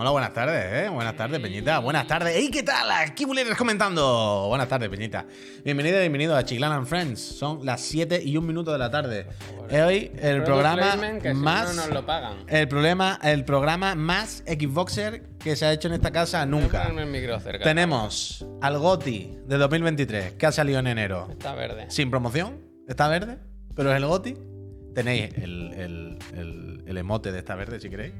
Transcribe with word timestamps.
Hola, 0.00 0.12
buenas 0.12 0.32
tardes, 0.32 0.64
¿eh? 0.64 0.88
Buenas 0.88 1.14
tardes, 1.14 1.38
Peñita. 1.40 1.78
Buenas 1.78 2.06
tardes. 2.06 2.34
¡Ey, 2.34 2.50
qué 2.50 2.62
tal! 2.62 2.90
Aquí 2.90 3.26
Buleres 3.26 3.54
comentando. 3.54 4.46
Buenas 4.48 4.66
tardes, 4.66 4.88
Peñita. 4.88 5.26
Bienvenido 5.62 5.98
y 5.98 6.00
bienvenido 6.00 6.34
a 6.34 6.42
Chiclan 6.42 6.72
and 6.72 6.86
Friends. 6.86 7.20
Son 7.20 7.66
las 7.66 7.82
7 7.82 8.22
y 8.24 8.38
un 8.38 8.46
minuto 8.46 8.72
de 8.72 8.78
la 8.78 8.90
tarde. 8.90 9.26
Hoy 9.70 10.10
el 10.18 10.42
programa 10.42 10.92
si 10.92 11.28
no, 11.28 11.34
más. 11.34 11.76
no 11.76 11.82
nos 11.82 11.90
lo 11.92 12.06
pagan. 12.06 12.46
El 12.48 12.66
problema, 12.66 13.20
el 13.22 13.44
programa 13.44 13.94
más 13.94 14.42
Xboxer 14.46 15.36
que 15.38 15.54
se 15.54 15.66
ha 15.66 15.72
hecho 15.74 15.88
en 15.88 15.92
esta 15.92 16.10
casa 16.10 16.46
nunca. 16.46 16.84
el 16.84 17.40
cerca. 17.42 17.62
Tenemos 17.62 18.46
al 18.62 18.78
GOTI 18.78 19.36
de 19.44 19.58
2023, 19.58 20.32
que 20.32 20.46
ha 20.46 20.52
salido 20.52 20.78
en 20.78 20.86
enero. 20.86 21.28
Está 21.30 21.54
verde. 21.54 21.90
Sin 21.90 22.10
promoción, 22.10 22.58
está 22.88 23.06
verde, 23.06 23.36
pero 23.76 23.90
es 23.90 23.98
el 23.98 24.06
GOTI. 24.06 24.49
Tenéis 24.94 25.34
el, 25.36 25.72
el- 25.74 26.18
el- 26.36 26.82
el 26.86 26.96
emote 26.98 27.30
de 27.32 27.38
esta 27.38 27.54
verde 27.54 27.78
si 27.80 27.88
queréis. 27.90 28.12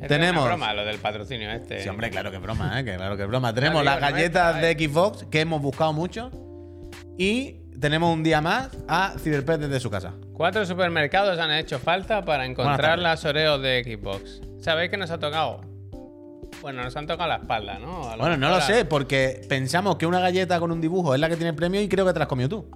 Es 0.00 0.08
Tenemos. 0.08 0.42
una 0.44 0.54
broma 0.56 0.74
lo 0.74 0.84
del 0.84 0.98
patrocinio 0.98 1.50
este. 1.52 1.80
Sí, 1.82 1.88
hombre, 1.88 2.10
claro 2.10 2.30
que 2.30 2.36
es 2.36 2.42
broma, 2.42 2.80
¿eh? 2.80 2.84
Que 2.84 2.96
claro 2.96 3.16
que 3.16 3.22
es 3.22 3.28
broma. 3.28 3.54
Tenemos 3.54 3.84
las 3.84 4.00
galletas 4.00 4.60
de 4.60 4.72
Xbox 4.72 5.24
que 5.30 5.40
hemos 5.40 5.62
buscado 5.62 5.92
mucho. 5.92 6.30
Y 7.18 7.60
tenemos 7.78 8.12
un 8.12 8.22
día 8.22 8.40
más 8.40 8.70
a 8.88 9.14
Cyberpet 9.18 9.60
desde 9.60 9.78
su 9.80 9.90
casa. 9.90 10.14
Cuatro 10.32 10.64
supermercados 10.66 11.38
han 11.38 11.52
hecho 11.52 11.78
falta 11.78 12.24
para 12.24 12.46
encontrar 12.46 12.98
las 12.98 13.24
Oreos 13.24 13.60
de 13.62 13.82
Xbox. 13.84 14.40
¿Sabéis 14.60 14.90
qué 14.90 14.96
nos 14.96 15.10
ha 15.10 15.18
tocado? 15.18 15.60
Bueno, 16.60 16.82
nos 16.82 16.96
han 16.96 17.06
tocado 17.06 17.28
la 17.28 17.36
espalda, 17.36 17.78
¿no? 17.78 18.08
A 18.08 18.16
Bueno, 18.16 18.36
no 18.36 18.48
lo 18.50 18.60
sé, 18.60 18.84
porque 18.84 19.40
pensamos 19.48 19.96
que 19.96 20.06
una 20.06 20.20
galleta 20.20 20.60
con 20.60 20.70
un 20.70 20.80
dibujo 20.80 21.14
es 21.14 21.20
la 21.20 21.28
que 21.28 21.36
tiene 21.36 21.50
el 21.50 21.56
premio 21.56 21.80
y 21.80 21.88
creo 21.88 22.04
que 22.06 22.12
te 22.12 22.18
la 22.18 22.24
has 22.24 22.28
comido 22.28 22.48
tú. 22.48 22.70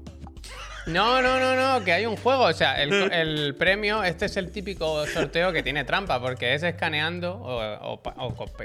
No, 0.87 1.21
no, 1.21 1.41
no, 1.41 1.57
no, 1.57 1.85
que 1.85 1.93
hay 1.93 2.07
un 2.07 2.17
juego. 2.17 2.45
O 2.45 2.53
sea, 2.53 2.81
el, 2.81 2.93
el 3.13 3.55
premio, 3.57 4.05
este 4.05 4.27
es 4.27 4.37
el 4.37 4.53
típico 4.53 5.05
sorteo 5.07 5.53
que 5.53 5.63
tiene 5.63 5.85
trampa, 5.85 6.21
porque 6.21 6.55
es 6.55 6.63
escaneando 6.63 7.35
o, 7.35 8.01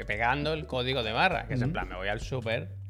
pegando 0.05 0.53
el 0.53 0.67
código 0.67 1.01
de 1.03 1.11
barra, 1.11 1.47
que 1.47 1.55
es 1.55 1.61
en 1.61 1.71
plan, 1.73 1.87
me 1.89 1.95
voy 1.95 2.07
al 2.07 2.21
súper 2.21 2.81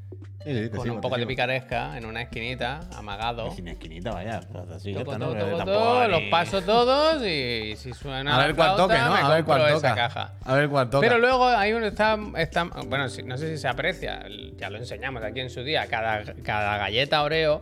con 0.75 0.89
un 0.89 1.01
poco 1.01 1.17
de 1.17 1.27
picaresca 1.27 1.95
en 1.97 2.05
una 2.05 2.23
esquinita, 2.23 2.79
amagado. 2.95 3.51
Sin 3.51 3.67
esquinita, 3.67 4.11
vaya. 4.11 4.39
Así 4.75 4.91
que 4.91 4.99
Toco, 4.99 5.13
está, 5.13 5.25
toco, 5.25 5.35
¿no? 5.35 5.45
toco, 5.45 5.57
Tampoco 5.57 5.79
todo, 5.79 6.07
los 6.07 6.21
paso 6.31 6.61
todos 6.63 7.23
y 7.25 7.75
si 7.77 7.93
suena 7.93 8.35
A 8.35 8.45
ver 8.47 8.55
cuál 8.55 8.75
toque, 8.75 8.97
¿no? 8.97 9.15
A 9.15 9.33
ver 9.35 9.43
cuál 9.43 9.71
toca. 9.73 9.95
caja. 9.95 10.33
A 10.43 10.55
ver 10.55 10.67
cuál 10.69 10.89
toca. 10.89 11.07
Pero 11.07 11.19
luego 11.19 11.45
hay 11.47 11.73
un 11.73 11.83
está, 11.83 12.17
está- 12.37 12.63
bueno, 12.63 13.05
no 13.25 13.37
sé 13.37 13.49
si 13.49 13.57
se 13.57 13.67
aprecia, 13.67 14.23
ya 14.57 14.69
lo 14.69 14.77
enseñamos 14.79 15.23
aquí 15.23 15.39
en 15.41 15.49
su 15.49 15.63
día, 15.63 15.85
cada, 15.87 16.23
cada 16.43 16.77
galleta 16.77 17.21
Oreo 17.21 17.61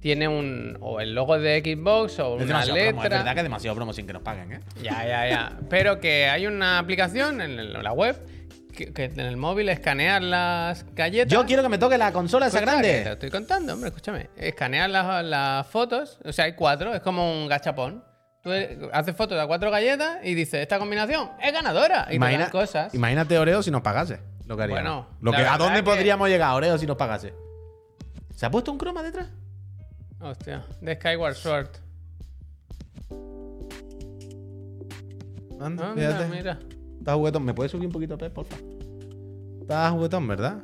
tiene 0.00 0.26
un 0.28 0.76
o 0.80 1.00
el 1.00 1.14
logo 1.14 1.38
de 1.38 1.60
Xbox 1.60 2.18
o 2.20 2.36
es 2.36 2.44
una 2.44 2.46
demasiado 2.64 2.74
promo, 2.78 2.88
es 2.88 2.94
letra. 3.04 3.18
verdad 3.18 3.32
que 3.34 3.40
es 3.40 3.44
demasiado 3.44 3.76
promo 3.76 3.92
sin 3.92 4.06
que 4.06 4.12
nos 4.12 4.22
paguen, 4.22 4.52
¿eh? 4.52 4.60
Ya, 4.82 5.06
ya, 5.06 5.28
ya. 5.28 5.58
Pero 5.68 6.00
que 6.00 6.26
hay 6.28 6.46
una 6.46 6.78
aplicación 6.78 7.40
en 7.40 7.72
la 7.82 7.92
web 7.92 8.16
que, 8.74 8.92
que 8.92 9.04
en 9.04 9.20
el 9.20 9.36
móvil 9.36 9.68
escaneas 9.68 10.22
las 10.22 10.86
galletas. 10.94 11.30
Yo 11.32 11.44
quiero 11.44 11.62
que 11.62 11.68
me 11.68 11.76
toque 11.78 11.98
la 11.98 12.12
consola 12.12 12.46
esa 12.46 12.58
Escucha, 12.60 12.76
que 12.76 12.82
Te 12.82 12.92
grande. 12.92 13.12
estoy 13.12 13.30
contando, 13.30 13.74
hombre, 13.74 13.88
escúchame. 13.88 14.30
Escaneas 14.36 14.88
las, 14.90 15.24
las 15.24 15.66
fotos, 15.66 16.18
o 16.24 16.32
sea, 16.32 16.46
hay 16.46 16.54
cuatro, 16.54 16.94
es 16.94 17.00
como 17.00 17.30
un 17.30 17.46
gachapón. 17.48 18.02
Tú 18.42 18.52
eh, 18.52 18.78
haces 18.94 19.14
fotos 19.14 19.38
de 19.38 19.46
cuatro 19.46 19.70
galletas 19.70 20.18
y 20.22 20.32
dices, 20.34 20.62
esta 20.62 20.78
combinación 20.78 21.28
es 21.42 21.52
ganadora. 21.52 22.04
Y 22.06 22.10
te 22.10 22.14
Imagina- 22.16 22.42
dan 22.44 22.50
cosas. 22.50 22.94
Imagínate 22.94 23.38
Oreo 23.38 23.62
si 23.62 23.70
nos 23.70 23.82
pagase. 23.82 24.18
Lo 24.46 24.56
que 24.56 24.62
haríamos. 24.62 24.82
Bueno, 24.82 25.08
Lo 25.20 25.30
la 25.32 25.36
que, 25.36 25.44
¿A 25.44 25.58
dónde 25.58 25.80
que- 25.80 25.82
podríamos 25.84 26.26
llegar, 26.30 26.54
Oreo, 26.54 26.78
si 26.78 26.86
nos 26.86 26.96
pagase? 26.96 27.34
¿Se 28.34 28.46
ha 28.46 28.50
puesto 28.50 28.72
un 28.72 28.78
croma 28.78 29.02
detrás? 29.02 29.26
Hostia, 30.20 30.64
de 30.80 30.94
Skyward 30.96 31.34
Sword. 31.34 31.68
Anda, 35.60 35.90
Anda, 35.90 35.94
fíjate. 35.94 36.36
mira. 36.36 36.58
Está 36.98 37.14
juguetón. 37.14 37.44
¿Me 37.44 37.54
puedes 37.54 37.72
subir 37.72 37.86
un 37.86 37.92
poquito, 37.92 38.16
Pep, 38.18 38.32
porfa? 38.32 38.56
Está 39.60 39.90
juguetón, 39.90 40.26
¿verdad? 40.26 40.62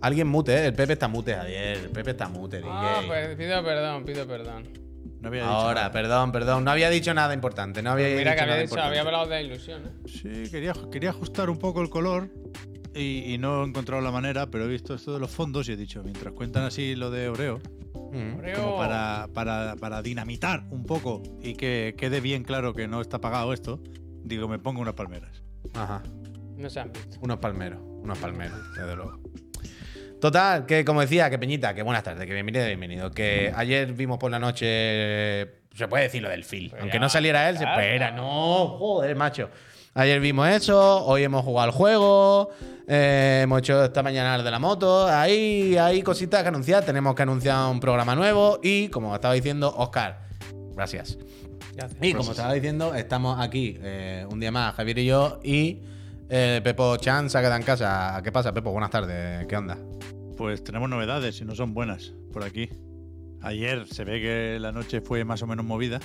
Alguien 0.00 0.26
mute, 0.28 0.54
¿eh? 0.54 0.66
El 0.66 0.74
Pepe 0.74 0.94
está 0.94 1.08
mute, 1.08 1.34
Javier. 1.34 1.78
El 1.78 1.90
Pepe 1.90 2.10
está 2.10 2.28
mute, 2.28 2.58
DJ. 2.58 2.70
Ah, 2.70 3.02
pues 3.06 3.36
pido 3.36 3.64
perdón, 3.64 4.04
pido 4.04 4.26
perdón. 4.26 4.68
No 5.20 5.28
había 5.28 5.42
dicho 5.42 5.52
Ahora, 5.54 5.74
nada. 5.74 5.92
perdón, 5.92 6.32
perdón. 6.32 6.64
No 6.64 6.70
había 6.70 6.90
dicho 6.90 7.14
nada 7.14 7.32
importante. 7.32 7.82
No 7.82 7.92
había 7.92 8.08
Mira 8.08 8.18
dicho 8.18 8.24
que 8.24 8.30
había 8.40 8.46
nada 8.46 8.56
dicho, 8.60 8.64
importante. 8.74 8.98
había 8.98 9.00
hablado 9.08 9.26
de 9.28 9.42
ilusiones. 9.42 9.88
Sí, 10.06 10.50
quería, 10.50 10.74
quería 10.92 11.10
ajustar 11.10 11.48
un 11.48 11.58
poco 11.58 11.80
el 11.80 11.88
color 11.88 12.28
y, 12.94 13.32
y 13.32 13.38
no 13.38 13.62
he 13.64 13.66
encontrado 13.68 14.02
la 14.02 14.10
manera, 14.10 14.46
pero 14.50 14.64
he 14.64 14.68
visto 14.68 14.94
esto 14.94 15.14
de 15.14 15.20
los 15.20 15.30
fondos 15.30 15.66
y 15.70 15.72
he 15.72 15.76
dicho, 15.76 16.02
mientras 16.02 16.34
cuentan 16.34 16.64
así 16.64 16.94
lo 16.94 17.10
de 17.10 17.30
Oreo, 17.30 17.60
Mm. 18.14 18.54
Como 18.54 18.76
para, 18.76 19.28
para, 19.34 19.74
para 19.76 20.00
dinamitar 20.00 20.62
un 20.70 20.84
poco 20.84 21.20
y 21.42 21.54
que 21.54 21.94
quede 21.98 22.20
bien 22.20 22.44
claro 22.44 22.72
que 22.72 22.86
no 22.86 23.00
está 23.00 23.20
pagado 23.20 23.52
esto, 23.52 23.80
digo, 24.22 24.46
me 24.46 24.60
pongo 24.60 24.80
unas 24.80 24.94
palmeras. 24.94 25.42
Ajá. 25.74 26.02
No 26.56 26.70
se 26.70 26.78
han 26.78 26.92
visto. 26.92 27.18
Unos 27.20 27.38
palmeros, 27.38 27.80
unos 27.82 28.16
palmeros, 28.18 28.58
desde 28.76 28.94
luego. 28.94 29.18
Total, 30.20 30.64
que 30.64 30.84
como 30.84 31.00
decía, 31.00 31.28
que 31.28 31.38
Peñita, 31.38 31.74
que 31.74 31.82
buenas 31.82 32.04
tardes, 32.04 32.24
que 32.24 32.32
bienvenido, 32.32 32.64
bienvenido. 32.66 33.10
Que 33.10 33.52
ayer 33.54 33.92
vimos 33.92 34.18
por 34.18 34.30
la 34.30 34.38
noche, 34.38 34.66
se 35.74 35.88
puede 35.88 36.04
decir 36.04 36.22
lo 36.22 36.30
del 36.30 36.44
Phil, 36.44 36.70
Pues 36.70 36.80
aunque 36.80 36.96
ya, 36.96 37.00
no 37.00 37.08
saliera 37.08 37.48
él, 37.50 37.58
se 37.58 37.64
espera, 37.64 38.12
no, 38.12 38.68
joder, 38.78 39.16
macho. 39.16 39.50
Ayer 39.96 40.18
vimos 40.18 40.48
eso, 40.48 41.06
hoy 41.06 41.22
hemos 41.22 41.44
jugado 41.44 41.68
al 41.68 41.70
juego, 41.70 42.50
eh, 42.88 43.42
hemos 43.44 43.60
hecho 43.60 43.84
esta 43.84 44.02
mañana 44.02 44.34
el 44.34 44.42
de 44.42 44.50
la 44.50 44.58
moto, 44.58 45.06
ahí 45.06 45.76
hay 45.76 46.02
cositas 46.02 46.42
que 46.42 46.48
anunciar, 46.48 46.84
tenemos 46.84 47.14
que 47.14 47.22
anunciar 47.22 47.70
un 47.70 47.78
programa 47.78 48.16
nuevo 48.16 48.58
y, 48.60 48.88
como 48.88 49.14
estaba 49.14 49.34
diciendo, 49.34 49.72
Oscar, 49.76 50.18
gracias. 50.74 51.16
Gracias. 51.76 52.02
Y 52.02 52.12
como 52.12 52.32
estaba 52.32 52.52
diciendo, 52.54 52.92
estamos 52.96 53.38
aquí 53.38 53.78
eh, 53.82 54.26
un 54.28 54.40
día 54.40 54.50
más, 54.50 54.74
Javier 54.74 54.98
y 54.98 55.06
yo, 55.06 55.38
y 55.44 55.82
eh, 56.28 56.60
Pepo 56.64 56.96
Chan 56.96 57.30
se 57.30 57.38
ha 57.38 57.40
quedado 57.40 57.56
en 57.56 57.62
casa. 57.62 58.20
¿Qué 58.24 58.32
pasa, 58.32 58.52
Pepo? 58.52 58.72
Buenas 58.72 58.90
tardes, 58.90 59.46
¿qué 59.46 59.56
onda? 59.56 59.78
Pues 60.36 60.64
tenemos 60.64 60.90
novedades 60.90 61.40
y 61.40 61.44
no 61.44 61.54
son 61.54 61.72
buenas 61.72 62.14
por 62.32 62.42
aquí. 62.42 62.68
Ayer 63.42 63.86
se 63.86 64.02
ve 64.02 64.20
que 64.20 64.58
la 64.58 64.72
noche 64.72 65.00
fue 65.00 65.24
más 65.24 65.40
o 65.42 65.46
menos 65.46 65.64
movida 65.64 66.00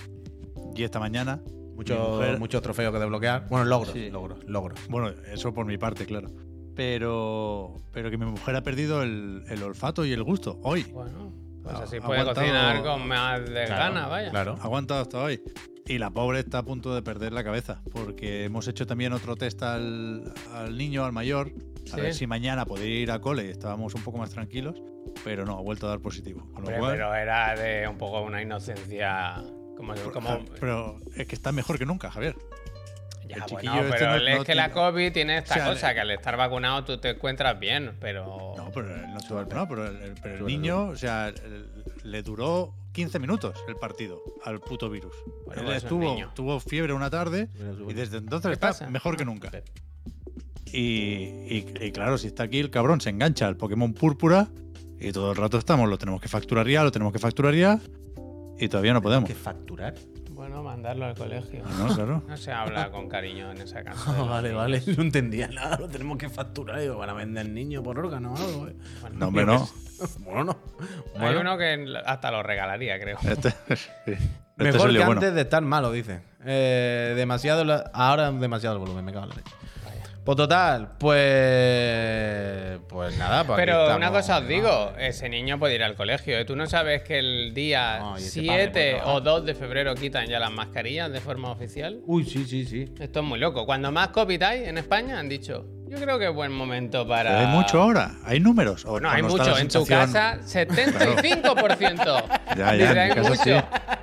y 0.75 0.83
esta 0.83 0.99
mañana 0.99 1.41
Muchos 1.79 2.39
muchos 2.39 2.61
trofeos 2.61 2.91
que 2.93 2.99
desbloquear. 2.99 3.47
Bueno, 3.49 3.65
logros, 3.65 3.93
Sí. 3.93 4.09
logros, 4.09 4.43
logros. 4.45 4.79
Bueno, 4.89 5.09
eso 5.31 5.53
por 5.53 5.65
mi 5.65 5.77
parte, 5.77 6.05
claro. 6.05 6.27
Pero, 6.75 7.75
pero 7.91 8.09
que 8.09 8.17
mi 8.17 8.25
mujer 8.25 8.55
ha 8.55 8.63
perdido 8.63 9.01
el, 9.03 9.43
el 9.49 9.63
olfato 9.63 10.05
y 10.05 10.11
el 10.13 10.23
gusto 10.23 10.59
hoy. 10.63 10.83
Bueno, 10.91 11.33
pues 11.63 11.75
así 11.75 11.97
ha 11.97 12.01
puede 12.01 12.21
aguantado- 12.21 12.35
cocinar 12.47 12.83
con 12.83 13.07
más 13.07 13.39
de 13.45 13.65
Claro, 13.65 13.93
gana, 13.95 14.07
vaya. 14.07 14.29
Claro. 14.29 14.57
Ha 14.59 14.63
aguantado 14.63 15.01
hasta 15.01 15.21
hoy. 15.23 15.41
Y 15.87 15.97
la 15.97 16.09
pobre 16.11 16.39
está 16.39 16.59
a 16.59 16.63
punto 16.63 16.93
de 16.93 17.01
perder 17.01 17.33
la 17.33 17.43
cabeza, 17.43 17.81
porque 17.91 18.43
hemos 18.45 18.67
hecho 18.67 18.85
también 18.85 19.11
otro 19.13 19.35
test 19.35 19.61
al, 19.63 20.33
al 20.53 20.77
niño, 20.77 21.03
al 21.05 21.11
mayor, 21.13 21.51
a 21.91 21.95
Sí. 21.95 22.01
ver 22.01 22.13
si 22.13 22.27
mañana 22.27 22.65
podía 22.65 22.99
ir 22.99 23.11
a 23.11 23.19
cole 23.19 23.45
y 23.45 23.49
estábamos 23.49 23.95
un 23.95 24.03
poco 24.03 24.17
más 24.19 24.29
tranquilos, 24.29 24.81
pero 25.23 25.45
no, 25.45 25.57
ha 25.57 25.61
vuelto 25.61 25.87
a 25.87 25.89
dar 25.89 25.99
positivo. 25.99 26.41
Con 26.41 26.51
lo 26.53 26.57
Hombre, 26.59 26.77
cual- 26.79 26.91
pero 26.91 27.15
era 27.15 27.55
de 27.55 27.87
un 27.87 27.97
poco 27.97 28.21
una 28.21 28.41
inocencia. 28.41 29.43
Como, 29.79 29.93
como 30.11 30.27
Ja- 30.29 30.39
pero 30.59 30.99
es 31.15 31.25
que 31.25 31.35
está 31.35 31.51
mejor 31.53 31.79
que 31.79 31.85
nunca, 31.85 32.11
Javier. 32.11 32.35
ya, 33.27 33.35
el 33.37 33.41
bueno, 33.51 33.75
este 33.79 33.91
pero 33.97 34.11
no- 34.17 34.27
es 34.27 34.37
no 34.39 34.43
que 34.43 34.55
la 34.55 34.71
COVID 34.71 35.13
tiene 35.13 35.37
esta 35.37 35.53
O 35.53 35.57
sea, 35.57 35.65
cosa, 35.67 35.93
que 35.93 35.99
al 36.01 36.11
estar 36.11 36.35
vacunado 36.35 36.83
tú 36.83 36.97
te 36.97 37.11
encuentras 37.11 37.57
bien, 37.59 37.93
pero. 38.01 38.53
No, 38.57 38.69
pero 38.73 38.87
no 38.89 39.45
no, 39.45 39.67
pero 39.69 39.87
el, 39.87 40.15
pero 40.21 40.35
el 40.39 40.45
niño, 40.45 40.87
o 40.89 40.95
sea, 40.97 41.29
el- 41.29 41.69
le 42.03 42.23
duró 42.23 42.73
15 42.91 43.19
minutos 43.19 43.55
el 43.69 43.75
partido 43.77 44.21
al 44.43 44.59
puto 44.59 44.89
virus. 44.89 45.13
Bueno, 45.45 45.61
Él 45.61 45.67
pues 45.67 45.83
estuvo, 45.83 46.17
tuvo 46.35 46.59
fiebre 46.59 46.91
una 46.93 47.09
tarde 47.09 47.47
y 47.87 47.93
desde 47.93 48.17
entonces 48.17 48.49
¿Qué 48.49 48.53
está 48.55 48.67
pasa? 48.69 48.89
mejor 48.89 49.15
que 49.15 49.23
nunca. 49.23 49.49
Y, 50.71 50.79
y- 51.49 51.73
y 51.81 51.91
claro, 51.91 52.17
si 52.17 52.27
está 52.27 52.43
aquí 52.43 52.59
el 52.59 52.69
cabrón, 52.69 53.01
se 53.01 53.09
engancha 53.09 53.47
al 53.47 53.57
Pokémon 53.57 53.93
Púrpura 53.93 54.49
y 54.99 55.11
todo 55.11 55.31
el 55.31 55.37
rato 55.37 55.57
estamos, 55.57 55.89
lo 55.89 55.97
tenemos 55.97 56.21
que 56.21 56.27
facturar 56.27 56.67
ya, 56.67 56.83
lo 56.83 56.91
tenemos 56.91 57.13
que 57.13 57.19
facturar 57.19 57.53
ya 57.55 57.79
y 58.59 58.69
todavía 58.69 58.93
no 58.93 59.01
podemos. 59.01 59.27
que 59.27 59.35
facturar? 59.35 59.95
Bueno, 60.31 60.63
mandarlo 60.63 61.05
al 61.05 61.15
colegio. 61.15 61.63
No, 61.77 61.93
claro. 61.93 62.23
No 62.27 62.37
se 62.37 62.51
habla 62.51 62.89
con 62.91 63.09
cariño 63.09 63.51
en 63.51 63.57
esa 63.61 63.83
casa. 63.83 64.17
los 64.17 64.29
vale, 64.29 64.49
niños. 64.49 64.61
vale. 64.61 64.83
No 64.95 65.03
entendía 65.03 65.47
nada. 65.49 65.77
Lo 65.77 65.87
tenemos 65.89 66.17
que 66.17 66.29
facturar. 66.29 66.79
Digo, 66.79 66.97
van 66.97 67.09
a 67.09 67.13
vender 67.13 67.49
niños 67.49 67.83
por 67.83 67.99
órgano 67.99 68.33
o 68.33 68.37
algo. 68.37 68.67
eh. 68.69 68.75
Bueno, 69.01 69.17
No, 69.19 69.27
hombre, 69.27 69.45
no. 69.45 69.69
Bueno, 70.19 70.43
no. 70.45 70.57
Hay 71.15 71.19
Bueno, 71.19 71.41
uno 71.41 71.57
que 71.57 71.93
hasta 72.05 72.31
lo 72.31 72.41
regalaría, 72.41 72.97
creo. 73.01 73.17
Este, 73.27 73.49
sí. 73.75 73.85
Este 74.07 74.23
mejor 74.73 74.91
que 74.91 74.97
bueno. 74.99 75.11
antes 75.13 75.33
de 75.33 75.41
estar 75.41 75.61
malo, 75.61 75.91
dice. 75.91 76.21
Eh, 76.45 77.13
demasiado. 77.17 77.65
la- 77.65 77.91
Ahora 77.93 78.31
demasiado 78.31 78.75
el 78.75 78.79
volumen, 78.81 79.03
me 79.03 79.11
cago 79.11 79.25
en 79.25 79.29
la 79.31 79.35
leche. 79.35 79.51
Pues 80.29 80.37
total, 80.37 80.91
pues. 80.99 82.79
Pues 82.87 83.17
nada, 83.17 83.43
pues 83.45 83.57
Pero 83.57 83.95
una 83.95 84.11
cosa 84.11 84.37
os 84.37 84.47
digo, 84.47 84.93
ese 84.99 85.27
niño 85.27 85.57
puede 85.57 85.73
ir 85.73 85.81
al 85.81 85.95
colegio. 85.95 86.37
¿eh? 86.37 86.45
Tú 86.45 86.55
no 86.55 86.67
sabes 86.67 87.01
que 87.01 87.17
el 87.17 87.51
día 87.55 87.97
No, 87.97 88.19
y 88.19 88.21
ese 88.21 88.43
padre 88.43 88.61
7 88.65 88.71
puede 88.71 88.91
trabajar. 88.97 89.15
o 89.15 89.21
2 89.21 89.45
de 89.45 89.55
febrero 89.55 89.95
quitan 89.95 90.27
ya 90.27 90.37
las 90.37 90.51
mascarillas 90.51 91.11
de 91.11 91.19
forma 91.19 91.49
oficial. 91.49 92.01
Uy, 92.05 92.25
sí, 92.25 92.45
sí, 92.45 92.63
sí. 92.65 92.93
Esto 92.99 93.21
es 93.21 93.25
muy 93.25 93.39
loco. 93.39 93.65
Cuando 93.65 93.91
más 93.91 94.09
COVID 94.09 94.43
hay 94.43 94.65
en 94.65 94.77
España, 94.77 95.17
han 95.17 95.29
dicho, 95.29 95.65
yo 95.89 95.97
creo 95.97 96.19
que 96.19 96.27
es 96.27 96.33
buen 96.33 96.51
momento 96.51 97.07
para... 97.07 97.29
Pero 97.31 97.39
hay 97.41 97.47
mucho 97.47 97.81
ahora, 97.81 98.11
hay 98.23 98.39
números. 98.39 98.85
O- 98.85 98.99
No, 98.99 99.09
hay 99.09 99.23
mucho. 99.23 99.57
En 99.57 99.67
tu 99.67 99.85
casa, 99.85 100.37
75%. 100.45 102.23
Ya, 102.57 102.73
ya, 102.75 102.89
en 102.89 102.93
mi 102.93 102.99
hay 102.99 103.09
casa 103.11 103.29
mucho. 103.29 103.43
sí. 103.43 103.51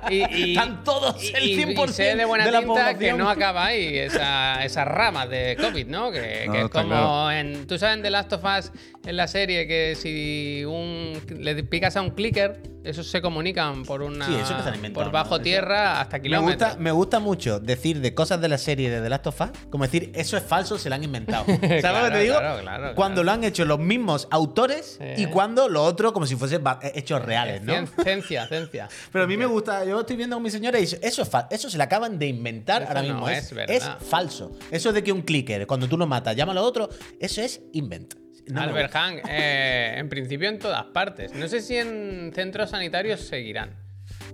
Y, 0.09 0.35
y- 0.35 0.51
Están 0.55 0.83
todos 0.85 1.21
el 1.33 1.43
y- 1.43 1.53
y 1.53 1.65
100% 1.75 1.87
sé 1.89 2.15
de 2.15 2.23
buena 2.25 2.45
de 2.45 2.51
la 2.51 2.59
tinta 2.59 2.73
que 2.75 2.93
población. 2.93 3.17
no 3.17 3.29
acaba 3.29 3.65
ahí 3.65 3.97
esa, 3.97 4.63
esa 4.63 4.85
rama 4.85 5.27
de 5.27 5.57
COVID, 5.59 5.87
¿no? 5.87 6.11
Que, 6.11 6.43
No, 6.47 6.53
que 6.53 6.61
es 6.61 6.69
como 6.69 6.87
claro. 6.87 7.31
en. 7.31 7.67
Tú 7.67 7.77
sabes 7.77 7.97
en 7.97 8.03
The 8.03 8.09
Last 8.09 8.31
of 8.33 8.43
Us, 8.43 8.71
en 9.05 9.17
la 9.17 9.27
serie, 9.27 9.67
que 9.67 9.95
si 9.95 10.63
un, 10.65 11.19
le 11.39 11.61
picas 11.63 11.97
a 11.97 12.01
un 12.01 12.11
clicker, 12.11 12.61
esos 12.89 13.07
se 13.07 13.21
comunican 13.21 13.83
por 13.83 14.01
una. 14.01 14.25
Sí, 14.25 14.35
eso 14.35 14.55
por 14.93 15.05
¿no? 15.07 15.11
bajo 15.11 15.35
Eso- 15.35 15.43
tierra 15.43 15.99
hasta 16.01 16.17
Me 16.17 16.23
kilómetros. 16.23 16.69
gusta, 16.69 16.81
me 16.81 16.91
gusta 16.91 17.19
mucho 17.19 17.59
decir 17.59 17.99
de 18.01 18.13
cosas 18.13 18.39
de 18.41 18.47
la 18.49 18.57
serie 18.57 18.89
de 18.89 19.01
The 19.01 19.09
Last 19.09 19.27
of 19.27 19.41
Us, 19.41 19.49
como 19.69 19.83
decir, 19.83 20.11
eso 20.15 20.37
es 20.37 20.43
falso, 20.43 20.77
se 20.77 20.89
lo 20.89 20.95
han 20.95 21.03
inventado. 21.03 21.45
¿Sabes 21.81 21.83
lo 21.83 22.07
que 22.07 22.11
te 22.11 22.19
digo? 22.23 22.37
claro, 22.39 22.61
claro, 22.61 22.95
cuando 22.95 23.23
lo 23.23 23.31
han 23.31 23.43
hecho 23.43 23.65
los 23.65 23.79
mismos 23.79 24.27
autores 24.31 24.97
Sí. 24.99 25.23
y 25.23 25.25
cuando 25.27 25.69
lo 25.69 25.83
otro 25.83 26.13
como 26.13 26.25
si 26.25 26.35
fuesen 26.35 26.63
ba- 26.63 26.79
hechos 26.93 27.23
reales, 27.23 27.61
¿no? 27.63 27.73
Cien- 27.73 28.03
Ciencia, 28.03 28.47
ciencia. 28.47 28.89
Pero 29.11 29.25
a 29.25 29.27
mí 29.27 29.37
me 29.37 29.45
gusta, 29.45 29.83
yo 29.85 29.99
estoy 29.99 30.15
viendo 30.15 30.35
con 30.35 30.43
mi 30.43 30.49
señora 30.49 30.77
y 30.77 30.81
dice, 30.81 30.99
eso 31.03 31.21
es 31.21 31.29
fa- 31.29 31.47
eso 31.51 31.69
se 31.69 31.77
le 31.77 31.83
acaban 31.83 32.17
de 32.19 32.27
inventar 32.27 32.81
Eso 32.83 32.89
ahora 32.89 33.01
no 33.03 33.07
mismo. 33.13 33.29
es 33.29 33.37
es, 33.45 33.53
verdad. 33.53 33.75
es 33.75 34.07
falso. 34.07 34.51
Eso 34.71 34.91
de 34.93 35.03
que 35.03 35.11
un 35.11 35.21
clicker, 35.21 35.67
cuando 35.67 35.87
tú 35.87 35.97
lo 35.97 36.07
matas, 36.07 36.35
llama 36.35 36.51
a 36.53 36.55
lo 36.55 36.63
otro, 36.63 36.89
eso 37.19 37.41
es 37.41 37.61
invent. 37.73 38.15
No 38.49 38.61
Albert. 38.61 38.91
Hank, 38.93 39.19
eh, 39.29 39.95
en 39.97 40.09
principio 40.09 40.47
en 40.49 40.59
todas 40.59 40.85
partes. 40.85 41.33
No 41.33 41.47
sé 41.47 41.61
si 41.61 41.75
en 41.77 42.31
centros 42.33 42.69
sanitarios 42.69 43.21
seguirán. 43.21 43.71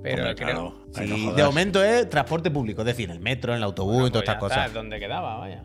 Pero 0.01 0.23
Hombre, 0.23 0.35
creo. 0.35 0.47
claro. 0.93 1.07
No 1.25 1.33
de 1.33 1.43
momento 1.43 1.83
es 1.83 2.09
transporte 2.09 2.51
público, 2.51 2.81
es 2.81 2.85
decir, 2.87 3.09
el 3.09 3.19
metro, 3.19 3.53
en 3.53 3.57
el 3.57 3.63
autobús 3.63 3.93
Bueno, 3.93 4.07
y 4.07 4.11
todas 4.11 4.25
pues 4.25 4.35
estas 4.35 4.39
cosas. 4.49 4.67
es 4.67 4.73
donde 4.73 4.99
quedaba, 4.99 5.37
vaya. 5.37 5.63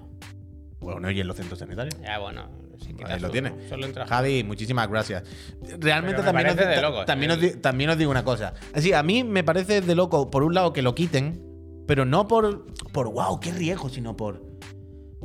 Bueno, 0.81 1.11
y 1.11 1.21
en 1.21 1.27
los 1.27 1.37
centros 1.37 1.59
sanitarios. 1.59 1.95
Ya, 2.01 2.19
bueno. 2.19 2.49
si 2.79 2.91
Ahí 3.05 3.19
lo 3.21 3.27
uno, 3.27 3.31
tiene. 3.31 3.69
Solo 3.69 3.85
entra. 3.87 4.07
Javi, 4.07 4.45
muchísimas 4.45 4.89
gracias. 4.89 5.25
Realmente 5.79 6.23
también, 6.23 6.47
os, 6.49 6.55
parece 6.55 6.71
de 6.71 6.77
di- 6.77 6.83
locos, 6.83 7.05
también, 7.07 7.31
¿eh? 7.33 7.35
os 7.35 7.61
también 7.61 7.91
os 7.91 7.99
digo 7.99 8.11
una 8.11 8.25
cosa. 8.25 8.55
Así, 8.73 8.93
a 8.93 9.03
mí 9.03 9.25
me 9.25 9.43
parece 9.45 9.81
de 9.81 9.95
loco, 9.95 10.31
por 10.31 10.43
un 10.45 10.55
lado, 10.55 10.73
que 10.73 10.83
lo 10.83 10.95
quiten, 10.95 11.43
pero 11.89 12.05
no 12.05 12.29
por, 12.29 12.65
por 12.93 13.11
wow, 13.13 13.41
qué 13.41 13.51
riesgo, 13.53 13.89
sino 13.89 14.17
por. 14.17 14.41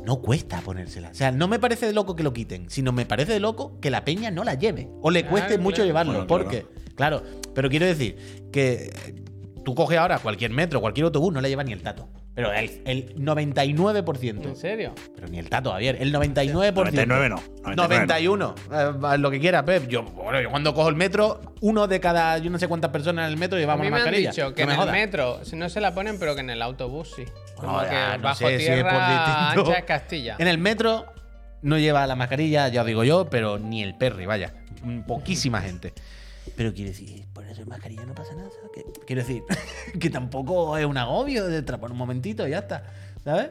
No 0.05 0.21
cuesta 0.21 0.59
ponérsela. 0.61 1.09
O 1.09 1.13
sea, 1.13 1.31
no 1.31 1.47
me 1.47 1.59
parece 1.59 1.85
de 1.85 1.93
loco 1.93 2.15
que 2.15 2.23
lo 2.23 2.33
quiten, 2.33 2.69
sino 2.69 2.91
me 2.91 3.05
parece 3.05 3.33
de 3.33 3.39
loco 3.39 3.79
que 3.79 3.89
la 3.89 4.03
peña 4.03 4.31
no 4.31 4.43
la 4.43 4.55
lleve. 4.55 4.89
O 5.01 5.09
le 5.11 5.25
cueste 5.25 5.47
Claro, 5.49 5.63
mucho 5.63 5.75
claro. 5.77 5.87
llevarlo. 5.87 6.11
Bueno, 6.13 6.27
porque, 6.27 6.65
claro. 6.95 7.23
pero 7.53 7.69
quiero 7.69 7.85
decir 7.85 8.49
que 8.51 8.91
tú 9.63 9.73
coges 9.75 9.97
ahora 9.97 10.19
cualquier 10.19 10.51
metro, 10.51 10.81
cualquier 10.81 11.05
autobús, 11.05 11.33
no 11.33 11.39
le 11.41 11.49
lleva 11.49 11.63
ni 11.63 11.71
el 11.71 11.81
tato. 11.81 12.09
Pero 12.35 12.51
el, 12.51 12.81
el 12.85 13.15
99%. 13.15 14.43
¿En 14.45 14.55
serio? 14.55 14.93
Pero 15.15 15.27
ni 15.27 15.37
el 15.37 15.49
tato, 15.49 15.71
Javier. 15.71 15.97
El 15.99 16.11
99%. 16.11 16.73
99 16.73 17.29
no. 17.29 17.43
91. 17.75 18.55
eh, 18.71 19.17
lo 19.19 19.29
que 19.29 19.39
quiera, 19.39 19.63
Pep. 19.63 19.87
Yo, 19.87 20.01
bueno, 20.03 20.41
yo 20.41 20.49
cuando 20.49 20.73
cojo 20.73 20.89
el 20.89 20.95
metro, 20.95 21.41
uno 21.61 21.85
de 21.87 21.99
cada 21.99 22.39
yo 22.39 22.49
no 22.49 22.57
sé 22.57 22.67
cuántas 22.67 22.89
personas 22.89 23.25
en 23.27 23.33
el 23.33 23.37
metro 23.37 23.57
A 23.57 23.61
llevamos 23.61 23.81
mí 23.83 23.87
una 23.87 23.97
me 23.97 24.01
han 24.01 24.05
mascarilla. 24.07 24.31
dicho 24.31 24.53
que 24.55 24.63
No 24.63 24.67
me 24.69 24.73
en 24.75 24.81
el 24.81 24.91
metro 24.91 25.45
si 25.45 25.55
no 25.55 25.69
se 25.69 25.79
la 25.79 25.93
ponen, 25.93 26.17
pero 26.17 26.33
que 26.33 26.41
en 26.41 26.49
el 26.49 26.61
autobús 26.63 27.13
sí. 27.15 27.23
Como 27.55 27.73
No, 27.73 27.83
ya, 27.83 27.89
que 28.13 28.17
no 28.17 28.23
bajo 28.23 28.35
sé 28.37 28.59
si 28.59 28.65
es 28.65 28.69
por 28.83 28.89
tierra 28.89 29.45
distinto. 29.45 29.61
ancha 29.69 29.79
es 29.79 29.85
Castilla. 29.85 30.35
En 30.39 30.47
el 30.47 30.57
metro 30.57 31.05
no 31.61 31.77
lleva 31.77 32.07
la 32.07 32.15
mascarilla, 32.15 32.67
ya 32.69 32.81
os 32.81 32.87
digo 32.87 33.03
yo, 33.03 33.29
pero 33.29 33.59
ni 33.59 33.83
el 33.83 33.95
perry, 33.95 34.25
vaya. 34.25 34.53
Poquísima 35.07 35.61
gente. 35.61 35.93
Pero 36.55 36.73
quiero 36.73 36.89
decir, 36.91 37.25
por 37.33 37.45
eso 37.45 37.61
en 37.61 37.69
mascarilla 37.69 38.05
no 38.05 38.13
pasa 38.15 38.33
nada. 38.35 38.49
¿sabes? 38.49 38.69
Que- 38.73 39.05
quiero 39.05 39.21
decir, 39.21 39.43
que 39.99 40.09
tampoco 40.09 40.77
es 40.77 40.85
un 40.85 40.97
agobio 40.97 41.47
de 41.47 41.65
tra- 41.65 41.79
por 41.79 41.91
un 41.91 41.97
momentito 41.97 42.47
y 42.47 42.51
ya 42.51 42.59
está. 42.59 42.83
¿Sabes? 43.23 43.49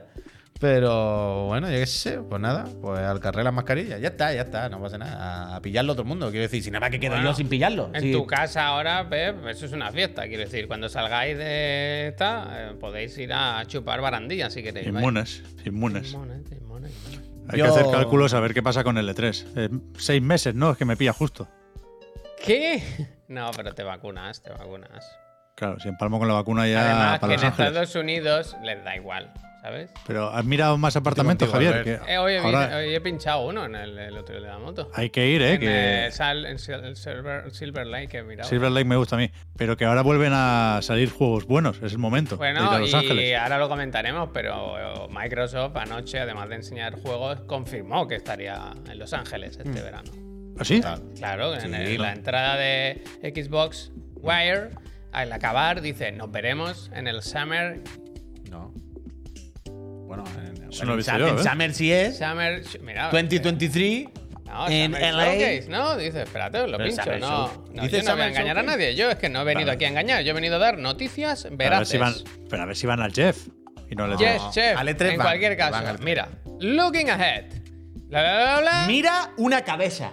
Pero 0.60 1.46
bueno, 1.46 1.68
yo 1.68 1.76
qué 1.76 1.86
sé, 1.86 2.18
pues 2.20 2.40
nada, 2.40 2.68
pues 2.80 3.00
al 3.00 3.18
carrer 3.18 3.42
la 3.42 3.50
mascarilla, 3.50 3.98
ya 3.98 4.08
está, 4.10 4.32
ya 4.32 4.42
está, 4.42 4.68
no 4.68 4.80
pasa 4.80 4.96
nada. 4.96 5.52
A, 5.54 5.56
a 5.56 5.60
pillarlo 5.62 5.94
todo 5.94 6.02
el 6.02 6.08
mundo, 6.08 6.30
quiero 6.30 6.42
decir, 6.42 6.62
si 6.62 6.70
nada 6.70 6.78
más 6.82 6.90
que 6.90 7.00
quedo 7.00 7.14
Bueno, 7.14 7.30
yo 7.30 7.34
sin 7.34 7.48
pillarlo. 7.48 7.90
En 7.92 8.00
Sí. 8.00 8.12
tu 8.12 8.24
casa 8.28 8.68
ahora, 8.68 9.08
Pep, 9.08 9.44
eso 9.48 9.66
es 9.66 9.72
una 9.72 9.90
fiesta. 9.90 10.22
Quiero 10.28 10.44
decir, 10.44 10.68
cuando 10.68 10.88
salgáis 10.88 11.36
de 11.36 12.08
esta, 12.08 12.70
eh, 12.70 12.74
podéis 12.78 13.18
ir 13.18 13.32
a 13.32 13.64
chupar 13.66 14.00
barandillas 14.00 14.52
si 14.52 14.62
queréis. 14.62 14.86
Inmunes, 14.86 15.42
inmunes. 15.64 16.12
Inmunes, 16.12 16.42
inmunes, 16.52 16.92
inmunes. 17.10 17.20
Hay 17.48 17.58
Yo- 17.58 17.64
que 17.64 17.70
hacer 17.72 17.86
cálculos 17.90 18.32
a 18.34 18.38
ver 18.38 18.54
qué 18.54 18.62
pasa 18.62 18.84
con 18.84 18.96
el 18.98 19.08
E3. 19.08 19.44
Eh, 19.56 19.68
seis 19.98 20.22
meses, 20.22 20.54
¿no? 20.54 20.70
Es 20.70 20.78
que 20.78 20.84
me 20.84 20.96
pilla 20.96 21.12
justo. 21.12 21.48
¿Qué? 22.44 22.82
No, 23.28 23.50
pero 23.56 23.74
te 23.74 23.82
vacunas, 23.82 24.42
te 24.42 24.50
vacunas. 24.50 25.18
Claro, 25.54 25.80
si 25.80 25.88
empalmo 25.88 26.18
con 26.18 26.28
la 26.28 26.34
vacuna 26.34 26.66
ya 26.68 26.84
Además, 26.84 27.18
que 27.20 27.24
en 27.26 27.32
Ángeles. 27.32 27.68
Estados 27.68 27.94
Unidos 27.94 28.56
les 28.62 28.84
da 28.84 28.94
igual, 28.94 29.32
¿sabes? 29.62 29.90
Pero 30.06 30.28
has 30.28 30.44
mirado 30.44 30.76
más 30.76 30.96
apartamentos, 30.96 31.48
contigo, 31.48 31.72
Javier. 31.72 31.98
Que 32.04 32.12
Eh, 32.12 32.18
hoy, 32.18 32.34
he, 32.34 32.38
ahora 32.38 32.76
hoy 32.76 32.94
he 32.94 33.00
pinchado 33.00 33.46
uno 33.46 33.64
en 33.64 33.74
el, 33.74 33.98
el 33.98 34.18
otro 34.18 34.34
de 34.34 34.42
la 34.42 34.58
moto. 34.58 34.90
hay 34.92 35.08
que 35.08 35.28
ir, 35.28 35.40
¿eh? 35.40 35.54
en 35.54 35.60
Que 35.60 36.04
el, 36.06 36.12
Sal- 36.12 36.44
en 36.44 36.58
Silver, 36.58 37.50
Silver 37.54 37.86
Lake 37.86 38.08
que 38.08 38.18
he 38.18 38.22
mirado. 38.22 38.50
Silver 38.50 38.70
Lake 38.70 38.84
me 38.84 38.96
gusta 38.96 39.16
a 39.16 39.18
mí. 39.18 39.30
Pero 39.56 39.78
que 39.78 39.86
ahora 39.86 40.02
vuelven 40.02 40.32
a 40.34 40.80
salir 40.82 41.10
juegos 41.10 41.46
buenos. 41.46 41.80
Es 41.82 41.92
el 41.92 41.98
momento 41.98 42.36
de 42.36 42.50
ir 42.50 42.56
a 42.58 42.60
Bueno, 42.66 42.78
Los 42.80 42.92
y 42.92 42.96
Ángeles. 42.96 43.38
ahora 43.38 43.56
lo 43.58 43.70
comentaremos, 43.70 44.28
pero 44.34 45.08
Microsoft 45.08 45.74
anoche, 45.76 46.20
además 46.20 46.50
de 46.50 46.56
enseñar 46.56 47.00
juegos, 47.00 47.40
confirmó 47.46 48.06
que 48.06 48.16
estaría 48.16 48.72
en 48.90 48.98
Los 48.98 49.14
Ángeles 49.14 49.56
este 49.56 49.70
Mm. 49.70 49.84
verano. 49.84 50.31
¿Ah, 50.58 50.64
sí? 50.64 50.80
Claro, 51.16 51.54
en 51.54 51.60
Sí, 51.60 51.66
el- 51.74 51.96
¿no? 51.96 52.02
la 52.04 52.12
entrada 52.12 52.56
de 52.56 53.02
Xbox 53.22 53.90
Wire, 54.16 54.70
al 55.12 55.32
acabar, 55.32 55.80
dice, 55.80 56.12
nos 56.12 56.30
veremos 56.30 56.90
en 56.94 57.06
el 57.08 57.22
Summer, 57.22 57.80
No. 58.50 58.72
Bueno, 60.06 60.24
en, 60.38 60.70
Eso 60.70 60.84
no 60.84 60.94
lo 60.96 61.00
en 61.00 61.18
yo, 61.18 61.28
en 61.28 61.38
¿eh? 61.38 61.42
Summer 61.42 61.74
sí 61.74 61.92
es. 61.92 62.18
Summer, 62.18 62.62
mira, 62.82 63.10
2023 63.10 64.08
No, 64.44 64.68
en 64.68 64.92
Summer 64.92 65.14
LA. 65.14 65.24
Showcase, 65.24 65.68
¿no? 65.70 65.96
Dice, 65.96 66.22
espérate, 66.22 66.66
lo 66.68 66.76
Pero 66.76 66.90
pincho. 66.90 67.18
No, 67.18 67.64
no, 67.72 67.82
dice 67.84 68.02
yo 68.02 68.08
no 68.08 68.12
voy 68.12 68.22
a 68.22 68.28
engañar 68.28 68.58
a 68.58 68.60
Showcase. 68.62 68.78
nadie. 68.78 68.94
Yo 68.94 69.10
es 69.10 69.16
que 69.16 69.28
no 69.30 69.40
he 69.40 69.44
venido 69.44 69.66
Vale. 69.68 69.76
aquí 69.76 69.84
a 69.86 69.88
engañar. 69.88 70.22
Yo 70.22 70.30
he 70.32 70.34
venido 70.34 70.56
a 70.56 70.58
dar 70.58 70.76
noticias 70.78 71.46
a 71.46 71.48
ver 71.48 71.56
veraces. 71.58 71.88
si 71.88 71.96
van, 71.98 72.14
pero 72.50 72.62
a 72.62 72.66
ver 72.66 72.76
si 72.76 72.86
van 72.86 73.00
al 73.00 73.12
Jeff. 73.14 73.48
Y 73.90 73.94
no 73.94 74.06
le 74.06 74.16
Yes, 74.18 74.42
No, 74.42 74.52
chef. 74.52 74.78
al 74.78 74.88
E3 74.88 75.00
en 75.12 75.18
van, 75.18 75.26
cualquier 75.26 75.56
van 75.56 75.70
caso, 75.72 75.86
al 75.88 75.96
E3. 75.98 76.04
mira, 76.04 76.28
looking 76.60 77.08
ahead. 77.10 77.44
Bla, 78.08 78.20
bla, 78.22 78.32
bla, 78.42 78.60
bla. 78.60 78.84
Mira 78.86 79.30
una 79.38 79.62
cabeza. 79.62 80.12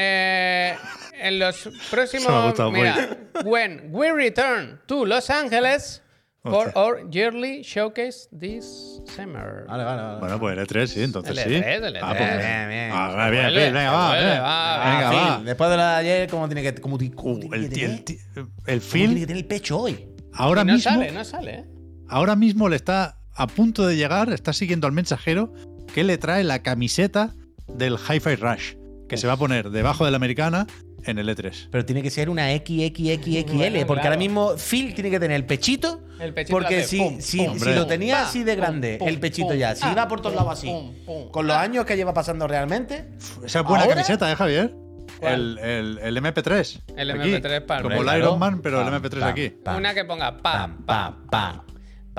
Eh, 0.00 0.76
en 1.20 1.38
los 1.40 1.56
Eso 1.66 1.70
me 1.70 1.76
ha 1.76 1.90
próximos. 1.90 2.44
gustado 2.44 2.70
muy 2.70 2.80
Mira, 2.80 3.16
when 3.44 3.88
we 3.90 4.12
return 4.12 4.80
to 4.86 5.04
Los 5.04 5.28
Angeles 5.30 6.02
for 6.44 6.70
our 6.76 7.10
yearly 7.10 7.62
showcase 7.62 8.28
this 8.38 9.00
summer. 9.16 9.64
Vale, 9.66 9.84
vale, 9.84 10.02
vale. 10.02 10.20
Bueno, 10.20 10.38
pues 10.38 10.56
el 10.56 10.64
E3 10.66 10.86
sí, 10.86 11.02
entonces 11.02 11.36
El 11.36 11.44
sí. 11.44 11.56
E3, 11.60 11.84
el 11.86 11.96
Ah, 11.96 12.00
E3. 12.00 12.16
pues 12.16 12.38
Bien, 12.38 12.68
bien. 12.68 12.90
Ah, 12.92 13.28
bien, 13.30 13.42
Vuelve, 13.42 13.60
bien, 13.60 13.74
venga, 13.74 13.90
va. 13.92 14.14
venga. 14.14 14.40
va, 14.40 14.78
Venga, 14.84 15.08
Ah, 15.08 15.12
va. 15.12 15.36
Phil, 15.38 15.44
después 15.46 15.70
de 15.70 15.76
lo 15.76 15.82
de 15.82 15.88
ayer, 15.88 16.30
¿cómo 16.30 16.48
tiene 16.48 16.62
que, 16.62 16.74
cómo, 16.80 16.94
Uh, 16.94 16.98
tiene 16.98 17.56
el, 17.56 17.68
que 17.68 17.74
tener? 17.74 17.90
el, 17.90 17.96
el 18.36 18.44
¿Cómo 18.44 18.52
tiene 18.64 18.80
Phil 18.80 19.14
que 19.14 19.26
tener 19.26 19.36
el 19.36 19.44
pecho 19.46 19.78
hoy? 19.80 20.08
ahora 20.32 20.62
no 20.64 20.74
mismo, 20.74 20.90
sale, 20.92 21.10
no 21.10 21.24
sale, 21.24 21.54
¿eh? 21.54 21.64
ahora 22.08 22.36
mismo 22.36 22.68
le 22.68 22.76
está 22.76 23.18
a 23.34 23.46
punto 23.48 23.86
de 23.86 23.96
llegar, 23.96 24.32
está 24.32 24.52
siguiendo 24.52 24.86
al 24.86 24.92
mensajero 24.92 25.52
que 25.92 26.04
le 26.04 26.16
trae 26.18 26.44
la 26.44 26.62
camiseta 26.62 27.34
del 27.66 27.94
Hi-Fi 27.98 28.36
Rush, 28.36 28.74
que 29.08 29.16
se 29.16 29.26
va 29.26 29.32
a 29.34 29.36
poner 29.36 29.70
debajo 29.70 30.04
de 30.04 30.10
la 30.10 30.16
americana 30.16 30.66
en 31.04 31.18
el 31.18 31.28
E 31.28 31.34
E3. 31.36 31.68
Pero 31.70 31.84
tiene 31.84 32.02
que 32.02 32.10
ser 32.10 32.28
una 32.28 32.48
XXXXL, 32.54 33.54
Bueno, 33.56 33.86
porque 33.86 34.00
claro. 34.02 34.02
ahora 34.02 34.16
mismo 34.16 34.54
Phil 34.56 34.94
tiene 34.94 35.10
que 35.10 35.18
tener 35.20 35.36
el 35.36 35.44
pechito. 35.46 36.00
El 36.20 36.34
pechito 36.34 36.52
porque 36.52 36.78
hace 36.78 36.88
si, 36.88 36.98
pum, 36.98 37.20
si, 37.20 37.44
pum, 37.46 37.58
si 37.58 37.72
lo 37.74 37.86
tenía 37.86 38.18
Pum, 38.18 38.24
así 38.26 38.44
de 38.44 38.56
grande, 38.56 38.96
pum, 38.98 39.08
el 39.08 39.18
pechito 39.20 39.48
pum, 39.48 39.56
ya, 39.56 39.74
si 39.76 39.84
ah, 39.86 39.92
iba 39.92 40.08
por 40.08 40.20
todos 40.20 40.34
lados 40.34 40.52
así, 40.52 40.66
pum, 40.66 40.92
pum. 41.06 41.30
con 41.30 41.46
los 41.46 41.56
Ah. 41.56 41.62
años 41.62 41.84
que 41.84 41.96
lleva 41.96 42.12
pasando 42.12 42.46
realmente, 42.48 43.08
Esa 43.44 43.60
es 43.60 43.64
buena 43.64 43.84
¿Ahora? 43.84 43.94
camiseta, 43.94 44.30
¿eh, 44.30 44.36
Javier? 44.36 44.74
El, 45.20 45.58
el, 45.58 45.98
el 46.02 46.16
MP3. 46.22 46.80
El 46.96 47.10
aquí. 47.10 47.30
MP3 47.30 47.60
para 47.66 47.82
Como 47.82 48.02
el. 48.02 48.18
Iron 48.18 48.38
Man, 48.38 48.60
pero 48.62 48.80
el 48.82 48.86
Pam, 48.90 49.02
MP3 49.02 49.20
pam, 49.20 49.28
aquí. 49.30 49.48
pam, 49.50 49.76
Una 49.76 49.94
que 49.94 50.04
ponga 50.04 50.36
pam, 50.36 50.84
pam, 50.84 51.26
pam, 51.30 51.60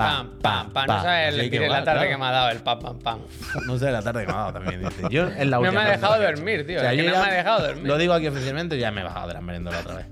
pam, 0.00 0.30
pam, 0.40 0.72
pam. 0.72 0.86
No 0.86 1.02
sabes 1.02 1.34
el 1.34 1.40
Sí, 1.42 1.50
que 1.50 1.60
la 1.60 1.84
tarde 1.84 2.00
claro. 2.00 2.08
que 2.10 2.16
me 2.18 2.24
ha 2.26 2.30
dado 2.30 2.50
el 2.50 2.58
pam, 2.58 2.78
pam, 2.80 2.98
pam. 2.98 3.18
No 3.66 3.78
sé, 3.78 3.90
la 3.90 4.02
tarde 4.02 4.20
que 4.22 4.26
me 4.26 4.32
ha 4.32 4.36
dado 4.40 4.52
también. 4.54 4.82
Dice. 4.82 5.02
Yo 5.10 5.28
en 5.28 5.50
la 5.50 5.58
No 5.58 5.72
me 5.72 5.80
ha 5.80 5.90
dejado 5.90 6.20
dormir, 6.22 6.66
tío, 6.66 6.78
O 6.78 6.80
sea, 6.80 6.92
es 6.92 6.98
que 6.98 7.04
yo 7.04 7.10
no 7.14 7.22
me 7.24 7.30
ha 7.30 7.34
dejado 7.34 7.66
dormir. 7.66 7.86
Lo 7.86 7.98
digo 7.98 8.12
aquí 8.14 8.26
oficialmente, 8.28 8.78
ya 8.78 8.90
me 8.90 9.00
he 9.00 9.04
bajado 9.04 9.28
de 9.28 9.34
la 9.34 9.40
merienda 9.40 9.78
otra 9.78 9.94
vez. 9.96 10.06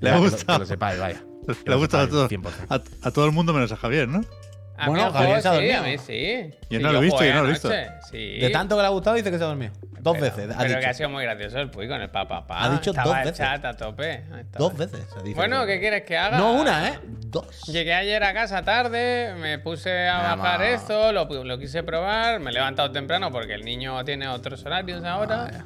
Le 0.00 0.10
ha 0.10 0.12
Ya, 0.12 0.18
que 0.18 0.24
lo- 0.24 0.30
gustado. 0.30 0.58
Que 0.58 0.60
lo 0.60 0.66
sepáis, 0.66 1.00
vaya. 1.00 1.18
Que 1.46 1.52
Le 1.52 1.58
ha 1.66 1.70
lo 1.70 1.78
gustado 1.78 2.04
a 2.04 2.08
todo, 2.08 2.28
sepáis, 2.28 2.56
100%. 2.56 2.66
a, 3.04 3.08
a 3.08 3.10
todo 3.10 3.24
el 3.26 3.32
mundo 3.32 3.52
menos 3.52 3.72
a 3.72 3.76
Javier, 3.76 4.08
¿no? 4.08 4.20
A 4.78 4.86
Bueno, 4.88 5.12
Javier 5.12 5.42
se 5.42 5.48
ha 5.48 5.52
sí, 5.52 5.56
dormido. 5.58 5.78
a 5.78 5.82
mí 5.82 5.98
sí. 5.98 6.50
Yo 6.70 6.78
Sí, 6.78 6.82
no 6.84 6.92
lo 6.92 6.98
he 6.98 7.02
visto, 7.02 7.24
yo 7.24 7.34
no 7.34 7.42
lo 7.42 7.48
he 7.48 7.52
visto. 7.52 7.68
Sí. 8.10 8.38
De 8.38 8.50
tanto 8.50 8.76
que 8.76 8.82
le 8.82 8.86
ha 8.86 8.90
gustado, 8.90 9.16
dice 9.16 9.30
que 9.30 9.38
se 9.38 9.44
ha 9.44 9.48
dormido. 9.48 9.72
Dos 10.02 10.14
Pero- 10.18 10.24
veces. 10.34 10.50
Ha 10.54 10.58
pero 10.58 10.68
dicho. 10.68 10.80
que 10.80 10.86
ha 10.86 10.94
sido 10.94 11.08
muy 11.10 11.22
gracioso 11.22 11.58
el 11.60 11.70
Puy 11.70 11.86
con 11.86 12.00
el 12.00 12.10
pa, 12.10 12.26
pa, 12.26 12.44
pa. 12.44 12.64
Ha 12.64 12.70
dicho 12.70 12.90
Estaba 12.90 13.08
dos 13.08 13.18
veces. 13.18 13.38
chat 13.38 13.64
a 13.64 13.76
tope. 13.76 14.24
Dos 14.58 14.76
veces. 14.76 15.06
ha 15.16 15.22
dicho 15.22 15.36
Bueno, 15.36 15.64
¿qué 15.64 15.78
quieres 15.78 16.02
que 16.02 16.18
haga? 16.18 16.38
No 16.38 16.54
una, 16.54 16.88
¿eh? 16.88 16.98
Dos. 17.04 17.62
Llegué 17.68 17.94
ayer 17.94 18.22
a 18.24 18.34
casa 18.34 18.62
tarde, 18.62 19.32
me 19.38 19.60
puse 19.60 20.08
a 20.08 20.18
Vamos. 20.22 20.44
bajar 20.44 20.62
esto, 20.64 21.12
lo, 21.12 21.44
lo 21.44 21.58
quise 21.58 21.84
probar, 21.84 22.40
me 22.40 22.50
he 22.50 22.52
levantado 22.52 22.90
temprano 22.90 23.30
porque 23.30 23.54
el 23.54 23.64
niño 23.64 24.04
tiene 24.04 24.26
otros 24.26 24.64
horarios 24.66 25.04
ahora. 25.04 25.44
Vaya. 25.44 25.64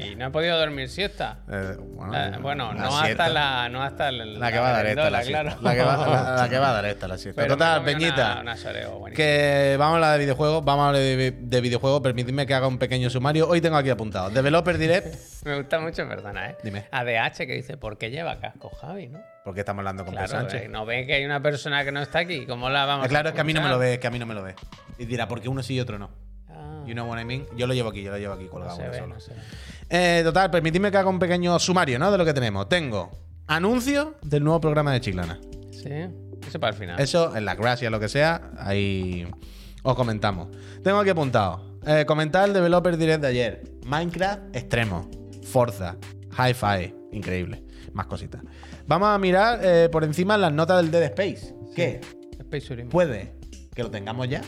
Y 0.00 0.14
no 0.14 0.26
he 0.26 0.30
podido 0.30 0.58
dormir 0.58 0.88
siesta. 0.88 1.38
Eh, 1.50 1.76
bueno, 1.78 2.12
La- 2.12 2.38
bueno, 2.38 2.72
la 2.72 2.80
no 2.82 2.98
hasta 2.98 3.28
la, 3.28 3.68
no 3.68 3.82
hasta 3.82 4.08
el- 4.08 4.38
La 4.40 4.50
que 4.52 4.58
va 4.58 4.68
a 4.70 4.72
dar 4.72 4.86
esta, 4.86 5.10
la 5.10 5.22
claro. 5.22 5.56
La 5.60 5.74
que 5.74 5.82
va, 5.82 5.96
la- 5.96 6.36
la 6.42 6.48
que 6.48 6.58
va 6.58 6.70
a 6.70 6.72
dar 6.72 6.84
esta, 6.86 7.08
la 7.08 7.18
siesta. 7.18 7.40
Pero 7.42 7.54
Total, 7.54 7.82
Peñita. 7.84 8.32
Una, 8.32 8.40
una 8.40 8.56
soreo 8.56 8.98
buenísima. 8.98 9.16
Que 9.24 9.76
vamos 9.78 9.92
a 9.92 9.96
hablar 9.96 10.12
de 10.12 10.18
videojuegos, 10.24 10.64
vamos 10.64 10.84
a 10.84 10.88
hablar 10.88 11.02
de, 11.02 11.30
de 11.38 11.60
videojuegos. 11.60 12.00
Permitidme 12.00 12.46
que 12.46 12.54
haga 12.54 12.66
un 12.66 12.78
pequeño 12.78 13.10
sumario. 13.10 13.48
Hoy 13.48 13.60
tengo 13.60 13.76
aquí 13.76 13.90
apuntado. 13.90 14.30
Developer 14.30 14.78
Direct. 14.78 15.14
Me 15.44 15.56
gusta 15.58 15.80
mucho, 15.80 16.08
perdona, 16.08 16.50
¿eh? 16.50 16.56
Dime. 16.62 16.86
ADH 16.90 17.38
que 17.46 17.54
dice, 17.54 17.76
¿por 17.76 17.98
qué 17.98 18.10
lleva 18.10 18.38
casco 18.38 18.70
Javi, 18.80 19.08
no? 19.08 19.20
Porque 19.44 19.60
estamos 19.60 19.80
hablando 19.80 20.04
con 20.04 20.12
Claro, 20.14 20.28
Sánchez. 20.28 20.62
eh, 20.62 20.68
no 20.68 20.86
ve 20.86 21.04
que 21.04 21.14
hay 21.14 21.24
una 21.24 21.40
persona 21.42 21.84
que 21.84 21.90
no 21.92 22.00
está 22.00 22.20
aquí. 22.20 22.46
¿Cómo 22.46 22.70
la 22.70 22.84
vamos 22.86 23.06
Eh, 23.06 23.08
Claro, 23.08 23.30
es 23.30 23.34
que 23.34 23.40
a 23.40 23.44
mí 23.44 23.52
no 23.52 23.60
me 23.60 23.68
lo 23.68 23.78
ve, 23.78 23.94
es 23.94 23.98
que 23.98 24.06
a 24.06 24.10
mí 24.10 24.18
no 24.18 24.26
me 24.26 24.34
lo 24.34 24.42
ve. 24.42 24.54
Y 24.98 25.04
dirá, 25.06 25.26
¿por 25.26 25.40
qué 25.40 25.48
uno 25.48 25.62
sí 25.64 25.74
y 25.74 25.80
otro 25.80 25.98
no? 25.98 26.10
You 26.86 26.94
know 26.94 27.08
what 27.08 27.20
I 27.20 27.24
mean? 27.24 27.46
Yo 27.56 27.66
lo 27.66 27.74
llevo 27.74 27.90
aquí, 27.90 28.02
yo 28.02 28.10
lo 28.10 28.18
llevo 28.18 28.34
aquí 28.34 28.46
colgado 28.46 28.76
solo. 28.76 29.06
no 29.06 29.14
ve. 29.14 29.22
Eh, 29.90 30.22
total, 30.24 30.50
permitidme 30.50 30.90
que 30.90 30.96
haga 30.96 31.08
un 31.08 31.18
pequeño 31.18 31.58
sumario, 31.58 31.98
¿no? 31.98 32.10
De 32.10 32.18
lo 32.18 32.24
que 32.24 32.32
tenemos. 32.32 32.68
Tengo 32.68 33.10
anuncio 33.46 34.14
del 34.22 34.42
nuevo 34.44 34.60
programa 34.60 34.92
de 34.92 35.00
Chiclana. 35.00 35.38
Sí, 35.70 35.90
eso 36.46 36.60
para 36.60 36.72
el 36.72 36.78
final. 36.78 37.00
Eso, 37.00 37.36
en 37.36 37.44
la 37.44 37.54
gracia, 37.54 37.90
lo 37.90 38.00
que 38.00 38.08
sea, 38.08 38.50
ahí 38.58 39.26
os 39.82 39.94
comentamos. 39.94 40.48
Tengo 40.82 40.98
aquí 40.98 41.10
apuntado. 41.10 41.78
Eh, 41.86 42.04
comentar 42.06 42.46
el 42.48 42.54
Developer 42.54 42.96
Direct 42.96 43.20
de 43.22 43.28
ayer. 43.28 43.62
Minecraft 43.84 44.54
extremo. 44.56 45.10
Forza. 45.44 45.96
Hi-Fi. 46.38 46.94
Increíble. 47.12 47.62
Más 47.92 48.06
cositas. 48.06 48.42
Vamos 48.86 49.08
a 49.08 49.18
mirar 49.18 49.60
eh, 49.62 49.88
por 49.90 50.04
encima 50.04 50.38
las 50.38 50.52
notas 50.52 50.78
del 50.80 50.90
Dead 50.90 51.02
Space. 51.04 51.54
¿Qué? 51.74 52.00
Space. 52.38 52.84
Puede 52.84 53.34
que 53.74 53.82
lo 53.82 53.90
tengamos 53.90 54.28
ya. 54.28 54.42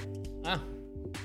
Ah, 0.44 0.60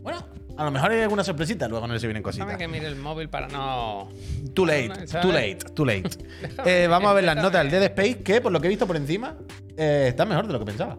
Bueno, 0.02 0.26
a 0.58 0.64
lo 0.64 0.72
mejor 0.72 0.92
hay 0.92 1.02
alguna 1.02 1.24
sorpresita. 1.24 1.68
Luego 1.68 1.88
no 1.88 1.98
se 2.00 2.08
vienen 2.08 2.24
déjame 2.24 2.38
cositas. 2.54 2.58
que 2.58 2.68
mire 2.68 2.88
el 2.88 2.96
móvil 2.96 3.30
para 3.30 3.48
no... 3.48 4.10
Too 4.54 4.66
late, 4.66 5.08
¿sabes? 5.08 5.22
too 5.26 5.32
late, 5.32 5.58
too 5.76 5.86
late. 5.86 6.10
Eh, 6.66 6.88
vamos 6.90 7.10
a 7.10 7.14
ver 7.14 7.24
las 7.24 7.36
notas 7.38 7.64
del 7.64 7.72
Dead 7.72 7.84
Space, 7.84 8.20
que 8.24 8.42
por 8.42 8.52
lo 8.52 8.60
que 8.60 8.68
he 8.68 8.70
visto 8.70 8.86
por 8.88 8.96
encima, 8.96 9.36
eh, 9.78 10.08
está 10.10 10.26
mejor 10.26 10.48
de 10.48 10.54
lo 10.54 10.60
que 10.60 10.66
pensaba. 10.66 10.98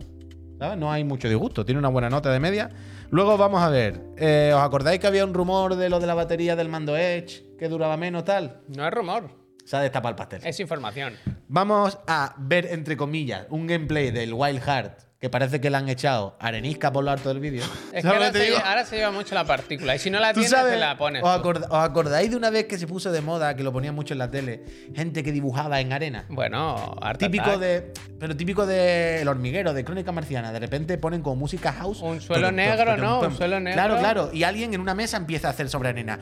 ¿Sabes? 0.58 0.78
No 0.78 0.92
hay 0.92 1.04
mucho 1.04 1.28
disgusto, 1.28 1.64
tiene 1.64 1.78
una 1.78 1.88
buena 1.88 2.10
nota 2.10 2.30
de 2.30 2.38
media. 2.40 2.70
Luego 3.10 3.36
vamos 3.38 3.62
a 3.62 3.68
ver, 3.70 4.00
eh, 4.18 4.52
¿os 4.54 4.60
acordáis 4.62 5.00
que 5.00 5.06
había 5.06 5.24
un 5.24 5.32
rumor 5.34 5.74
de 5.76 5.88
lo 5.88 6.00
de 6.00 6.06
la 6.06 6.14
batería 6.14 6.54
del 6.56 6.68
mando 6.68 6.96
Edge 6.96 7.44
que 7.58 7.68
duraba 7.68 7.96
menos 7.96 8.24
tal? 8.24 8.60
No 8.68 8.86
es 8.86 8.92
rumor, 8.92 9.30
Se 9.64 9.76
ha 9.76 9.80
destapado 9.80 10.10
el 10.10 10.16
pastel. 10.16 10.40
es 10.44 10.60
información. 10.60 11.14
Vamos 11.48 11.98
a 12.06 12.34
ver, 12.38 12.66
entre 12.70 12.96
comillas, 12.96 13.46
un 13.50 13.66
gameplay 13.66 14.10
del 14.10 14.32
Wild 14.34 14.60
Heart 14.62 15.00
que 15.20 15.28
parece 15.28 15.60
que 15.60 15.68
le 15.68 15.76
han 15.76 15.86
echado 15.90 16.34
arenisca 16.40 16.90
por 16.90 17.04
lo 17.04 17.10
alto 17.10 17.28
del 17.28 17.40
vídeo. 17.40 17.62
Es 17.92 18.02
¿Sabes 18.02 18.02
que 18.02 18.08
ahora 18.08 18.32
se, 18.32 18.42
digo? 18.44 18.56
ahora 18.64 18.84
se 18.86 18.96
lleva 18.96 19.10
mucho 19.10 19.34
la 19.34 19.44
partícula. 19.44 19.94
Y 19.94 19.98
si 19.98 20.08
no 20.10 20.18
la 20.18 20.28
¿Tú 20.32 20.40
tienes, 20.40 20.50
sabes? 20.50 20.72
te 20.72 20.78
la 20.80 20.96
pones. 20.96 21.22
¿Os, 21.22 21.42
tú. 21.42 21.48
acord- 21.50 21.66
os 21.68 21.74
acordáis 21.84 22.30
de 22.30 22.36
una 22.36 22.48
vez 22.50 22.64
que 22.66 22.78
se 22.78 22.86
puso 22.86 23.12
de 23.12 23.20
moda, 23.20 23.54
que 23.54 23.62
lo 23.62 23.70
ponían 23.72 23.94
mucho 23.94 24.14
en 24.14 24.18
la 24.18 24.30
tele, 24.30 24.64
gente 24.94 25.22
que 25.22 25.30
dibujaba 25.32 25.78
en 25.80 25.92
arena? 25.92 26.24
Bueno, 26.30 26.96
Art 27.02 27.20
Típico 27.20 27.44
Attack. 27.44 27.58
de. 27.60 27.92
Pero 28.18 28.36
típico 28.36 28.64
de 28.66 29.20
El 29.20 29.28
hormiguero, 29.28 29.74
de 29.74 29.84
Crónica 29.84 30.10
Marciana. 30.12 30.52
De 30.52 30.58
repente 30.60 30.96
ponen 30.96 31.20
como 31.22 31.36
música 31.36 31.72
house. 31.72 32.00
Un 32.00 32.20
suelo 32.22 32.50
negro, 32.50 32.96
¿no? 32.96 33.20
Un 33.20 33.36
suelo 33.36 33.60
negro. 33.60 33.74
Claro, 33.76 33.98
claro. 33.98 34.30
Y 34.32 34.44
alguien 34.44 34.72
en 34.72 34.80
una 34.80 34.94
mesa 34.94 35.16
empieza 35.18 35.48
a 35.48 35.50
hacer 35.50 35.68
sobre 35.68 35.90
arena. 35.90 36.18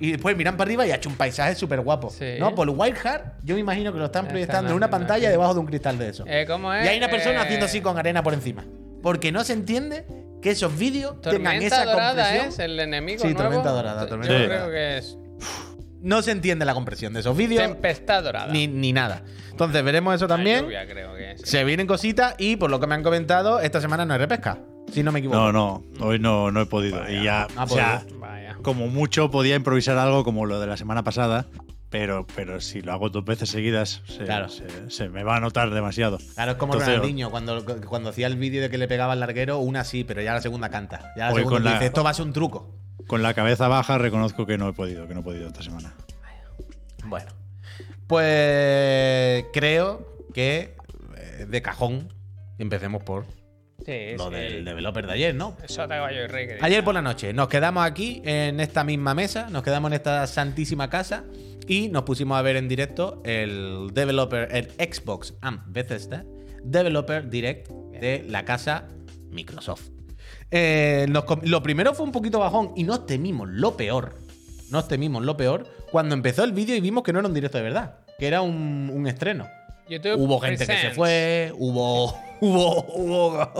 Y 0.00 0.12
después 0.12 0.36
miran 0.36 0.56
para 0.56 0.68
arriba 0.68 0.86
y 0.86 0.90
ha 0.90 0.96
hecho 0.96 1.08
un 1.08 1.16
paisaje 1.16 1.54
súper 1.54 1.80
guapo. 1.80 2.10
Sí. 2.10 2.34
¿No? 2.38 2.54
Por 2.54 2.68
Wild 2.70 2.96
Heart, 2.96 3.24
yo 3.44 3.54
me 3.54 3.60
imagino 3.60 3.92
que 3.92 3.98
lo 3.98 4.06
están 4.06 4.24
Están 4.24 4.30
proyectando 4.32 4.70
en 4.70 4.76
una 4.76 4.90
pantalla 4.90 5.30
debajo 5.30 5.54
de 5.54 5.60
un 5.60 5.66
cristal 5.66 5.98
de 5.98 6.08
eso. 6.08 6.24
Eh, 6.26 6.44
¿Cómo 6.46 6.72
es? 6.72 6.84
y 6.84 6.88
hay 6.88 6.98
una 6.98 7.08
persona 7.08 7.36
Eh, 7.40 7.42
haciendo 7.42 7.66
así 7.66 7.80
con 7.80 7.98
arena 7.98 8.22
por 8.22 8.34
encima. 8.34 8.64
Porque 9.02 9.32
no 9.32 9.42
se 9.44 9.52
entiende 9.52 10.04
que 10.40 10.50
esos 10.50 10.76
vídeos 10.78 11.20
tengan 11.20 11.42
Tormenta 11.42 11.66
esa 11.66 11.84
dorada 11.84 12.14
compresión. 12.24 12.46
es 12.48 12.58
el 12.58 12.80
enemigo 12.80 13.18
Sí, 13.20 13.24
nuevo. 13.28 13.42
tormenta 13.42 13.70
dorada, 13.70 14.02
Yo 14.02 14.08
tormenta 14.08 14.32
dorada. 14.38 14.48
creo 14.60 14.70
que 14.70 14.98
es 14.98 15.18
No 16.00 16.20
se 16.22 16.30
entiende 16.32 16.64
la 16.64 16.74
compresión 16.74 17.12
de 17.12 17.20
esos 17.20 17.36
vídeos. 17.36 17.62
tempestad 17.62 18.24
dorada. 18.24 18.52
Ni, 18.52 18.66
ni 18.66 18.92
nada. 18.92 19.22
Entonces 19.50 19.84
veremos 19.84 20.14
eso 20.14 20.26
también. 20.26 20.64
lluvia, 20.64 20.86
creo 20.88 21.14
que 21.14 21.32
es. 21.32 21.42
Se 21.42 21.62
vienen 21.64 21.86
cositas 21.86 22.34
y 22.38 22.56
por 22.56 22.70
lo 22.70 22.80
que 22.80 22.86
me 22.88 22.94
han 22.96 23.02
comentado, 23.02 23.60
esta 23.60 23.80
semana 23.80 24.04
no 24.04 24.14
hay 24.14 24.18
repesca. 24.18 24.58
Si 24.92 25.02
no 25.04 25.12
me 25.12 25.20
equivoco. 25.20 25.38
No, 25.38 25.52
no, 25.52 25.84
hoy 26.00 26.18
no, 26.18 26.50
no 26.50 26.60
he 26.62 26.66
podido. 26.66 27.08
y 27.08 27.22
ya, 27.22 27.46
no 27.54 27.60
ha 27.60 27.64
o 27.64 27.68
sea, 27.68 28.00
podido. 28.00 28.18
Vaya. 28.18 28.21
Como 28.62 28.86
mucho 28.88 29.30
podía 29.30 29.56
improvisar 29.56 29.98
algo 29.98 30.24
como 30.24 30.46
lo 30.46 30.60
de 30.60 30.66
la 30.66 30.76
semana 30.76 31.02
pasada, 31.04 31.46
pero, 31.90 32.26
pero 32.34 32.60
si 32.60 32.80
lo 32.80 32.92
hago 32.92 33.10
dos 33.10 33.24
veces 33.24 33.50
seguidas, 33.50 34.02
se, 34.06 34.24
Claro. 34.24 34.48
se, 34.48 34.90
se 34.90 35.08
me 35.08 35.24
va 35.24 35.36
a 35.36 35.40
notar 35.40 35.70
demasiado. 35.70 36.18
Claro, 36.34 36.52
es 36.52 36.56
como 36.56 36.72
Entonces, 36.74 36.96
Ronaldinho, 36.96 37.30
cuando, 37.30 37.64
cuando 37.86 38.10
hacía 38.10 38.26
el 38.28 38.36
vídeo 38.36 38.62
de 38.62 38.70
que 38.70 38.78
le 38.78 38.88
pegaba 38.88 39.12
al 39.12 39.20
larguero, 39.20 39.58
una 39.58 39.84
sí, 39.84 40.04
pero 40.04 40.22
ya 40.22 40.32
la 40.32 40.40
segunda 40.40 40.70
canta. 40.70 41.12
Ya 41.16 41.28
la 41.28 41.34
segunda 41.34 41.60
la- 41.60 41.72
dice, 41.74 41.86
esto 41.86 42.02
va 42.02 42.10
a 42.10 42.14
ser 42.14 42.24
un 42.26 42.32
truco. 42.32 42.74
Con 43.06 43.22
la 43.22 43.34
cabeza 43.34 43.68
baja 43.68 43.98
reconozco 43.98 44.46
que 44.46 44.56
no 44.56 44.68
he 44.68 44.72
podido, 44.72 45.06
que 45.08 45.14
no 45.14 45.20
he 45.20 45.24
podido 45.24 45.48
esta 45.48 45.62
semana. 45.62 45.92
Bueno. 47.04 47.30
Pues 48.06 49.46
creo 49.52 50.06
que 50.32 50.76
eh, 51.16 51.46
de 51.48 51.62
cajón 51.62 52.12
empecemos 52.58 53.02
por 53.02 53.24
Sí, 53.84 54.16
lo 54.16 54.28
sí. 54.28 54.34
del 54.34 54.64
developer 54.64 55.06
de 55.06 55.12
ayer, 55.12 55.34
¿no? 55.34 55.56
Eso 55.62 55.86
te 55.88 55.94
yo 55.94 56.26
rey. 56.28 56.46
que 56.46 56.58
Ayer 56.60 56.84
por 56.84 56.94
la 56.94 57.02
noche 57.02 57.32
nos 57.32 57.48
quedamos 57.48 57.84
aquí 57.84 58.22
en 58.24 58.60
esta 58.60 58.84
misma 58.84 59.14
mesa, 59.14 59.48
nos 59.50 59.62
quedamos 59.62 59.90
en 59.90 59.94
esta 59.94 60.26
santísima 60.26 60.88
casa 60.88 61.24
y 61.66 61.88
nos 61.88 62.02
pusimos 62.02 62.38
a 62.38 62.42
ver 62.42 62.56
en 62.56 62.68
directo 62.68 63.22
el 63.24 63.90
developer, 63.92 64.48
el 64.52 64.70
Xbox 64.72 65.34
and 65.40 65.60
Bethesda 65.66 66.24
Developer 66.64 67.28
Direct 67.28 67.68
de 67.68 68.24
la 68.28 68.44
casa 68.44 68.88
Microsoft. 69.30 69.88
Eh, 70.50 71.06
nos 71.08 71.24
lo 71.42 71.62
primero 71.62 71.94
fue 71.94 72.04
un 72.04 72.12
poquito 72.12 72.38
bajón 72.38 72.72
y 72.76 72.84
nos 72.84 73.06
temimos 73.06 73.48
lo 73.48 73.76
peor. 73.76 74.14
Nos 74.70 74.88
temimos 74.88 75.22
lo 75.24 75.36
peor 75.36 75.66
cuando 75.90 76.14
empezó 76.14 76.44
el 76.44 76.52
vídeo 76.52 76.76
y 76.76 76.80
vimos 76.80 77.02
que 77.02 77.12
no 77.12 77.18
era 77.18 77.28
un 77.28 77.34
directo 77.34 77.58
de 77.58 77.64
verdad, 77.64 77.96
que 78.18 78.26
era 78.26 78.42
un, 78.42 78.90
un 78.92 79.06
estreno. 79.06 79.46
YouTube 79.88 80.18
Hubo 80.18 80.40
gente 80.40 80.66
que 80.66 80.76
se 80.76 80.90
fue, 80.90 81.52
hubo, 81.56 82.14
hubo, 82.42 82.84
hubo 82.94 83.52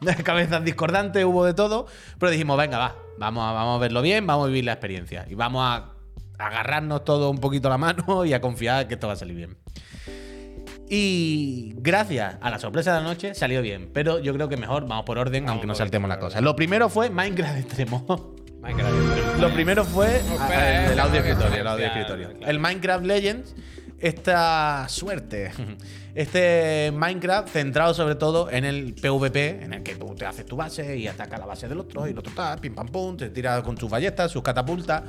cabezas 0.24 0.64
discordantes, 0.64 1.24
hubo 1.24 1.44
de 1.44 1.54
todo. 1.54 1.86
Pero 2.18 2.32
dijimos, 2.32 2.56
venga, 2.56 2.78
va, 2.78 2.96
vamos 3.18 3.44
a, 3.44 3.52
vamos 3.52 3.76
a 3.76 3.80
verlo 3.80 4.02
bien, 4.02 4.26
vamos 4.26 4.44
a 4.44 4.48
vivir 4.48 4.64
la 4.64 4.72
experiencia. 4.72 5.26
Y 5.28 5.34
vamos 5.34 5.62
a 5.64 5.92
agarrarnos 6.38 7.04
todo 7.04 7.30
un 7.30 7.38
poquito 7.38 7.68
la 7.68 7.78
mano 7.78 8.24
y 8.24 8.32
a 8.32 8.40
confiar 8.40 8.88
que 8.88 8.94
esto 8.94 9.06
va 9.06 9.12
a 9.12 9.16
salir 9.16 9.36
bien. 9.36 9.58
Y 10.88 11.74
gracias 11.76 12.36
a 12.40 12.50
la 12.50 12.58
sorpresa 12.58 12.92
de 12.94 13.00
la 13.00 13.06
noche 13.06 13.34
salió 13.34 13.62
bien. 13.62 13.90
Pero 13.92 14.18
yo 14.18 14.34
creo 14.34 14.48
que 14.48 14.56
mejor 14.56 14.88
vamos 14.88 15.04
por 15.04 15.18
orden, 15.18 15.44
Vamos 15.44 15.52
aunque 15.52 15.66
no 15.68 15.74
saltemos 15.74 16.08
la 16.08 16.18
cosa. 16.18 16.40
Lo 16.40 16.56
primero 16.56 16.88
fue 16.88 17.10
Minecraft 17.10 17.58
Extremo. 17.58 18.34
Minecraft. 18.60 19.38
Lo 19.38 19.52
primero 19.52 19.84
fue 19.84 20.16
Espera, 20.16 20.88
eh, 20.88 20.92
el, 20.92 20.98
audio 20.98 21.20
escritorio, 21.20 21.60
el 21.60 21.66
audio 21.66 21.86
escritorio. 21.86 22.30
El 22.40 22.58
Minecraft 22.58 23.04
Legends, 23.04 23.54
esta 24.00 24.86
suerte, 24.88 25.52
este 26.14 26.90
Minecraft 26.92 27.48
centrado 27.48 27.94
sobre 27.94 28.14
todo 28.14 28.50
en 28.50 28.64
el 28.64 28.94
PvP, 28.94 29.62
en 29.62 29.74
el 29.74 29.82
que 29.82 29.94
tú 29.94 30.14
te 30.14 30.26
haces 30.26 30.46
tu 30.46 30.56
base 30.56 30.96
y 30.96 31.06
ataca 31.06 31.38
la 31.38 31.46
base 31.46 31.68
del 31.68 31.78
otro 31.78 32.06
y 32.06 32.10
el 32.10 32.18
otro 32.18 32.32
tal, 32.34 32.58
pim 32.58 32.74
pam 32.74 32.88
pum, 32.88 33.16
te 33.16 33.28
tira 33.30 33.62
con 33.62 33.76
sus 33.76 33.90
ballestas, 33.90 34.30
sus 34.30 34.42
catapultas. 34.42 35.02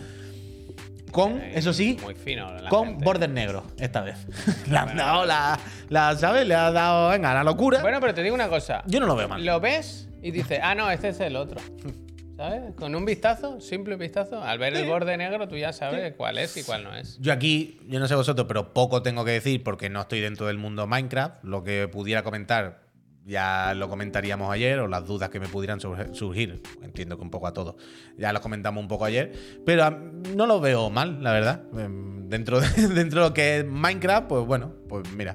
Con, 1.11 1.41
eso 1.41 1.73
sí, 1.73 1.97
Muy 2.01 2.15
fino. 2.15 2.47
con 2.69 2.97
bordes 2.99 3.29
negros 3.29 3.63
esta 3.77 3.99
vez. 3.99 4.15
Le 4.69 4.77
han 4.77 4.95
dado 4.95 5.25
la, 5.25 5.59
la, 5.89 6.15
¿sabes? 6.15 6.47
Le 6.47 6.55
ha 6.55 6.71
dado, 6.71 7.09
venga, 7.09 7.33
la 7.33 7.43
locura. 7.43 7.81
Bueno, 7.81 7.99
pero 7.99 8.13
te 8.13 8.23
digo 8.23 8.33
una 8.33 8.47
cosa. 8.47 8.81
Yo 8.87 9.01
no 9.01 9.07
lo 9.07 9.17
veo 9.17 9.27
mal. 9.27 9.43
Lo 9.45 9.59
ves 9.59 10.07
y 10.21 10.31
dices, 10.31 10.59
ah, 10.63 10.73
no, 10.73 10.89
este 10.89 11.09
es 11.09 11.19
el 11.19 11.35
otro. 11.35 11.59
¿Sabes? 12.41 12.73
Con 12.75 12.95
un 12.95 13.05
vistazo, 13.05 13.61
simple 13.61 13.95
vistazo, 13.97 14.41
al 14.41 14.57
ver 14.57 14.75
el 14.75 14.87
borde 14.87 15.15
negro 15.15 15.47
tú 15.47 15.55
ya 15.57 15.71
sabes 15.73 16.15
cuál 16.15 16.39
es 16.39 16.57
y 16.57 16.63
cuál 16.63 16.83
no 16.83 16.95
es. 16.95 17.19
Yo 17.19 17.31
aquí, 17.33 17.79
yo 17.87 17.99
no 17.99 18.07
sé 18.07 18.15
vosotros, 18.15 18.47
pero 18.47 18.73
poco 18.73 19.03
tengo 19.03 19.23
que 19.23 19.29
decir 19.31 19.61
porque 19.63 19.89
no 19.91 20.01
estoy 20.01 20.21
dentro 20.21 20.47
del 20.47 20.57
mundo 20.57 20.87
Minecraft. 20.87 21.43
Lo 21.43 21.63
que 21.63 21.87
pudiera 21.87 22.23
comentar 22.23 22.81
ya 23.27 23.75
lo 23.75 23.87
comentaríamos 23.89 24.51
ayer, 24.51 24.79
o 24.79 24.87
las 24.87 25.05
dudas 25.05 25.29
que 25.29 25.39
me 25.39 25.47
pudieran 25.47 25.79
surg- 25.79 26.15
surgir. 26.15 26.63
Entiendo 26.81 27.15
que 27.17 27.21
un 27.23 27.29
poco 27.29 27.45
a 27.45 27.53
todos. 27.53 27.75
Ya 28.17 28.33
lo 28.33 28.41
comentamos 28.41 28.81
un 28.81 28.87
poco 28.87 29.05
ayer. 29.05 29.31
Pero 29.63 29.83
ah, 29.83 29.91
no 30.35 30.47
lo 30.47 30.59
veo 30.59 30.89
mal, 30.89 31.23
la 31.23 31.33
verdad. 31.33 31.61
Em, 31.77 32.27
Dentro 32.27 32.59
de, 32.61 32.67
dentro 32.95 33.21
de 33.21 33.27
lo 33.29 33.33
que 33.35 33.57
es 33.59 33.65
Minecraft, 33.65 34.27
pues 34.27 34.45
bueno, 34.47 34.73
pues 34.89 35.03
mira. 35.13 35.33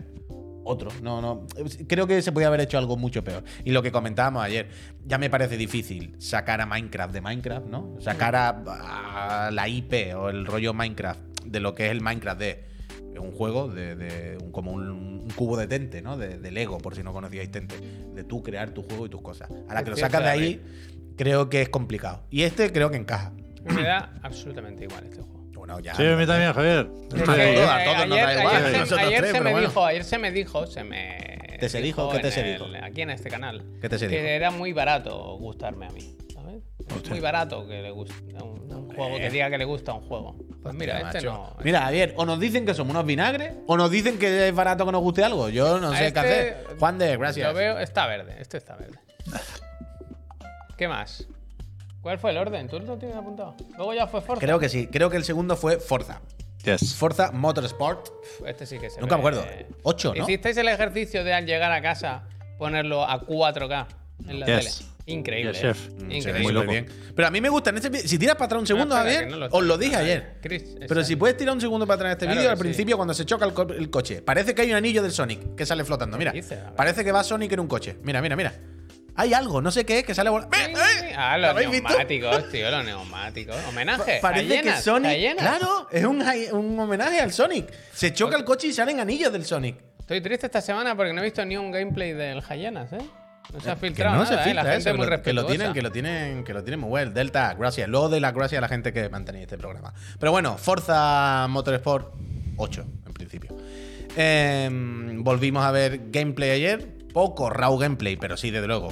Otro, 0.68 0.90
no, 1.00 1.20
no. 1.20 1.46
Creo 1.86 2.06
que 2.08 2.20
se 2.22 2.32
podía 2.32 2.48
haber 2.48 2.60
hecho 2.60 2.76
algo 2.76 2.96
mucho 2.96 3.22
peor. 3.22 3.44
Y 3.64 3.70
lo 3.70 3.82
que 3.82 3.92
comentábamos 3.92 4.42
ayer, 4.42 4.68
ya 5.04 5.16
me 5.16 5.30
parece 5.30 5.56
difícil 5.56 6.16
sacar 6.18 6.60
a 6.60 6.66
Minecraft 6.66 7.14
de 7.14 7.20
Minecraft, 7.20 7.66
¿no? 7.68 7.94
Sacar 8.00 8.34
a, 8.34 9.46
a 9.46 9.50
la 9.52 9.68
IP 9.68 10.14
o 10.16 10.28
el 10.28 10.44
rollo 10.44 10.74
Minecraft 10.74 11.20
de 11.44 11.60
lo 11.60 11.74
que 11.76 11.86
es 11.86 11.92
el 11.92 12.00
Minecraft 12.00 12.40
de 12.40 12.64
un 13.20 13.30
juego, 13.32 13.68
de, 13.68 13.94
de 13.96 14.38
un- 14.42 14.50
como 14.52 14.72
un, 14.72 14.88
un 14.90 15.28
cubo 15.36 15.56
de 15.56 15.66
Tente, 15.68 16.02
¿no? 16.02 16.16
De, 16.18 16.36
de 16.38 16.50
Lego, 16.50 16.78
por 16.78 16.94
si 16.96 17.02
no 17.02 17.12
conocíais 17.12 17.50
Tente. 17.50 17.76
De 18.14 18.24
tú 18.24 18.42
crear 18.42 18.70
tu 18.70 18.82
juego 18.82 19.06
y 19.06 19.08
tus 19.08 19.22
cosas. 19.22 19.48
Ahora 19.68 19.84
que 19.84 19.90
lo 19.90 19.96
sacas 19.96 20.20
de 20.24 20.28
ahí, 20.30 20.62
creo 21.16 21.48
que 21.48 21.62
es 21.62 21.68
complicado. 21.68 22.24
Y 22.30 22.42
este 22.42 22.72
creo 22.72 22.90
que 22.90 22.96
encaja. 22.96 23.32
Me 23.64 23.82
da 23.84 24.12
absolutamente 24.22 24.84
igual 24.84 25.04
este 25.04 25.22
juego. 25.22 25.35
Bueno, 25.66 25.80
ya. 25.80 25.94
Sí, 25.94 26.06
a 26.06 26.16
mí 26.16 26.26
también, 26.26 26.52
Javier. 26.52 26.86
Que 27.10 27.54
eh, 27.54 27.64
a 27.64 27.84
todos 27.84 28.06
nos 28.08 28.18
da 28.18 28.28
ayer, 28.28 28.38
igual, 28.38 28.56
ayer 28.56 28.70
se- 28.72 28.78
nosotros 28.78 29.00
ayer 29.06 29.18
tres, 29.18 29.26
se 29.30 29.32
pero 29.32 29.44
me 29.44 29.50
bueno. 29.52 29.68
dijo, 29.68 29.84
ayer 29.84 30.04
se 30.04 30.18
me 30.18 30.30
dijo, 30.30 30.66
se 30.66 30.84
me. 30.84 31.56
¿Te 31.58 31.68
se 31.68 31.80
dijo? 31.80 32.10
¿Qué 32.10 32.18
te 32.20 32.30
se 32.30 32.42
dijo? 32.42 32.66
Aquí 32.82 33.02
en 33.02 33.10
este 33.10 33.30
canal. 33.30 33.64
¿Qué 33.80 33.88
te 33.88 33.98
se 33.98 34.08
que 34.08 34.16
dijo? 34.16 34.26
era 34.28 34.50
muy 34.50 34.72
barato 34.72 35.36
gustarme 35.38 35.86
a 35.86 35.90
mí. 35.90 36.16
¿sabes? 36.32 36.62
Es 36.86 36.94
Hostia. 36.94 37.10
muy 37.10 37.20
barato 37.20 37.66
que 37.66 37.82
le 37.82 37.90
guste. 37.90 38.14
a 38.38 38.44
un- 38.44 38.72
un 38.72 38.94
juego 38.94 39.16
que 39.16 39.30
diga 39.30 39.50
que 39.50 39.58
le 39.58 39.64
gusta 39.64 39.92
un 39.94 40.06
juego. 40.06 40.36
Pues 40.62 40.74
mira, 40.74 40.94
Hostia, 41.02 41.18
este 41.18 41.28
macho. 41.28 41.54
no. 41.56 41.64
Mira, 41.64 41.80
Javier, 41.82 42.14
o 42.16 42.24
nos 42.26 42.38
dicen 42.38 42.64
que 42.66 42.74
somos 42.74 42.92
unos 42.94 43.06
vinagres, 43.06 43.54
o 43.66 43.76
nos 43.76 43.90
dicen 43.90 44.18
que 44.18 44.48
es 44.48 44.54
barato 44.54 44.84
que 44.86 44.92
nos 44.92 45.00
guste 45.00 45.24
algo. 45.24 45.48
Yo 45.48 45.80
no 45.80 45.88
A 45.88 45.96
sé 45.96 45.98
qué 45.98 46.06
este 46.06 46.20
hacer. 46.20 46.66
Juan 46.78 46.98
de, 46.98 47.16
gracias. 47.16 47.48
Lo 47.48 47.54
veo, 47.54 47.78
está 47.78 48.06
verde. 48.06 48.36
Este 48.38 48.56
está 48.58 48.76
verde. 48.76 48.98
¿Qué 50.76 50.88
más? 50.88 51.26
¿Cuál 52.06 52.20
fue 52.20 52.30
el 52.30 52.36
orden? 52.38 52.68
¿Tú 52.68 52.78
lo 52.78 52.96
tienes 52.96 53.16
apuntado? 53.16 53.56
Luego 53.76 53.92
ya 53.92 54.06
fue 54.06 54.20
Forza. 54.20 54.40
Creo 54.40 54.60
que 54.60 54.68
sí. 54.68 54.86
Creo 54.86 55.10
que 55.10 55.16
el 55.16 55.24
segundo 55.24 55.56
fue 55.56 55.80
Forza. 55.80 56.20
Yes. 56.62 56.94
Forza 56.94 57.32
Motorsport. 57.32 58.10
Este 58.46 58.64
sí 58.64 58.78
que 58.78 58.90
se 58.90 59.00
Nunca 59.00 59.16
ve- 59.16 59.22
me 59.22 59.28
acuerdo. 59.28 59.44
Ocho, 59.82 60.14
¿no? 60.14 60.22
¿Hicisteis 60.22 60.56
el 60.58 60.68
ejercicio 60.68 61.24
de 61.24 61.34
al 61.34 61.46
llegar 61.46 61.72
a 61.72 61.82
casa 61.82 62.22
ponerlo 62.58 63.02
a 63.02 63.20
4K 63.26 63.88
en 64.28 64.38
la 64.38 64.46
Yes. 64.46 64.78
tele? 64.78 64.90
Increíble. 65.06 65.50
Yes, 65.52 65.60
chef. 65.60 65.86
¿eh? 65.88 65.90
Se 65.90 66.04
ve 66.06 66.14
Increíble. 66.16 66.42
muy 66.44 66.52
loco. 66.52 66.66
superbién. 66.72 67.12
Pero 67.16 67.26
a 67.26 67.30
mí 67.32 67.40
me 67.40 67.48
gusta 67.48 67.70
en 67.70 67.76
este 67.78 67.88
vídeo. 67.88 68.06
Si 68.06 68.18
tiras 68.20 68.36
para 68.36 68.46
atrás 68.46 68.60
un 68.60 68.66
segundo, 68.68 68.94
No, 68.94 69.00
Javier, 69.02 69.28
no 69.28 69.36
lo 69.38 69.46
os 69.50 69.64
lo 69.64 69.76
dije 69.76 69.96
ayer. 69.96 70.36
Chris, 70.40 70.76
Pero 70.86 71.02
si 71.02 71.16
puedes 71.16 71.36
tirar 71.36 71.54
un 71.56 71.60
segundo 71.60 71.88
para 71.88 71.96
atrás 71.96 72.10
en 72.10 72.12
este 72.12 72.26
Claro 72.26 72.38
vídeo, 72.40 72.50
al 72.52 72.56
sí. 72.56 72.62
principio, 72.62 72.96
cuando 72.96 73.14
se 73.14 73.24
choca 73.26 73.44
el, 73.46 73.52
co- 73.52 73.62
el 73.68 73.90
coche, 73.90 74.22
parece 74.22 74.54
que 74.54 74.62
hay 74.62 74.70
un 74.70 74.76
anillo 74.76 75.02
del 75.02 75.10
Sonic 75.10 75.56
que 75.56 75.66
sale 75.66 75.82
flotando. 75.84 76.16
Mira, 76.18 76.32
parece 76.76 77.02
que 77.04 77.10
va 77.10 77.24
Sonic 77.24 77.50
en 77.50 77.58
un 77.60 77.66
coche. 77.66 77.96
Mira, 78.04 78.22
mira, 78.22 78.36
mira. 78.36 78.54
Hay 79.16 79.32
algo, 79.32 79.62
no 79.62 79.70
sé 79.70 79.84
qué 79.86 80.00
es, 80.00 80.04
que 80.04 80.14
sale 80.14 80.30
volando. 80.30 80.56
¡Eh, 80.56 80.72
eh! 80.72 81.14
Ah, 81.16 81.38
¿Lo 81.38 81.52
los 81.52 81.70
visto? 81.70 81.88
neumáticos, 81.88 82.50
tío, 82.50 82.70
los 82.70 82.84
neumáticos. 82.84 83.56
Homenaje. 83.68 84.18
Parece 84.20 84.48
Cayenas, 84.48 84.76
que 84.76 84.82
Sonic. 84.82 85.36
Claro, 85.38 85.88
es 85.90 86.04
un, 86.04 86.22
un 86.52 86.78
homenaje 86.78 87.20
al 87.20 87.32
Sonic. 87.32 87.72
Se 87.92 88.12
choca 88.12 88.36
el 88.36 88.44
coche 88.44 88.68
y 88.68 88.72
salen 88.72 89.00
anillos 89.00 89.32
del 89.32 89.44
Sonic. 89.44 89.76
Estoy 90.00 90.20
triste 90.20 90.46
esta 90.46 90.60
semana 90.60 90.94
porque 90.94 91.12
no 91.12 91.20
he 91.20 91.24
visto 91.24 91.44
ni 91.44 91.56
un 91.56 91.72
gameplay 91.72 92.12
del 92.12 92.42
Hyenas, 92.42 92.92
¿eh? 92.92 92.98
No 93.52 93.60
se 93.60 93.70
ha 93.70 93.74
Que 93.74 93.80
filtrado 93.86 94.16
no 94.16 94.24
nada, 94.24 94.36
se 94.36 94.40
¿eh? 94.42 94.44
filtra 94.44 94.62
La 94.64 94.70
gente 94.70 94.78
eso, 94.80 94.90
es 94.90 94.96
muy 94.96 95.06
que, 95.22 95.32
lo, 95.32 95.42
que 95.46 95.48
tienen, 95.48 95.72
que 95.72 95.82
lo 95.82 95.92
tienen, 95.92 96.44
que 96.44 96.52
lo 96.52 96.62
tienen 96.62 96.80
muy 96.80 96.90
bueno. 96.90 97.10
Delta, 97.12 97.54
gracias. 97.54 97.88
Luego 97.88 98.08
de 98.08 98.20
las 98.20 98.34
gracias 98.34 98.58
a 98.58 98.60
la 98.60 98.68
gente 98.68 98.92
que 98.92 99.08
mantenéis 99.08 99.44
este 99.44 99.56
programa. 99.56 99.94
Pero 100.18 100.32
bueno, 100.32 100.58
Forza 100.58 101.46
Motorsport 101.48 102.12
8, 102.56 102.84
en 103.06 103.12
principio. 103.12 103.56
Em, 104.16 105.22
volvimos 105.22 105.64
a 105.64 105.70
ver 105.70 106.00
gameplay 106.10 106.50
ayer. 106.50 106.95
Poco 107.16 107.48
raw 107.48 107.78
gameplay, 107.78 108.18
pero 108.18 108.36
sí, 108.36 108.50
desde 108.50 108.66
luego, 108.66 108.90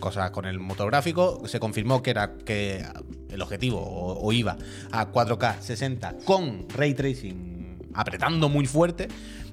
cosas 0.00 0.30
con 0.30 0.46
el 0.46 0.58
motor 0.58 0.86
gráfico. 0.90 1.46
Se 1.46 1.60
confirmó 1.60 2.02
que 2.02 2.08
era 2.08 2.32
que 2.46 2.82
el 3.30 3.42
objetivo 3.42 3.78
o, 3.82 4.18
o 4.26 4.32
iba 4.32 4.56
a 4.92 5.12
4K 5.12 5.60
60 5.60 6.14
con 6.24 6.66
ray 6.70 6.94
tracing 6.94 7.78
apretando 7.92 8.48
muy 8.48 8.64
fuerte. 8.64 9.08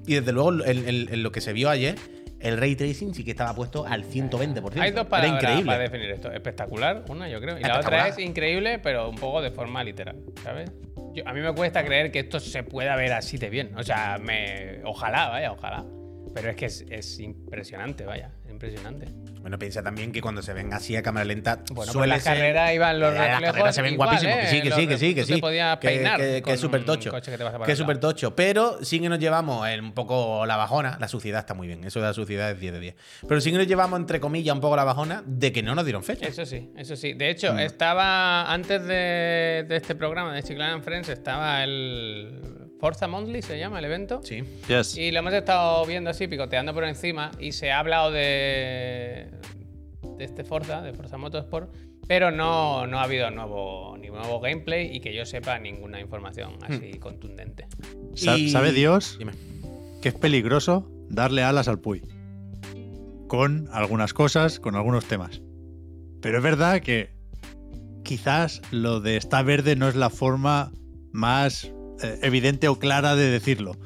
Y 0.07 0.13
desde 0.15 0.31
luego, 0.31 0.53
en, 0.63 0.87
en- 0.87 1.13
en 1.13 1.21
lo 1.21 1.33
que 1.33 1.41
se 1.41 1.51
vio 1.51 1.69
ayer, 1.69 1.95
el 2.39 2.57
ray 2.57 2.77
tracing 2.77 3.13
sí 3.13 3.25
que 3.25 3.31
estaba 3.31 3.53
puesto 3.55 3.85
al 3.85 4.05
120%. 4.05 4.79
Hay 4.79 4.91
dos 4.91 5.01
Era 5.01 5.09
palabras 5.09 5.43
increíble. 5.43 5.65
para 5.65 5.79
definir 5.79 6.09
esto. 6.11 6.31
Espectacular, 6.31 7.03
una 7.09 7.27
yo 7.27 7.41
creo. 7.41 7.59
Y 7.59 7.63
la 7.63 7.77
otra 7.79 8.07
es 8.07 8.19
increíble, 8.19 8.79
pero 8.79 9.09
un 9.09 9.15
poco 9.17 9.41
de 9.41 9.51
forma 9.51 9.83
literal, 9.83 10.15
¿sabes? 10.41 10.71
Yo- 11.13 11.27
a 11.27 11.33
mí 11.33 11.41
me 11.41 11.51
cuesta 11.53 11.83
creer 11.83 12.09
que 12.09 12.19
esto 12.19 12.39
se 12.39 12.63
pueda 12.63 12.95
ver 12.95 13.11
así 13.11 13.37
de 13.37 13.49
bien. 13.49 13.75
O 13.77 13.83
sea, 13.83 14.17
me, 14.17 14.79
ojalá, 14.85 15.27
vaya, 15.27 15.51
ojalá. 15.51 15.83
Pero 16.33 16.49
es 16.49 16.55
que 16.55 16.65
es, 16.65 16.83
es 16.89 17.19
impresionante, 17.19 18.05
vaya, 18.05 18.31
impresionante. 18.49 19.05
Bueno, 19.41 19.59
piensa 19.59 19.83
también 19.83 20.11
que 20.11 20.21
cuando 20.21 20.41
se 20.41 20.53
ven 20.53 20.73
así 20.73 20.95
a 20.95 21.03
cámara 21.03 21.25
lenta, 21.25 21.55
Bueno, 21.57 21.73
pues 21.75 21.89
suele 21.91 22.07
las 22.15 22.23
ser- 22.23 22.33
carreras 22.37 22.73
iban 22.73 22.99
los 22.99 23.13
Eh, 23.13 23.17
las 23.17 23.27
reflejos 23.29 23.53
carreras 23.53 23.75
se 23.75 23.81
ven 23.83 23.93
igual, 23.93 24.09
guapísimos. 24.09 24.35
¿eh? 24.37 24.39
Que 24.41 24.47
sí, 24.47 24.61
que 24.61 24.71
sí, 24.71 24.87
que 24.87 24.97
sí, 24.97 25.15
que 25.15 25.23
sí. 25.25 25.41
Que- 25.41 25.77
peinar 25.81 26.17
que, 26.19 26.43
es 26.47 26.59
súper 26.59 26.85
tocho. 26.85 27.11
que 27.65 27.71
es 27.71 27.77
súper 27.77 27.99
tocho. 27.99 28.35
Pero 28.35 28.83
sí 28.83 28.99
que 28.99 29.09
nos 29.09 29.19
llevamos 29.19 29.67
un 29.79 29.93
poco 29.93 30.45
la 30.45 30.55
bajona. 30.57 30.97
La 30.99 31.07
suciedad 31.07 31.41
está 31.41 31.53
muy 31.53 31.67
bien. 31.67 31.83
Eso 31.83 31.99
de 31.99 32.07
la 32.07 32.13
suciedad 32.13 32.49
es 32.51 32.59
10 32.59 32.73
de 32.73 32.79
10. 32.79 32.95
Pero 33.27 33.39
sí 33.41 33.51
que 33.51 33.57
nos 33.57 33.67
llevamos, 33.67 33.99
entre 33.99 34.19
comillas, 34.19 34.55
un 34.55 34.61
poco 34.61 34.75
la 34.75 34.85
bajona 34.85 35.23
de 35.25 35.51
que 35.51 35.61
no 35.61 35.75
nos 35.75 35.83
dieron 35.85 36.03
fecha. 36.03 36.25
Eso 36.25 36.45
sí, 36.45 36.71
eso 36.77 36.95
sí. 36.95 37.13
De 37.13 37.25
Mm. 37.25 37.29
hecho, 37.31 37.57
estaba 37.59 38.51
antes 38.51 38.81
de, 38.85 39.65
de 39.67 39.75
este 39.75 39.93
programa 39.95 40.33
de 40.33 40.41
Chiclana 40.41 40.73
and 40.73 40.83
Friends, 40.83 41.09
estaba 41.09 41.63
el 41.63 42.62
Forza 42.83 43.07
Monthly, 43.07 43.41
se 43.41 43.57
llama 43.57 43.79
el 43.79 43.85
evento. 43.85 44.19
Sí. 44.25 44.43
Yes. 44.67 44.97
Y 44.97 45.11
lo 45.11 45.19
hemos 45.19 45.31
estado 45.31 45.85
viendo 45.85 46.09
así, 46.09 46.27
picoteando 46.27 46.73
por 46.73 46.83
encima, 46.83 47.31
y 47.39 47.53
se 47.53 47.71
ha 47.71 47.79
hablado 47.79 48.11
de, 48.11 49.29
de 50.17 50.23
este 50.25 50.43
Forza, 50.43 50.81
de 50.81 50.91
Forza 50.91 51.17
Motorsport, 51.17 51.73
pero 52.09 52.29
no, 52.29 52.85
no 52.85 52.99
ha 52.99 53.03
habido 53.03 53.31
nuevo, 53.31 53.95
ni 53.97 54.09
nuevo 54.09 54.41
gameplay 54.41 54.93
y 54.93 54.99
que 54.99 55.15
yo 55.15 55.25
sepa 55.25 55.57
ninguna 55.59 56.01
información 56.01 56.57
así 56.61 56.95
contundente. 56.99 57.67
Sa- 58.15 58.37
Y- 58.37 58.49
¿Sabe 58.49 58.73
Dios 58.73 59.15
Dime. 59.17 59.31
que 60.01 60.09
es 60.09 60.15
peligroso 60.15 60.91
darle 61.09 61.41
alas 61.41 61.69
al 61.69 61.79
Puy? 61.79 62.01
Con 63.29 63.69
algunas 63.71 64.13
cosas, 64.13 64.59
con 64.59 64.75
algunos 64.75 65.05
temas. 65.05 65.41
Pero 66.21 66.39
es 66.39 66.43
verdad 66.43 66.81
que 66.81 67.11
quizás 68.03 68.61
lo 68.71 68.99
de 68.99 69.15
está 69.15 69.41
verde 69.41 69.77
no 69.77 69.87
es 69.87 69.95
la 69.95 70.09
forma 70.09 70.73
más 71.13 71.71
evidente 72.21 72.67
o 72.67 72.79
clara 72.79 73.15
de 73.15 73.29
decirlo. 73.29 73.77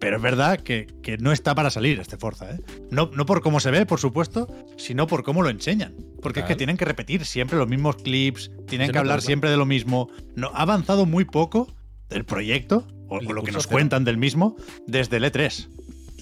Pero 0.00 0.16
es 0.16 0.22
verdad 0.22 0.60
que, 0.60 0.86
que 1.02 1.18
no 1.18 1.32
está 1.32 1.56
para 1.56 1.70
salir 1.70 1.98
este 1.98 2.16
Forza, 2.16 2.52
¿eh? 2.52 2.60
No, 2.90 3.10
no 3.12 3.26
por 3.26 3.40
cómo 3.42 3.58
se 3.58 3.72
ve, 3.72 3.84
por 3.84 3.98
supuesto, 3.98 4.46
sino 4.76 5.08
por 5.08 5.24
cómo 5.24 5.42
lo 5.42 5.50
enseñan. 5.50 5.96
Porque 6.22 6.40
es 6.40 6.46
que 6.46 6.54
tienen 6.54 6.76
que 6.76 6.84
repetir 6.84 7.24
siempre 7.24 7.58
los 7.58 7.66
mismos 7.68 7.96
clips, 7.96 8.52
tienen 8.68 8.92
que 8.92 8.98
hablar 8.98 9.22
siempre 9.22 9.50
de 9.50 9.56
lo 9.56 9.66
mismo. 9.66 10.08
No, 10.36 10.52
ha 10.54 10.62
avanzado 10.62 11.04
muy 11.04 11.24
poco 11.24 11.74
del 12.08 12.24
proyecto, 12.24 12.86
o, 13.08 13.20
lo 13.20 13.42
que 13.42 13.50
nos 13.50 13.64
cero. 13.64 13.72
cuentan 13.72 14.04
del 14.04 14.18
mismo, 14.18 14.56
desde 14.86 15.16
el 15.16 15.24
E3. 15.24 15.68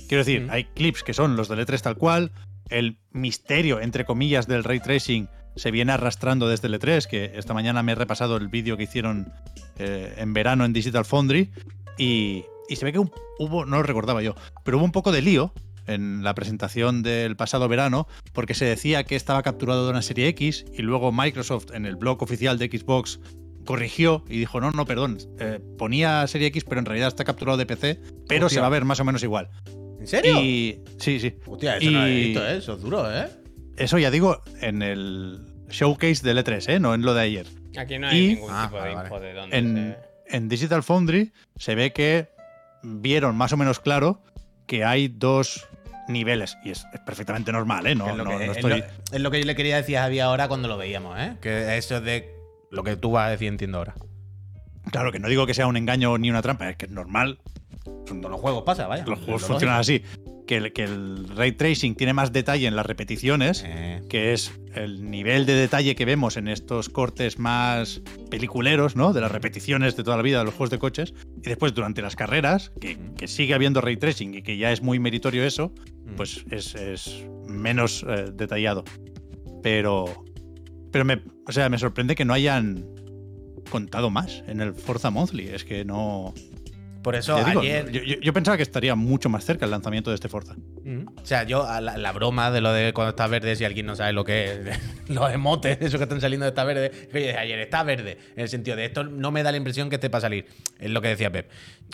Quiero 0.08 0.24
decir, 0.24 0.42
Mm. 0.42 0.50
hay 0.50 0.64
clips 0.64 1.02
que 1.02 1.12
son 1.12 1.36
los 1.36 1.48
del 1.48 1.58
E3 1.58 1.80
tal 1.82 1.96
cual, 1.96 2.32
el 2.70 2.98
misterio, 3.12 3.80
entre 3.80 4.04
comillas, 4.06 4.46
del 4.46 4.64
ray 4.64 4.80
tracing 4.80 5.28
se 5.56 5.70
viene 5.70 5.92
arrastrando 5.92 6.48
desde 6.48 6.68
el 6.68 6.74
E3, 6.78 7.06
que 7.06 7.32
esta 7.34 7.54
mañana 7.54 7.82
me 7.82 7.92
he 7.92 7.94
repasado 7.94 8.36
el 8.36 8.48
vídeo 8.48 8.76
que 8.76 8.84
hicieron 8.84 9.32
eh, 9.78 10.14
en 10.18 10.32
verano 10.32 10.64
en 10.64 10.72
Digital 10.72 11.04
Foundry, 11.04 11.50
y, 11.98 12.44
y 12.68 12.76
se 12.76 12.84
ve 12.84 12.92
que 12.92 12.98
un- 12.98 13.10
hubo, 13.38 13.64
no 13.66 13.76
lo 13.78 13.82
recordaba 13.82 14.22
yo, 14.22 14.34
pero 14.64 14.76
hubo 14.78 14.84
un 14.84 14.92
poco 14.92 15.12
de 15.12 15.22
lío 15.22 15.52
en 15.86 16.22
la 16.24 16.34
presentación 16.34 17.02
del 17.02 17.36
pasado 17.36 17.68
verano, 17.68 18.06
porque 18.32 18.54
se 18.54 18.64
decía 18.64 19.04
que 19.04 19.16
estaba 19.16 19.42
capturado 19.42 19.84
de 19.84 19.90
una 19.90 20.02
serie 20.02 20.28
X, 20.28 20.64
y 20.76 20.82
luego 20.82 21.12
Microsoft 21.12 21.66
en 21.72 21.86
el 21.86 21.96
blog 21.96 22.22
oficial 22.22 22.58
de 22.58 22.66
Xbox 22.66 23.20
corrigió 23.64 24.24
y 24.28 24.38
dijo, 24.38 24.60
no, 24.60 24.70
no, 24.72 24.84
perdón, 24.84 25.18
eh, 25.40 25.58
ponía 25.78 26.26
serie 26.26 26.48
X, 26.48 26.64
pero 26.64 26.78
en 26.80 26.86
realidad 26.86 27.08
está 27.08 27.24
capturado 27.24 27.56
de 27.58 27.66
PC, 27.66 28.00
pero 28.28 28.46
Hostia. 28.46 28.56
se 28.56 28.60
va 28.60 28.66
a 28.66 28.70
ver 28.70 28.84
más 28.84 29.00
o 29.00 29.04
menos 29.04 29.22
igual. 29.22 29.48
¿En 30.00 30.06
serio? 30.06 30.40
Y 30.40 30.80
sí, 30.98 31.18
sí. 31.18 31.34
Hostia, 31.46 31.76
eso 31.78 31.90
no 31.90 32.04
visto, 32.04 32.46
¿eh? 32.46 32.56
Eso 32.58 32.74
es 32.74 32.80
duro, 32.82 33.10
¿eh? 33.16 33.28
Eso 33.76 33.98
ya 33.98 34.10
digo 34.10 34.42
en 34.60 34.82
el 34.82 35.40
showcase 35.68 36.22
del 36.22 36.38
E3, 36.38 36.68
¿eh? 36.74 36.80
no 36.80 36.94
en 36.94 37.02
lo 37.02 37.14
de 37.14 37.22
ayer. 37.22 37.46
Aquí 37.78 37.98
no 37.98 38.08
hay 38.08 38.18
Y- 38.18 38.34
ningún 38.34 38.50
Ah, 38.52 38.68
tipo 38.70 38.82
de 38.82 38.94
vale. 38.94 39.02
info 39.08 39.20
de 39.20 39.32
dónde 39.34 39.56
En, 39.58 39.96
se- 40.28 40.36
en 40.36 40.48
Digital 40.48 40.82
Foundry 40.82 41.32
se 41.56 41.74
ve 41.74 41.92
que 41.92 42.28
vieron 42.82 43.36
más 43.36 43.52
o 43.52 43.56
menos 43.56 43.80
claro 43.80 44.22
que 44.66 44.84
hay 44.84 45.08
dos 45.08 45.66
niveles. 46.08 46.56
Y 46.64 46.70
es, 46.70 46.86
es 46.94 47.00
perfectamente 47.00 47.52
normal, 47.52 47.86
¿eh? 47.86 47.94
No, 47.94 48.08
es, 48.08 48.16
lo 48.16 48.24
no- 48.24 48.30
que, 48.38 48.46
no 48.46 48.52
es 48.52 48.56
estoy. 48.58 48.70
lo- 48.78 48.84
es 49.12 49.20
lo 49.20 49.30
que 49.30 49.40
yo 49.40 49.44
le 49.46 49.54
quería 49.56 49.76
decir 49.76 49.98
a 49.98 50.02
Javi 50.02 50.20
ahora 50.20 50.48
cuando 50.48 50.68
lo 50.68 50.76
veíamos, 50.78 51.18
¿eh? 51.18 51.36
Que 51.42 51.76
eso 51.76 51.96
es 51.96 52.02
de 52.04 52.30
lo 52.70 52.82
que 52.82 52.96
tú 52.96 53.10
vas 53.10 53.26
a 53.26 53.30
decir, 53.30 53.48
entiendo 53.48 53.78
ahora. 53.78 53.94
Claro 54.90 55.10
que 55.12 55.18
no 55.18 55.28
digo 55.28 55.46
que 55.46 55.54
sea 55.54 55.66
un 55.66 55.76
engaño 55.76 56.16
ni 56.16 56.30
una 56.30 56.42
trampa, 56.42 56.70
es 56.70 56.76
que 56.76 56.86
es 56.86 56.92
normal. 56.92 57.38
Todos 57.84 58.30
los 58.30 58.40
juegos 58.40 58.62
pasa, 58.64 58.86
vaya. 58.86 59.04
Los 59.06 59.18
juegos 59.18 59.42
lo 59.42 59.48
funcionan 59.48 59.80
así. 59.80 60.02
Que 60.46 60.56
el, 60.58 60.72
que 60.72 60.84
el 60.84 61.28
ray 61.28 61.52
tracing 61.52 61.96
tiene 61.96 62.12
más 62.12 62.32
detalle 62.32 62.66
en 62.66 62.76
las 62.76 62.86
repeticiones. 62.86 63.64
Eh, 63.66 64.02
que 64.08 64.32
es 64.32 64.52
el 64.74 65.10
nivel 65.10 65.44
de 65.46 65.54
detalle 65.54 65.96
que 65.96 66.04
vemos 66.04 66.36
en 66.36 66.48
estos 66.48 66.88
cortes 66.88 67.38
más 67.38 68.00
peliculeros, 68.30 68.94
¿no? 68.94 69.12
De 69.12 69.20
las 69.20 69.32
repeticiones 69.32 69.96
de 69.96 70.04
toda 70.04 70.16
la 70.16 70.22
vida 70.22 70.38
de 70.38 70.44
los 70.44 70.54
juegos 70.54 70.70
de 70.70 70.78
coches. 70.78 71.14
Y 71.38 71.48
después, 71.48 71.74
durante 71.74 72.02
las 72.02 72.14
carreras, 72.14 72.72
que, 72.80 72.96
que 73.16 73.26
sigue 73.26 73.54
habiendo 73.54 73.80
ray 73.80 73.96
tracing 73.96 74.34
y 74.34 74.42
que 74.42 74.56
ya 74.56 74.70
es 74.72 74.82
muy 74.82 74.98
meritorio 74.98 75.44
eso, 75.44 75.72
mm. 76.04 76.14
pues 76.16 76.44
es, 76.50 76.74
es 76.74 77.24
menos 77.48 78.04
eh, 78.08 78.26
detallado. 78.32 78.84
Pero. 79.62 80.24
Pero 80.92 81.04
me. 81.04 81.22
O 81.46 81.52
sea, 81.52 81.68
me 81.68 81.78
sorprende 81.78 82.14
que 82.14 82.24
no 82.24 82.34
hayan 82.34 82.84
contado 83.70 84.10
más 84.10 84.42
en 84.46 84.60
el 84.60 84.74
Forza 84.74 85.10
Monthly. 85.10 85.48
Es 85.48 85.64
que 85.64 85.84
no. 85.84 86.34
Por 87.06 87.14
eso 87.14 87.36
digo, 87.44 87.60
ayer. 87.60 87.88
yo, 87.92 88.02
yo- 88.02 88.18
yo 88.20 88.32
pensaba 88.32 88.56
que 88.56 88.64
estaría 88.64 88.96
mucho 88.96 89.28
más 89.28 89.44
cerca 89.44 89.64
el 89.64 89.70
lanzamiento 89.70 90.10
de 90.10 90.16
este 90.16 90.28
Forza. 90.28 90.56
Mm. 90.82 91.06
O 91.22 91.24
sea, 91.24 91.44
yo, 91.44 91.64
la, 91.80 91.96
la 91.96 92.10
broma 92.10 92.50
de 92.50 92.60
lo 92.60 92.72
de 92.72 92.92
cuando 92.92 93.10
está 93.10 93.28
verde, 93.28 93.54
si 93.54 93.64
alguien 93.64 93.86
no 93.86 93.94
sabe 93.94 94.12
lo 94.12 94.24
que 94.24 94.44
es, 94.46 94.58
los 95.08 95.32
emotes, 95.32 95.78
esos 95.80 95.98
que 95.98 96.02
están 96.02 96.20
saliendo 96.20 96.46
de 96.46 96.48
está 96.48 96.64
verde, 96.64 96.90
dije 97.14 97.38
ayer 97.38 97.60
está 97.60 97.84
verde, 97.84 98.18
en 98.34 98.40
el 98.42 98.48
sentido 98.48 98.76
de 98.76 98.86
esto 98.86 99.04
no 99.04 99.30
me 99.30 99.44
da 99.44 99.52
la 99.52 99.56
impresión 99.56 99.88
que 99.88 99.94
esté 99.94 100.10
para 100.10 100.22
salir. 100.22 100.46
Es 100.80 100.90
lo 100.90 101.00
que 101.00 101.06
decía 101.06 101.30
Pep. 101.30 101.48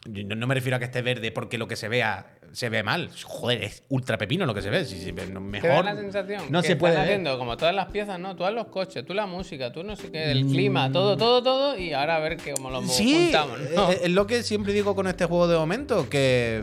Yo 0.07 0.25
no, 0.25 0.35
no 0.35 0.47
me 0.47 0.55
refiero 0.55 0.77
a 0.77 0.79
que 0.79 0.87
esté 0.87 1.03
verde 1.03 1.31
porque 1.31 1.59
lo 1.59 1.69
que 1.69 1.77
se 1.77 1.89
vea 1.89 2.33
se 2.53 2.69
ve 2.69 2.83
mal. 2.83 3.11
Joder, 3.25 3.65
es 3.65 3.83
ultra 3.89 4.19
pepino 4.19 4.45
lo 4.47 4.55
que 4.55 4.63
se 4.63 4.71
ve. 4.71 4.85
Si, 4.85 4.99
si- 4.99 5.13
no- 5.13 5.23
Te 5.23 5.33
da 5.33 5.41
mejor. 5.41 5.85
la 5.85 5.97
sensación 5.97 6.43
no 6.51 6.61
que 6.61 6.67
se 6.69 6.73
están 6.75 6.79
puede 6.79 6.95
ver. 6.95 7.05
haciendo 7.05 7.39
como 7.39 7.57
todas 7.57 7.75
las 7.75 7.87
piezas, 7.91 8.19
¿no? 8.21 8.37
Tú 8.37 8.45
los 8.53 8.67
coches, 8.69 9.05
tú 9.07 9.15
la 9.15 9.27
música, 9.27 9.73
tú 9.73 9.83
no 9.83 9.97
sé 9.97 10.11
qué, 10.11 10.31
el 10.31 10.47
clima, 10.47 10.93
todo, 10.93 11.17
todo, 11.17 11.43
todo, 11.43 11.79
y 11.79 11.93
ahora 11.93 12.17
a 12.17 12.21
ver 12.21 12.37
que 12.37 12.53
cómo 12.53 12.71
lo 12.71 12.83
Sí, 12.83 13.25
juntamos, 13.25 13.59
¿no? 13.75 13.91
es, 13.91 14.03
es 14.03 14.11
lo 14.11 14.27
que 14.27 14.43
siempre 14.43 14.73
digo 14.73 14.95
con 14.95 15.07
este 15.07 15.25
juego 15.25 15.49
de 15.49 15.57
momento, 15.57 16.09
que 16.09 16.63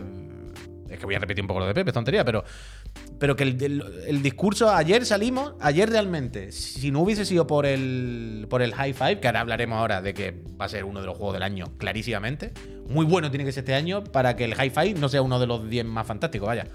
es 0.90 1.00
que 1.00 1.06
voy 1.06 1.16
a 1.16 1.20
repetir 1.20 1.44
un 1.44 1.48
poco 1.48 1.60
lo 1.62 1.68
de 1.68 1.74
Pepe, 1.74 1.92
tontería, 1.92 2.24
pero 2.26 2.44
pero 3.20 3.36
que 3.36 3.44
el, 3.44 3.62
el- 3.64 3.84
el 4.08 4.22
discurso, 4.22 4.70
ayer 4.72 5.06
salimos, 5.06 5.54
ayer 5.60 5.90
realmente, 5.90 6.52
si 6.52 6.92
no 6.92 7.02
hubiese 7.02 7.26
sido 7.26 7.46
por 7.48 7.66
el, 7.66 8.48
por 8.50 8.62
el 8.62 8.74
High 8.74 8.94
Five, 8.94 9.20
que 9.20 9.28
ahora 9.28 9.42
hablaremos 9.42 9.78
ahora 9.78 10.02
de 10.02 10.14
que 10.14 10.42
va 10.60 10.66
a 10.66 10.70
ser 10.70 10.84
uno 10.86 11.00
de 11.02 11.06
los 11.08 11.18
juegos 11.18 11.34
del 11.34 11.44
año, 11.44 11.66
clarísimamente, 11.78 12.54
muy 12.88 13.06
bueno 13.06 13.30
tiene 13.30 13.46
que 13.46 13.52
ser 13.52 13.62
este 13.64 13.76
año 13.76 14.04
para 14.04 14.36
que 14.36 14.46
el 14.46 14.56
High 14.56 14.70
Five 14.72 14.94
no 14.96 15.10
sea 15.10 15.22
uno 15.22 15.40
de 15.40 15.48
los 15.48 15.70
10 15.70 15.86
más 15.86 16.08
fantásticos, 16.08 16.48
vaya. 16.48 16.68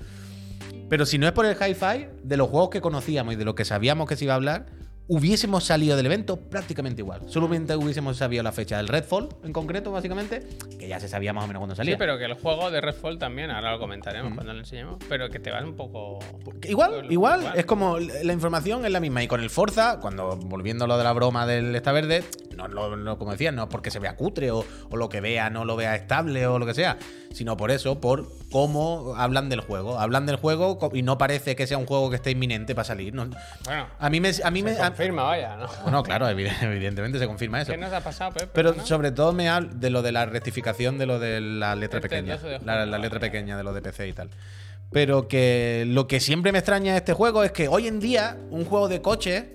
Pero 0.89 1.07
si 1.07 1.19
no 1.19 1.27
es 1.27 1.33
por 1.33 1.47
el 1.47 1.55
High 1.55 1.75
Five, 1.75 2.11
de 2.23 2.37
los 2.37 2.49
juegos 2.51 2.71
que 2.71 2.81
conocíamos 2.81 3.35
y 3.35 3.37
de 3.37 3.45
lo 3.45 3.55
que 3.55 3.65
sabíamos 3.65 4.07
que 4.09 4.17
se 4.17 4.25
iba 4.25 4.35
a 4.35 4.37
hablar, 4.37 4.67
hubiésemos 5.07 5.65
salido 5.65 5.97
del 5.97 6.07
evento 6.07 6.37
prácticamente 6.37 7.03
igual. 7.03 7.23
Solamente 7.27 7.77
hubiésemos 7.77 8.17
sabido 8.17 8.43
la 8.43 8.53
fecha 8.53 8.77
del 8.77 8.89
Redfall, 8.89 9.29
en 9.45 9.53
concreto, 9.53 9.93
básicamente, 9.93 10.47
que 10.79 10.89
ya 10.89 10.99
se 11.01 11.09
sabía 11.09 11.33
más 11.33 11.45
o 11.45 11.47
menos 11.47 11.61
cuándo 11.61 11.75
salía. 11.75 11.95
Sí, 11.95 11.99
pero 11.99 12.19
que 12.19 12.25
el 12.25 12.35
juego 12.35 12.71
de 12.71 12.81
Redfall 12.81 13.19
también, 13.19 13.51
ahora 13.51 13.73
lo 13.73 13.79
comentaremos 13.79 14.35
cuando 14.35 14.53
lo 14.53 14.59
enseñemos, 14.61 14.99
pero 15.09 15.29
que 15.29 15.39
te 15.39 15.51
va 15.51 15.63
un 15.63 15.75
poco. 15.75 16.19
Igual, 16.63 17.11
igual, 17.11 17.53
es 17.55 17.65
como 17.67 17.99
la 17.99 18.33
información 18.33 18.85
es 18.85 18.93
la 18.93 19.01
misma. 19.01 19.23
Y 19.23 19.29
con 19.29 19.41
el 19.41 19.51
Forza, 19.51 19.99
cuando 20.01 20.37
volviendo 20.37 20.85
a 20.85 20.89
lo 20.89 20.99
de 20.99 21.05
la 21.05 21.13
broma 21.13 21.47
del 21.47 21.75
Esta 21.75 21.93
Verde, 21.93 22.25
no, 22.57 22.69
no, 22.69 22.97
no, 22.97 23.19
como 23.19 23.33
decía, 23.33 23.53
no 23.53 23.65
es 23.65 23.69
porque 23.69 23.91
se 23.91 23.99
vea 23.99 24.17
cutre 24.17 24.51
o, 24.51 24.65
o 24.91 24.97
lo 24.97 25.09
que 25.09 25.21
vea 25.21 25.51
no 25.51 25.65
lo 25.65 25.77
vea 25.77 25.95
estable 25.95 26.47
o 26.47 26.59
lo 26.59 26.67
que 26.67 26.75
sea, 26.75 26.97
sino 27.33 27.57
por 27.57 27.71
eso, 27.71 28.01
por 28.01 28.29
cómo 28.51 29.15
hablan 29.17 29.49
del 29.49 29.61
juego. 29.61 29.99
Hablan 29.99 30.27
del 30.27 30.37
juego 30.37 30.79
y 30.93 31.03
no 31.03 31.19
parece 31.19 31.57
que 31.57 31.67
sea 31.67 31.79
un 31.79 31.87
juego 31.87 32.11
que 32.11 32.17
esté 32.17 32.31
inminente 32.31 32.75
para 32.75 32.85
salir. 32.85 33.15
No- 33.15 33.29
Bueno, 33.65 33.87
a 33.99 34.11
mí 34.11 34.21
me. 34.21 34.31
A 34.43 34.51
mí 34.51 34.63
me 34.63 34.75
se 34.75 34.81
a- 34.83 34.87
confirma, 34.89 35.25
vaya, 35.25 35.57
¿no? 35.57 35.67
bueno, 35.83 36.03
claro, 36.03 36.29
evide- 36.29 36.53
evidentemente 36.63 37.19
se 37.19 37.27
confirma 37.27 37.61
eso. 37.63 37.73
¿Qué 37.73 37.79
nos 37.79 37.93
ha 37.93 38.01
pasado, 38.01 38.33
Pep? 38.33 38.51
Pero 38.53 38.75
sobre 38.87 39.11
todo 39.13 39.33
me 39.33 39.49
habla 39.49 39.71
de 39.75 39.91
lo 39.91 40.03
de 40.03 40.13
la 40.13 40.27
rectificación 40.27 40.99
de 40.99 41.07
lo 41.07 41.19
de 41.19 41.41
la 41.41 41.75
letra 41.77 41.99
Este 41.99 42.09
pequeña. 42.09 42.35
12 42.37 42.47
de 42.49 42.59
La, 42.65 42.87
la 42.87 42.99
letra 42.99 43.19
pequeña 43.21 43.57
de 43.57 43.65
lo 43.65 43.73
de 43.73 43.83
PC 43.83 44.09
y 44.09 44.13
tal. 44.13 44.31
Pero 44.93 45.27
que 45.27 45.85
lo 45.89 46.07
que 46.07 46.21
siempre 46.21 46.53
me 46.53 46.59
extraña 46.59 46.93
de 46.93 46.99
este 46.99 47.15
juego 47.15 47.43
es 47.43 47.51
que 47.51 47.67
hoy 47.67 47.89
en 47.89 47.99
día 47.99 48.37
un 48.51 48.65
juego 48.65 48.87
de 48.89 49.03
coche 49.03 49.49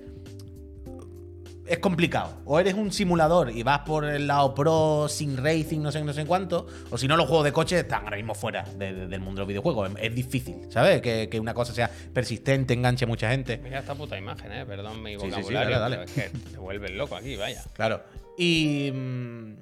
es 1.70 1.80
complicado. 1.80 2.42
O 2.46 2.60
eres 2.60 2.74
un 2.74 2.92
simulador 2.92 3.52
y 3.52 3.64
vas 3.64 3.80
por 3.80 4.06
el 4.06 4.28
lado 4.28 4.54
pro, 4.56 5.08
sin 5.10 5.38
racing, 5.38 5.80
no 5.82 5.92
sé, 5.92 6.04
no 6.04 6.12
sé 6.14 6.26
cuánto. 6.26 6.68
O 6.90 6.98
si 6.98 7.08
no, 7.08 7.16
los 7.16 7.28
juegos 7.28 7.46
de 7.46 7.52
coche 7.54 7.80
están 7.80 8.04
ahora 8.04 8.18
mismo 8.18 8.34
fuera 8.36 8.64
de- 8.78 8.94
de- 8.94 9.08
del 9.08 9.20
mundo 9.22 9.36
de 9.40 9.42
los 9.42 9.48
videojuegos. 9.48 9.92
Es, 9.92 9.96
es 10.10 10.16
difícil, 10.16 10.56
¿sabes? 10.70 11.02
Que, 11.02 11.30
que 11.30 11.40
una 11.40 11.54
cosa 11.54 11.74
sea 11.74 11.90
persistente, 12.14 12.74
enganche 12.74 13.06
a 13.06 13.08
mucha 13.08 13.30
gente. 13.32 13.58
Mira 13.64 13.80
esta 13.80 13.96
puta 13.96 14.18
imagen, 14.18 14.52
eh. 14.52 14.66
Perdón 14.66 15.02
mi 15.04 15.12
Sí, 15.14 15.20
sí, 15.20 15.26
sí, 15.26 15.30
vocabulario. 15.32 15.80
dale, 15.80 16.04
es 16.04 16.12
que 16.12 16.22
te 16.52 16.58
vuelves 16.58 16.92
loco 16.92 17.16
aquí, 17.16 17.36
vaya. 17.36 17.64
Claro. 17.74 18.02
Y, 18.38 18.92
mm, 18.94 19.54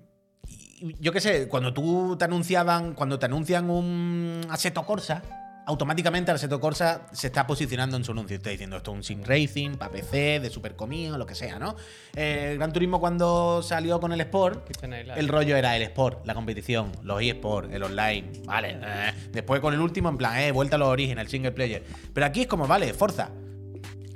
y 0.82 0.96
yo 1.00 1.12
qué 1.12 1.20
sé, 1.20 1.48
cuando 1.48 1.74
tú 1.74 2.16
te 2.18 2.26
anunciaban, 2.26 2.94
cuando 2.94 3.18
te 3.20 3.26
anuncian 3.26 3.70
un 3.70 4.42
Assetto 4.50 4.86
Corsa, 4.86 5.24
automáticamente 5.68 6.32
el 6.32 6.36
Assetto 6.36 6.60
Corsa 6.62 7.08
se 7.12 7.28
está 7.28 7.46
posicionando 7.46 7.98
en 7.98 8.04
su 8.06 8.14
anuncio. 8.14 8.38
Está 8.38 8.50
diciendo 8.50 8.78
esto 8.78 8.92
es 8.92 8.98
un 8.98 9.04
sim 9.04 9.22
racing, 9.24 9.72
para 9.76 9.92
PC, 9.92 10.40
de 10.40 10.50
Super 10.50 10.76
Comín, 10.76 11.18
lo 11.20 11.26
que 11.26 11.36
sea, 11.36 11.60
¿no? 11.60 11.76
Eh, 12.16 12.52
el 12.52 12.58
Gran 12.58 12.72
Turismo 12.72 13.00
cuando 13.02 13.62
salió 13.62 14.00
con 14.00 14.14
el 14.14 14.22
Sport, 14.22 14.72
el 15.16 15.28
rollo 15.28 15.58
era 15.58 15.76
el 15.76 15.84
Sport, 15.84 16.26
la 16.26 16.34
competición, 16.34 16.92
los 17.04 17.22
eSports, 17.22 17.74
el 17.74 17.84
online, 17.84 18.32
vale. 18.46 18.80
eh. 18.82 19.12
Después 19.32 19.60
con 19.60 19.74
el 19.74 19.82
último, 19.82 20.08
en 20.08 20.18
plan, 20.18 20.40
eh, 20.40 20.52
vuelta 20.54 20.78
a 20.78 20.80
los 20.80 20.88
orígenes, 20.88 21.26
el 21.26 21.30
single 21.30 21.52
player. 21.52 21.84
Pero 22.14 22.26
aquí 22.26 22.42
es 22.42 22.48
como, 22.48 22.66
vale, 22.66 22.94
Forza. 22.94 23.30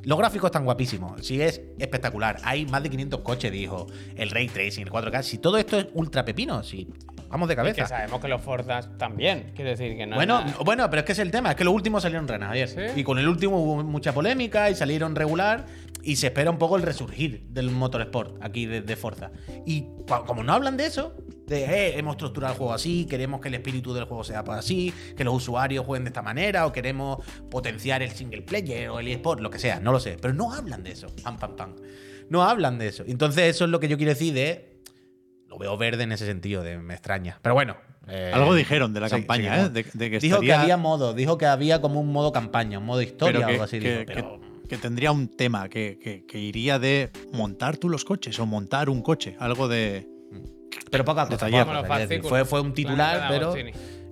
Los 0.03 0.17
gráficos 0.17 0.47
están 0.47 0.63
guapísimos. 0.63 1.23
Sí, 1.23 1.41
es 1.41 1.61
espectacular. 1.77 2.37
Hay 2.43 2.65
más 2.65 2.81
de 2.81 2.89
500 2.89 3.19
coches, 3.19 3.51
dijo. 3.51 3.85
El 4.15 4.31
ray 4.31 4.47
tracing, 4.47 4.85
el 4.85 4.91
4K. 4.91 5.21
Si 5.21 5.37
todo 5.37 5.57
esto 5.57 5.77
es 5.77 5.87
ultra 5.93 6.25
pepino, 6.25 6.63
si 6.63 6.87
vamos 7.31 7.47
de 7.47 7.53
Y 7.53 7.55
que 7.55 7.61
cabeza. 7.61 7.87
sabemos 7.87 8.19
que 8.21 8.27
los 8.27 8.41
Forzas 8.41 8.89
también. 8.97 9.51
Quiero 9.55 9.71
decir 9.71 9.95
que 9.97 10.05
no. 10.05 10.15
Bueno, 10.15 10.41
nada- 10.41 10.57
bueno, 10.63 10.89
pero 10.89 10.99
es 10.99 11.05
que 11.05 11.11
es 11.13 11.19
el 11.19 11.31
tema, 11.31 11.51
es 11.51 11.55
que 11.55 11.63
los 11.63 11.73
últimos 11.73 12.03
salieron 12.03 12.27
renas 12.27 12.51
ayer. 12.51 12.67
¿Sí? 12.67 12.81
Y 12.99 13.03
con 13.03 13.17
el 13.17 13.27
último 13.27 13.59
hubo 13.61 13.83
mucha 13.83 14.13
polémica 14.13 14.69
y 14.69 14.75
salieron 14.75 15.15
regular. 15.15 15.65
Y 16.03 16.15
se 16.15 16.27
espera 16.27 16.49
un 16.49 16.57
poco 16.57 16.77
el 16.77 16.81
resurgir 16.81 17.43
del 17.49 17.69
motorsport 17.69 18.43
aquí 18.43 18.65
de, 18.65 18.81
de 18.81 18.95
Forza. 18.95 19.29
Y 19.67 19.85
como 20.25 20.41
no 20.43 20.51
hablan 20.51 20.75
de 20.75 20.87
eso, 20.87 21.13
de 21.45 21.63
eh, 21.65 21.99
hemos 21.99 22.13
estructurado 22.13 22.53
el 22.53 22.57
juego 22.57 22.73
así, 22.73 23.05
queremos 23.05 23.39
que 23.39 23.49
el 23.49 23.53
espíritu 23.53 23.93
del 23.93 24.05
juego 24.05 24.23
sea 24.23 24.43
pues 24.43 24.57
así, 24.57 24.91
que 25.15 25.23
los 25.23 25.35
usuarios 25.35 25.85
jueguen 25.85 26.05
de 26.05 26.09
esta 26.09 26.23
manera, 26.23 26.65
o 26.65 26.71
queremos 26.73 27.23
potenciar 27.51 28.01
el 28.01 28.09
single 28.09 28.41
player 28.41 28.89
o 28.89 28.99
el 28.99 29.09
eSport, 29.09 29.41
lo 29.41 29.51
que 29.51 29.59
sea, 29.59 29.79
no 29.79 29.91
lo 29.91 29.99
sé. 29.99 30.17
Pero 30.19 30.33
no 30.33 30.51
hablan 30.51 30.81
de 30.83 30.91
eso. 30.93 31.05
Pam, 31.23 31.37
pam, 31.37 31.55
pam. 31.55 31.75
No 32.29 32.41
hablan 32.43 32.79
de 32.79 32.87
eso. 32.87 33.03
Entonces, 33.05 33.43
eso 33.55 33.65
es 33.65 33.69
lo 33.69 33.79
que 33.79 33.87
yo 33.87 33.97
quiero 33.97 34.13
decir 34.13 34.33
de. 34.33 34.70
Lo 35.51 35.57
veo 35.57 35.75
verde 35.77 36.03
en 36.03 36.13
ese 36.13 36.25
sentido, 36.25 36.63
de 36.63 36.77
me 36.77 36.93
extraña. 36.93 37.37
Pero 37.41 37.53
bueno. 37.55 37.75
eh, 38.07 38.31
Algo 38.33 38.55
dijeron 38.55 38.93
de 38.93 39.01
la 39.01 39.09
sí, 39.09 39.15
campaña. 39.15 39.65
¿eh? 39.65 39.69
De, 39.69 39.85
de 39.93 40.09
que 40.09 40.19
dijo 40.19 40.39
que 40.39 40.53
había 40.53 40.77
modo, 40.77 41.13
dijo 41.13 41.37
que 41.37 41.45
había 41.45 41.81
como 41.81 41.99
un 41.99 42.09
modo 42.13 42.31
campaña, 42.31 42.79
un 42.79 42.85
modo 42.85 43.01
historia 43.01 43.33
pero 43.33 43.43
o 43.43 43.47
que, 43.47 43.51
algo 43.53 43.63
así. 43.65 43.79
que- 43.79 43.91
dijo, 43.91 44.03
pero- 44.07 44.39
que- 44.39 44.67
que 44.69 44.77
tendría 44.77 45.11
un 45.11 45.27
tema 45.27 45.67
que, 45.67 45.99
que- 46.01 46.25
que 46.25 46.39
iría 46.39 46.79
de 46.79 47.11
montar 47.33 47.75
tú 47.75 47.89
los 47.89 48.05
coches 48.05 48.39
o 48.39 48.45
montar 48.45 48.89
un 48.89 49.01
coche, 49.01 49.35
algo 49.39 49.67
de... 49.67 50.07
pero 50.89 51.03
poca 51.03 51.25
cosa. 51.27 51.37
taller. 51.49 52.21
fue, 52.23 52.45
fue 52.45 52.61
un 52.61 52.73
titular, 52.73 53.25
pero. 53.27 53.53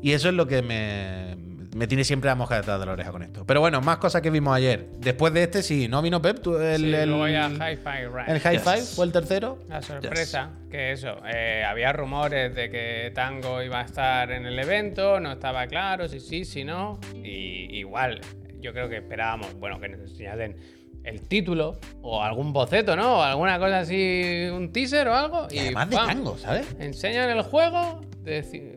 Y 0.01 0.11
eso 0.11 0.27
es 0.27 0.35
lo 0.35 0.45
que 0.47 0.61
me, 0.61 1.37
me 1.79 1.87
tiene 1.87 2.03
siempre 2.03 2.27
la 2.29 2.35
mosca 2.35 2.57
detrás 2.57 2.77
de 2.77 2.85
la 2.85 2.91
oreja 2.91 3.09
con 3.11 3.23
esto. 3.23 3.45
Pero 3.45 3.61
bueno, 3.61 3.79
más 3.79 3.97
cosas 3.99 4.21
que 4.21 4.29
vimos 4.29 4.53
ayer. 4.53 4.89
Después 4.97 5.33
de 5.33 5.43
este, 5.43 5.63
sí, 5.63 5.87
¿no 5.87 6.01
vino 6.01 6.21
Pep? 6.21 6.41
Tú, 6.41 6.57
el, 6.57 6.81
Sí, 6.81 6.93
el, 6.93 7.31
ya 7.31 7.47
Hi-Fi 7.49 8.05
Rush. 8.11 8.27
el 8.27 8.39
High 8.41 8.57
Yes. 8.57 8.63
Five 8.63 8.81
fue 8.81 9.05
el 9.05 9.11
tercero. 9.13 9.59
La 9.69 9.81
sorpresa, 9.81 10.51
que 10.69 10.91
eso, 10.91 11.15
eh, 11.25 11.63
había 11.65 11.93
rumores 11.93 12.53
de 12.53 12.69
que 12.69 13.11
Tango 13.15 13.63
iba 13.63 13.79
a 13.79 13.85
estar 13.85 14.29
en 14.29 14.45
el 14.45 14.59
evento, 14.59 15.21
no 15.21 15.31
estaba 15.31 15.65
claro 15.67 16.09
si 16.09 16.19
sí, 16.19 16.43
si 16.43 16.65
no, 16.65 16.99
y 17.15 17.77
igual, 17.77 18.19
yo 18.59 18.73
creo 18.73 18.89
que 18.89 18.97
esperábamos, 18.97 19.53
bueno, 19.55 19.79
que 19.79 19.87
nos 19.87 20.01
enseñasen 20.01 20.57
el 21.05 21.21
título 21.21 21.79
o 22.01 22.21
algún 22.21 22.51
boceto, 22.51 22.97
¿no? 22.97 23.19
O 23.19 23.21
alguna 23.21 23.57
cosa 23.57 23.79
así, 23.79 24.49
un 24.51 24.73
teaser 24.73 25.07
o 25.07 25.15
algo. 25.15 25.47
Y 25.49 25.59
además 25.59 25.89
de 25.89 25.95
¡pam! 25.95 26.07
tango, 26.07 26.37
¿sabes? 26.37 26.67
Enseñan 26.77 27.29
el 27.29 27.41
juego, 27.41 28.01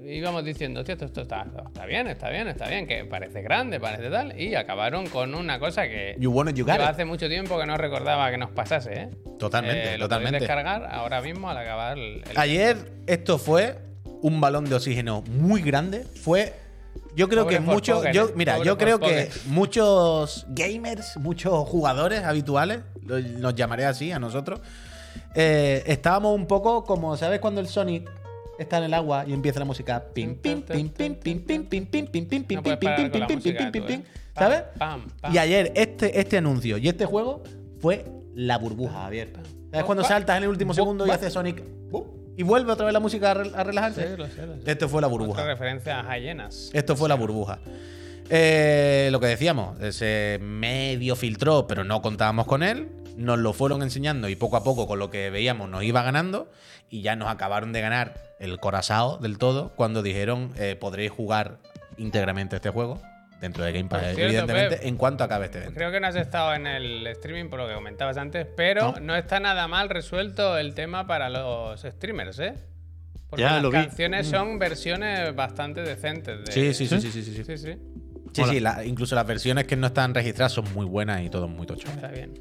íbamos 0.04 0.44
diciendo, 0.44 0.80
hostia, 0.80 0.92
esto, 0.94 1.04
esto 1.06 1.22
está, 1.22 1.46
está 1.66 1.86
bien, 1.86 2.06
está 2.06 2.30
bien, 2.30 2.48
está 2.48 2.68
bien, 2.68 2.86
que 2.86 3.04
parece 3.04 3.42
grande, 3.42 3.78
parece 3.80 4.10
tal, 4.10 4.38
y 4.40 4.54
acabaron 4.54 5.06
con 5.06 5.34
una 5.34 5.58
cosa 5.58 5.84
que 5.88 6.16
You 6.18 6.30
want 6.30 6.50
it, 6.50 6.56
you 6.56 6.66
yo 6.66 6.72
hace 6.72 7.04
mucho 7.04 7.28
tiempo 7.28 7.58
que 7.58 7.66
no 7.66 7.76
recordaba 7.76 8.30
que 8.30 8.38
nos 8.38 8.50
pasase, 8.50 8.92
¿eh? 8.94 9.10
Totalmente, 9.38 9.94
Eh, 9.94 9.98
lo 9.98 10.04
totalmente. 10.04 10.40
descargar 10.40 10.86
ahora 10.90 11.20
mismo 11.20 11.48
al 11.48 11.56
acabar 11.58 11.98
el. 11.98 12.22
Ayer 12.36 12.76
esto 13.06 13.38
fue 13.38 13.78
un 14.22 14.40
balón 14.40 14.64
de 14.66 14.74
oxígeno 14.76 15.22
muy 15.28 15.62
grande. 15.62 16.04
Fue. 16.04 16.52
Yo 17.14 17.28
creo 17.28 17.44
Pobre 17.44 17.56
que 17.56 17.60
muchos. 17.60 18.04
Yo, 18.12 18.28
eh. 18.28 18.32
mira, 18.36 18.54
Pobre 18.54 18.66
yo 18.66 18.78
creo 18.78 19.00
que 19.00 19.28
muchos 19.46 20.46
gamers, 20.50 21.16
muchos 21.16 21.68
jugadores 21.68 22.22
habituales, 22.22 22.80
nos 23.02 23.54
llamaré 23.54 23.84
así 23.84 24.12
a 24.12 24.18
nosotros, 24.18 24.60
eh, 25.34 25.82
estábamos 25.86 26.34
un 26.34 26.46
poco 26.46 26.84
como, 26.84 27.16
¿sabes 27.16 27.40
cuando 27.40 27.60
el 27.60 27.66
Sonic 27.68 28.08
está 28.58 28.78
en 28.78 28.84
el 28.84 28.94
agua 28.94 29.24
y 29.26 29.32
empieza 29.32 29.58
la 29.58 29.64
música? 29.64 30.04
Pim, 30.14 30.36
pim, 30.36 30.62
pim, 30.62 30.88
pim, 30.88 31.14
pim, 31.16 31.40
pim, 31.40 31.64
pim, 31.66 31.86
pim, 31.86 32.06
pim, 32.06 32.26
pim, 32.26 32.26
pim, 32.36 32.52
pim, 32.54 32.78
pim, 32.78 33.26
pim, 33.26 33.40
pim, 33.42 33.70
pim, 33.72 33.86
pim. 33.86 34.02
Pam, 34.34 35.06
¿Sabes? 35.20 35.34
Y 35.34 35.38
ayer 35.38 35.72
este, 35.76 36.18
este 36.18 36.38
anuncio 36.38 36.78
y 36.78 36.88
este 36.88 37.04
juego 37.04 37.42
fue 37.80 38.06
la 38.34 38.56
burbuja 38.58 39.06
abierta. 39.06 39.40
¿Sabes 39.70 39.84
cuando 39.84 40.04
saltas 40.04 40.36
en 40.38 40.44
el 40.44 40.48
último 40.48 40.72
segundo 40.74 41.06
y 41.06 41.10
hace 41.10 41.30
Sonic 41.30 41.62
y 42.36 42.42
vuelve 42.44 42.72
otra 42.72 42.86
vez 42.86 42.94
la 42.94 43.00
música 43.00 43.32
a 43.32 43.34
re- 43.34 43.50
a 43.54 43.62
relajarse? 43.62 44.16
Esto 44.64 44.88
fue 44.88 45.02
la 45.02 45.08
Otra 45.08 45.18
burbuja. 45.18 45.44
referencia 45.44 46.00
a 46.00 46.18
Hyenas. 46.18 46.70
Esto 46.72 46.96
fue 46.96 47.08
la 47.10 47.14
burbuja. 47.14 47.58
Eh, 48.30 49.08
lo 49.12 49.20
que 49.20 49.26
decíamos, 49.26 49.76
se 49.94 50.38
medio 50.40 51.16
filtró, 51.16 51.66
pero 51.66 51.84
no 51.84 52.00
contábamos 52.00 52.46
con 52.46 52.62
él. 52.62 52.88
Nos 53.16 53.38
lo 53.38 53.52
fueron 53.52 53.82
enseñando 53.82 54.28
y 54.28 54.36
poco 54.36 54.56
a 54.56 54.64
poco, 54.64 54.86
con 54.86 54.98
lo 54.98 55.10
que 55.10 55.30
veíamos, 55.30 55.68
nos 55.70 55.82
iba 55.84 56.02
ganando. 56.02 56.50
Y 56.90 57.00
ya 57.02 57.16
nos 57.16 57.28
acabaron 57.30 57.72
de 57.72 57.80
ganar 57.80 58.14
el 58.38 58.58
corazao 58.60 59.16
del 59.18 59.38
todo 59.38 59.70
cuando 59.76 60.02
dijeron 60.02 60.52
eh, 60.58 60.76
podréis 60.78 61.10
jugar 61.10 61.58
íntegramente 61.96 62.56
este 62.56 62.68
juego 62.70 63.00
dentro 63.40 63.64
de 63.64 63.72
Game 63.72 63.88
Pass, 63.88 64.02
cierto, 64.02 64.20
evidentemente, 64.22 64.76
Pep. 64.76 64.86
en 64.86 64.96
cuanto 64.96 65.24
acabe 65.24 65.46
este 65.46 65.58
evento. 65.58 65.74
Creo 65.74 65.90
que 65.90 65.98
no 66.00 66.06
has 66.06 66.16
estado 66.16 66.54
en 66.54 66.66
el 66.66 67.06
streaming 67.08 67.48
por 67.50 67.58
lo 67.60 67.66
que 67.68 67.74
comentabas 67.74 68.16
antes, 68.18 68.46
pero 68.56 68.92
No. 68.92 69.00
no, 69.00 69.16
está 69.16 69.40
nada 69.40 69.66
mal 69.68 69.88
resuelto 69.88 70.56
el 70.58 70.74
tema 70.74 71.06
para 71.06 71.28
los 71.30 71.80
streamers, 71.82 72.38
¿eh? 72.40 72.54
Porque 73.30 73.42
Ya 73.42 73.54
las 73.54 73.62
lo 73.62 73.70
vi. 73.70 73.78
canciones 73.78 74.26
son 74.28 74.58
versiones 74.58 75.34
bastante 75.34 75.80
decentes. 75.82 76.44
De... 76.44 76.52
Sí, 76.52 76.74
sí, 76.74 76.86
sí, 76.86 77.00
sí, 77.00 77.10
sí, 77.10 77.22
sí. 77.24 77.34
sí. 77.34 77.44
Sí, 77.44 77.56
sí. 77.58 77.78
Sí, 78.34 78.42
Hola. 78.42 78.52
sí, 78.52 78.60
la- 78.60 78.84
incluso 78.84 79.14
las 79.14 79.26
versiones 79.26 79.64
que 79.66 79.76
no 79.76 79.86
están 79.88 80.14
registradas 80.14 80.52
son 80.52 80.72
muy 80.74 80.86
buenas 80.86 81.22
y 81.22 81.28
todo 81.30 81.48
muy 81.48 81.66
tocho. 81.66 81.88
Está 81.88 82.08
bien. 82.08 82.34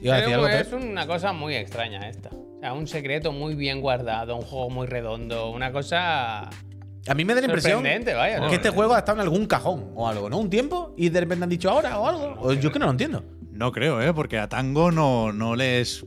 ¿Iba 0.00 0.14
a 0.14 0.18
decir 0.18 0.34
algo, 0.34 0.48
es 0.48 0.72
una 0.72 1.06
cosa 1.06 1.32
muy 1.32 1.54
extraña 1.54 2.08
esta. 2.08 2.30
O 2.30 2.58
sea, 2.60 2.72
un 2.72 2.86
secreto 2.86 3.32
muy 3.32 3.54
bien 3.54 3.80
guardado, 3.80 4.36
un 4.36 4.42
juego 4.42 4.70
muy 4.70 4.86
redondo, 4.86 5.50
una 5.50 5.70
cosa 5.72 6.42
A 6.42 7.14
mí 7.14 7.24
me 7.24 7.34
da 7.34 7.40
la 7.40 7.46
impresión 7.46 7.74
sorprendente, 7.74 8.14
vaya. 8.14 8.48
que 8.48 8.56
este 8.56 8.70
juego 8.70 8.94
ha 8.94 8.98
estado 8.98 9.18
en 9.18 9.22
algún 9.22 9.46
cajón 9.46 9.92
o 9.94 10.08
algo, 10.08 10.28
¿no? 10.28 10.38
Un 10.38 10.50
tiempo 10.50 10.92
y 10.96 11.08
de 11.08 11.20
repente 11.20 11.44
han 11.44 11.50
dicho 11.50 11.70
ahora 11.70 11.98
o 11.98 12.06
algo. 12.06 12.34
O 12.40 12.52
yo 12.52 12.70
que 12.72 12.78
no 12.78 12.86
lo 12.86 12.92
entiendo. 12.92 13.24
No 13.52 13.72
creo, 13.72 14.00
¿eh? 14.02 14.12
Porque 14.14 14.38
a 14.38 14.48
Tango 14.48 14.90
no, 14.92 15.32
no 15.32 15.56
le 15.56 15.80
es. 15.80 16.04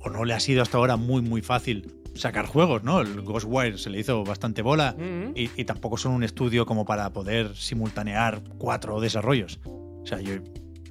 O 0.00 0.10
no 0.10 0.24
le 0.24 0.34
ha 0.34 0.40
sido 0.40 0.62
hasta 0.62 0.78
ahora 0.78 0.96
muy, 0.96 1.22
muy 1.22 1.42
fácil 1.42 1.94
sacar 2.14 2.44
juegos, 2.46 2.82
¿no? 2.82 3.00
El 3.00 3.22
Ghostwire 3.22 3.78
se 3.78 3.88
le 3.88 3.98
hizo 4.00 4.24
bastante 4.24 4.60
bola 4.60 4.94
Ujú. 4.98 5.32
y, 5.34 5.50
y 5.56 5.64
tampoco 5.64 5.96
son 5.96 6.12
un 6.12 6.22
estudio 6.24 6.66
como 6.66 6.84
para 6.84 7.10
poder 7.12 7.56
simultanear 7.56 8.42
cuatro 8.58 9.00
desarrollos. 9.00 9.60
O 9.64 10.02
sea, 10.04 10.20
yo, 10.20 10.34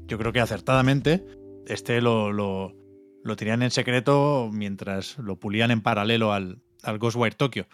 yo 0.07 0.17
creo 0.17 0.31
que 0.31 0.39
acertadamente 0.39 1.23
este 1.67 2.01
lo, 2.01 2.31
lo, 2.31 2.75
lo 3.23 3.35
tenían 3.35 3.63
en 3.63 3.71
secreto 3.71 4.49
mientras 4.51 5.17
lo 5.17 5.39
pulían 5.39 5.71
en 5.71 5.81
paralelo 5.81 6.33
al, 6.33 6.61
al 6.83 6.97
Ghostwire 6.97 7.35
Tokyo. 7.35 7.67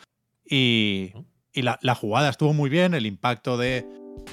Y, 0.50 1.14
y 1.54 1.62
la, 1.62 1.80
la 1.82 1.96
jugada 1.96 2.30
estuvo 2.30 2.54
muy 2.54 2.70
bien, 2.70 2.94
el 2.94 3.06
impacto 3.06 3.58
de... 3.58 3.86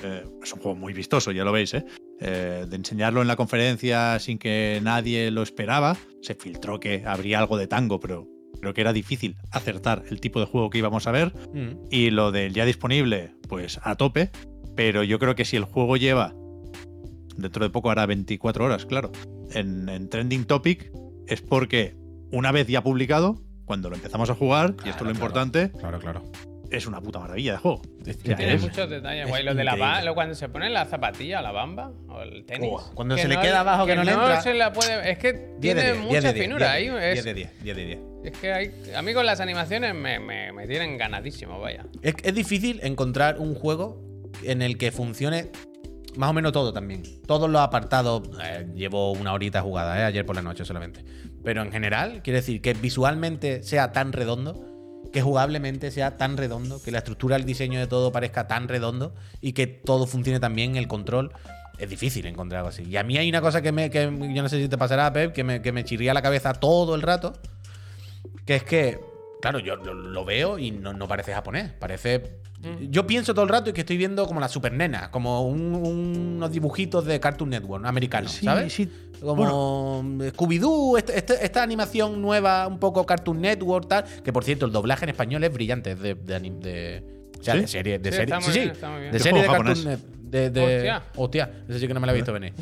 eh, 0.02 0.24
es 0.42 0.52
un 0.52 0.60
juego 0.60 0.76
muy 0.76 0.92
vistoso, 0.92 1.32
ya 1.32 1.44
lo 1.44 1.52
veis, 1.52 1.74
¿eh? 1.74 1.84
Eh, 2.20 2.66
de 2.68 2.76
enseñarlo 2.76 3.22
en 3.22 3.28
la 3.28 3.36
conferencia 3.36 4.18
sin 4.20 4.38
que 4.38 4.80
nadie 4.82 5.30
lo 5.32 5.42
esperaba. 5.42 5.96
Se 6.22 6.34
filtró 6.34 6.78
que 6.78 7.02
habría 7.04 7.40
algo 7.40 7.56
de 7.56 7.66
tango, 7.66 7.98
pero 7.98 8.28
creo 8.60 8.72
que 8.72 8.80
era 8.80 8.92
difícil 8.92 9.36
acertar 9.50 10.04
el 10.08 10.20
tipo 10.20 10.38
de 10.38 10.46
juego 10.46 10.70
que 10.70 10.78
íbamos 10.78 11.08
a 11.08 11.10
ver. 11.10 11.32
Mm. 11.52 11.86
Y 11.90 12.10
lo 12.10 12.30
del 12.30 12.54
ya 12.54 12.64
disponible, 12.64 13.34
pues 13.48 13.80
a 13.82 13.96
tope. 13.96 14.30
Pero 14.76 15.02
yo 15.02 15.18
creo 15.18 15.34
que 15.34 15.44
si 15.44 15.56
el 15.56 15.64
juego 15.64 15.96
lleva, 15.96 16.34
dentro 17.36 17.64
de 17.64 17.70
poco 17.70 17.90
hará 17.90 18.06
24 18.06 18.64
horas, 18.64 18.86
claro, 18.86 19.10
en, 19.52 19.88
en 19.88 20.08
Trending 20.08 20.44
Topic, 20.44 20.90
es 21.26 21.40
porque 21.42 21.94
una 22.32 22.52
vez 22.52 22.66
ya 22.66 22.82
publicado, 22.82 23.40
cuando 23.64 23.88
lo 23.90 23.96
empezamos 23.96 24.28
a 24.30 24.34
jugar, 24.34 24.74
y 24.84 24.88
esto 24.88 24.88
es 24.88 24.94
lo 24.94 24.96
Claro, 24.96 25.10
importante, 25.12 25.70
Claro, 25.78 25.98
claro. 25.98 26.22
es 26.70 26.86
una 26.86 27.00
puta 27.00 27.18
maravilla 27.20 27.52
de 27.52 27.58
juego. 27.58 27.80
Es 28.04 28.18
Tiene 28.18 28.54
es- 28.54 28.60
muchos 28.62 28.90
detalles, 28.90 29.24
es 29.24 29.28
guay. 29.30 29.42
Lo 29.44 29.54
de 29.54 29.64
la 29.64 29.72
ba- 29.76 29.86
increíble. 29.86 30.04
lo 30.06 30.14
cuando 30.14 30.34
se 30.34 30.48
pone 30.48 30.68
la 30.70 30.84
zapatilla, 30.84 31.40
la 31.40 31.52
bamba 31.52 31.92
o 32.08 32.20
el 32.22 32.44
tenis. 32.44 32.70
Cuando 32.94 33.14
que 33.16 33.22
se 33.22 33.28
le 33.28 33.38
queda 33.40 33.60
abajo 33.60 33.86
que 33.86 33.94
no 33.96 34.04
le 34.04 34.12
entra. 34.12 34.40
se 34.42 34.52
la 34.54 34.72
puede. 34.72 35.10
Es 35.10 35.18
que 35.18 35.32
10 35.32 35.60
tiene 35.60 35.80
de 35.82 35.92
10, 35.92 35.94
10 35.94 36.06
mucha 36.06 36.20
de 36.28 36.32
10, 36.34 36.44
finura 36.44 36.74
10 36.74 36.92
ahí. 36.92 37.00
de 37.00 37.00
10, 37.00 37.18
Es, 37.18 37.24
10 37.24 37.24
de 37.24 37.34
10, 37.34 37.62
10 37.62 37.76
de 37.76 37.84
10. 37.86 37.98
es 38.24 38.38
que 38.38 38.52
hay, 38.52 38.70
a 38.94 39.02
mí 39.02 39.14
con 39.14 39.24
las 39.24 39.40
animaciones 39.40 39.94
me, 39.94 40.18
me, 40.18 40.52
me 40.52 40.66
tienen 40.66 40.98
ganadísimo, 40.98 41.58
vaya. 41.60 41.86
Es, 42.02 42.14
es 42.22 42.34
difícil 42.34 42.80
encontrar 42.82 43.38
un 43.38 43.54
juego 43.54 44.02
en 44.42 44.60
el 44.62 44.76
que 44.76 44.90
funcione 44.92 45.50
más 46.16 46.30
o 46.30 46.32
menos 46.32 46.52
todo 46.52 46.72
también. 46.72 47.02
Todos 47.26 47.50
los 47.50 47.60
apartados. 47.60 48.22
eh, 48.42 48.66
llevo 48.74 49.12
una 49.12 49.32
horita 49.32 49.62
jugada, 49.62 49.98
eh, 50.00 50.04
ayer 50.04 50.24
por 50.24 50.36
la 50.36 50.42
noche 50.42 50.64
solamente. 50.64 51.04
Pero 51.42 51.62
en 51.62 51.70
general, 51.72 52.22
quiere 52.22 52.40
decir 52.40 52.60
que 52.60 52.74
visualmente 52.74 53.62
sea 53.62 53.92
tan 53.92 54.12
redondo, 54.12 54.64
que 55.12 55.22
jugablemente 55.22 55.90
sea 55.90 56.16
tan 56.16 56.36
redondo, 56.36 56.82
que 56.82 56.90
la 56.90 56.98
estructura, 56.98 57.36
el 57.36 57.44
diseño 57.44 57.78
de 57.78 57.86
todo 57.86 58.10
parezca 58.12 58.48
tan 58.48 58.68
redondo 58.68 59.14
y 59.40 59.52
que 59.52 59.66
todo 59.66 60.06
funcione 60.06 60.40
tan 60.40 60.54
bien, 60.54 60.76
el 60.76 60.88
control. 60.88 61.32
Es 61.78 61.90
difícil 61.90 62.24
encontrar 62.26 62.60
algo 62.60 62.68
así. 62.68 62.84
Y 62.84 62.96
a 62.96 63.02
mí 63.02 63.18
hay 63.18 63.28
una 63.28 63.40
cosa 63.40 63.60
que, 63.60 63.72
me, 63.72 63.90
que 63.90 64.04
yo 64.04 64.42
no 64.42 64.48
sé 64.48 64.62
si 64.62 64.68
te 64.68 64.78
pasará, 64.78 65.12
Pep, 65.12 65.32
que 65.32 65.42
me, 65.44 65.60
que 65.60 65.72
me 65.72 65.84
chirría 65.84 66.14
la 66.14 66.22
cabeza 66.22 66.52
todo 66.54 66.94
el 66.94 67.02
rato. 67.02 67.32
Que 68.46 68.56
es 68.56 68.62
que, 68.62 69.00
claro, 69.42 69.58
yo 69.58 69.76
lo, 69.76 69.92
lo 69.92 70.24
veo 70.24 70.58
y 70.58 70.70
no, 70.70 70.92
no 70.92 71.08
parece 71.08 71.34
japonés. 71.34 71.72
Parece. 71.72 72.38
Yo 72.90 73.06
pienso 73.06 73.34
todo 73.34 73.44
el 73.44 73.48
rato 73.50 73.70
y 73.70 73.72
que 73.72 73.80
estoy 73.80 73.96
viendo 73.96 74.26
como 74.26 74.40
la 74.40 74.48
super 74.48 74.72
nena, 74.72 75.10
como 75.10 75.42
un- 75.46 75.74
unos 75.74 76.50
dibujitos 76.52 77.04
de 77.04 77.20
Cartoon 77.20 77.50
Network 77.50 77.84
americanos, 77.86 78.32
Sí, 78.32 78.44
¿sabes? 78.44 78.72
sí. 78.72 78.88
Como 79.20 80.02
Scooby-Doo, 80.02 80.98
este- 80.98 81.16
este- 81.18 81.44
esta 81.44 81.62
animación 81.62 82.20
nueva, 82.20 82.66
un 82.66 82.78
poco 82.78 83.04
Cartoon 83.06 83.40
Network, 83.40 83.88
tal. 83.88 84.04
Que 84.22 84.32
por 84.32 84.44
cierto, 84.44 84.66
el 84.66 84.72
doblaje 84.72 85.04
en 85.04 85.10
español 85.10 85.42
es 85.44 85.52
brillante, 85.52 85.92
es 85.92 86.00
de, 86.00 86.14
de, 86.14 86.36
anim- 86.36 86.58
de- 86.60 87.02
o 87.40 87.42
sea, 87.42 87.54
¿Sí? 87.54 87.60
de 87.60 87.66
serie. 87.68 87.98
De 87.98 88.10
Sí, 88.10 88.16
serie, 88.16 88.34
está 88.34 88.40
muy 88.40 88.52
sí, 88.52 88.58
bien, 88.58 88.68
sí, 88.70 88.72
está 88.74 88.90
muy 88.90 89.00
bien. 89.00 89.12
de 89.12 89.18
¿Qué 89.18 89.22
serie 89.22 89.40
de 89.42 89.46
Cartoon? 89.48 89.84
Network. 89.84 90.14
De, 90.34 90.50
de- 90.50 90.64
Hostia. 90.76 91.02
hostia, 91.16 91.50
eso 91.68 91.78
sí 91.78 91.86
que 91.86 91.94
no 91.94 92.00
me 92.00 92.06
lo 92.08 92.12
he 92.12 92.16
visto 92.16 92.32
venir. 92.32 92.52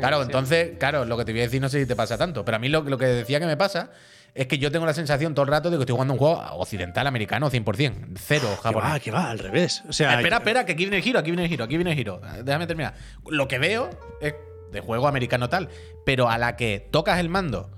Claro, 0.00 0.22
entonces, 0.22 0.72
claro, 0.78 1.04
lo 1.04 1.16
que 1.16 1.24
te 1.24 1.32
voy 1.32 1.40
a 1.42 1.44
decir 1.44 1.60
no 1.62 1.68
sé 1.68 1.78
si 1.80 1.86
te 1.86 1.94
pasa 1.94 2.18
tanto, 2.18 2.44
pero 2.44 2.56
a 2.56 2.58
mí 2.58 2.68
lo, 2.68 2.82
lo 2.82 2.98
que 2.98 3.06
decía 3.06 3.38
que 3.38 3.46
me 3.46 3.56
pasa 3.56 3.90
es 4.34 4.46
que 4.46 4.58
yo 4.58 4.70
tengo 4.70 4.86
la 4.86 4.94
sensación 4.94 5.34
todo 5.34 5.44
el 5.44 5.50
rato 5.50 5.70
de 5.70 5.76
que 5.76 5.82
estoy 5.82 5.92
jugando 5.94 6.14
un 6.14 6.18
juego 6.18 6.40
occidental 6.56 7.06
americano 7.06 7.50
100%, 7.50 8.14
cero 8.16 8.48
Que 8.50 8.62
japonés. 8.62 8.90
va, 8.92 9.00
que 9.00 9.10
va, 9.10 9.30
al 9.30 9.38
revés. 9.38 9.82
O 9.88 9.92
sea, 9.92 10.14
espera, 10.16 10.38
espera, 10.38 10.64
que 10.64 10.72
aquí 10.72 10.84
viene 10.84 10.96
el 10.98 11.02
giro, 11.02 11.18
aquí 11.18 11.30
viene 11.30 11.44
el 11.44 11.48
giro, 11.50 11.64
aquí 11.64 11.76
viene 11.76 11.90
el 11.90 11.96
giro. 11.96 12.20
Déjame 12.44 12.66
terminar. 12.66 12.94
Lo 13.28 13.46
que 13.48 13.58
veo 13.58 13.90
es 14.20 14.34
de 14.72 14.80
juego 14.80 15.06
americano 15.06 15.48
tal, 15.50 15.68
pero 16.06 16.30
a 16.30 16.38
la 16.38 16.56
que 16.56 16.88
tocas 16.90 17.20
el 17.20 17.28
mando 17.28 17.70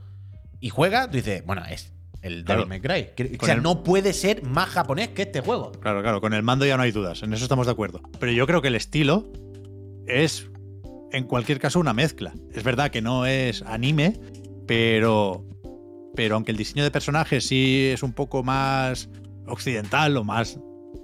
y 0.61 0.69
juegas, 0.71 1.11
tú 1.11 1.17
dices, 1.17 1.45
bueno, 1.45 1.63
es 1.69 1.93
el 2.23 2.45
Claro. 2.45 2.61
Devil 2.65 2.69
May 2.69 2.81
Cry. 2.81 3.11
Que- 3.17 3.37
O 3.41 3.45
sea, 3.45 3.55
el- 3.57 3.63
no 3.63 3.83
puede 3.83 4.13
ser 4.13 4.45
más 4.45 4.69
japonés 4.71 5.09
que 5.09 5.23
este 5.23 5.41
juego. 5.41 5.73
Claro, 5.73 6.03
claro, 6.03 6.21
con 6.21 6.33
el 6.35 6.43
mando 6.45 6.65
ya 6.65 6.77
no 6.77 6.85
hay 6.85 6.93
dudas, 6.93 7.23
en 7.25 7.33
eso 7.35 7.43
estamos 7.45 7.67
de 7.67 7.73
acuerdo. 7.73 8.01
Pero 8.21 8.31
yo 8.33 8.47
creo 8.47 8.63
que 8.63 8.69
el 8.69 8.77
estilo 8.77 9.27
es, 10.07 10.49
en 11.13 11.25
cualquier 11.25 11.59
caso, 11.59 11.81
una 11.81 11.93
mezcla. 11.93 12.33
Es 12.55 12.63
verdad 12.63 12.91
que 12.93 13.03
no 13.03 13.27
es 13.27 13.63
anime, 13.63 14.19
pero, 14.67 15.45
pero 16.15 16.35
aunque 16.35 16.53
el 16.53 16.57
diseño 16.57 16.85
de 16.85 16.91
personajes 16.91 17.47
sí 17.47 17.91
es 17.93 18.03
un 18.03 18.13
poco 18.13 18.43
más 18.43 19.09
occidental 19.47 20.17
o 20.17 20.25
más 20.25 20.59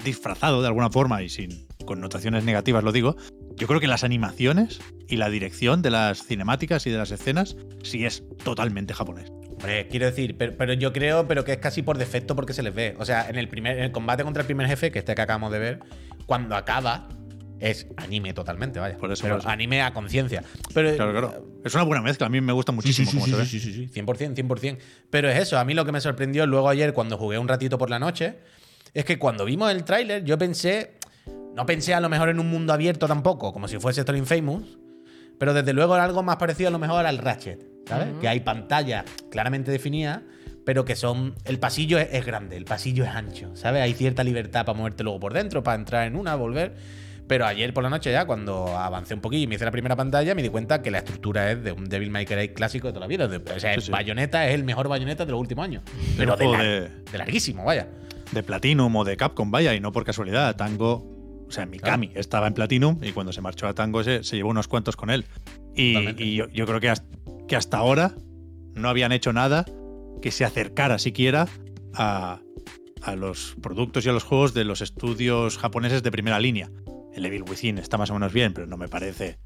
disfrazado 0.05 0.63
de 0.63 0.69
alguna 0.69 0.91
forma 0.91 1.23
y 1.23 1.29
sin 1.29 1.67
connotaciones 1.85 2.45
negativas 2.45 2.85
lo 2.85 2.93
digo, 2.93 3.17
yo 3.57 3.67
creo 3.67 3.81
que 3.81 3.89
las 3.89 4.05
animaciones 4.05 4.81
y 5.09 5.17
la 5.17 5.29
dirección 5.29 5.83
de 5.83 5.91
las 5.91 6.25
cinemáticas 6.25 6.87
y 6.87 6.91
de 6.91 6.99
las 6.99 7.11
escenas 7.11 7.57
sí 7.83 8.07
es 8.07 8.23
totalmente 8.43 8.95
japonés. 8.95 9.31
Hombre, 9.51 9.89
quiero 9.89 10.07
decir, 10.07 10.37
pero, 10.39 10.57
pero 10.57 10.73
yo 10.73 10.93
creo 10.93 11.27
pero 11.29 11.45
que 11.45 11.53
es 11.53 11.59
casi 11.59 11.83
por 11.83 11.99
defecto 11.99 12.35
porque 12.35 12.55
se 12.55 12.63
les 12.63 12.75
ve. 12.75 12.95
O 12.99 13.05
sea, 13.05 13.29
en 13.29 13.37
el, 13.37 13.49
primer, 13.49 13.77
en 13.77 13.85
el 13.85 13.93
combate 13.93 14.23
contra 14.23 14.41
el 14.41 14.47
primer 14.47 14.67
jefe, 14.67 14.91
que 14.91 15.01
este 15.01 15.15
que 15.15 15.21
acabamos 15.21 15.53
de 15.53 15.59
ver, 15.59 15.81
cuando 16.25 16.57
acaba, 16.57 17.09
es 17.61 17.87
anime 17.97 18.33
totalmente, 18.33 18.81
vaya. 18.81 18.97
Por 18.97 19.13
eso, 19.13 19.23
pero 19.23 19.35
por 19.35 19.41
eso. 19.43 19.49
anime 19.49 19.83
a 19.83 19.93
conciencia. 19.93 20.43
Pero 20.75 20.95
Claro, 20.97 21.13
claro. 21.13 21.61
Es 21.65 21.75
una 21.75 21.85
buena 21.85 22.03
mezcla, 22.03 22.27
a 22.27 22.31
mí 22.31 22.41
me 22.41 22.53
gusta 22.53 22.73
muchísimo 22.73 23.11
sí, 23.11 23.17
cómo 23.17 23.27
sí, 23.27 23.33
se 23.33 23.37
ve. 23.37 23.47
sí, 23.47 23.61
sí, 23.61 23.73
sí, 23.73 23.89
sí, 23.93 24.01
100%, 24.01 24.35
100%. 24.35 24.79
Pero 25.11 25.29
es 25.29 25.39
eso, 25.39 25.59
a 25.59 25.65
mí 25.65 25.75
lo 25.75 25.85
que 25.85 25.93
me 25.93 26.01
sorprendió 26.01 26.47
luego 26.47 26.69
ayer 26.69 26.95
cuando 26.95 27.19
jugué 27.19 27.39
un 27.39 27.49
ratito 27.49 27.79
por 27.79 27.91
la 27.91 27.99
noche, 27.99 28.39
es 28.95 29.05
que 29.05 29.19
cuando 29.19 29.45
vimos 29.45 29.71
el 29.71 29.85
tráiler 29.85 30.25
yo 30.25 30.39
pensé, 30.39 30.99
no 31.55 31.67
pensé 31.67 31.95
a 31.95 32.01
lo 32.01 32.09
mejor 32.09 32.31
en 32.31 32.41
un 32.41 32.49
mundo 32.49 32.73
abierto 32.73 33.07
tampoco, 33.07 33.53
como 33.53 33.69
si 33.69 33.79
fuese 33.79 34.01
Story 34.01 34.23
Famous, 34.23 34.79
pero 35.39 35.55
desde 35.55 35.73
luego 35.73 35.95
era 35.95 36.05
algo 36.05 36.23
más 36.23 36.37
parecido 36.37 36.69
a 36.69 36.73
lo 36.73 36.79
mejor 36.79 37.07
al 37.07 37.19
Ratchet, 37.19 37.67
¿sabes? 37.87 38.09
Que 38.21 38.29
hay 38.29 38.41
pantalla 38.41 39.05
claramente 39.31 39.71
definida, 39.71 40.23
pero 40.65 40.85
que 40.85 40.97
son, 40.97 41.35
el 41.45 41.59
pasillo 41.59 41.99
es, 41.99 42.09
es 42.13 42.27
grande, 42.27 42.57
el 42.57 42.65
pasillo 42.65 43.05
es 43.05 43.11
ancho, 43.11 43.55
¿sabes? 43.57 43.83
Hay 43.83 43.95
cierta 43.95 44.25
libertad 44.25 44.67
para 44.67 44.77
moverte 44.77 45.03
luego 45.03 45.21
por 45.21 45.33
dentro, 45.33 45.63
para 45.63 45.77
entrar 45.77 46.07
en 46.07 46.17
una, 46.17 46.35
volver. 46.35 46.75
Pero 47.31 47.47
ayer 47.47 47.73
por 47.73 47.85
la 47.85 47.91
noche 47.91 48.11
ya, 48.11 48.25
cuando 48.27 48.77
avancé 48.77 49.15
un 49.15 49.21
poquillo 49.21 49.45
y 49.45 49.47
me 49.47 49.55
hice 49.55 49.65
la 49.65 49.71
primera 49.71 49.95
pantalla, 49.95 50.35
me 50.35 50.43
di 50.43 50.49
cuenta 50.49 50.83
que 50.83 50.91
la 50.91 50.99
estructura 50.99 51.53
es 51.53 51.63
de 51.63 51.71
un 51.71 51.85
Devil 51.89 52.11
May 52.11 52.27
Cry 52.27 52.49
clásico 52.49 52.89
de 52.89 52.93
toda 52.93 53.07
la 53.07 53.07
vida. 53.07 53.27
O 53.27 53.61
sea, 53.61 53.71
Sí, 53.71 53.77
el 53.77 53.83
sí. 53.83 53.93
Bayonetta 53.93 54.49
es 54.49 54.55
el 54.57 54.65
mejor 54.65 54.89
Bayonetta 54.89 55.25
de 55.25 55.31
los 55.31 55.41
últimos 55.41 55.65
años. 55.65 55.85
Pero 56.17 56.35
de, 56.37 56.45
juego 56.45 56.61
lar- 56.61 56.65
de- 57.05 57.11
de 57.13 57.19
larguísimo, 57.19 57.65
vaya. 57.65 57.87
de 58.33 58.43
Platinum 58.43 58.97
o 58.97 59.05
de 59.05 59.17
Capcom, 59.17 59.49
vaya, 59.53 59.73
y 59.77 59.81
no 59.81 59.93
por 59.93 60.05
casualidad. 60.05 60.57
Tango, 60.57 61.45
o 61.47 61.51
sea, 61.53 61.67
Mikami 61.67 62.11
estaba 62.17 62.49
en 62.49 62.55
Platinum 62.55 62.99
y 63.01 63.13
cuando 63.13 63.33
se 63.33 63.41
marchó 63.41 63.69
a 63.69 63.75
Tango 63.75 64.03
se, 64.03 64.25
se 64.25 64.35
llevó 64.35 64.51
unos 64.51 64.67
cuantos 64.67 64.97
con 64.97 65.09
él. 65.11 65.25
Y, 65.77 65.93
Totalmente. 65.95 66.25
y 66.25 66.35
yo, 66.35 66.49
yo 66.49 66.67
creo 66.67 66.81
que 66.81 66.89
hasta, 66.91 67.07
que 67.47 67.55
hasta 67.55 67.77
ahora 67.79 68.13
no 68.75 68.89
habían 68.89 69.13
hecho 69.13 69.33
nada 69.33 69.65
que 70.21 70.33
se 70.33 70.45
acercara 70.45 70.99
siquiera 70.99 71.47
a, 71.95 72.41
a 73.03 73.15
los 73.15 73.55
productos 73.63 74.05
y 74.05 74.09
a 74.09 74.13
los 74.13 74.25
juegos 74.25 74.53
de 74.53 74.65
los 74.65 74.81
estudios 74.81 75.59
japoneses 75.59 76.03
de 76.03 76.11
primera 76.11 76.41
línea. 76.41 76.71
El 77.15 77.27
Evil 77.27 77.43
Within 77.49 77.79
está 77.79 77.99
más 77.99 78.11
o 78.11 78.15
menos 78.15 78.33
bien, 78.33 78.53
pero 78.55 78.67
no 78.67 78.77
me 78.77 78.89
parece 78.89 79.39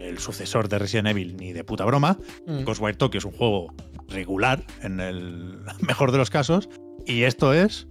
el 0.00 0.18
sucesor 0.18 0.68
de 0.68 0.78
Resident 0.78 1.08
Evil 1.08 1.36
ni 1.36 1.52
de 1.52 1.64
puta 1.64 1.84
broma. 1.84 2.18
Mm. 2.46 2.64
Ghostwire 2.64 2.96
Tokyo 2.96 3.18
es 3.18 3.24
un 3.24 3.32
juego 3.32 3.74
regular 4.08 4.62
en 4.82 5.00
el 5.00 5.58
mejor 5.80 6.12
de 6.12 6.18
los 6.18 6.30
casos. 6.30 6.68
Y 7.06 7.22
esto 7.22 7.52
es, 7.54 7.86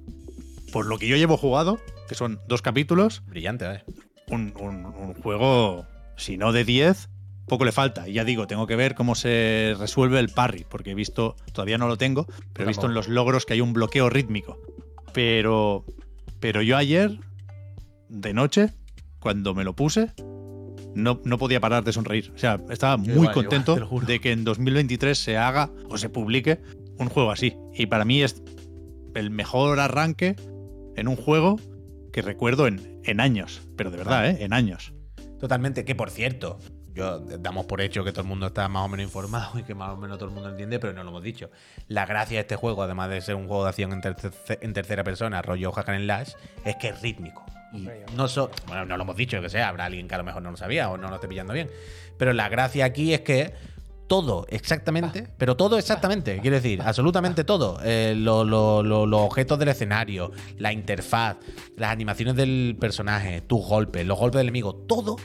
por 0.72 0.86
lo 0.86 0.98
que 0.98 1.08
yo 1.08 1.18
llevo 1.18 1.38
jugado, 1.38 1.80
que 2.08 2.16
son 2.16 2.40
dos 2.48 2.62
capítulos, 2.62 3.24
Brillante, 3.28 3.66
vaya. 3.68 3.84
un, 4.30 4.54
un- 4.60 4.86
un 4.86 5.14
juego, 5.16 5.86
si 6.18 6.38
no 6.38 6.52
de 6.54 6.64
10, 6.64 7.10
poco 7.48 7.66
le 7.66 7.72
falta. 7.72 8.08
Y 8.08 8.14
ya 8.14 8.24
digo, 8.24 8.48
tengo 8.48 8.68
que 8.68 8.76
ver 8.76 8.96
cómo 8.96 9.16
se 9.16 9.76
resuelve 9.78 10.20
el 10.20 10.30
parry, 10.30 10.66
porque 10.70 10.92
he 10.92 10.96
visto, 10.96 11.36
todavía 11.52 11.78
no 11.78 11.88
lo 11.88 11.98
tengo, 11.98 12.26
pero 12.54 12.66
he 12.66 12.68
visto 12.68 12.86
en 12.86 12.94
los 12.94 13.08
logros 13.10 13.46
que 13.46 13.54
hay 13.54 13.62
un 13.62 13.74
bloqueo 13.74 14.10
rítmico. 14.10 14.58
Pero, 15.14 15.84
pero 16.40 16.62
yo 16.62 16.78
ayer, 16.78 17.20
de 18.08 18.34
noche, 18.34 18.70
cuando 19.22 19.54
me 19.56 19.64
lo 19.64 19.74
puse, 19.74 20.12
no, 20.94 21.22
no 21.24 21.38
podía 21.38 21.62
parar 21.62 21.84
de 21.86 21.94
sonreír. 21.94 22.32
O 22.36 22.38
sea, 22.38 22.60
estaba 22.70 22.98
muy 22.98 23.10
igual, 23.14 23.34
contento 23.34 23.78
igual, 23.78 24.06
de 24.06 24.20
que 24.20 24.32
en 24.34 24.44
2023 24.44 25.18
se 25.18 25.38
haga 25.38 25.70
o 25.90 25.98
se 25.98 26.10
publique 26.10 26.60
un 26.98 27.08
juego 27.08 27.32
así. 27.32 27.56
Y 27.74 27.86
para 27.86 28.04
mí 28.04 28.22
es 28.22 28.44
el 29.16 29.30
mejor 29.32 29.80
arranque 29.80 30.36
en 30.98 31.08
un 31.08 31.16
juego 31.16 31.58
que 32.12 32.22
recuerdo 32.22 32.68
en, 32.68 33.00
en 33.06 33.22
años. 33.22 33.62
Pero 33.78 33.90
de 33.92 33.98
verdad, 33.98 34.30
¿eh? 34.30 34.38
En 34.44 34.52
años. 34.54 34.94
Totalmente, 35.40 35.86
que 35.86 35.96
por 35.96 36.10
cierto, 36.10 36.60
yo 36.94 37.20
damos 37.22 37.66
por 37.68 37.80
hecho 37.80 38.04
que 38.04 38.12
todo 38.12 38.24
el 38.24 38.28
mundo 38.28 38.48
está 38.48 38.68
más 38.68 38.84
o 38.86 38.90
menos 38.90 39.06
informado 39.06 39.58
y 39.58 39.64
que 39.64 39.74
más 39.74 39.92
o 39.92 39.98
menos 39.98 40.18
todo 40.18 40.28
el 40.30 40.36
mundo 40.36 40.50
entiende, 40.50 40.78
pero 40.80 40.92
no 40.94 41.04
lo 41.04 41.10
hemos 41.12 41.24
dicho. 41.24 41.50
La 41.88 42.06
gracia 42.06 42.38
de 42.38 42.42
este 42.42 42.58
juego, 42.58 42.84
además 42.84 43.10
de 43.10 43.22
ser 43.22 43.36
un 43.36 43.48
juego 43.48 43.64
de 43.64 43.70
acción 43.70 43.94
en, 43.94 44.02
terce- 44.02 44.58
en 44.62 44.74
tercera 44.74 45.04
persona, 45.06 45.42
rollo 45.42 45.72
Hack 45.72 45.88
and 45.90 46.04
Slash, 46.04 46.32
es 46.66 46.76
que 46.76 46.90
es 46.90 47.02
rítmico. 47.02 47.46
Y 47.74 47.88
no 48.16 48.28
so- 48.28 48.52
bueno, 48.68 48.86
no 48.86 48.98
lo 48.98 49.04
hemos 49.04 49.16
dicho, 49.16 49.42
que 49.42 49.50
sea, 49.50 49.70
habrá 49.70 49.86
alguien 49.86 50.08
que 50.08 50.16
a 50.16 50.18
lo 50.18 50.24
mejor 50.24 50.42
no 50.42 50.52
lo 50.52 50.58
sabía 50.58 50.90
o 50.90 50.98
no 50.98 51.08
lo 51.10 51.16
esté 51.16 51.28
pillando 51.28 51.54
bien. 51.54 51.70
Pero 52.18 52.34
la 52.34 52.50
gracia 52.50 52.86
aquí 52.86 53.14
es 53.14 53.22
que 53.22 53.54
todo 54.08 54.46
exactamente, 54.50 55.28
pero 55.38 55.56
todo 55.56 55.78
exactamente, 55.78 56.40
quiero 56.42 56.58
decir, 56.58 56.82
absolutamente 56.82 57.46
todo. 57.46 57.80
Eh, 57.84 58.14
lo- 58.18 58.44
lo- 58.44 58.84
lo- 58.84 59.06
los 59.06 59.22
objetos 59.22 59.58
del 59.58 59.70
escenario, 59.70 60.32
la 60.58 60.74
interfaz, 60.74 61.38
las 61.78 61.92
animaciones 61.92 62.36
del 62.36 62.76
personaje, 62.80 63.40
tus 63.42 63.66
golpes, 63.66 64.06
los 64.06 64.20
golpes 64.20 64.40
del 64.40 64.48
enemigo, 64.48 64.76
todo 64.76 65.16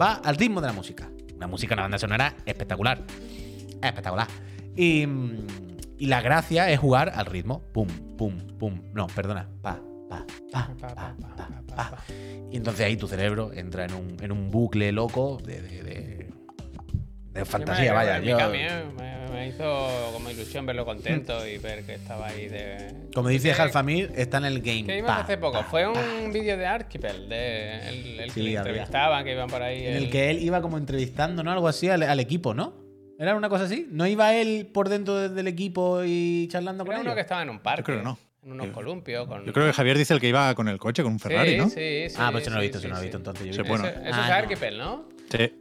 va 0.00 0.14
al 0.14 0.34
ritmo 0.36 0.60
de 0.60 0.66
la 0.66 0.72
música. 0.72 1.08
Una 1.36 1.46
música, 1.46 1.74
una 1.74 1.82
banda 1.82 1.98
sonora 1.98 2.34
espectacular. 2.44 3.00
Espectacular. 3.80 4.26
Y, 4.76 5.06
mm, 5.06 5.46
y 5.98 6.06
la 6.06 6.20
gracia 6.20 6.68
es 6.70 6.78
jugar 6.80 7.12
al 7.14 7.26
ritmo. 7.26 7.62
Pum, 7.72 7.86
pum, 8.16 8.36
pum. 8.58 8.80
No, 8.92 9.06
perdona. 9.08 9.48
Pa, 9.60 9.78
pa, 10.52 10.68
pa, 10.80 10.94
pa, 10.94 11.16
pa, 11.20 11.36
pa, 11.36 11.90
pa. 11.90 12.04
Y 12.50 12.56
entonces 12.56 12.84
ahí 12.86 12.96
tu 12.96 13.08
cerebro 13.08 13.52
entra 13.52 13.84
en 13.84 13.94
un, 13.94 14.16
en 14.20 14.32
un 14.32 14.50
bucle 14.50 14.92
loco 14.92 15.38
de, 15.44 15.60
de, 15.62 15.82
de- 15.82 16.32
de 17.32 17.44
fantasía, 17.46 17.94
vaya. 17.94 18.20
me, 18.20 19.30
me 19.30 19.48
hizo 19.48 20.10
como 20.12 20.28
ilusión 20.30 20.66
verlo 20.66 20.84
contento 20.84 21.46
y 21.46 21.56
ver 21.56 21.82
que 21.86 21.94
estaba 21.94 22.26
ahí 22.26 22.46
de. 22.48 23.08
como 23.14 23.28
dice 23.30 23.52
Halfamir, 23.52 24.12
está 24.14 24.36
en 24.36 24.44
el 24.44 24.60
game. 24.60 24.84
Que 24.84 24.96
vimos 24.96 25.10
Pa, 25.10 25.20
hace 25.20 25.38
poco. 25.38 25.58
pa, 25.60 25.64
Fue 25.64 25.88
un 25.88 26.30
vídeo 26.30 26.58
de 26.58 26.66
Archipel, 26.66 27.30
de 27.30 27.88
el, 27.88 28.20
el 28.20 28.24
que 28.26 28.30
Sí, 28.32 28.42
le 28.42 28.54
entrevistaban, 28.56 29.24
que 29.24 29.32
iban 29.32 29.48
por 29.48 29.62
ahí. 29.62 29.86
En 29.86 29.94
el 29.96 30.10
que 30.10 30.28
él 30.28 30.42
iba 30.42 30.60
como 30.60 30.76
entrevistando, 30.76 31.42
¿no? 31.42 31.50
Algo 31.52 31.68
así 31.68 31.88
al, 31.88 32.02
al 32.02 32.20
equipo, 32.20 32.52
¿no? 32.52 32.74
¿Era 33.18 33.34
una 33.34 33.48
cosa 33.48 33.64
así? 33.64 33.86
¿No 33.90 34.06
iba 34.06 34.34
él 34.34 34.68
por 34.72 34.90
dentro 34.90 35.16
de- 35.16 35.28
del 35.30 35.46
equipo 35.46 36.02
y 36.04 36.48
charlando 36.48 36.84
con 36.84 36.92
Era 36.92 37.00
uno 37.00 37.10
ellos? 37.10 37.14
que 37.16 37.20
estaba 37.22 37.40
en 37.42 37.48
un 37.50 37.60
parque. 37.60 37.84
creo 37.84 37.98
que 37.98 38.04
no. 38.04 38.18
En 38.44 38.52
unos 38.52 38.68
columpios. 38.68 39.26
Con... 39.28 39.44
Yo 39.44 39.52
creo 39.52 39.66
que 39.66 39.72
Javier 39.72 39.96
dice 39.98 40.14
el 40.14 40.20
que 40.20 40.28
iba 40.28 40.54
con 40.54 40.68
el 40.68 40.78
coche, 40.78 41.02
con 41.02 41.12
un 41.12 41.20
Ferrari, 41.20 41.52
sí, 41.52 41.56
¿no? 41.58 41.68
Sí, 41.68 41.74
sí. 42.08 42.16
ah, 42.18 42.28
pues 42.32 42.42
eso 42.42 42.50
no 42.50 42.56
lo 42.56 42.62
he 42.62 42.66
visto, 42.66 42.78
eso 42.78 42.86
sí, 42.86 42.88
no 42.88 42.94
lo 42.94 42.98
he 42.98 43.00
sí. 43.02 43.06
visto 43.06 43.16
entonces. 43.18 43.46
yo 43.46 43.52
Sí, 43.62 43.68
bueno. 43.68 43.86
Eso, 43.86 43.98
eso 44.00 44.08
Ah, 44.14 44.20
es 44.22 44.28
no. 44.28 44.34
Archipel, 44.34 44.78
¿no? 44.78 45.08
Sí. 45.30 45.58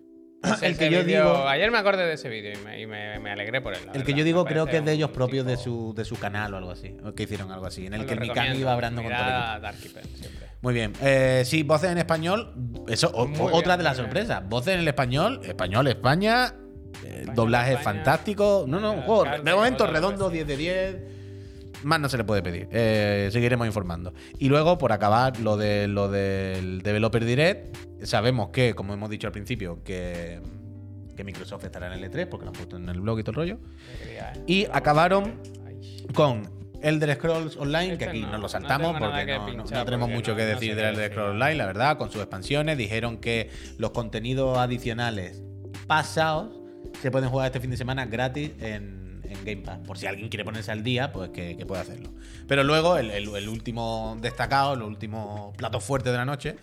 El 0.63 0.75
que 0.75 0.89
yo 0.89 1.03
digo- 1.03 1.47
Ayer 1.47 1.69
me 1.69 1.77
acordé 1.77 2.03
de 2.07 2.13
ese 2.13 2.27
vídeo 2.27 2.53
y, 2.53 2.65
me, 2.65 2.81
y 2.81 2.87
me- 2.87 3.19
me 3.19 3.29
alegré 3.29 3.61
por 3.61 3.75
él. 3.75 3.81
El 3.93 4.03
que 4.03 4.13
yo 4.15 4.23
digo 4.23 4.43
creo 4.45 4.65
que 4.65 4.77
es 4.77 4.85
de 4.85 4.93
ellos 4.93 5.11
propios 5.11 5.45
de 5.45 5.55
su, 5.57 5.93
de 5.95 6.03
su 6.03 6.17
canal 6.17 6.55
o 6.55 6.57
algo 6.57 6.71
así. 6.71 6.97
O 7.05 7.13
que 7.13 7.23
hicieron 7.23 7.51
algo 7.51 7.67
así. 7.67 7.85
En 7.85 7.93
el 7.93 8.07
que 8.07 8.15
lo 8.15 8.21
Mikami 8.21 8.57
iba 8.57 8.73
hablando 8.73 9.03
con 9.03 9.11
todo 9.11 9.21
el 9.27 9.65
Archipel, 9.65 10.03
siempre. 10.15 10.47
Muy 10.63 10.73
bien. 10.73 10.93
Eh, 11.03 11.43
sí, 11.45 11.61
voces 11.61 11.91
en 11.91 11.99
español. 11.99 12.53
Eso, 12.87 13.11
o- 13.13 13.27
bien, 13.27 13.39
otra 13.51 13.77
de 13.77 13.83
las 13.83 13.97
sorpresas. 13.97 14.47
Voces 14.49 14.73
en 14.73 14.79
el 14.79 14.87
español. 14.87 15.41
Español, 15.43 15.87
España. 15.87 16.47
eh, 17.03 17.07
Español, 17.19 17.35
doblaje 17.35 17.73
España. 17.73 17.83
fantástico. 17.83 18.65
No, 18.67 18.79
no, 18.79 18.93
de 19.43 19.53
momento 19.53 19.85
redondo, 19.85 20.25
vez, 20.31 20.33
10 20.45 20.47
de 20.47 20.57
10. 20.57 20.95
Más 21.83 21.99
no 21.99 22.09
se 22.09 22.17
le 22.17 22.23
puede 22.23 22.41
pedir. 22.43 22.67
Eh, 22.71 23.29
seguiremos 23.31 23.65
informando. 23.67 24.13
Y 24.39 24.49
luego, 24.49 24.77
por 24.77 24.91
acabar, 24.91 25.39
lo, 25.39 25.57
de, 25.57 25.87
lo 25.87 26.09
del 26.09 26.81
Developer 26.81 27.25
Direct. 27.25 27.75
Sabemos 28.03 28.49
que, 28.49 28.73
como 28.75 28.93
hemos 28.93 29.09
dicho 29.09 29.27
al 29.27 29.33
principio, 29.33 29.83
que, 29.83 30.39
que 31.15 31.23
Microsoft 31.23 31.63
estará 31.65 31.87
en 31.87 32.03
el 32.03 32.11
E3, 32.11 32.27
porque 32.27 32.45
lo 32.45 32.49
han 32.51 32.55
puesto 32.55 32.77
en 32.77 32.87
el 32.89 33.01
blog 33.01 33.19
y 33.19 33.23
todo 33.23 33.31
el 33.31 33.35
rollo. 33.35 33.57
Y 34.47 34.65
acabaron 34.71 35.33
con 36.13 36.49
Elder 36.81 37.13
Scrolls 37.15 37.57
Online, 37.57 37.89
que 37.89 38.05
Este 38.05 38.09
aquí 38.09 38.21
no, 38.21 38.31
nos 38.31 38.41
lo 38.41 38.49
saltamos 38.49 38.95
porque 38.99 39.25
que 39.25 39.33
no, 39.33 39.39
no- 39.39 39.45
pinchar 39.45 39.77
no 39.79 39.85
tenemos 39.85 40.05
porque 40.07 40.15
mucho 40.15 40.35
que 40.35 40.45
decir 40.45 40.75
del 40.75 40.85
Elder. 40.95 41.11
Scrolls 41.11 41.31
Online, 41.31 41.55
la 41.55 41.65
verdad, 41.67 41.97
con 41.97 42.11
sus 42.11 42.21
expansiones. 42.21 42.77
Dijeron 42.77 43.17
que 43.17 43.49
los 43.77 43.91
contenidos 43.91 44.57
adicionales 44.57 45.41
pasados 45.87 46.59
se 47.01 47.11
pueden 47.11 47.29
jugar 47.29 47.47
este 47.47 47.59
fin 47.59 47.69
de 47.71 47.77
semana 47.77 48.05
gratis 48.05 48.51
en, 48.59 49.00
en 49.31 49.43
Game 49.45 49.61
Pass. 49.65 49.79
Por 49.85 49.97
si 49.97 50.05
alguien 50.07 50.29
quiere 50.29 50.43
ponerse 50.45 50.71
al 50.71 50.83
día, 50.83 51.11
pues 51.11 51.29
que, 51.29 51.55
que 51.57 51.65
pueda 51.65 51.81
hacerlo. 51.81 52.09
Pero 52.47 52.63
luego, 52.63 52.97
el, 52.97 53.11
el- 53.11 53.35
el 53.35 53.49
último 53.49 54.17
destacado, 54.21 54.73
el 54.73 54.81
último 54.81 55.53
plato 55.57 55.79
fuerte 55.79 56.11
de 56.11 56.17
la 56.17 56.25
noche, 56.25 56.55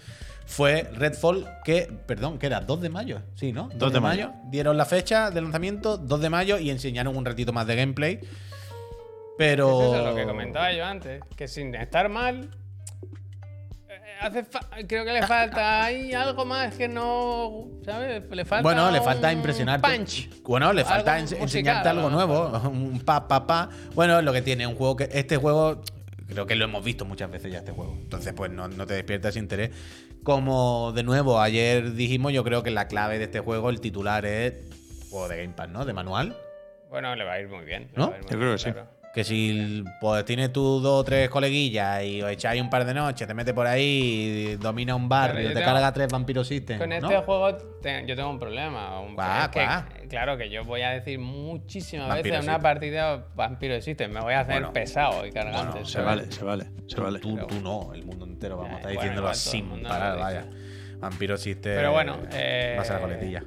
fue 0.46 0.90
Redfall, 0.94 1.46
que, 1.64 1.92
perdón, 2.06 2.38
que 2.38 2.46
era 2.46 2.60
2 2.60 2.80
de 2.80 2.88
mayo, 2.88 3.20
sí, 3.34 3.52
¿no? 3.52 3.68
2 3.74 3.92
de 3.92 4.00
mayo. 4.00 4.32
Dieron 4.50 4.76
la 4.78 4.86
fecha 4.86 5.30
de 5.30 5.40
lanzamiento, 5.42 5.98
2 5.98 6.20
de 6.20 6.30
mayo, 6.30 6.58
y 6.58 6.70
enseñaron 6.70 7.16
un 7.16 7.24
ratito 7.24 7.52
más 7.52 7.66
de 7.66 7.76
gameplay. 7.76 8.20
Pero. 9.36 9.80
Eso 9.82 9.96
es 9.98 10.04
lo 10.04 10.14
que 10.14 10.24
comentaba 10.24 10.72
yo 10.72 10.84
antes. 10.84 11.22
Que 11.36 11.48
sin 11.48 11.74
estar 11.74 12.08
mal. 12.08 12.50
Hace 14.20 14.44
creo 14.86 15.04
que 15.04 15.12
le 15.12 15.22
falta 15.26 15.84
ahí 15.84 16.12
algo 16.12 16.44
más 16.44 16.74
que 16.74 16.88
no. 16.88 17.68
¿Sabes? 17.84 18.22
Le 18.30 18.44
falta. 18.44 18.62
Bueno, 18.62 18.90
le 18.90 19.00
falta 19.00 19.28
un 19.28 19.34
impresionarte. 19.36 19.88
Punch. 19.88 20.42
Bueno, 20.42 20.72
le 20.72 20.84
falta 20.84 21.14
Algo 21.14 21.24
ens- 21.26 21.30
musical, 21.30 21.42
enseñarte 21.42 21.88
algo 21.88 22.10
nuevo. 22.10 22.48
Un 22.68 23.00
pa, 23.00 23.28
pa, 23.28 23.46
pa. 23.46 23.68
Bueno, 23.94 24.20
lo 24.22 24.32
que 24.32 24.42
tiene 24.42 24.66
un 24.66 24.74
juego 24.74 24.96
que. 24.96 25.08
Este 25.12 25.36
juego. 25.36 25.82
Creo 26.26 26.46
que 26.46 26.56
lo 26.56 26.64
hemos 26.66 26.84
visto 26.84 27.04
muchas 27.06 27.30
veces 27.30 27.50
ya 27.52 27.58
este 27.58 27.72
juego. 27.72 27.94
Entonces, 27.98 28.34
pues 28.34 28.50
no, 28.50 28.68
no 28.68 28.86
te 28.86 28.94
despiertas 28.94 29.36
interés. 29.36 29.70
Como 30.24 30.92
de 30.92 31.02
nuevo, 31.02 31.40
ayer 31.40 31.94
dijimos, 31.94 32.32
yo 32.32 32.44
creo 32.44 32.62
que 32.62 32.70
la 32.70 32.86
clave 32.88 33.18
de 33.18 33.24
este 33.24 33.40
juego, 33.40 33.70
el 33.70 33.80
titular 33.80 34.26
es 34.26 34.54
juego 35.10 35.28
de 35.28 35.38
Game 35.42 35.54
Pass, 35.54 35.70
¿no? 35.70 35.84
De 35.86 35.94
manual. 35.94 36.36
Bueno, 36.90 37.14
le 37.16 37.24
va 37.24 37.32
a 37.34 37.40
ir 37.40 37.48
muy 37.48 37.64
bien. 37.64 37.88
¿No? 37.96 38.12
Yo 38.14 38.26
creo 38.26 38.40
bien, 38.40 38.52
que 38.52 38.58
sí. 38.58 38.72
claro. 38.72 38.88
Que 39.14 39.24
si 39.24 39.82
pues 40.00 40.24
tienes 40.24 40.52
tus 40.52 40.82
dos 40.82 41.00
o 41.00 41.04
tres 41.04 41.28
coleguillas 41.28 42.04
y 42.04 42.22
os 42.22 42.30
echáis 42.30 42.60
un 42.62 42.70
par 42.70 42.84
de 42.84 42.94
noches, 42.94 43.26
te 43.26 43.34
metes 43.34 43.52
por 43.54 43.66
ahí, 43.66 44.56
domina 44.60 44.94
un 44.94 45.08
barrio, 45.08 45.48
te 45.48 45.54
tengo- 45.54 45.64
carga 45.66 45.92
tres 45.92 46.08
vampiros 46.08 46.46
system. 46.46 46.78
Con 46.78 46.90
¿no? 46.90 46.94
este 46.96 47.16
juego 47.18 47.56
te- 47.56 48.04
yo 48.06 48.14
tengo 48.14 48.30
un 48.30 48.38
problema. 48.38 49.00
un- 49.00 49.16
es 49.18 49.48
que. 49.48 50.08
Claro 50.08 50.36
que 50.38 50.48
yo 50.50 50.62
voy 50.64 50.82
a 50.82 50.90
decir 50.90 51.18
muchísimas 51.18 52.08
veces 52.08 52.26
en 52.26 52.32
una 52.32 52.40
System. 52.42 52.62
partida 52.62 53.26
Vampiro 53.34 53.74
existe. 53.74 54.08
Me 54.08 54.20
voy 54.20 54.34
a 54.34 54.40
hacer 54.40 54.54
Bueno. 54.54 54.72
pesado 54.72 55.26
y 55.26 55.32
cargante. 55.32 55.70
Bueno, 55.72 55.86
Se 55.86 56.00
vale, 56.00 56.30
se 56.30 56.44
vale, 56.44 56.66
se 56.86 57.00
vale. 57.00 57.18
Tú, 57.18 57.36
tú 57.46 57.60
no, 57.60 57.92
el 57.94 58.04
mundo 58.04 58.24
entero, 58.24 58.56
vamos 58.58 58.70
a 58.70 58.74
Ya, 58.74 58.76
estar 58.78 58.92
bueno, 58.94 59.00
diciéndolo 59.00 59.28
el 59.30 59.34
sin 59.34 59.82
parar, 59.82 60.18
vaya. 60.18 60.46
Vampiro 61.00 61.34
existe. 61.34 61.74
Pero 61.74 61.92
bueno, 61.92 62.18
eh, 62.32 62.74
Va 62.78 62.82
a 62.82 62.84
ser 62.84 62.96
la 62.96 63.00
coletilla. 63.02 63.42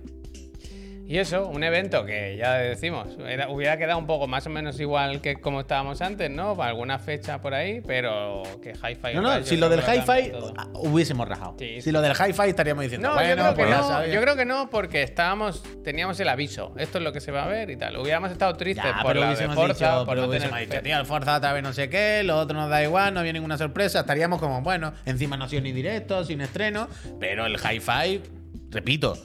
Y 1.08 1.18
eso, 1.18 1.48
un 1.48 1.62
evento 1.64 2.06
que 2.06 2.38
ya 2.38 2.54
decimos, 2.56 3.08
era- 3.28 3.50
hubiera 3.50 3.76
quedado 3.78 4.00
un 4.00 4.08
poco 4.08 4.28
más 4.28 4.48
o 4.48 4.50
menos 4.50 4.80
igual 4.80 5.20
que 5.20 5.36
como 5.42 5.60
estábamos 5.60 6.02
antes, 6.02 6.30
¿no? 6.32 6.56
Para 6.56 6.70
alguna 6.70 7.00
fecha 7.00 7.42
por 7.42 7.54
ahí, 7.54 7.82
pero 7.86 8.44
que 8.64 8.72
Hi-Fi. 8.72 9.16
No, 9.16 9.22
no, 9.22 9.44
si 9.44 9.58
lo 9.58 9.68
del 9.68 9.82
hi-fi 9.82 10.32
ah, 10.58 10.68
hubiésemos 10.76 11.28
rajado. 11.28 11.56
Sí, 11.60 11.82
si 11.82 11.92
lo 11.92 12.02
del 12.02 12.14
hi-fi 12.14 12.48
estaríamos 12.50 12.84
diciendo, 12.84 13.10
No, 13.10 13.16
bueno, 13.16 13.30
yo 13.30 13.36
creo 13.36 13.56
que 13.56 13.64
pues 13.64 13.78
no. 13.78 14.06
Yo 14.06 14.22
creo 14.22 14.36
que 14.38 14.46
no, 14.46 14.70
porque 14.70 15.04
estábamos, 15.04 15.64
teníamos 15.84 16.18
el 16.22 16.30
aviso. 16.30 16.74
Esto 16.78 17.00
es 17.00 17.04
lo 17.04 17.12
que 17.12 17.20
se 17.20 17.32
va 17.34 17.44
a 17.44 17.48
ver 17.48 17.70
y 17.72 17.76
tal. 17.76 17.98
Hubiéramos 17.98 18.32
estado 18.32 18.56
tristes 18.56 18.86
Ya, 18.86 19.02
por 19.02 19.16
la 19.16 19.22
de 19.22 19.28
hubiésemos 19.28 19.56
Forza, 19.56 19.74
dicho, 19.92 20.06
por 20.06 20.08
pero 20.16 20.22
no 20.22 20.28
hubiésemos 20.30 20.54
tener 20.60 20.70
dicho, 20.70 20.82
tío, 20.84 20.98
el 20.98 21.06
Forza 21.06 21.36
otra 21.38 21.52
vez 21.52 21.64
no 21.64 21.74
sé 21.74 21.90
qué, 21.90 22.22
lo 22.24 22.38
otro 22.40 22.56
nos 22.58 22.70
da 22.70 22.82
igual, 22.84 23.14
no 23.14 23.20
había 23.20 23.34
ninguna 23.34 23.58
sorpresa. 23.58 24.00
Estaríamos 24.02 24.40
como, 24.40 24.62
bueno, 24.62 24.94
encima 25.06 25.36
no 25.36 25.44
ha 25.44 25.50
sido 25.50 25.62
ni 25.62 25.74
directo, 25.74 26.24
sin 26.24 26.40
estreno, 26.40 26.88
pero 27.20 27.46
el 27.48 27.56
hi-fi, 27.58 28.22
repito, 28.70 29.18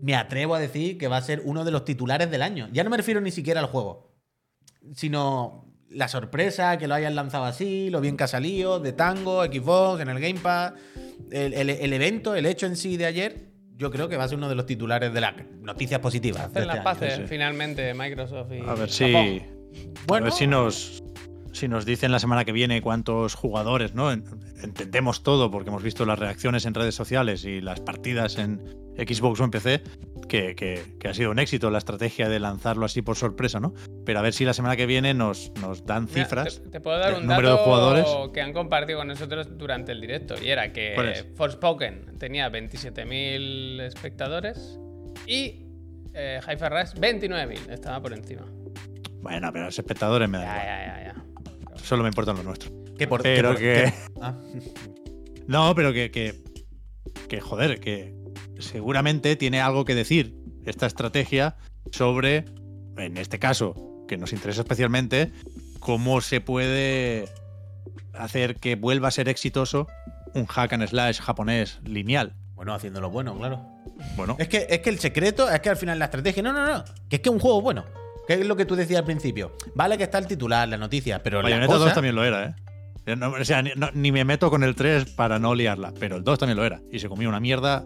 me 0.00 0.14
atrevo 0.14 0.54
a 0.54 0.58
decir 0.60 0.98
que 0.98 1.08
va 1.08 1.16
a 1.16 1.22
ser 1.22 1.42
uno 1.44 1.64
de 1.64 1.70
los 1.70 1.84
titulares 1.84 2.30
del 2.30 2.42
año. 2.42 2.68
Ya 2.72 2.84
no 2.84 2.90
me 2.90 2.96
refiero 2.96 3.20
ni 3.20 3.30
siquiera 3.30 3.60
al 3.60 3.66
juego, 3.66 4.12
sino 4.94 5.64
la 5.88 6.08
sorpresa, 6.08 6.78
que 6.78 6.88
lo 6.88 6.94
hayan 6.94 7.14
lanzado 7.14 7.44
así, 7.44 7.90
lo 7.90 8.00
bien 8.00 8.16
que 8.16 8.24
ha 8.24 8.28
salido, 8.28 8.80
de 8.80 8.92
Tango, 8.92 9.44
Xbox, 9.44 10.00
en 10.02 10.08
el 10.08 10.18
Game 10.20 10.40
Pass, 10.40 10.72
el, 11.30 11.54
el- 11.54 11.70
el 11.70 11.92
evento, 11.92 12.34
el 12.34 12.46
hecho 12.46 12.66
en 12.66 12.76
sí 12.76 12.96
de 12.96 13.06
ayer, 13.06 13.46
yo 13.76 13.90
creo 13.90 14.08
que 14.08 14.16
va 14.16 14.24
a 14.24 14.28
ser 14.28 14.38
uno 14.38 14.48
de 14.48 14.54
los 14.54 14.66
titulares 14.66 15.12
de 15.12 15.20
las 15.20 15.34
noticias 15.60 16.00
positivas. 16.00 16.46
este 16.46 16.64
las 16.66 16.76
año. 16.76 16.84
paces 16.84 17.20
finalmente 17.28 17.92
Microsoft 17.94 18.52
y 18.52 18.60
A 18.68 18.74
ver 18.74 18.90
si, 18.90 19.12
Japón. 19.12 19.42
a 19.42 20.06
Bueno, 20.06 20.24
ver 20.24 20.32
si 20.32 20.46
nos, 20.46 21.02
si 21.52 21.68
nos 21.68 21.84
dicen 21.84 22.10
la 22.10 22.18
semana 22.18 22.44
que 22.44 22.52
viene 22.52 22.80
cuántos 22.82 23.34
jugadores, 23.34 23.94
¿no? 23.94 24.10
En- 24.12 24.24
Entendemos 24.62 25.22
todo 25.22 25.50
porque 25.50 25.68
hemos 25.68 25.82
visto 25.82 26.04
las 26.06 26.18
reacciones 26.18 26.64
en 26.64 26.72
redes 26.74 26.94
sociales 26.94 27.44
y 27.44 27.60
las 27.60 27.80
partidas 27.80 28.38
en 28.38 28.62
Xbox 28.96 29.40
o 29.40 29.44
en 29.44 29.50
PC, 29.50 29.82
que, 30.28 30.54
que- 30.54 30.82
que 30.98 31.08
ha 31.08 31.14
sido 31.14 31.30
un 31.30 31.38
éxito 31.38 31.70
la 31.70 31.78
estrategia 31.78 32.28
de 32.28 32.40
lanzarlo 32.40 32.84
así 32.86 33.02
por 33.02 33.16
sorpresa, 33.16 33.60
¿no? 33.60 33.74
Pero 34.04 34.18
a 34.18 34.22
ver 34.22 34.32
si 34.32 34.44
la 34.44 34.52
semana 34.54 34.76
que 34.76 34.86
viene 34.86 35.14
nos, 35.14 35.52
nos 35.60 35.84
dan 35.84 36.04
Mira, 36.06 36.24
cifras. 36.24 36.62
te, 36.62 36.70
te 36.70 36.80
puedo 36.80 36.98
dar 36.98 37.14
un 37.14 37.26
número 37.26 37.50
dato 37.50 37.60
de 37.60 37.64
jugadores. 37.64 38.06
que 38.32 38.40
han 38.40 38.52
compartido 38.52 38.98
con 38.98 39.08
nosotros 39.08 39.56
durante 39.58 39.92
el 39.92 40.00
directo. 40.00 40.34
Y 40.42 40.48
era 40.50 40.72
que. 40.72 41.26
Forspoken 41.36 42.18
tenía 42.18 42.48
27.000 42.50 43.80
espectadores 43.82 44.78
y 45.26 45.66
eh, 46.14 46.40
Hi-Fi 46.42 46.64
Rush 46.68 46.94
29.000. 47.00 47.70
Estaba 47.72 48.00
por 48.00 48.12
encima. 48.12 48.46
Bueno, 49.20 49.50
pero 49.52 49.66
los 49.66 49.78
espectadores 49.78 50.28
me 50.28 50.38
Ya, 50.38 50.44
dan 50.44 50.56
igual. 50.62 50.66
ya, 50.66 51.04
ya, 51.04 51.14
ya. 51.76 51.78
Solo 51.84 52.02
me 52.02 52.08
importan 52.08 52.36
los 52.36 52.44
nuestros. 52.44 52.72
que 52.98 53.06
por, 53.06 53.22
Pero 53.22 53.50
por- 53.50 53.58
que- 53.58 53.92
Ah. 54.20 54.34
No, 55.46 55.74
pero 55.74 55.92
que, 55.92 56.10
que, 56.10 56.34
que, 57.28 57.40
joder, 57.40 57.78
que 57.80 58.14
seguramente 58.58 59.36
tiene 59.36 59.60
algo 59.60 59.84
que 59.84 59.94
decir 59.94 60.34
esta 60.64 60.86
estrategia 60.86 61.56
sobre, 61.92 62.44
en 62.96 63.16
este 63.16 63.38
caso, 63.38 64.04
que 64.08 64.16
nos 64.16 64.32
interesa 64.32 64.62
especialmente, 64.62 65.32
cómo 65.80 66.20
se 66.20 66.40
puede 66.40 67.28
hacer 68.14 68.56
que 68.56 68.74
vuelva 68.76 69.08
a 69.08 69.10
ser 69.10 69.28
exitoso 69.28 69.86
un 70.34 70.46
hack 70.46 70.72
and 70.72 70.86
slash 70.88 71.20
japonés 71.20 71.80
lineal. 71.84 72.34
Bueno, 72.54 72.74
haciéndolo 72.74 73.10
bueno, 73.10 73.36
claro. 73.36 73.62
Bueno, 74.16 74.36
Es 74.38 74.48
que, 74.48 74.66
es 74.70 74.80
que 74.80 74.90
el 74.90 74.98
secreto 74.98 75.50
es 75.50 75.60
que 75.60 75.68
al 75.70 75.76
final 75.76 75.98
la 75.98 76.06
estrategia. 76.06 76.42
No, 76.42 76.52
no, 76.52 76.66
no. 76.66 76.84
Que 77.08 77.16
es 77.16 77.22
que 77.22 77.28
es 77.28 77.32
un 77.34 77.38
juego 77.40 77.60
bueno. 77.60 77.84
Que 78.26 78.34
es 78.34 78.46
lo 78.46 78.56
que 78.56 78.64
tú 78.64 78.74
decías 78.74 79.00
al 79.00 79.04
principio. 79.04 79.52
Vale 79.74 79.96
que 79.98 80.04
está 80.04 80.18
el 80.18 80.26
titular, 80.26 80.66
la 80.68 80.76
noticia, 80.78 81.22
pero 81.22 81.38
la 81.38 81.44
Bayonetta 81.44 81.72
cosa, 81.74 81.84
2 81.86 81.94
también 81.94 82.14
lo 82.14 82.24
era, 82.24 82.56
¿eh? 83.06 83.14
No, 83.16 83.30
o 83.30 83.44
sea, 83.44 83.62
ni, 83.62 83.70
no- 83.76 83.90
ni 83.92 84.10
me 84.10 84.24
meto 84.24 84.50
con 84.50 84.64
el 84.64 84.74
3 84.74 85.12
para 85.12 85.38
no 85.38 85.54
liarla, 85.54 85.92
pero 86.00 86.16
el 86.16 86.24
2 86.24 86.38
también 86.38 86.56
lo 86.56 86.64
era. 86.64 86.80
Y 86.90 86.98
se 86.98 87.08
comió 87.08 87.28
una 87.28 87.38
mierda 87.40 87.84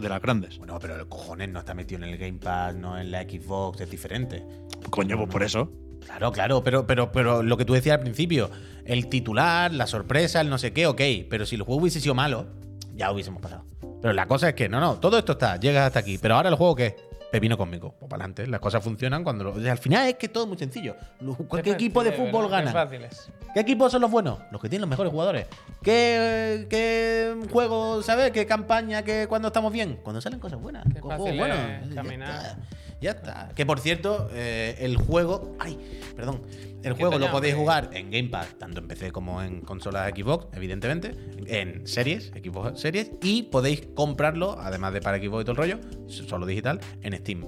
de 0.00 0.08
las 0.08 0.20
grandes. 0.20 0.58
Bueno, 0.58 0.78
pero 0.80 0.96
el 0.96 1.06
cojones 1.06 1.48
no 1.48 1.60
está 1.60 1.74
metido 1.74 2.02
en 2.02 2.10
el 2.10 2.18
Game 2.18 2.38
Pass, 2.38 2.74
no 2.74 2.98
en 2.98 3.10
la 3.10 3.22
Xbox, 3.22 3.80
es 3.80 3.90
diferente. 3.90 4.44
Coño, 4.90 5.16
pues 5.16 5.28
por 5.28 5.42
eso. 5.42 5.70
Claro, 6.04 6.32
claro, 6.32 6.62
pero, 6.64 6.86
pero, 6.86 7.12
pero 7.12 7.42
lo 7.42 7.56
que 7.56 7.64
tú 7.64 7.74
decías 7.74 7.94
al 7.96 8.02
principio, 8.02 8.50
el 8.84 9.08
titular, 9.08 9.72
la 9.72 9.86
sorpresa, 9.86 10.40
el 10.40 10.50
no 10.50 10.58
sé 10.58 10.72
qué, 10.72 10.86
ok, 10.86 11.00
pero 11.30 11.46
si 11.46 11.54
el 11.54 11.62
juego 11.62 11.80
hubiese 11.80 12.00
sido 12.00 12.14
malo, 12.14 12.46
ya 12.94 13.12
hubiésemos 13.12 13.40
pasado. 13.40 13.64
Pero 14.00 14.12
la 14.12 14.26
cosa 14.26 14.48
es 14.48 14.54
que, 14.54 14.68
no, 14.68 14.80
no, 14.80 14.98
todo 14.98 15.18
esto 15.18 15.32
está, 15.32 15.58
llegas 15.58 15.86
hasta 15.86 16.00
aquí, 16.00 16.18
pero 16.18 16.34
ahora 16.34 16.48
el 16.48 16.56
juego 16.56 16.74
qué? 16.74 16.96
Pepino 17.32 17.56
conmigo, 17.56 17.94
pues 17.98 18.08
para 18.10 18.24
adelante, 18.24 18.46
las 18.46 18.60
cosas 18.60 18.84
funcionan 18.84 19.24
cuando... 19.24 19.42
lo- 19.44 19.70
al 19.70 19.78
final 19.78 20.06
es 20.06 20.14
que 20.16 20.28
todo 20.28 20.44
es 20.44 20.48
muy 20.48 20.58
sencillo. 20.58 20.94
Lo- 21.20 21.34
¿Qué 21.62 21.70
equipo 21.70 22.04
de 22.04 22.12
fútbol 22.12 22.48
gana? 22.50 22.70
fáciles. 22.72 23.30
¿Qué 23.54 23.60
equipos 23.60 23.90
son 23.90 24.02
los 24.02 24.10
buenos? 24.10 24.38
Los 24.50 24.60
que 24.60 24.68
tienen 24.68 24.82
los 24.82 24.90
mejores 24.90 25.10
jugadores. 25.10 25.46
¿Qué, 25.82 26.66
qué 26.70 27.34
juego, 27.50 28.02
¿sabes? 28.02 28.30
¿Qué 28.32 28.46
campaña? 28.46 29.02
¿Qué, 29.02 29.26
¿Cuándo 29.28 29.48
estamos 29.48 29.72
bien? 29.72 29.98
Cuando 30.02 30.20
salen 30.20 30.38
cosas 30.40 30.60
buenas. 30.60 30.84
Qué 30.84 31.00
fácil 31.00 31.16
juegos 31.18 31.36
buenos. 31.38 31.94
Caminar. 31.94 32.56
Ya 33.02 33.10
está. 33.10 33.50
Que 33.54 33.66
por 33.66 33.80
cierto, 33.80 34.30
eh, 34.32 34.76
el 34.78 34.96
juego. 34.96 35.56
Ay, 35.58 35.76
perdón. 36.16 36.40
El 36.82 36.94
juego 36.94 37.18
lo 37.18 37.30
podéis 37.30 37.54
jugar 37.54 37.90
en 37.92 38.10
Game 38.10 38.28
Pass, 38.28 38.58
tanto 38.58 38.80
en 38.80 38.88
PC 38.88 39.12
como 39.12 39.40
en 39.42 39.60
consolas 39.60 40.10
Xbox, 40.16 40.46
evidentemente. 40.56 41.12
En 41.46 41.86
series, 41.86 42.28
Xbox 42.28 42.80
Series. 42.80 43.10
Y 43.22 43.44
podéis 43.44 43.82
comprarlo, 43.94 44.58
además 44.58 44.92
de 44.92 45.00
para 45.00 45.18
Xbox 45.18 45.42
y 45.42 45.44
todo 45.44 45.52
el 45.52 45.56
rollo, 45.58 45.78
solo 46.08 46.46
digital, 46.46 46.80
en 47.02 47.16
Steam. 47.18 47.44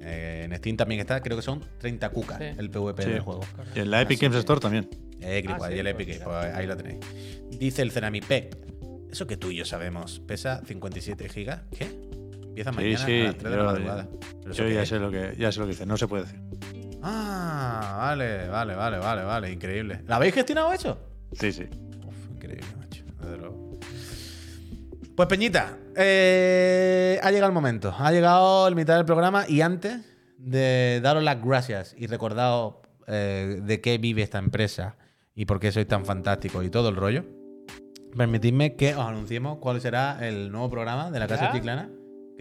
Eh, 0.00 0.42
en 0.44 0.56
Steam 0.56 0.76
también 0.76 1.00
está, 1.00 1.20
creo 1.22 1.36
que 1.36 1.42
son 1.42 1.64
30 1.78 2.10
cucas 2.10 2.38
Sí. 2.38 2.44
el 2.58 2.70
PvP 2.70 3.02
Sí. 3.02 3.10
del 3.10 3.20
juego. 3.20 3.40
Y 3.74 3.80
en 3.80 3.90
la 3.90 4.00
Epic 4.02 4.20
Games 4.20 4.38
Store 4.38 4.60
también. 4.60 4.88
Eh, 5.20 5.44
Ah, 5.48 5.56
sí, 5.58 5.64
ahí 5.72 5.78
el 5.78 5.84
pues 5.84 5.94
Epic, 5.94 6.08
mira. 6.08 6.24
pues 6.24 6.54
ahí 6.54 6.66
lo 6.66 6.76
tenéis. 6.76 6.98
Dice 7.50 7.82
el 7.82 7.90
Cenami 7.90 8.20
Pep. 8.20 8.54
Eso 9.10 9.26
que 9.26 9.36
tú 9.36 9.50
y 9.50 9.56
yo 9.56 9.64
sabemos, 9.64 10.20
pesa 10.20 10.62
57 10.66 11.28
gigas. 11.28 11.62
¿Qué? 11.76 11.86
Empieza 12.54 12.70
Sí, 12.70 12.76
mañana 12.76 13.06
sí. 13.06 13.20
a 13.20 13.24
las 13.24 13.36
3 13.36 13.50
de 13.50 13.56
la 13.56 13.62
yo- 13.62 13.64
madrugada. 13.66 14.08
¿Pero 14.40 14.52
eso 14.52 14.62
Yo 14.64 14.68
ya 14.68 14.86
sé 14.86 14.98
lo 14.98 15.10
que 15.10 15.34
ya 15.38 15.50
sé 15.52 15.60
lo 15.60 15.66
que 15.66 15.70
dice, 15.72 15.86
no 15.86 15.96
se 15.96 16.06
puede 16.08 16.24
decir. 16.24 16.40
Ah, 17.02 17.96
vale, 17.98 18.48
vale, 18.48 18.74
vale, 18.74 18.98
vale, 18.98 19.22
vale. 19.24 19.50
Increíble. 19.52 20.02
¿La 20.06 20.16
habéis 20.16 20.34
gestionado 20.34 20.72
eso? 20.72 20.98
Sí, 21.32 21.50
sí. 21.52 21.64
Uf, 22.06 22.30
increíble, 22.30 22.66
macho. 22.78 23.04
Desde 23.20 23.36
luego. 23.38 23.70
Pues 25.16 25.28
Peñita, 25.28 25.78
eh, 25.96 27.18
ha 27.22 27.30
llegado 27.30 27.48
el 27.48 27.54
momento. 27.54 27.94
Ha 27.98 28.12
llegado 28.12 28.68
el 28.68 28.76
mitad 28.76 28.96
del 28.96 29.04
programa 29.04 29.44
y 29.48 29.60
antes 29.62 29.98
de 30.38 31.00
daros 31.02 31.22
las 31.22 31.42
gracias 31.42 31.94
y 31.98 32.06
recordaros 32.06 32.74
eh, 33.06 33.60
de 33.62 33.80
qué 33.80 33.98
vive 33.98 34.22
esta 34.22 34.38
empresa 34.38 34.96
y 35.34 35.44
por 35.46 35.58
qué 35.60 35.72
sois 35.72 35.86
tan 35.88 36.04
fantásticos 36.04 36.64
y 36.64 36.70
todo 36.70 36.88
el 36.88 36.96
rollo, 36.96 37.24
permitidme 38.16 38.76
que 38.76 38.94
os 38.94 39.04
anunciemos 39.06 39.58
cuál 39.58 39.80
será 39.80 40.18
el 40.26 40.50
nuevo 40.52 40.70
programa 40.70 41.10
de 41.10 41.18
la 41.18 41.26
Casa 41.26 41.46
¿Ya? 41.46 41.52
Chiclana. 41.52 41.88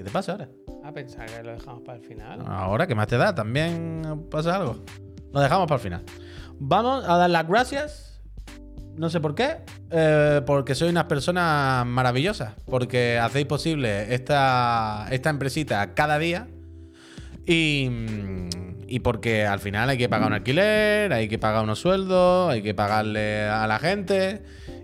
¿Qué 0.02 0.06
te 0.06 0.12
pasa 0.12 0.32
ahora? 0.32 0.50
Ah, 0.84 0.92
pensaba 0.92 1.28
que 1.28 1.44
lo 1.44 1.52
dejamos 1.52 1.84
para 1.84 2.00
el 2.00 2.04
final. 2.04 2.42
Ahora, 2.48 2.88
¿qué 2.88 2.96
más 2.96 3.06
te 3.06 3.18
da? 3.18 3.36
¿También 3.36 4.26
pasa 4.32 4.56
algo? 4.56 4.84
Lo 5.32 5.40
dejamos 5.40 5.68
para 5.68 5.76
el 5.76 5.82
final. 5.84 6.04
Vamos 6.58 7.06
a 7.08 7.18
dar 7.18 7.30
las 7.30 7.48
gracias. 7.48 8.20
No 8.96 9.12
sé 9.12 9.20
por 9.20 9.36
qué. 9.36 9.58
eh, 9.92 10.42
porque 10.48 10.74
sois 10.74 10.90
unas 10.90 11.04
personas 11.04 11.86
maravillosas. 11.86 12.56
Porque 12.66 13.20
hacéis 13.20 13.46
posible 13.46 14.12
esta, 14.16 15.06
esta 15.12 15.30
empresita 15.30 15.94
cada 15.94 16.18
día. 16.18 16.48
Y, 17.46 17.88
y 18.88 19.02
porque 19.02 19.46
al 19.46 19.60
final 19.60 19.88
hay 19.88 20.00
que 20.00 20.10
pagar 20.10 20.30
un 20.30 20.34
alquiler, 20.34 21.14
hay 21.14 21.28
que 21.28 21.38
pagar 21.38 21.64
unos 21.64 21.78
sueldos, 21.78 22.50
hay 22.50 22.64
que 22.64 22.74
pagarle 22.74 23.44
a 23.44 23.68
la 23.68 23.78
gente. 23.78 24.42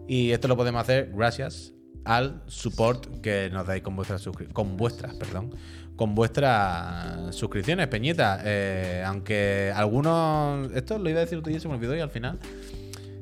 Y 0.08 0.30
esto 0.30 0.48
lo 0.48 0.56
podemos 0.56 0.80
hacer 0.80 1.10
gracias 1.12 1.74
al 2.08 2.42
support 2.48 3.22
que 3.22 3.50
nos 3.52 3.68
dais 3.68 3.84
con 3.84 3.96
vuestras 3.96 4.28
con 4.54 4.78
vuestras, 4.78 5.14
perdón, 5.16 5.54
con 5.98 6.16
vuestras 6.16 7.36
suscripciones, 7.36 7.88
Peñita. 7.88 8.40
Eh, 8.46 9.04
aunque 9.06 9.74
algunos, 9.76 10.72
esto 10.72 10.98
lo 10.98 11.10
iba 11.10 11.20
a 11.20 11.26
decir 11.26 11.42
tú 11.44 11.50
y 11.50 11.60
se 11.60 11.68
me 11.68 11.76
olvidó 11.76 11.96
y 11.96 12.00
al 12.00 12.10
final 12.10 12.40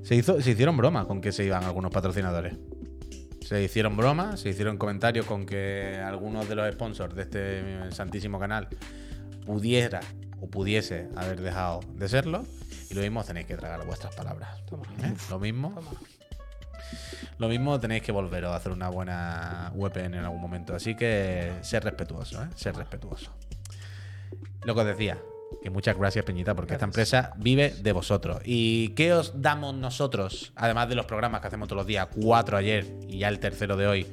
se 0.03 0.15
hizo, 0.15 0.39
se 0.39 0.51
hicieron 0.51 0.77
bromas 0.77 1.07
con 1.07 1.19
que 1.19 1.31
se 1.31 1.43
iban 1.43 1.63
algunos 1.63 1.91
patrocinadores. 1.91 2.55
Se 3.41 3.63
hicieron 3.63 3.97
bromas, 3.97 4.39
se 4.39 4.49
hicieron 4.49 4.77
comentarios 4.77 5.25
con 5.25 5.45
que 5.45 5.99
algunos 6.03 6.47
de 6.47 6.55
los 6.55 6.71
sponsors 6.73 7.15
de 7.15 7.21
este 7.23 7.91
santísimo 7.91 8.39
canal 8.39 8.67
pudiera 9.45 10.01
o 10.41 10.47
pudiese 10.47 11.09
haber 11.15 11.41
dejado 11.41 11.79
de 11.95 12.07
serlo. 12.07 12.43
Y 12.89 12.93
lo 12.93 13.01
mismo 13.01 13.23
tenéis 13.23 13.47
que 13.47 13.55
tragar 13.55 13.83
vuestras 13.86 14.15
palabras. 14.15 14.63
Toma. 14.67 14.86
¿eh? 15.03 15.13
Lo 15.29 15.39
mismo. 15.39 15.71
Toma. 15.73 15.91
Lo 17.38 17.47
mismo 17.49 17.79
tenéis 17.79 18.01
que 18.03 18.11
volver 18.11 18.45
a 18.45 18.55
hacer 18.55 18.71
una 18.71 18.89
buena 18.89 19.71
VPN 19.75 20.15
en 20.15 20.23
algún 20.23 20.41
momento. 20.41 20.75
Así 20.75 20.95
que 20.95 21.51
ser 21.61 21.83
respetuoso, 21.83 22.41
¿eh? 22.43 22.47
Ser 22.55 22.75
respetuoso. 22.75 23.31
Lo 24.63 24.73
que 24.73 24.81
os 24.81 24.88
decía, 24.88 25.17
que 25.61 25.69
muchas 25.69 25.97
gracias, 25.97 26.23
Peñita, 26.25 26.55
porque 26.55 26.73
esta 26.73 26.86
empresa 26.86 27.33
vive 27.38 27.71
de 27.81 27.91
vosotros. 27.91 28.41
¿Y 28.45 28.89
qué 28.89 29.13
os 29.13 29.41
damos 29.41 29.75
nosotros? 29.75 30.53
Además 30.55 30.89
de 30.89 30.95
los 30.95 31.05
programas 31.05 31.41
que 31.41 31.47
hacemos 31.47 31.67
todos 31.67 31.81
los 31.81 31.88
días, 31.88 32.07
cuatro 32.15 32.57
ayer 32.57 32.86
y 33.07 33.19
ya 33.19 33.27
el 33.27 33.39
tercero 33.39 33.75
de 33.77 33.88
hoy. 33.88 34.07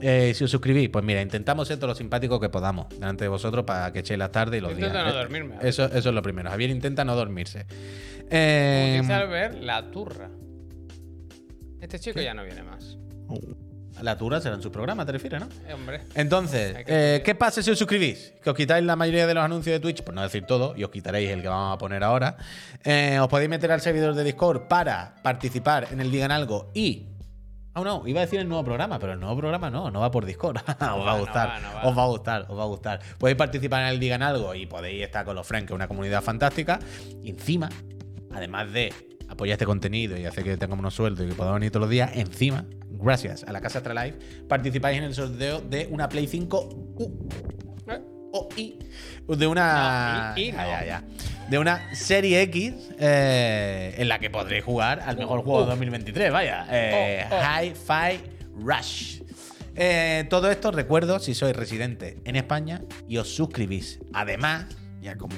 Eh, 0.00 0.32
si 0.34 0.42
os 0.44 0.50
suscribís, 0.50 0.88
pues 0.88 1.04
mira, 1.04 1.20
intentamos 1.22 1.68
ser 1.68 1.76
todo 1.76 1.88
lo 1.88 1.94
simpático 1.94 2.40
que 2.40 2.48
podamos 2.48 2.88
delante 2.88 3.24
de 3.24 3.28
vosotros 3.28 3.64
para 3.64 3.92
que 3.92 4.00
echéis 4.00 4.18
las 4.18 4.32
tardes 4.32 4.58
y 4.58 4.60
los 4.62 4.72
Intento 4.72 4.92
días. 4.94 5.04
no 5.04 5.10
Eh, 5.12 5.14
dormirme. 5.22 5.56
Eso, 5.60 5.84
eso 5.84 6.08
es 6.08 6.14
lo 6.14 6.22
primero. 6.22 6.50
Javier 6.50 6.70
intenta 6.70 7.04
no 7.04 7.14
dormirse. 7.14 7.66
Eh, 8.30 8.96
Utiliza 9.00 9.24
ver 9.26 9.54
la 9.62 9.90
turra. 9.90 10.30
Este 11.84 11.98
chico 11.98 12.18
ya 12.18 12.32
no 12.32 12.44
viene 12.44 12.62
más. 12.62 12.96
la 14.00 14.16
Tura 14.16 14.40
será 14.40 14.54
en 14.54 14.62
su 14.62 14.72
programa, 14.72 15.04
te 15.04 15.12
refieres, 15.12 15.38
¿no? 15.38 15.48
Eh, 15.68 15.74
hombre. 15.74 16.00
Entonces, 16.14 16.82
que 16.86 17.16
eh. 17.16 17.22
¿qué 17.22 17.34
pasa 17.34 17.62
si 17.62 17.70
os 17.70 17.78
suscribís? 17.78 18.32
Que 18.42 18.48
os 18.48 18.56
quitáis 18.56 18.82
la 18.86 18.96
mayoría 18.96 19.26
de 19.26 19.34
los 19.34 19.44
anuncios 19.44 19.74
de 19.74 19.80
Twitch, 19.80 20.02
por 20.02 20.14
no 20.14 20.22
decir 20.22 20.46
todo, 20.46 20.74
y 20.78 20.82
os 20.82 20.88
quitaréis 20.88 21.28
el 21.28 21.42
que 21.42 21.48
vamos 21.48 21.74
a 21.74 21.78
poner 21.78 22.02
ahora. 22.02 22.38
Eh, 22.84 23.18
os 23.20 23.28
podéis 23.28 23.50
meter 23.50 23.70
al 23.70 23.82
servidor 23.82 24.14
de 24.14 24.24
Discord 24.24 24.66
para 24.66 25.16
participar 25.22 25.88
en 25.90 26.00
el 26.00 26.10
Digan 26.10 26.30
Algo 26.30 26.70
y. 26.72 27.10
Ah, 27.74 27.82
no, 27.82 28.06
iba 28.06 28.20
a 28.20 28.24
decir 28.24 28.40
el 28.40 28.48
nuevo 28.48 28.64
programa, 28.64 28.98
pero 28.98 29.12
el 29.12 29.20
nuevo 29.20 29.36
programa 29.36 29.68
no, 29.68 29.90
no 29.90 30.00
va 30.00 30.10
por 30.10 30.24
Discord. 30.24 30.56
os 30.66 30.66
va 30.78 30.86
a 30.90 30.96
no 30.96 31.18
gustar, 31.18 31.48
va, 31.48 31.60
no 31.60 31.74
va. 31.74 31.82
os 31.82 31.98
va 31.98 32.02
a 32.02 32.06
gustar, 32.06 32.46
os 32.48 32.58
va 32.58 32.62
a 32.62 32.66
gustar. 32.66 33.00
Podéis 33.18 33.36
participar 33.36 33.82
en 33.82 33.88
el 33.88 34.00
Digan 34.00 34.22
Algo 34.22 34.54
y 34.54 34.64
podéis 34.64 35.02
estar 35.02 35.26
con 35.26 35.36
los 35.36 35.46
friends, 35.46 35.66
que 35.66 35.74
es 35.74 35.76
una 35.76 35.88
comunidad 35.88 36.22
fantástica. 36.22 36.78
Y 37.22 37.28
encima, 37.28 37.68
además 38.32 38.72
de 38.72 39.13
apoyar 39.28 39.54
este 39.54 39.66
contenido 39.66 40.16
y 40.16 40.24
hacer 40.26 40.44
que 40.44 40.56
tengamos 40.56 40.80
unos 40.80 40.94
sueldos 40.94 41.26
y 41.26 41.28
que 41.30 41.34
podamos 41.34 41.60
venir 41.60 41.70
todos 41.72 41.82
los 41.82 41.90
días, 41.90 42.10
encima, 42.14 42.66
gracias 42.90 43.44
a 43.44 43.52
la 43.52 43.60
Casa 43.60 43.78
Astralife, 43.78 44.18
participáis 44.48 44.98
en 44.98 45.04
el 45.04 45.14
sorteo 45.14 45.60
de 45.60 45.86
una 45.90 46.08
Play 46.08 46.26
5 46.26 46.68
U 46.96 47.28
Eh, 47.88 48.00
o 48.32 48.48
I 48.56 48.78
de 49.28 49.46
una 49.46 50.32
No, 50.36 50.40
I- 50.40 50.48
I 50.48 50.52
no. 50.52 50.58
Ya, 50.58 50.66
ya, 50.80 50.86
ya. 50.86 51.04
de 51.48 51.58
una 51.58 51.94
serie 51.94 52.42
X 52.42 52.74
eh, 52.98 53.94
en 53.98 54.08
la 54.08 54.18
que 54.18 54.30
podréis 54.30 54.64
jugar 54.64 55.00
al 55.00 55.16
mejor 55.16 55.42
juego 55.42 55.60
de 55.62 55.66
2023, 55.70 56.32
vaya, 56.32 56.66
eh, 56.70 57.26
Oh, 57.30 57.34
oh. 57.36 57.40
Hi-Fi 57.62 58.20
Rush. 58.56 59.20
Eh, 59.76 60.24
todo 60.30 60.50
esto 60.50 60.70
recuerdo 60.70 61.18
si 61.18 61.34
sois 61.34 61.54
residente 61.54 62.18
en 62.24 62.36
España 62.36 62.82
y 63.08 63.16
os 63.18 63.28
suscribís. 63.34 63.98
Además, 64.12 64.66
ya 65.02 65.16
como 65.16 65.34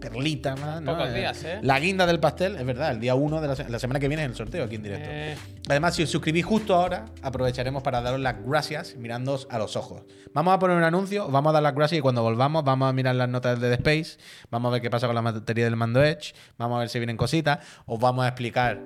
perlita 0.00 0.56
más, 0.56 0.80
¿no? 0.80 0.92
Pocos 0.96 1.12
días, 1.14 1.44
¿eh? 1.44 1.58
La 1.62 1.78
guinda 1.78 2.06
del 2.06 2.18
pastel, 2.18 2.56
es 2.56 2.64
verdad, 2.64 2.90
el 2.92 3.00
día 3.00 3.14
1 3.14 3.40
de 3.40 3.48
la, 3.48 3.56
se- 3.56 3.68
la 3.68 3.78
semana 3.78 4.00
que 4.00 4.08
viene 4.08 4.24
es 4.24 4.30
el 4.30 4.34
sorteo 4.36 4.64
aquí 4.64 4.76
en 4.76 4.82
directo. 4.82 5.08
eh, 5.10 5.36
Además, 5.68 5.94
si 5.94 6.02
os 6.02 6.10
suscribís 6.10 6.44
justo 6.44 6.74
ahora, 6.74 7.04
aprovecharemos 7.22 7.82
para 7.82 8.00
daros 8.00 8.18
las 8.20 8.36
gracias 8.44 8.96
mirándoos 8.96 9.46
a 9.50 9.58
los 9.58 9.76
ojos. 9.76 10.02
Vamos 10.32 10.54
a 10.54 10.58
poner 10.58 10.76
un 10.76 10.84
anuncio, 10.84 11.26
os 11.26 11.32
vamos 11.32 11.50
a 11.50 11.52
dar 11.54 11.62
las 11.62 11.74
gracias 11.74 11.98
y 11.98 12.02
cuando 12.02 12.22
volvamos 12.22 12.64
vamos 12.64 12.88
a 12.88 12.92
mirar 12.92 13.14
las 13.14 13.28
notas 13.28 13.60
de 13.60 13.68
The 13.68 13.74
Space, 13.90 14.18
vamos 14.50 14.70
a 14.70 14.72
ver 14.72 14.82
qué 14.82 14.90
pasa 14.90 15.06
con 15.06 15.14
la 15.14 15.20
batería 15.20 15.64
del 15.64 15.76
mando 15.76 16.02
Edge, 16.02 16.32
vamos 16.58 16.76
a 16.76 16.80
ver 16.80 16.88
si 16.88 16.98
vienen 16.98 17.16
cositas, 17.16 17.58
os 17.86 17.98
vamos 18.00 18.24
a 18.24 18.28
explicar 18.28 18.80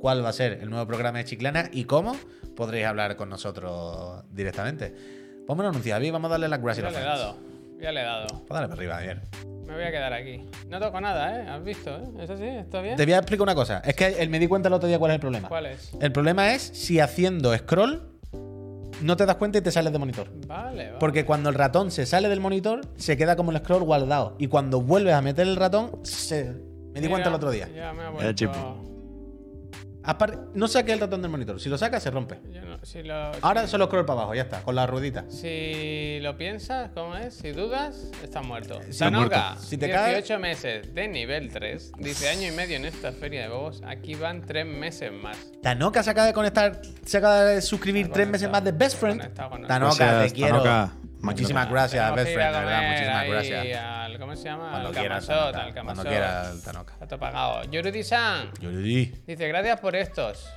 cuál 0.00 0.24
va 0.24 0.30
a 0.30 0.32
ser 0.32 0.54
el 0.62 0.70
nuevo 0.70 0.86
programa 0.86 1.18
de 1.18 1.24
Chiclana 1.26 1.68
y 1.72 1.84
cómo 1.84 2.16
podréis 2.56 2.86
hablar 2.86 3.16
con 3.16 3.28
nosotros 3.28 4.24
directamente. 4.30 4.94
Vamos 5.46 5.64
a 5.66 5.68
anunciar, 5.68 5.98
David, 5.98 6.12
vamos 6.12 6.28
a 6.28 6.32
darle 6.32 6.48
las 6.48 6.62
gracias 6.62 6.86
a 6.86 6.90
los. 7.16 7.36
Ya 7.80 7.92
le 7.92 8.00
he 8.00 8.04
dado. 8.04 8.26
Pues 8.28 8.48
dale 8.50 8.68
para 8.68 8.74
arriba, 8.74 8.94
Javier. 8.96 9.22
Me 9.66 9.74
voy 9.74 9.84
a 9.84 9.90
quedar 9.90 10.12
aquí. 10.12 10.44
No 10.68 10.80
toco 10.80 11.00
nada, 11.00 11.38
¿eh? 11.40 11.48
¿Has 11.48 11.62
visto, 11.64 11.96
eh? 11.96 12.02
¿Es 12.20 12.30
así? 12.30 12.44
¿Está 12.44 12.80
bien? 12.80 12.96
Te 12.96 13.04
voy 13.04 13.14
a 13.14 13.18
explicar 13.18 13.42
una 13.44 13.54
cosa, 13.54 13.78
es 13.84 13.94
que 13.94 14.26
me 14.28 14.38
di 14.38 14.48
cuenta 14.48 14.68
el 14.68 14.74
otro 14.74 14.88
día 14.88 14.98
cuál 14.98 15.12
es 15.12 15.14
el 15.14 15.20
problema. 15.20 15.48
¿Cuál 15.48 15.66
es? 15.66 15.92
El 16.00 16.12
problema 16.12 16.52
es 16.54 16.62
si 16.62 16.98
haciendo 17.00 17.56
scroll 17.56 18.06
no 19.02 19.16
te 19.16 19.24
das 19.24 19.36
cuenta 19.36 19.58
y 19.58 19.60
te 19.62 19.70
sales 19.70 19.92
de 19.92 19.98
monitor. 19.98 20.28
Vale, 20.46 20.86
vale. 20.86 20.96
Porque 20.98 21.24
cuando 21.24 21.48
el 21.48 21.54
ratón 21.54 21.90
se 21.90 22.04
sale 22.04 22.28
del 22.28 22.40
monitor, 22.40 22.82
se 22.96 23.16
queda 23.16 23.34
como 23.36 23.50
el 23.50 23.58
scroll 23.58 23.82
guardado. 23.84 24.36
Y 24.38 24.48
cuando 24.48 24.82
vuelves 24.82 25.14
a 25.14 25.22
meter 25.22 25.46
el 25.46 25.56
ratón, 25.56 26.00
se. 26.04 26.52
Me 26.92 27.00
di 27.00 27.08
cuenta 27.08 27.28
el 27.30 27.34
otro 27.36 27.50
día. 27.50 27.68
Ya 27.74 27.92
me 27.94 28.02
ha 28.02 28.08
Eh, 28.08 28.10
vuelto. 28.10 28.89
No 30.54 30.66
saques 30.68 30.94
el 30.94 31.00
ratón 31.00 31.22
del 31.22 31.30
monitor. 31.30 31.60
Si 31.60 31.68
lo 31.68 31.76
sacas, 31.78 32.02
se 32.02 32.10
rompe. 32.10 32.38
Yo 32.50 32.62
no- 32.62 32.78
si 32.84 33.02
lo, 33.02 33.14
Ahora 33.42 33.66
solo 33.66 33.86
scroll 33.86 34.06
para 34.06 34.20
abajo, 34.20 34.34
ya 34.34 34.42
está, 34.42 34.62
con 34.62 34.74
la 34.74 34.86
ruedita. 34.86 35.24
Si 35.28 36.18
lo 36.22 36.36
piensas, 36.36 36.90
¿cómo 36.94 37.16
es? 37.16 37.34
Si 37.34 37.50
dudas, 37.52 38.10
estás 38.22 38.44
muerto. 38.44 38.80
Está 38.80 39.06
Tanoka, 39.06 39.48
muerto. 39.50 39.62
Si 39.62 39.76
te 39.76 39.86
18 39.86 40.26
cae- 40.34 40.38
meses 40.38 40.94
de 40.94 41.08
nivel 41.08 41.52
3. 41.52 41.92
Dice 41.98 42.28
año 42.30 42.48
y 42.48 42.52
medio 42.52 42.76
en 42.76 42.86
esta 42.86 43.12
feria 43.12 43.42
de 43.42 43.48
bobos. 43.48 43.82
Aquí 43.86 44.14
van 44.14 44.40
3 44.40 44.64
meses 44.66 45.12
más. 45.12 45.36
Tanoka 45.62 46.02
se 46.02 46.10
acaba 46.10 46.26
de 46.26 46.32
conectar, 46.32 46.80
se 47.04 47.18
acaba 47.18 47.44
de 47.44 47.60
suscribir 47.60 48.02
Está 48.06 48.14
tres 48.14 48.28
meses 48.28 48.48
conectado, 48.48 48.70
más 48.70 48.78
de 48.78 48.84
Best 48.84 48.98
Friend. 48.98 49.34
Tanoka, 49.66 49.94
Gracias, 49.96 50.28
te 50.28 50.32
quiero. 50.32 50.62
Tanoka. 50.62 50.92
Muchísimas 51.22 51.70
gracias, 51.70 52.14
Best 52.14 52.32
Friend, 52.32 52.54
de 52.54 52.60
verdad, 52.60 52.90
muchísimas 52.90 53.26
gracias. 53.28 53.84
Al, 53.84 54.18
¿Cómo 54.18 54.36
se 54.36 54.44
llama? 54.44 54.76
Al 54.76 54.92
quieras, 54.92 55.26
Camasot, 55.26 55.54
al 55.54 55.74
Camasot. 55.74 55.84
Cuando 55.84 56.02
quieras, 56.04 56.46
al 56.46 56.62
Tanoka. 56.62 56.94
Está 57.00 57.18
pagado. 57.18 57.64
Yorudi-san. 57.64 58.52
Yorudi. 58.60 59.06
Dice, 59.26 59.48
gracias 59.48 59.80
por 59.80 59.96
estos. 59.96 60.48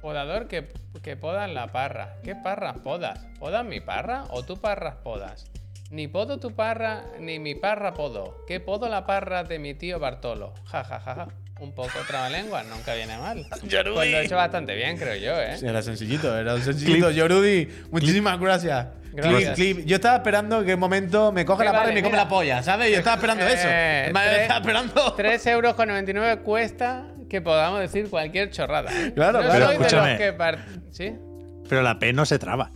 Podador 0.00 0.48
que, 0.48 0.68
que 1.02 1.16
podan 1.16 1.54
la 1.54 1.68
parra. 1.68 2.16
¿Qué 2.24 2.34
parras 2.34 2.78
podas? 2.78 3.26
¿Podas 3.38 3.64
mi 3.64 3.80
parra 3.80 4.24
o 4.30 4.42
tú 4.42 4.60
parras 4.60 4.96
podas? 4.96 5.46
Ni 5.90 6.08
podo 6.08 6.38
tu 6.38 6.54
parra, 6.54 7.04
ni 7.20 7.38
mi 7.38 7.54
parra 7.54 7.92
podo. 7.92 8.44
¿Qué 8.48 8.60
podo 8.60 8.88
la 8.88 9.04
parra 9.06 9.44
de 9.44 9.58
mi 9.58 9.74
tío 9.74 9.98
Bartolo? 10.00 10.54
Ja, 10.64 10.82
ja, 10.84 10.98
ja, 10.98 11.14
ja. 11.14 11.28
Un 11.60 11.74
poco 11.74 11.90
trabalengua, 12.08 12.64
nunca 12.64 12.94
viene 12.94 13.16
mal. 13.18 13.46
Yorudi. 13.68 13.94
Pues 13.94 14.10
lo 14.10 14.18
he 14.18 14.24
hecho 14.24 14.36
bastante 14.36 14.74
bien, 14.74 14.96
creo 14.96 15.14
yo, 15.16 15.40
¿eh? 15.40 15.58
Era 15.62 15.82
sencillito, 15.82 16.36
era 16.36 16.54
un 16.54 16.62
sencillito. 16.62 17.10
Yorudi, 17.10 17.68
muchísimas 17.90 18.40
gracias. 18.40 18.86
Yo 19.14 19.96
estaba 19.96 20.16
esperando 20.16 20.64
que 20.64 20.74
un 20.74 20.80
momento 20.80 21.32
me 21.32 21.44
coge 21.44 21.64
la 21.64 21.72
pata 21.72 21.84
vale, 21.84 21.92
y 21.92 21.94
me 21.96 22.02
come 22.02 22.16
la 22.16 22.28
polla, 22.28 22.62
¿sabes? 22.62 22.90
Yo 22.90 22.98
estaba 22.98 23.16
esperando 23.16 23.46
eso. 23.46 23.68
Eh, 23.68 24.06
estaba 24.06 24.60
esperando. 24.60 25.16
3,99 25.16 25.48
euros 25.48 26.38
cuesta 26.44 27.06
que 27.28 27.40
podamos 27.40 27.80
decir 27.80 28.08
cualquier 28.08 28.50
chorrada. 28.50 28.90
Claro. 29.14 29.40
Pero 29.40 29.66
soy 29.66 29.74
escúchame. 29.74 30.16
que 30.18 30.34
¿Sí? 30.90 31.14
Pero 31.68 31.82
la 31.82 31.98
P 31.98 32.12
no 32.12 32.26
se 32.26 32.38
traba. 32.38 32.70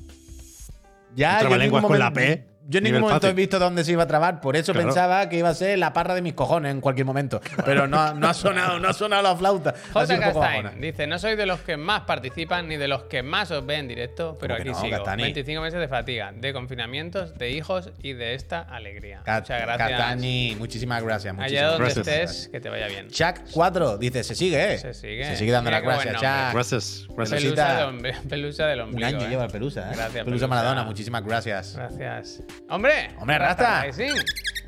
Ya, 1.15 1.35
yo 1.35 1.41
Trabalenguas 1.41 1.85
con 1.85 1.99
la 1.99 2.13
P. 2.13 2.47
Yo 2.69 2.79
en 2.79 2.85
ningún 2.85 3.03
momento 3.03 3.29
he 3.29 3.33
visto 3.33 3.59
dónde 3.59 3.85
se 3.85 3.93
iba 3.93 4.03
a 4.03 4.07
trabar, 4.07 4.41
por 4.41 4.57
eso 4.57 4.73
pensaba 4.73 5.29
que 5.29 5.39
iba 5.39 5.49
a 5.49 5.55
ser 5.55 5.79
la 5.79 5.93
parra 5.93 6.15
de 6.15 6.23
mis 6.23 6.35
cojones 6.35 6.73
en 6.73 6.81
cualquier 6.81 7.07
momento. 7.07 7.41
Pero 7.65 7.87
no, 7.87 8.15
no 8.15 8.29
ha 8.29 8.35
sonado, 8.35 8.81
no 8.81 8.89
ha 8.89 8.93
sonado 8.93 9.23
la 9.23 9.37
flauta. 9.37 9.75
J. 9.93 10.73
dice, 10.79 11.07
no 11.07 11.19
soy 11.19 11.37
de 11.37 11.47
los 11.47 11.61
que 11.61 11.77
más 11.77 12.03
participan 12.03 12.69
ni 12.69 12.77
de 12.77 12.89
los 12.89 13.05
que 13.05 13.23
más 13.23 13.51
os 13.51 13.65
ve 13.65 13.77
en 13.77 13.89
directo, 13.89 14.37
pero 14.41 14.55
aquí 14.55 14.71
no, 14.71 15.05
25 15.17 15.63
meses 15.63 15.81
de 15.81 15.89
fatiga, 15.89 16.33
de 16.33 16.53
confinamientos, 16.53 17.37
de 17.39 17.51
hijos 17.51 17.91
y 18.03 18.13
de 18.13 18.35
esta 18.35 18.61
alegría. 18.61 19.23
Cat 19.25 19.45
Muchas 19.45 19.63
gracias. 19.63 19.91
Catani, 19.91 20.57
muchísimas 20.59 21.03
gracias. 21.03 21.35
Muchísimas 21.35 21.63
Allá 21.63 21.71
donde 21.71 21.85
gracias. 21.95 22.09
estés, 22.09 22.49
que 22.49 22.61
te 22.61 22.69
vaya 22.69 22.89
bien. 22.89 23.09
Chuck 23.09 23.37
4 23.53 23.99
dice, 23.99 24.25
se 24.25 24.35
sigue, 24.35 24.75
¿eh? 24.75 24.79
Se 24.79 24.95
sigue. 24.95 25.25
Se 25.25 25.37
sigue 25.37 25.53
dando 25.53 25.71
las 25.71 25.83
gracias, 25.83 26.15
Chuck. 26.15 26.23
Gracias. 26.23 27.07
gracias. 27.17 27.43
Pelusa, 27.43 27.87
del, 27.87 28.15
pelusa 28.29 28.67
del. 28.67 28.81
Un 28.83 29.05
año 29.05 29.27
eh. 29.27 29.29
lleva 29.29 29.45
el 29.45 29.51
Pelusa, 29.51 29.91
¿eh? 29.91 29.97
Gracias, 29.97 30.25
pelusa 30.25 30.47
Maradona, 30.47 30.85
muchísimas 30.85 31.25
gracias. 31.25 31.77
Gracias. 31.77 32.43
Hombre. 32.69 33.11
Hombre, 33.19 33.39
Rasta. 33.39 33.85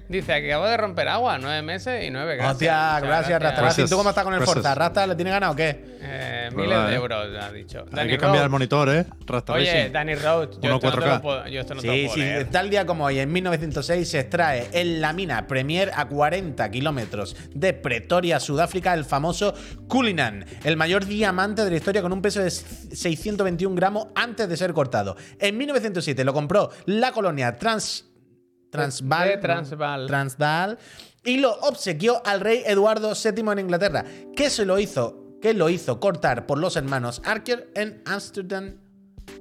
Dice, 0.09 0.33
acabo 0.33 0.67
de 0.67 0.77
romper 0.79 1.07
agua, 1.09 1.37
nueve 1.39 1.61
meses 1.61 2.03
y 2.07 2.11
nueve 2.11 2.37
gracias. 2.37 2.53
Hostia, 2.55 3.01
gracias, 3.01 3.43
Rasta. 3.43 3.61
Rasta. 3.61 3.83
¿Y 3.83 3.85
tú 3.87 3.97
cómo 3.97 4.09
estás 4.09 4.25
con 4.25 4.33
el. 4.33 4.43
Forza? 4.43 4.75
¿Rasta 4.75 5.07
le 5.07 5.15
tiene 5.15 5.31
ganas 5.31 5.53
o 5.53 5.57
qué? 5.57 5.99
Eh, 6.01 6.49
miles 6.55 6.87
de 6.89 6.95
euros, 6.95 7.27
ha 7.39 7.53
dicho. 7.53 7.85
Hay 7.93 8.09
que 8.09 8.17
cambiar 8.17 8.45
el 8.45 8.51
monitor, 8.51 8.89
¿eh? 8.89 9.05
Rasta 9.27 9.53
Oye, 9.53 9.71
Racing. 9.71 9.93
Danny 9.93 10.15
Roach, 10.15 10.59
yo, 10.63 10.77
esto 10.77 10.97
no 10.97 11.21
puedo, 11.21 11.47
yo 11.49 11.61
esto 11.61 11.75
no 11.75 11.83
sí, 11.83 11.87
puedo 11.89 12.15
Sí, 12.15 12.21
leer. 12.21 12.49
tal 12.51 12.71
día 12.71 12.87
como 12.87 13.05
hoy, 13.05 13.19
en 13.19 13.31
1906, 13.31 14.09
se 14.09 14.21
extrae 14.21 14.69
en 14.73 15.03
la 15.03 15.13
mina 15.13 15.47
Premier 15.47 15.91
a 15.95 16.07
40 16.07 16.71
kilómetros 16.71 17.37
de 17.55 17.75
Pretoria, 17.75 18.41
Sudáfrica, 18.41 18.95
el 18.95 19.05
famoso 19.05 19.53
Cullinan, 19.89 20.47
el 20.65 20.79
mayor 20.79 21.05
diamante 21.05 21.65
de 21.65 21.71
la 21.71 21.77
historia 21.77 22.01
con 22.01 22.15
un 22.15 22.23
peso 22.23 22.41
de 22.41 22.51
621 22.51 23.75
gramos 23.77 24.07
antes 24.15 24.49
de 24.49 24.57
ser 24.57 24.73
cortado. 24.73 25.17
En 25.39 25.59
1907 25.59 26.25
lo 26.25 26.33
compró 26.33 26.71
la 26.87 27.13
colonia 27.13 27.59
Trans 27.59 28.07
Transvaal. 28.71 29.29
De 29.29 29.37
Transvaal. 30.07 30.79
Y 31.25 31.39
lo 31.39 31.53
obsequió 31.61 32.23
al 32.25 32.41
rey 32.41 32.63
Eduardo 32.65 33.13
VII 33.13 33.53
en 33.53 33.59
Inglaterra, 33.59 34.05
que 34.35 34.51
se 34.51 34.65
lo 34.65 34.79
hizo, 34.79 35.37
que 35.43 35.55
lo 35.55 35.69
hizo 35.69 36.01
cortar 36.01 36.47
por 36.47 36.59
los 36.59 36.77
hermanos 36.77 37.21
Archer 37.25 37.71
en 37.75 38.03
Ámsterdam, 38.07 38.77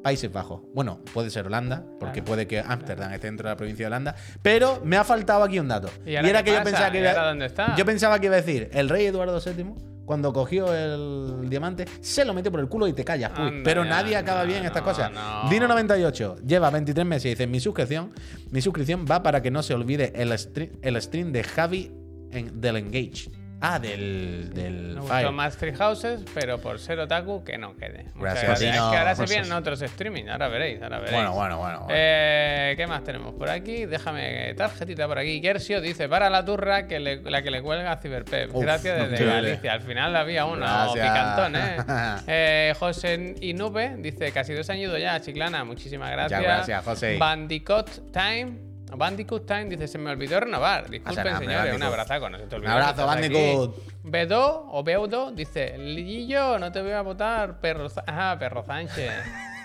Países 0.03 0.31
Bajos. 0.31 0.61
Bueno, 0.73 0.99
puede 1.13 1.29
ser 1.29 1.45
Holanda, 1.45 1.85
porque 1.99 2.21
puede 2.21 2.47
que 2.47 2.59
Ámsterdam 2.59 2.97
claro. 2.97 3.15
esté 3.15 3.27
dentro 3.27 3.47
de 3.47 3.53
la 3.53 3.57
provincia 3.57 3.85
de 3.85 3.87
Holanda. 3.87 4.15
Pero 4.41 4.81
me 4.83 4.97
ha 4.97 5.03
faltado 5.03 5.43
aquí 5.43 5.59
un 5.59 5.67
dato. 5.67 5.89
Y, 6.05 6.15
era 6.15 6.43
que 6.43 6.51
yo 6.51 6.63
pensaba 6.63 6.91
que 6.91 6.99
iba, 6.99 7.13
dónde 7.13 7.45
está? 7.45 7.75
yo 7.75 7.85
pensaba 7.85 8.19
que 8.19 8.25
iba 8.25 8.35
a 8.35 8.41
decir 8.41 8.69
el 8.73 8.89
rey 8.89 9.05
Eduardo 9.05 9.39
VII 9.39 9.96
cuando 10.07 10.31
cogió 10.31 10.73
el 10.73 11.49
diamante, 11.49 11.85
se 11.99 12.23
lo 12.23 12.33
metió 12.33 12.49
por 12.49 12.61
el 12.61 12.69
culo 12.69 12.87
y 12.87 12.93
te 12.93 13.03
callas. 13.03 13.31
Puy. 13.31 13.47
Anda, 13.47 13.61
Pero 13.65 13.83
nadie 13.83 14.15
acaba 14.15 14.45
bien 14.45 14.65
estas 14.65 14.81
cosas. 14.81 15.11
No. 15.11 15.49
Dino98 15.49 16.45
lleva 16.47 16.69
23 16.69 17.05
meses 17.05 17.25
y 17.25 17.29
dice: 17.31 17.45
Mi 17.45 17.59
suscripción, 17.59 18.13
mi 18.49 18.61
suscripción 18.61 19.05
va 19.05 19.21
para 19.21 19.41
que 19.41 19.51
no 19.51 19.61
se 19.61 19.73
olvide 19.73 20.13
el, 20.15 20.35
stream, 20.39 21.31
de 21.33 21.43
Javi 21.43 21.91
del 22.31 22.77
Engage. 22.77 23.29
Ah, 23.59 23.79
del, 23.79 24.51
del 24.53 24.97
gustó 24.99 25.31
más 25.31 25.57
Three 25.57 25.73
Houses, 25.73 26.23
pero 26.33 26.59
por 26.59 26.79
ser 26.79 26.99
otaku, 26.99 27.43
que 27.43 27.57
no 27.57 27.75
quede. 27.75 28.05
Gracias. 28.15 28.45
gracias. 28.45 28.61
Es 28.61 28.81
que 28.81 28.97
ahora 28.97 29.15
se 29.15 29.25
vienen 29.25 29.51
otros 29.51 29.81
streaming, 29.81 30.25
ahora 30.27 30.47
veréis. 30.47 30.79
Bueno, 30.79 31.33
bueno, 31.33 31.57
bueno. 31.57 31.87
Eh, 31.89 32.73
¿Qué 32.77 32.85
más 32.87 33.03
tenemos 33.03 33.33
por 33.33 33.49
aquí? 33.49 33.85
Déjame 33.85 34.53
tarjetita 34.55 35.07
por 35.07 35.17
aquí. 35.17 35.41
Gersio 35.41 35.81
dice, 35.81 36.07
para 36.07 36.29
la 36.29 36.45
turra 36.45 36.87
que 36.87 36.99
la 36.99 37.41
que 37.41 37.51
le 37.51 37.61
cuelga 37.61 37.93
a 37.93 37.97
Ciberpep. 37.97 38.51
Gracias 38.53 39.09
desde. 39.09 39.25
Galicia. 39.25 39.73
Al 39.73 39.81
final 39.81 40.15
había 40.15 40.45
una, 40.45 40.89
o 40.89 40.93
Gracias. 40.93 41.09
picantón, 41.09 41.55
¿eh? 41.55 41.77
Eh, 42.27 42.73
José 42.77 43.35
Inube 43.41 43.95
dice, 43.97 44.31
casi 44.31 44.53
dos 44.53 44.69
años 44.69 44.97
ya, 44.99 45.19
Chiclana. 45.21 45.63
Muchísimas 45.63 46.11
gracias. 46.11 46.41
gracias, 46.41 46.83
José. 46.83 47.17
Bandicoot 47.17 48.11
Time 48.11 48.76
Bandicoot 48.95 49.45
Time 49.45 49.65
dice: 49.65 49.87
Se 49.87 49.97
me 49.97 50.11
olvidó 50.11 50.39
renovar. 50.39 50.85
Ah, 50.85 50.89
Disculpen, 50.89 51.37
señores. 51.39 51.75
Un 51.75 51.83
abrazo, 51.83 52.29
no 52.29 52.37
se 52.37 52.45
te 52.45 52.55
olvide. 52.55 52.69
Un 52.69 52.73
abrazo, 52.73 53.05
Bandicoot. 53.05 53.75
B2 54.03 54.61
o 54.71 54.83
Beudo 54.83 55.31
dice: 55.31 55.77
Lillo, 55.77 56.57
no 56.59 56.71
te 56.71 56.81
voy 56.81 56.91
a 56.91 57.01
votar, 57.01 57.59
perro, 57.59 57.87
ajá, 58.05 58.37
perro 58.39 58.63
Sánchez. 58.63 59.11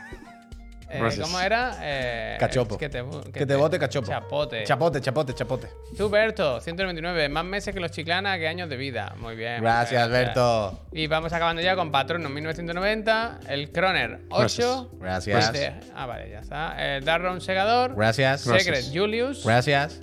Eh, 0.93 1.19
¿Cómo 1.21 1.41
era? 1.41 1.77
Eh, 1.81 2.37
cachopo. 2.39 2.77
Que 2.77 2.89
te, 2.89 3.03
que, 3.33 3.45
bote 3.57 3.79
cachopo. 3.79 4.09
Chapote. 4.09 4.65
Chapote, 4.65 5.01
chapote, 5.01 5.35
chapote. 5.35 5.69
Tú, 5.97 6.11
Berto, 6.11 6.61
199. 6.61 7.29
Más 7.29 7.45
meses 7.45 7.75
que 7.75 7.81
los 7.81 7.91
chiclana 7.91 8.39
que 8.39 8.47
años 8.47 8.69
de 8.69 8.77
vida. 8.77 9.15
Muy 9.19 9.35
bien. 9.35 9.63
Gracias, 9.63 10.09
muy. 10.09 10.17
Alberto. 10.17 10.87
Y 10.93 11.07
vamos 11.07 11.33
acabando 11.33 11.63
ya 11.63 11.75
con 11.75 11.91
Patrono 11.91 12.29
1990. 12.29 13.41
El 13.49 13.73
Croner 13.73 14.21
8. 14.31 14.91
Gracias. 15.01 15.47
Este, 15.47 15.75
ah, 15.95 16.07
vale, 16.07 16.31
ya 16.31 16.41
está. 16.41 16.75
Eh, 16.79 16.97
el 16.99 17.05
Darron 17.05 17.41
Segador. 17.41 17.95
Gracias. 17.97 18.43
Secret 18.43 18.85
Julius. 18.93 19.45
Gracias. 19.45 20.01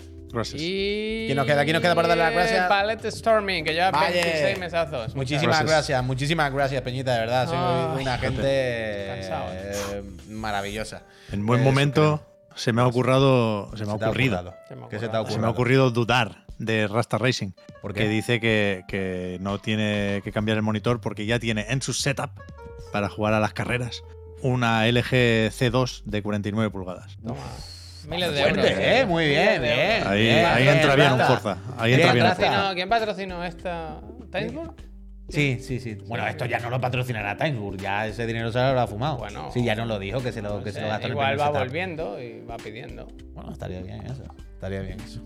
Y... 0.54 1.26
¿Quién 1.26 1.38
nos 1.38 1.46
queda? 1.46 1.64
¿Quién 1.64 1.82
nos 1.82 1.96
para 1.96 2.08
dar 2.08 2.18
las 2.18 2.34
gracias? 2.34 2.68
Palette 2.68 3.12
Storming, 3.12 3.64
que 3.64 3.74
lleva 3.74 3.92
Valle. 3.92 4.22
26 4.22 4.60
mesazos. 4.60 5.16
Muchísimas 5.16 5.66
gracias. 5.66 6.04
muchísimas 6.04 6.54
gracias, 6.54 6.82
Peñita, 6.82 7.14
de 7.14 7.20
verdad. 7.20 7.48
Soy 7.48 8.02
una 8.02 8.18
gente 8.18 8.42
eh, 8.44 10.04
maravillosa. 10.28 11.04
En 11.32 11.46
buen 11.46 11.64
momento 11.64 12.26
se 12.56 12.74
me 12.74 12.82
ha 12.82 12.88
ocurrido. 12.88 13.72
Se 13.76 13.86
me 13.86 13.92
ha 13.92 13.96
ocurrido. 13.96 14.54
Me 15.40 15.48
ha 15.48 15.50
ocurrido 15.50 15.92
dudar 15.92 16.46
de 16.58 16.88
Rasta 16.88 17.18
Racing. 17.18 17.52
Porque 17.82 18.08
dice 18.08 18.40
que, 18.40 19.38
no 19.42 19.60
tiene 19.60 20.22
que 20.24 20.32
cambiar 20.32 20.58
el 20.58 20.64
monitor 20.64 21.02
porque 21.02 21.26
ya 21.26 21.40
tiene 21.40 21.66
en 21.70 21.82
su 21.82 21.94
setup 21.94 22.32
para 22.92 23.10
jugar 23.10 23.34
a 23.34 23.40
las 23.40 23.54
carreras 23.54 24.04
una 24.42 24.88
LG 24.88 25.52
C2 25.52 26.04
de 26.06 26.22
49 26.22 26.70
pulgadas. 26.70 27.18
Toma. 27.26 27.40
Miles 28.10 28.34
de 28.34 28.42
euros. 28.42 28.66
¿eh? 28.66 29.00
¿eh? 29.00 29.06
Muy 29.06 29.28
bien, 29.28 29.62
bien. 29.62 30.08
Ahí, 30.08 30.30
ahí 30.30 30.68
entra 30.68 30.96
bien, 30.96 31.20
Forza. 31.20 31.58
Ahí 31.78 31.94
entra 31.94 32.14
bien. 32.14 32.26
Forza. 32.28 32.72
¿Quién 32.74 32.90
patrocinó 32.90 33.44
esta? 33.44 34.02
¿Timesburg? 34.32 34.76
Sí, 35.30 35.60
sí, 35.62 35.80
sí. 35.80 35.96
Bueno, 36.08 36.28
esto 36.28 36.46
ya 36.46 36.60
no 36.60 36.70
lo 36.70 36.82
patrocinará 36.82 37.38
Timesburg, 37.38 37.78
ya 37.78 38.08
ese 38.08 38.26
dinero 38.26 38.52
se 38.52 38.58
lo 38.58 38.80
ha 38.80 38.88
fumado. 38.88 39.18
Bueno, 39.18 39.52
sí, 39.54 39.64
ya 39.64 39.76
no 39.76 39.86
lo 39.86 40.00
dijo, 40.00 40.22
que 40.24 40.32
se 40.32 40.42
lo, 40.42 40.58
no 40.58 40.64
que 40.64 40.72
sé, 40.72 40.80
se 40.80 40.82
lo 40.82 40.90
gastó 40.90 41.08
Igual 41.08 41.28
en 41.28 41.34
el 41.34 41.40
va 41.40 41.50
volviendo 41.52 42.22
y 42.22 42.42
va 42.42 42.58
pidiendo. 42.58 43.08
Bueno, 43.34 43.52
estaría 43.52 43.82
bien 43.82 44.06
eso. 44.08 44.24
Estaría 44.54 44.82
bien 44.82 45.00
eso. 45.00 45.22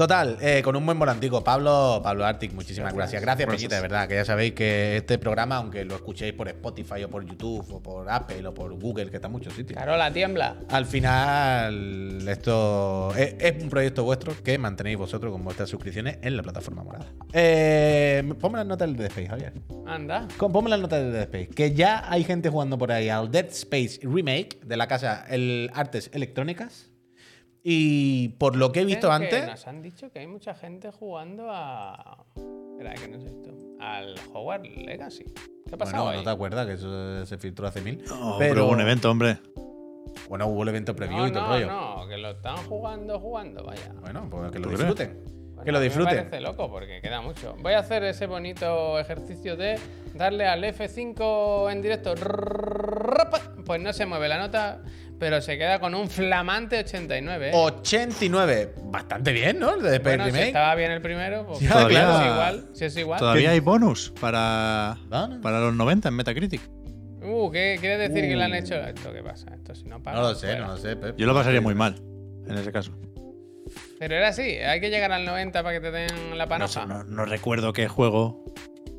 Total, 0.00 0.38
eh, 0.40 0.62
con 0.64 0.74
un 0.76 0.86
buen 0.86 0.98
volantico. 0.98 1.44
Pablo, 1.44 2.00
Pablo 2.02 2.24
Artic, 2.24 2.54
muchísimas 2.54 2.94
gracias. 2.94 3.20
Gracias, 3.20 3.46
gracias. 3.46 3.70
De 3.70 3.80
verdad, 3.82 4.08
que 4.08 4.14
ya 4.14 4.24
sabéis 4.24 4.54
que 4.54 4.96
este 4.96 5.18
programa, 5.18 5.56
aunque 5.56 5.84
lo 5.84 5.94
escuchéis 5.94 6.32
por 6.32 6.48
Spotify 6.48 7.04
o 7.04 7.10
por 7.10 7.22
YouTube 7.22 7.70
o 7.70 7.82
por 7.82 8.08
Apple 8.08 8.46
o 8.46 8.54
por 8.54 8.72
Google, 8.80 9.10
que 9.10 9.16
está 9.16 9.26
en 9.26 9.32
muchos 9.32 9.52
sitios. 9.52 9.78
Carola, 9.78 10.10
tiembla. 10.10 10.56
Al 10.70 10.86
final, 10.86 12.26
esto 12.26 13.14
es, 13.14 13.62
un 13.62 13.68
proyecto 13.68 14.02
vuestro 14.02 14.32
que 14.42 14.56
mantenéis 14.56 14.96
vosotros 14.96 15.30
con 15.30 15.44
vuestras 15.44 15.68
suscripciones 15.68 16.16
en 16.22 16.34
la 16.34 16.42
plataforma 16.44 16.82
morada. 16.82 17.04
Eh, 17.34 18.24
ponme 18.40 18.56
las 18.56 18.66
notas 18.66 18.88
del 18.88 18.96
Dead 18.96 19.08
Space, 19.08 19.28
Javier. 19.28 19.52
Anda. 19.86 20.28
Ponme 20.38 20.70
las 20.70 20.80
notas 20.80 21.02
del 21.02 21.12
Dead 21.12 21.22
Space. 21.24 21.48
Que 21.48 21.74
ya 21.74 22.10
hay 22.10 22.24
gente 22.24 22.48
jugando 22.48 22.78
por 22.78 22.90
ahí 22.90 23.10
al 23.10 23.30
Dead 23.30 23.48
Space 23.50 24.00
Remake 24.02 24.60
de 24.64 24.78
la 24.78 24.88
casa 24.88 25.26
el 25.28 25.70
Artes 25.74 26.10
Electrónicas. 26.14 26.89
Y 27.62 28.30
por 28.38 28.56
lo 28.56 28.72
que 28.72 28.80
he 28.80 28.84
visto 28.84 29.10
antes. 29.12 29.46
Nos 29.46 29.66
han 29.66 29.82
dicho 29.82 30.10
que 30.10 30.20
hay 30.20 30.26
mucha 30.26 30.54
gente 30.54 30.90
jugando 30.90 31.48
a. 31.50 32.24
Espera, 32.72 32.94
que 32.94 33.08
no 33.08 33.18
es 33.18 33.24
esto. 33.24 33.50
Al 33.78 34.14
Hogwarts 34.32 34.76
Legacy. 34.76 35.24
¿Qué 35.66 35.74
ha 35.74 35.78
pasado? 35.78 36.04
Bueno, 36.04 36.18
no 36.18 36.24
te 36.24 36.30
acuerdas 36.30 36.66
que 36.66 36.72
eso 36.74 37.26
se 37.26 37.38
filtró 37.38 37.66
hace 37.66 37.80
mil. 37.80 38.02
Pero... 38.38 38.66
hubo 38.66 38.72
un 38.72 38.80
evento, 38.80 39.10
hombre. 39.10 39.38
Bueno, 40.28 40.46
hubo 40.46 40.62
el 40.62 40.70
evento 40.70 40.94
preview 40.94 41.18
no, 41.18 41.28
y 41.28 41.32
todo 41.32 41.42
el 41.44 41.48
rollo. 41.48 41.66
No, 41.66 42.08
que 42.08 42.16
lo 42.16 42.30
están 42.30 42.56
jugando, 42.56 43.20
jugando, 43.20 43.64
vaya. 43.64 43.92
Bueno, 44.00 44.28
pues 44.30 44.50
que 44.50 44.58
lo 44.58 44.68
disfruten. 44.68 45.24
Que 45.64 45.72
lo 45.72 45.80
disfruten. 45.80 46.14
Me 46.14 46.22
parece 46.22 46.40
loco 46.40 46.70
porque 46.70 47.00
queda 47.02 47.20
mucho. 47.20 47.54
Voy 47.60 47.74
a 47.74 47.80
hacer 47.80 48.02
ese 48.04 48.26
bonito 48.26 48.98
ejercicio 48.98 49.56
de 49.56 49.78
darle 50.14 50.46
al 50.46 50.64
F5 50.64 51.70
en 51.70 51.82
directo 51.82 52.14
pues 53.70 53.80
no 53.80 53.92
se 53.92 54.04
mueve 54.04 54.26
la 54.26 54.36
nota, 54.36 54.82
pero 55.20 55.40
se 55.40 55.56
queda 55.56 55.78
con 55.78 55.94
un 55.94 56.10
flamante 56.10 56.76
89. 56.78 57.50
¿eh? 57.50 57.52
89. 57.54 58.74
Bastante 58.86 59.32
bien, 59.32 59.60
¿no? 59.60 59.76
El 59.76 59.82
de 59.82 59.98
bueno, 60.00 60.28
si 60.28 60.38
estaba 60.40 60.74
bien 60.74 60.90
el 60.90 61.00
primero, 61.00 61.46
pues 61.46 61.60
Sí, 61.60 61.68
pues 61.70 61.84
claro. 61.86 62.18
es 62.20 62.26
igual. 62.32 62.64
Si 62.72 62.84
es 62.86 62.96
igual. 62.96 63.18
Todavía 63.20 63.50
hay 63.52 63.60
bonus 63.60 64.12
para, 64.20 64.98
para 65.40 65.60
los 65.60 65.72
90 65.74 66.08
en 66.08 66.14
Metacritic. 66.16 66.60
Uh, 67.22 67.48
¿qué 67.52 67.76
quiere 67.80 67.96
decir 68.08 68.22
que 68.28 68.34
le 68.34 68.42
han 68.42 68.50
Uh. 68.50 68.56
hecho 68.56 68.74
esto? 68.74 69.12
¿Qué 69.12 69.22
pasa? 69.22 69.54
Esto 69.54 69.72
si 69.76 69.84
no 69.84 70.02
paga. 70.02 70.16
No 70.20 70.22
lo 70.30 70.34
sé, 70.34 70.46
fuera. 70.48 70.66
no 70.66 70.72
lo 70.72 70.78
sé, 70.78 70.96
Pep. 70.96 71.16
Yo 71.16 71.26
lo 71.26 71.34
pasaría 71.34 71.60
muy 71.60 71.76
mal 71.76 71.94
en 72.48 72.58
ese 72.58 72.72
caso. 72.72 72.90
Pero 74.00 74.16
era 74.16 74.28
así, 74.30 74.42
hay 74.42 74.80
que 74.80 74.90
llegar 74.90 75.12
al 75.12 75.24
90 75.24 75.62
para 75.62 75.74
que 75.78 75.80
te 75.80 75.92
den 75.92 76.36
la 76.36 76.46
No, 76.46 76.48
panoja. 76.48 76.86
no- 76.86 77.04
no 77.04 77.24
recuerdo 77.24 77.72
qué 77.72 77.86
juego. 77.86 78.44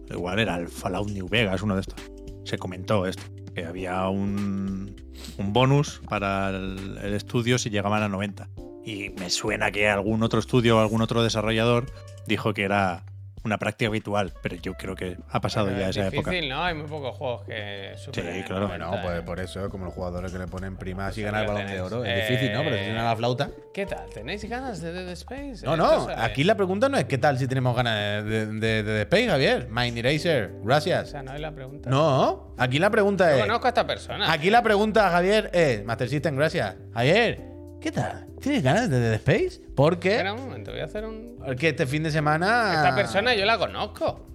Igual 0.10 0.40
era 0.40 0.56
el 0.56 0.70
Fallout 0.70 1.10
New 1.10 1.28
Vegas, 1.28 1.62
uno 1.62 1.76
de 1.76 1.82
estos. 1.82 2.00
Se 2.46 2.58
comentó 2.58 3.06
esto. 3.06 3.24
Que 3.54 3.66
había 3.66 4.08
un, 4.10 4.96
un 5.38 5.54
bonus 5.54 6.02
para 6.10 6.50
el, 6.50 6.98
el 7.02 7.14
estudio 7.14 7.58
si 7.58 7.70
llegaban 7.70 8.04
a 8.04 8.10
90. 8.10 8.50
Y 8.86 9.10
me 9.10 9.30
suena 9.30 9.72
que 9.72 9.88
algún 9.88 10.24
otro 10.24 10.40
estudio 10.40 10.78
o 10.78 10.80
algún 10.80 11.02
otro 11.02 11.24
desarrollador 11.24 11.86
dijo 12.28 12.54
que 12.54 12.64
era 12.64 13.06
una 13.44 13.58
práctica 13.58 13.90
habitual. 13.90 14.34
Pero 14.42 14.56
yo 14.58 14.74
creo 14.76 14.96
que 14.96 15.18
ha 15.30 15.42
pasado 15.42 15.68
Pero 15.68 15.80
ya 15.80 15.90
es 15.90 15.98
esa 15.98 16.10
difícil, 16.10 16.36
época. 16.46 16.56
¿no? 16.56 16.64
Hay 16.64 16.74
muy 16.76 16.88
pocos 16.88 17.16
juegos 17.18 17.44
que 17.46 17.94
superen 17.98 18.34
Sí, 18.34 18.40
el 18.40 18.46
claro. 18.46 18.68
90, 18.68 18.88
Bueno, 18.88 19.02
pues 19.04 19.20
¿eh? 19.20 19.22
por 19.24 19.40
eso, 19.40 19.70
como 19.70 19.86
los 19.86 19.94
jugadores 19.94 20.32
que 20.32 20.38
le 20.40 20.48
ponen 20.48 20.78
prima 20.78 21.08
así 21.08 21.22
Eso 21.22 21.32
ganar 21.32 21.42
el 21.42 21.48
lo 21.48 21.54
balón 21.54 21.72
de 21.72 21.82
oro. 21.82 22.06
Es 22.06 22.30
difícil, 22.30 22.54
¿no? 22.54 22.60
Pero 22.64 22.76
si 22.76 22.82
Eh, 22.82 22.86
suena 22.86 23.04
la 23.04 23.16
flauta. 23.16 23.50
¿Qué 23.74 23.86
tal? 23.86 24.06
¿Tenéis 24.14 24.44
ganas 24.50 24.82
de 24.82 24.92
Dead 24.94 25.10
Space? 25.10 25.66
No, 25.66 25.76
no. 25.78 26.06
sale. 26.06 26.22
Aquí 26.22 26.44
la 26.44 26.56
pregunta 26.56 26.90
no 26.90 26.98
es 26.98 27.06
qué 27.06 27.18
tal 27.18 27.38
si 27.38 27.48
tenemos 27.48 27.76
ganas 27.76 28.24
de, 28.26 28.46
de, 28.46 28.46
de, 28.46 28.84
de 28.84 28.84
Dead 28.84 29.02
Space, 29.02 29.28
Javier. 29.28 29.68
Mind 29.70 29.98
Eraser, 29.98 30.52
O 30.62 30.66
gracias. 30.66 31.10
sea, 31.12 31.24
no 31.24 31.34
es 31.34 31.40
la 31.42 31.52
pregunta. 31.52 31.90
No, 31.90 32.54
aquí 32.58 32.80
la 32.80 32.90
pregunta 32.90 33.30
No 33.30 33.36
es. 33.38 33.42
conozco 33.42 33.66
a 33.66 33.70
esta 33.70 33.88
persona. 33.88 34.32
Aquí 34.32 34.50
la 34.50 34.62
pregunta, 34.62 35.10
Javier, 35.10 35.50
es: 35.54 35.84
Master 35.86 36.10
System, 36.10 36.36
gracias. 36.36 36.76
Javier, 36.94 37.42
¿qué 37.82 37.92
tal? 37.92 38.28
¿Tienes 38.40 38.64
ganas 38.64 38.90
de 38.90 39.00
Dead 39.00 39.14
Space? 39.16 39.62
Porque, 39.76 40.12
Espera 40.12 40.34
un 40.34 40.42
momento, 40.42 40.72
voy 40.72 40.80
a 40.80 40.86
hacer 40.86 41.06
un. 41.06 41.38
porque 41.44 41.70
este 41.70 41.86
fin 41.88 42.04
de 42.04 42.12
semana. 42.12 42.76
Esta 42.76 42.96
persona 42.96 43.36
yo 43.36 43.46
la 43.46 43.58
conozco. 43.58 44.28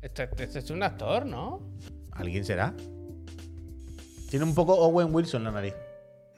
Este, 0.00 0.28
este 0.38 0.60
es 0.60 0.70
un 0.70 0.82
actor, 0.82 1.26
¿no? 1.26 1.60
¿Alguien 2.12 2.44
será? 2.44 2.74
Tiene 4.30 4.44
un 4.44 4.54
poco 4.54 4.74
Owen 4.74 5.14
Wilson 5.14 5.42
en 5.42 5.44
la 5.44 5.50
nariz. 5.50 5.74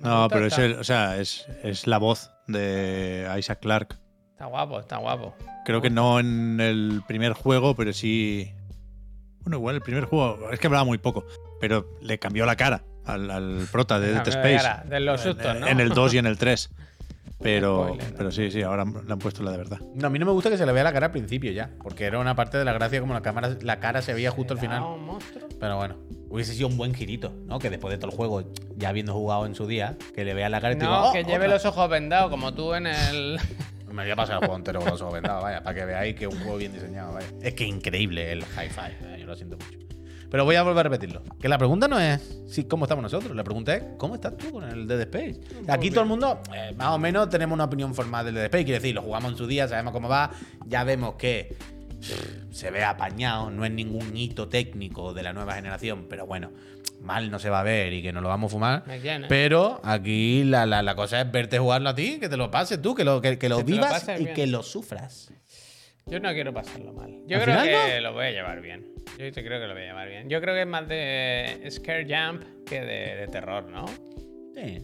No, 0.01 0.29
pero 0.29 0.47
es, 0.47 0.59
el, 0.59 0.75
o 0.75 0.85
sea, 0.85 1.19
es, 1.19 1.47
es 1.63 1.87
la 1.87 1.99
voz 1.99 2.31
de 2.49 3.33
Isaac 3.39 3.61
Clarke. 3.61 3.97
Está 4.33 4.47
guapo, 4.47 4.81
está 4.81 4.97
guapo. 4.97 5.35
Creo 5.65 5.81
que 5.81 5.91
no 5.91 6.19
en 6.19 6.61
el 6.61 7.03
primer 7.07 7.33
juego, 7.33 7.77
pero 7.77 7.93
sí. 7.93 8.53
Bueno, 9.41 9.59
igual 9.59 9.77
el 9.77 9.83
primer 9.83 10.05
juego. 10.05 10.51
Es 10.51 10.59
que 10.59 10.67
hablaba 10.67 10.85
muy 10.85 10.99
poco. 10.99 11.25
Pero 11.61 11.87
le 12.01 12.19
cambió 12.19 12.45
la 12.45 12.57
cara 12.57 12.85
al, 13.07 13.31
al 13.31 13.67
prota 13.71 13.99
de 14.01 14.13
Dead 14.13 14.27
Space. 14.29 14.57
cara, 14.57 14.85
de 14.89 15.01
los 15.01 15.21
sustos, 15.21 15.55
en, 15.55 15.61
¿no? 15.61 15.69
en 15.69 15.81
el 15.81 15.91
2 15.91 16.15
y 16.15 16.19
en 16.19 16.27
el 16.27 16.39
3. 16.39 16.71
Pero, 17.43 17.87
Spoiler. 17.89 18.15
pero 18.17 18.31
sí, 18.33 18.51
sí, 18.51 18.63
ahora 18.63 18.85
le 18.85 19.13
han 19.13 19.19
puesto 19.19 19.43
la 19.43 19.51
de 19.51 19.59
verdad. 19.59 19.79
No, 19.95 20.07
a 20.07 20.11
mí 20.11 20.19
no 20.19 20.25
me 20.25 20.33
gusta 20.33 20.49
que 20.49 20.57
se 20.57 20.65
le 20.65 20.73
vea 20.73 20.83
la 20.85 20.93
cara 20.93 21.07
al 21.07 21.13
principio 21.13 21.53
ya. 21.53 21.69
Porque 21.83 22.05
era 22.05 22.19
una 22.19 22.35
parte 22.35 22.57
de 22.57 22.65
la 22.65 22.73
gracia 22.73 23.01
como 23.01 23.13
la 23.13 23.21
cámara, 23.21 23.55
la 23.61 23.81
cara 23.81 24.01
se 24.01 24.15
veía 24.15 24.31
justo 24.31 24.55
al 24.55 24.59
¿Era 24.61 24.69
final. 24.77 24.83
un 24.85 25.05
monstruo? 25.05 25.49
Pero 25.61 25.77
bueno, 25.77 25.97
hubiese 26.31 26.55
sido 26.55 26.69
un 26.69 26.77
buen 26.79 26.95
girito, 26.95 27.35
¿no? 27.47 27.59
Que 27.59 27.69
después 27.69 27.93
de 27.93 27.99
todo 27.99 28.11
el 28.13 28.17
juego, 28.17 28.45
ya 28.77 28.89
habiendo 28.89 29.13
jugado 29.13 29.45
en 29.45 29.55
su 29.55 29.67
día, 29.67 29.97
que 30.15 30.25
le 30.25 30.33
vea 30.33 30.49
la 30.49 30.61
cara 30.63 30.75
y 30.75 30.79
te 30.79 30.85
diga, 30.87 31.03
"Oh, 31.05 31.13
que 31.13 31.25
lleve 31.25 31.45
otra". 31.45 31.49
los 31.49 31.65
ojos 31.67 31.91
vendados, 31.91 32.31
como 32.31 32.55
tú 32.55 32.73
en 32.75 32.87
el. 32.87 33.39
Me 33.93 34.03
voy 34.03 34.11
a 34.11 34.17
pasar 34.17 34.35
el 34.37 34.39
juego 34.41 34.57
entero 34.57 34.81
con 34.81 34.89
los 34.91 35.01
ojos 35.03 35.15
vendados, 35.15 35.43
vaya, 35.43 35.63
para 35.63 35.79
que 35.79 35.85
veáis 35.85 36.17
que 36.17 36.25
es 36.25 36.33
un 36.35 36.41
juego 36.41 36.57
bien 36.57 36.73
diseñado, 36.73 37.13
vaya. 37.13 37.27
Es 37.43 37.55
que 37.55 37.65
increíble 37.65 38.33
el 38.33 38.41
hi-fi, 38.41 38.91
eh, 39.05 39.19
yo 39.21 39.27
lo 39.27 39.37
siento 39.37 39.57
mucho. 39.57 39.79
Pero 40.35 40.45
voy 40.45 40.57
a 40.57 40.65
volver 40.65 40.81
a 40.85 40.89
repetirlo. 40.89 41.23
Que 41.41 41.49
la 41.49 41.57
pregunta 41.59 41.87
no 41.87 41.97
es 42.01 42.41
si, 42.49 42.65
cómo 42.65 42.87
estamos 42.87 43.05
nosotros, 43.05 43.37
la 43.37 43.45
pregunta 43.45 43.73
es 43.73 43.85
cómo 43.97 44.17
estás 44.17 44.37
tú 44.37 44.51
con 44.51 44.65
el 44.65 44.85
Dead 44.89 45.03
Space. 45.03 45.41
Aquí 45.69 45.91
todo 45.93 46.01
el 46.01 46.09
mundo, 46.09 46.41
eh, 46.53 46.75
más 46.77 46.89
o 46.89 46.99
menos, 46.99 47.29
tenemos 47.31 47.55
una 47.55 47.63
opinión 47.67 47.95
formal 47.95 48.25
del 48.25 48.35
Dead 48.35 48.45
Space. 48.47 48.65
Quiere 48.65 48.81
decir, 48.81 48.97
lo 48.97 49.03
jugamos 49.03 49.31
en 49.31 49.39
su 49.39 49.47
día, 49.47 49.69
sabemos 49.69 49.93
cómo 49.93 50.09
va, 50.09 50.33
ya 50.67 50.83
vemos 50.83 51.15
que 51.15 51.55
se 52.51 52.71
ve 52.73 52.83
apañado, 52.83 53.49
no 53.53 53.65
es 53.65 53.71
ningún 53.71 54.17
hito 54.17 54.49
técnico 54.49 55.15
de 55.15 55.23
la 55.23 55.33
nueva 55.33 55.55
generación, 55.55 56.07
pero 56.11 56.27
bueno, 56.27 56.51
mal 57.01 57.31
no 57.31 57.39
se 57.39 57.49
va 57.49 57.61
a 57.61 57.63
ver 57.63 57.93
y 57.93 58.03
que 58.03 58.13
nos 58.13 58.21
lo 58.21 58.29
vamos 58.29 58.51
a 58.51 58.53
fumar. 58.55 58.83
Pero 59.29 59.81
aquí 59.85 60.43
la, 60.43 60.67
la- 60.67 60.83
la 60.83 60.97
cosa 60.97 61.21
es 61.21 61.31
verte 61.31 61.61
jugarlo 61.61 61.91
a 61.91 61.95
ti, 61.95 62.19
que 62.19 62.29
te 62.29 62.37
lo 62.37 62.51
pases 62.51 62.83
tú, 62.83 62.97
que 62.97 63.05
lo, 63.05 63.21
que, 63.21 63.39
que 63.39 63.49
lo 63.49 63.59
Que 63.59 63.63
te 63.65 63.71
lo 63.71 63.77
vivas 63.77 64.05
y 64.19 64.25
bien. 64.25 64.35
que 64.35 64.47
lo 64.49 64.65
sufras. 64.65 65.31
Yo 66.07 66.21
no 66.21 66.33
quiero 66.33 66.53
pasarlo 66.53 66.93
mal. 66.93 67.11
Yo 67.27 67.39
¿Al 67.39 67.45
creo 67.45 67.61
final 67.61 67.91
que 67.91 68.01
lo 68.01 68.13
voy 68.13 68.27
a 68.27 68.31
llevar 68.31 68.61
bien. 68.61 68.85
Yo 69.19 69.33
te 69.33 69.45
creo 69.45 69.61
que 69.61 69.67
lo 69.67 69.75
voy 69.75 69.83
a 69.83 69.87
llevar 69.87 70.09
bien. 70.09 70.29
Yo 70.29 70.41
creo 70.41 70.55
que 70.55 70.63
es 70.63 70.67
más 70.67 70.87
de 70.89 71.67
Scare 71.71 72.05
Jump 72.05 72.43
que 72.67 72.81
de, 72.81 73.17
de 73.17 73.27
terror, 73.29 73.71
¿no? 73.71 73.87
Sí. 74.55 74.79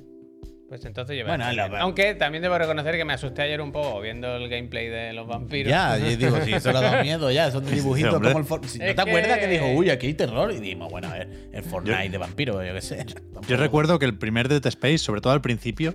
Pues 0.71 0.85
entonces 0.85 1.19
yo 1.19 1.27
Bueno, 1.27 1.51
la-. 1.53 1.81
Aunque 1.81 2.15
también 2.15 2.43
debo 2.43 2.57
reconocer 2.57 2.97
que 2.97 3.05
me 3.05 3.13
asusté 3.13 3.43
ayer 3.43 3.61
un 3.61 3.73
poco 3.73 4.01
viendo 4.01 4.37
el 4.37 4.49
gameplay 4.49 4.87
de 4.89 5.13
los 5.13 5.27
vampiros. 5.27 5.69
Ya, 5.69 5.99
yo 5.99 6.17
digo, 6.17 6.41
si 6.43 6.53
eso 6.53 6.71
le 6.71 6.79
ha 6.79 6.81
dado 6.81 7.03
miedo, 7.03 7.31
ya, 7.33 7.51
son 7.51 7.67
dibujitos 7.69 8.15
hombre. 8.15 8.31
como 8.31 8.39
el 8.39 8.47
Fortnite. 8.47 8.87
¿No 8.87 8.95
te 8.95 9.01
acuerdas 9.01 9.39
que... 9.39 9.47
dijo, 9.49 9.67
uy, 9.73 9.91
aquí 9.91 10.07
hay 10.07 10.15
terror? 10.15 10.53
Y 10.53 10.61
dijimos, 10.61 10.89
bueno, 10.91 11.09
a 11.09 11.15
ver, 11.19 11.29
el 11.53 11.63
Fortnite 11.65 12.11
de 12.11 12.19
vampiro, 12.19 12.65
yo 12.65 12.73
qué 12.73 12.81
sé. 12.81 13.05
Yo 13.49 13.57
recuerdo 13.57 13.99
que 13.99 14.07
el 14.07 14.17
primer 14.17 14.49
Dead 14.49 14.65
Space, 14.65 14.99
sobre 14.99 15.21
todo 15.21 15.33
al 15.33 15.41
principio, 15.41 15.93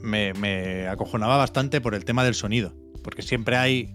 me, 0.00 0.34
me 0.34 0.88
acojonaba 0.88 1.36
bastante 1.36 1.80
por 1.80 1.94
el 1.94 2.04
tema 2.04 2.24
del 2.24 2.34
sonido. 2.34 2.74
Porque 3.04 3.22
siempre 3.22 3.56
hay 3.56 3.92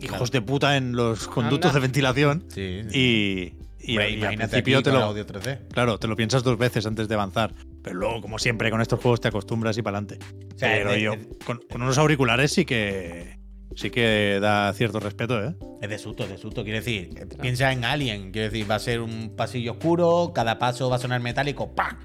hijos 0.00 0.30
de 0.30 0.42
puta 0.42 0.76
en 0.76 0.94
los 0.94 1.28
conductos 1.28 1.70
Anda. 1.70 1.80
de 1.80 1.80
ventilación. 1.80 2.44
Sí, 2.48 2.82
sí. 2.88 2.98
Y, 2.98 3.54
y, 3.80 3.92
Hombre, 3.92 4.10
y 4.10 4.12
al 4.12 4.18
imagínate 4.18 4.48
principio 4.50 4.82
te 4.82 4.92
lo, 4.92 4.98
audio 4.98 5.26
3D. 5.26 5.68
Claro, 5.72 5.98
te 5.98 6.08
lo 6.08 6.16
piensas 6.16 6.42
dos 6.42 6.58
veces 6.58 6.86
antes 6.86 7.08
de 7.08 7.14
avanzar. 7.14 7.52
Pero 7.82 7.96
luego, 7.96 8.20
como 8.20 8.38
siempre, 8.38 8.70
con 8.70 8.80
estos 8.80 9.00
juegos 9.00 9.20
te 9.20 9.28
acostumbras 9.28 9.78
y 9.78 9.82
para 9.82 9.98
adelante. 9.98 10.24
sea, 10.56 10.72
Pero 10.72 10.96
yo, 10.96 11.12
con, 11.44 11.60
con 11.70 11.82
unos 11.82 11.96
auriculares 11.98 12.52
sí 12.52 12.64
que 12.64 13.38
sí 13.76 13.90
que 13.90 14.38
da 14.40 14.72
cierto 14.72 14.98
respeto, 14.98 15.42
¿eh? 15.42 15.54
Es 15.80 15.88
de 15.88 15.98
susto, 15.98 16.24
es 16.24 16.30
de 16.30 16.38
susto. 16.38 16.64
Quiere 16.64 16.80
decir, 16.80 17.10
piensa 17.40 17.72
en 17.72 17.84
Alien. 17.84 18.32
Quiere 18.32 18.50
decir, 18.50 18.70
va 18.70 18.74
a 18.74 18.80
ser 18.80 19.00
un 19.00 19.34
pasillo 19.36 19.72
oscuro, 19.72 20.32
cada 20.34 20.58
paso 20.58 20.90
va 20.90 20.96
a 20.96 20.98
sonar 20.98 21.20
metálico, 21.20 21.74
¡pa! 21.74 21.98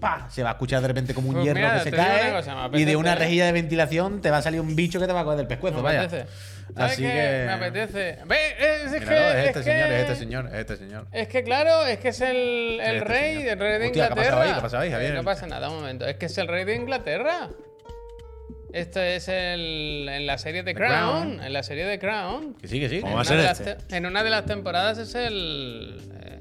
¡Pa! 0.00 0.28
Se 0.30 0.42
va 0.42 0.50
a 0.50 0.52
escuchar 0.52 0.80
de 0.82 0.88
repente 0.88 1.14
como 1.14 1.28
un 1.28 1.34
Pues 1.34 1.44
hierro 1.44 1.60
mira, 1.60 1.74
que 1.82 1.90
se 1.90 1.96
cae. 1.96 2.32
cosa, 2.32 2.68
y 2.72 2.84
de 2.84 2.96
una 2.96 3.14
rejilla 3.14 3.46
de 3.46 3.52
ventilación 3.52 4.20
te 4.20 4.30
va 4.30 4.38
a 4.38 4.42
salir 4.42 4.60
un 4.60 4.74
bicho 4.76 4.98
que 5.00 5.06
te 5.06 5.12
va 5.12 5.20
a 5.20 5.24
coger 5.24 5.38
del 5.38 5.46
pescuezo, 5.46 5.76
Me 5.78 5.82
vaya. 5.82 6.02
apetece. 6.02 6.26
Me 6.74 7.52
apetece. 7.52 8.18
Ve, 8.26 8.36
es, 8.58 8.92
es 8.92 9.00
Míralo, 9.00 9.06
que. 9.06 9.40
es 9.40 9.46
este 9.46 9.58
es 9.60 9.64
señor, 9.64 9.88
que- 9.88 9.94
es 9.94 10.00
este 10.02 10.16
señor, 10.16 10.46
es 10.48 10.54
este 10.54 10.76
señor. 10.76 11.06
Es 11.12 11.28
que 11.28 11.42
claro, 11.44 11.86
es 11.86 11.98
que 11.98 12.08
es 12.08 12.20
el, 12.20 12.80
el 12.80 12.96
Este 12.96 13.04
rey, 13.04 13.34
señor. 13.36 13.52
el 13.52 13.58
rey 13.58 13.78
de 13.78 13.86
Hostia, 13.86 13.92
¿qué 13.92 14.00
ha 14.00 14.06
Inglaterra. 14.08 14.24
pasado 14.24 14.42
ahí? 14.42 14.50
¿Qué 14.50 14.58
ha 14.58 14.62
pasado 14.62 14.82
ahí, 14.82 14.92
Eh? 15.06 15.12
No 15.14 15.24
pasa 15.24 15.46
nada, 15.46 15.70
un 15.70 15.76
momento. 15.76 16.06
Es 16.06 16.16
que 16.16 16.26
es 16.26 16.38
el 16.38 16.48
rey 16.48 16.64
de 16.64 16.74
Inglaterra. 16.76 17.48
Esto 18.72 19.00
es 19.00 19.28
el, 19.28 20.06
en 20.10 20.26
la 20.26 20.36
serie 20.38 20.62
de 20.62 20.72
The 20.74 20.76
Crown, 20.78 20.90
Crown. 21.36 21.42
En 21.44 21.52
la 21.52 21.62
serie 21.62 21.86
de 21.86 21.98
Crown. 21.98 22.54
Que 22.60 22.68
sí, 22.68 22.78
que 22.80 22.88
sí. 22.90 23.00
¿Cómo 23.00 23.12
En 23.12 23.16
va 23.18 23.20
a 23.20 23.22
una, 23.22 23.28
ser 23.28 23.36
de 23.38 23.44
las 23.44 23.60
este? 23.60 23.74
te- 23.76 23.96
en 23.96 24.04
una 24.06 24.22
de 24.22 24.30
las 24.30 24.44
temporadas 24.44 24.98
es 24.98 25.14
el. 25.14 26.02
eh, 26.20 26.40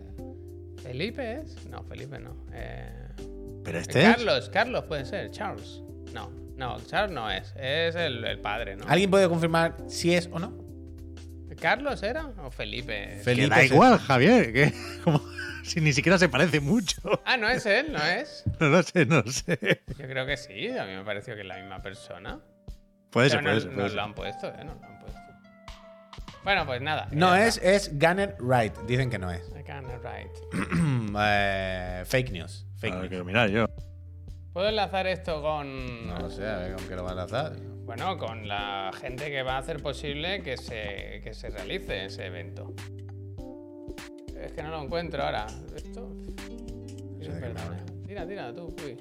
¿Felipe 0.83 1.41
es? 1.43 1.65
No, 1.67 1.83
Felipe 1.83 2.19
no. 2.19 2.35
Eh, 2.51 2.94
Pero 3.65 3.79
este 3.79 4.01
es. 4.01 4.15
Carlos, 4.15 4.49
Carlos 4.49 4.83
puede 4.85 5.03
ser. 5.05 5.29
Charles. 5.31 5.81
No, 6.13 6.31
no, 6.55 6.79
Charles 6.85 7.11
no 7.13 7.29
es. 7.29 7.53
Es 7.57 7.95
el, 7.95 8.23
el 8.23 8.39
padre, 8.39 8.75
¿no? 8.77 8.85
¿Alguien 8.87 9.09
puede 9.11 9.27
confirmar 9.27 9.75
si 9.87 10.13
es 10.15 10.29
o 10.31 10.39
no? 10.39 10.63
¿Carlos 11.59 12.03
era? 12.03 12.27
¿O 12.43 12.51
Felipe? 12.51 13.07
Que 13.17 13.21
Felipe 13.23 13.49
da 13.55 13.63
igual, 13.63 13.97
Javier. 13.97 14.51
Que, 14.53 14.73
como, 15.03 15.21
si 15.63 15.79
ni 15.81 15.93
siquiera 15.93 16.17
se 16.17 16.29
parece 16.29 16.59
mucho. 16.59 17.01
Ah, 17.25 17.37
no 17.37 17.49
es 17.49 17.65
él, 17.65 17.91
no 17.91 18.03
es. 18.03 18.43
No 18.59 18.67
lo 18.67 18.83
sé, 18.83 19.05
no 19.05 19.21
lo 19.21 19.31
sé. 19.31 19.81
Yo 19.97 20.05
creo 20.07 20.25
que 20.25 20.37
sí, 20.37 20.69
a 20.69 20.85
mí 20.85 20.93
me 20.93 21.03
pareció 21.03 21.33
que 21.35 21.41
es 21.41 21.47
la 21.47 21.57
misma 21.57 21.81
persona. 21.81 22.39
Puede 23.09 23.29
ser, 23.29 23.41
no- 23.43 23.49
puede 23.49 23.61
ser. 23.61 23.71
nos 23.71 23.93
lo 23.93 24.01
han 24.03 24.13
puesto, 24.13 24.47
¿eh? 24.47 24.63
Nos 24.65 24.79
lo 24.79 24.85
han 24.85 24.99
puesto. 24.99 25.19
Bueno, 26.43 26.65
pues 26.65 26.81
nada. 26.81 27.07
No 27.11 27.33
es, 27.35 27.57
está. 27.57 27.71
es 27.71 27.99
Gunner 27.99 28.35
Wright. 28.39 28.77
Dicen 28.85 29.09
que 29.09 29.17
no 29.17 29.31
es. 29.31 29.41
I 29.49 29.61
got 29.63 29.83
it 29.89 30.03
right. 30.03 31.15
Eh, 31.17 32.03
fake 32.05 32.31
news. 32.31 32.64
Fake 32.77 32.91
Ahora 32.93 32.99
news. 33.03 33.09
quiero 33.09 33.25
mirar 33.25 33.49
yo. 33.49 33.65
¿Puedo 34.53 34.69
enlazar 34.69 35.07
esto 35.07 35.41
con. 35.41 36.07
No 36.07 36.19
lo 36.19 36.29
sé, 36.29 36.47
a 36.47 36.57
ver 36.57 36.75
con 36.75 36.87
qué 36.87 36.95
lo 36.95 37.03
va 37.03 37.11
a 37.11 37.15
lanzar. 37.15 37.55
Bueno, 37.85 38.17
con 38.17 38.47
la 38.47 38.91
gente 38.99 39.29
que 39.29 39.43
va 39.43 39.55
a 39.55 39.57
hacer 39.59 39.81
posible 39.81 40.41
que 40.41 40.57
se, 40.57 41.21
que 41.23 41.33
se 41.33 41.49
realice 41.49 42.05
ese 42.05 42.25
evento. 42.25 42.73
Es 44.35 44.51
que 44.53 44.63
no 44.63 44.69
lo 44.71 44.81
encuentro 44.81 45.23
ahora. 45.23 45.45
Esto. 45.75 46.09
Perdona. 47.19 47.85
Tira, 48.07 48.27
tira, 48.27 48.53
tú, 48.53 48.73
uy. 48.85 48.97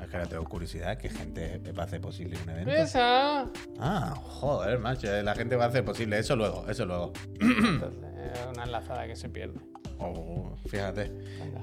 Es 0.00 0.08
que 0.08 0.16
ahora 0.16 0.28
tengo 0.28 0.44
curiosidad. 0.44 0.98
¿Qué 0.98 1.08
gente 1.08 1.58
va 1.72 1.82
a 1.84 1.86
hacer 1.86 2.00
posible 2.00 2.36
un 2.42 2.50
evento? 2.50 2.70
¡Esa! 2.72 3.48
Ah, 3.78 4.14
joder, 4.16 4.78
macho. 4.78 5.06
La 5.22 5.34
gente 5.34 5.54
va 5.56 5.64
a 5.64 5.68
hacer 5.68 5.84
posible. 5.84 6.18
Eso 6.18 6.34
luego, 6.34 6.68
eso 6.68 6.84
luego. 6.84 7.12
Entonces, 7.40 8.10
es 8.34 8.46
una 8.52 8.64
enlazada 8.64 9.06
que 9.06 9.14
se 9.16 9.28
pierde. 9.28 9.60
Oh, 10.02 10.56
fíjate. 10.66 11.10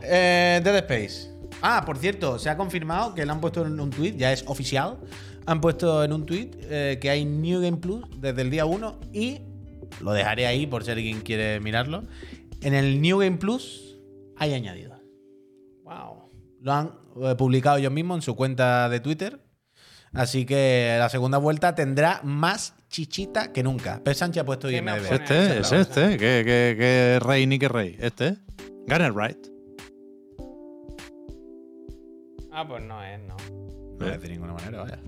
Eh, 0.03 0.61
Dead 0.63 0.75
Space. 0.77 1.29
Ah, 1.61 1.83
por 1.85 1.97
cierto, 1.97 2.39
se 2.39 2.49
ha 2.49 2.57
confirmado 2.57 3.13
que 3.13 3.25
lo 3.25 3.33
han 3.33 3.41
puesto 3.41 3.65
en 3.65 3.79
un 3.79 3.89
tweet, 3.89 4.15
ya 4.15 4.31
es 4.31 4.43
oficial. 4.47 4.97
Han 5.45 5.61
puesto 5.61 6.03
en 6.03 6.13
un 6.13 6.25
tweet 6.25 6.51
eh, 6.61 6.97
que 7.01 7.09
hay 7.09 7.25
New 7.25 7.61
Game 7.61 7.77
Plus 7.77 8.05
desde 8.17 8.41
el 8.41 8.49
día 8.49 8.65
1 8.65 8.99
y 9.13 9.41
lo 10.01 10.11
dejaré 10.13 10.45
ahí 10.47 10.67
por 10.67 10.83
si 10.83 10.91
alguien 10.91 11.21
quiere 11.21 11.59
mirarlo. 11.59 12.03
En 12.61 12.73
el 12.73 13.01
New 13.01 13.19
Game 13.19 13.37
Plus 13.37 13.97
hay 14.37 14.53
añadidos. 14.53 14.99
Wow. 15.83 16.29
lo 16.61 16.71
han 16.71 16.91
eh, 17.23 17.35
publicado 17.35 17.77
ellos 17.77 17.91
mismos 17.91 18.17
en 18.17 18.21
su 18.21 18.35
cuenta 18.35 18.89
de 18.89 18.99
Twitter. 18.99 19.43
Así 20.13 20.45
que 20.45 20.95
la 20.99 21.09
segunda 21.09 21.37
vuelta 21.37 21.75
tendrá 21.75 22.21
más 22.23 22.75
chichita 22.89 23.51
que 23.53 23.63
nunca. 23.63 24.01
Pep 24.03 24.13
Sánchez 24.15 24.41
ha 24.41 24.45
puesto 24.45 24.67
¿Quién 24.67 24.87
IMDb. 24.87 25.11
Este, 25.11 25.59
Esa 25.59 25.59
es 25.59 25.71
es 25.71 25.71
este. 25.87 26.17
¿Qué, 26.17 26.43
qué, 26.45 26.75
qué 26.77 27.19
rey 27.21 27.47
ni 27.47 27.57
qué 27.59 27.67
rey? 27.69 27.95
Este. 27.99 28.35
Garner 28.87 29.11
Wright. 29.11 29.37
Ah, 32.51 32.67
pues 32.67 32.83
no 32.83 33.03
es, 33.03 33.19
no. 33.21 33.37
No 33.99 34.05
decir 34.05 34.21
de 34.21 34.29
ninguna 34.29 34.53
manera, 34.53 34.81
vaya. 34.81 34.99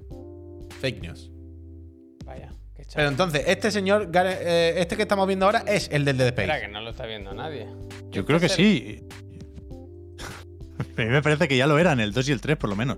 Fake 0.79 1.01
news. 1.01 1.31
Vaya, 2.25 2.49
qué 2.75 2.83
chaval. 2.85 2.93
Pero 2.95 3.09
entonces, 3.09 3.43
este 3.47 3.71
señor, 3.71 4.09
eh, 4.13 4.75
este 4.77 4.95
que 4.95 5.01
estamos 5.01 5.27
viendo 5.27 5.45
ahora, 5.47 5.63
es 5.67 5.89
el 5.91 6.05
del 6.05 6.17
Dead 6.17 6.27
Espera, 6.27 6.53
Space. 6.55 6.67
que 6.67 6.73
no 6.73 6.81
lo 6.81 6.91
está 6.91 7.05
viendo 7.05 7.33
nadie. 7.33 7.67
Yo 8.11 8.25
creo 8.25 8.39
que 8.39 8.45
es 8.45 8.51
sí. 8.53 8.99
A 10.97 11.01
mí 11.01 11.05
me 11.09 11.21
parece 11.21 11.47
que 11.47 11.57
ya 11.57 11.67
lo 11.67 11.79
eran, 11.79 11.99
el 11.99 12.11
2 12.13 12.29
y 12.29 12.31
el 12.31 12.41
3 12.41 12.57
por 12.57 12.69
lo 12.69 12.75
menos. 12.75 12.97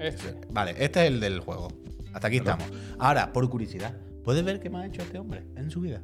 Este. 0.00 0.34
Vale, 0.50 0.74
este 0.78 1.02
es 1.02 1.06
el 1.08 1.20
del 1.20 1.40
juego. 1.40 1.68
Hasta 2.12 2.26
aquí 2.28 2.40
Claro. 2.40 2.62
estamos. 2.62 2.82
Ahora, 2.98 3.32
por 3.32 3.48
curiosidad, 3.48 3.94
¿puedes 4.24 4.44
ver 4.44 4.60
qué 4.60 4.70
más 4.70 4.84
ha 4.84 4.86
hecho 4.86 5.02
este 5.02 5.18
hombre 5.18 5.44
en 5.56 5.70
su 5.70 5.80
vida? 5.80 6.00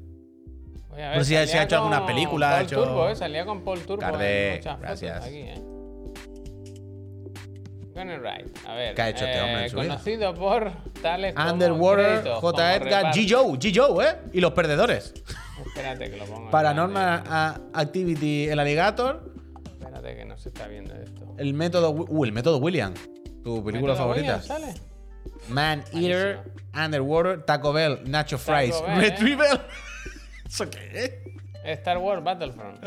Voy 0.89 1.03
a 1.03 1.13
Por 1.15 1.25
si 1.25 1.37
ha- 1.37 1.47
si 1.47 1.57
ha 1.59 1.65
hecho 1.65 1.77
alguna 1.77 1.99
con 1.99 2.07
película, 2.07 2.49
ha 2.49 2.55
Paul 2.57 2.65
hecho- 2.67 2.85
Turbo, 2.85 3.09
eh, 3.09 3.17
salía 3.17 3.45
con 3.45 3.63
Paul 3.63 3.81
Turbo. 3.81 4.01
Cardé, 4.01 4.55
muchas 4.57 4.73
fotos 4.75 4.81
gracias. 4.81 5.25
Aquí, 5.27 5.37
eh. 5.37 5.63
Wright. 7.95 8.55
A 8.69 8.75
ver. 8.75 8.95
¿Qué 8.95 9.03
ha 9.03 9.09
hecho 9.09 9.25
este 9.25 9.41
hombre 9.41 9.65
en 9.65 9.71
su 9.71 9.77
vida? 9.77 9.89
Conocido 9.89 10.35
por 10.35 10.71
tales 11.01 11.35
como 11.35 11.51
Underwater, 11.53 12.25
J. 12.41 12.77
Edgar. 12.77 13.05
G. 13.15 13.27
Joe, 13.29 13.59
G. 13.59 13.73
Joe, 13.75 14.05
¿eh? 14.07 14.15
Y 14.35 14.41
los 14.41 14.53
perdedores. 14.53 15.15
Espérate 15.67 16.11
que 16.11 16.17
lo 16.19 16.27
pongo. 16.27 16.51
Paranormal 16.51 17.23
Activity, 17.73 18.49
el 18.49 18.59
Alligator, 18.59 19.33
Espérate 19.79 20.15
que 20.15 20.25
no 20.27 20.37
se 20.37 20.51
está 20.51 20.69
viendo 20.69 20.95
esto. 20.95 21.35
el 21.39 21.55
método, 21.55 21.91
uh, 21.93 22.25
el 22.25 22.33
método 22.33 22.59
William. 22.59 22.93
Tu 23.43 23.65
película 23.65 23.93
¿Método 23.95 23.97
favorita. 23.97 24.41
Williams 24.43 24.47
sale? 24.47 24.75
Man 25.49 25.85
Eater, 25.93 26.41
Underwater, 26.75 27.43
Taco 27.43 27.73
Bell, 27.73 28.01
Nacho 28.05 28.39
Fries, 28.39 28.81
Bell, 28.83 28.91
¿eh? 28.91 29.01
Retriever. 29.11 29.61
¿Eso 30.47 30.69
qué 30.71 30.91
es? 31.65 31.79
Star 31.79 31.99
Wars 31.99 32.23
Battlefront. 32.23 32.81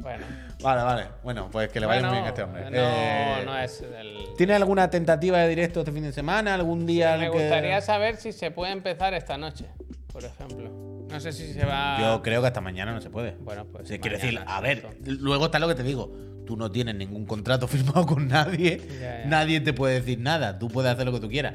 Bueno. 0.00 0.24
Vale, 0.62 0.82
vale. 0.82 1.06
Bueno, 1.22 1.48
pues 1.50 1.68
que 1.70 1.80
le 1.80 1.86
vaya 1.86 2.00
Bueno, 2.00 2.08
muy 2.08 2.16
bien 2.18 2.26
a 2.26 2.28
este 2.28 2.42
hombre. 2.42 2.70
No, 2.70 2.76
Eh, 2.76 3.42
no 3.44 3.58
es 3.58 3.80
el. 3.82 4.28
¿Tiene 4.36 4.54
alguna 4.54 4.88
tentativa 4.90 5.38
de 5.38 5.48
directo 5.48 5.80
este 5.80 5.92
fin 5.92 6.02
de 6.04 6.12
semana? 6.12 6.54
¿Algún 6.54 6.86
día 6.86 7.16
Me 7.16 7.24
que- 7.24 7.28
gustaría 7.30 7.80
saber 7.80 8.16
si 8.16 8.32
se 8.32 8.50
puede 8.50 8.72
empezar 8.72 9.12
esta 9.14 9.36
noche, 9.38 9.66
por 10.12 10.24
ejemplo. 10.24 10.70
No 11.10 11.20
sé 11.20 11.32
si 11.32 11.52
se 11.52 11.64
va. 11.64 11.98
Yo 12.00 12.22
creo 12.22 12.40
que 12.40 12.46
hasta 12.46 12.60
mañana 12.60 12.92
no 12.92 13.00
se 13.00 13.10
puede. 13.10 13.36
Bueno, 13.40 13.66
pues. 13.66 13.88
Sí, 13.88 13.98
quiero 13.98 14.18
mañana, 14.18 14.40
decir, 14.40 14.48
a 14.48 14.60
ver, 14.60 14.86
luego 15.04 15.46
está 15.46 15.58
lo 15.58 15.68
que 15.68 15.74
te 15.74 15.82
digo. 15.82 16.12
Tú 16.46 16.56
no 16.56 16.70
tienes 16.70 16.94
ningún 16.94 17.26
contrato 17.26 17.68
firmado 17.68 18.06
con 18.06 18.28
nadie. 18.28 18.80
Ya, 19.00 19.22
ya. 19.22 19.26
Nadie 19.26 19.60
te 19.60 19.72
puede 19.72 19.94
decir 19.94 20.18
nada. 20.18 20.58
Tú 20.58 20.68
puedes 20.68 20.92
hacer 20.92 21.06
lo 21.06 21.12
que 21.12 21.20
tú 21.20 21.28
quieras. 21.28 21.54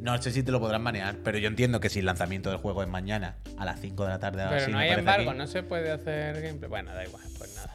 No 0.00 0.20
sé 0.20 0.30
si 0.30 0.42
te 0.42 0.52
lo 0.52 0.60
podrán 0.60 0.82
manejar, 0.82 1.16
pero 1.24 1.38
yo 1.38 1.48
entiendo 1.48 1.80
que 1.80 1.88
si 1.88 2.00
el 2.00 2.06
lanzamiento 2.06 2.50
del 2.50 2.58
juego 2.58 2.82
es 2.82 2.88
mañana 2.88 3.36
a 3.56 3.64
las 3.64 3.80
5 3.80 4.04
de 4.04 4.08
la 4.10 4.18
tarde. 4.18 4.44
Pero 4.48 4.62
así, 4.62 4.70
no 4.70 4.78
hay 4.78 4.90
embargo, 4.90 5.30
aquí. 5.30 5.38
no 5.38 5.46
se 5.46 5.62
puede 5.62 5.90
hacer 5.90 6.42
gameplay. 6.42 6.68
Bueno, 6.68 6.92
da 6.94 7.04
igual, 7.04 7.24
pues 7.38 7.54
nada. 7.56 7.74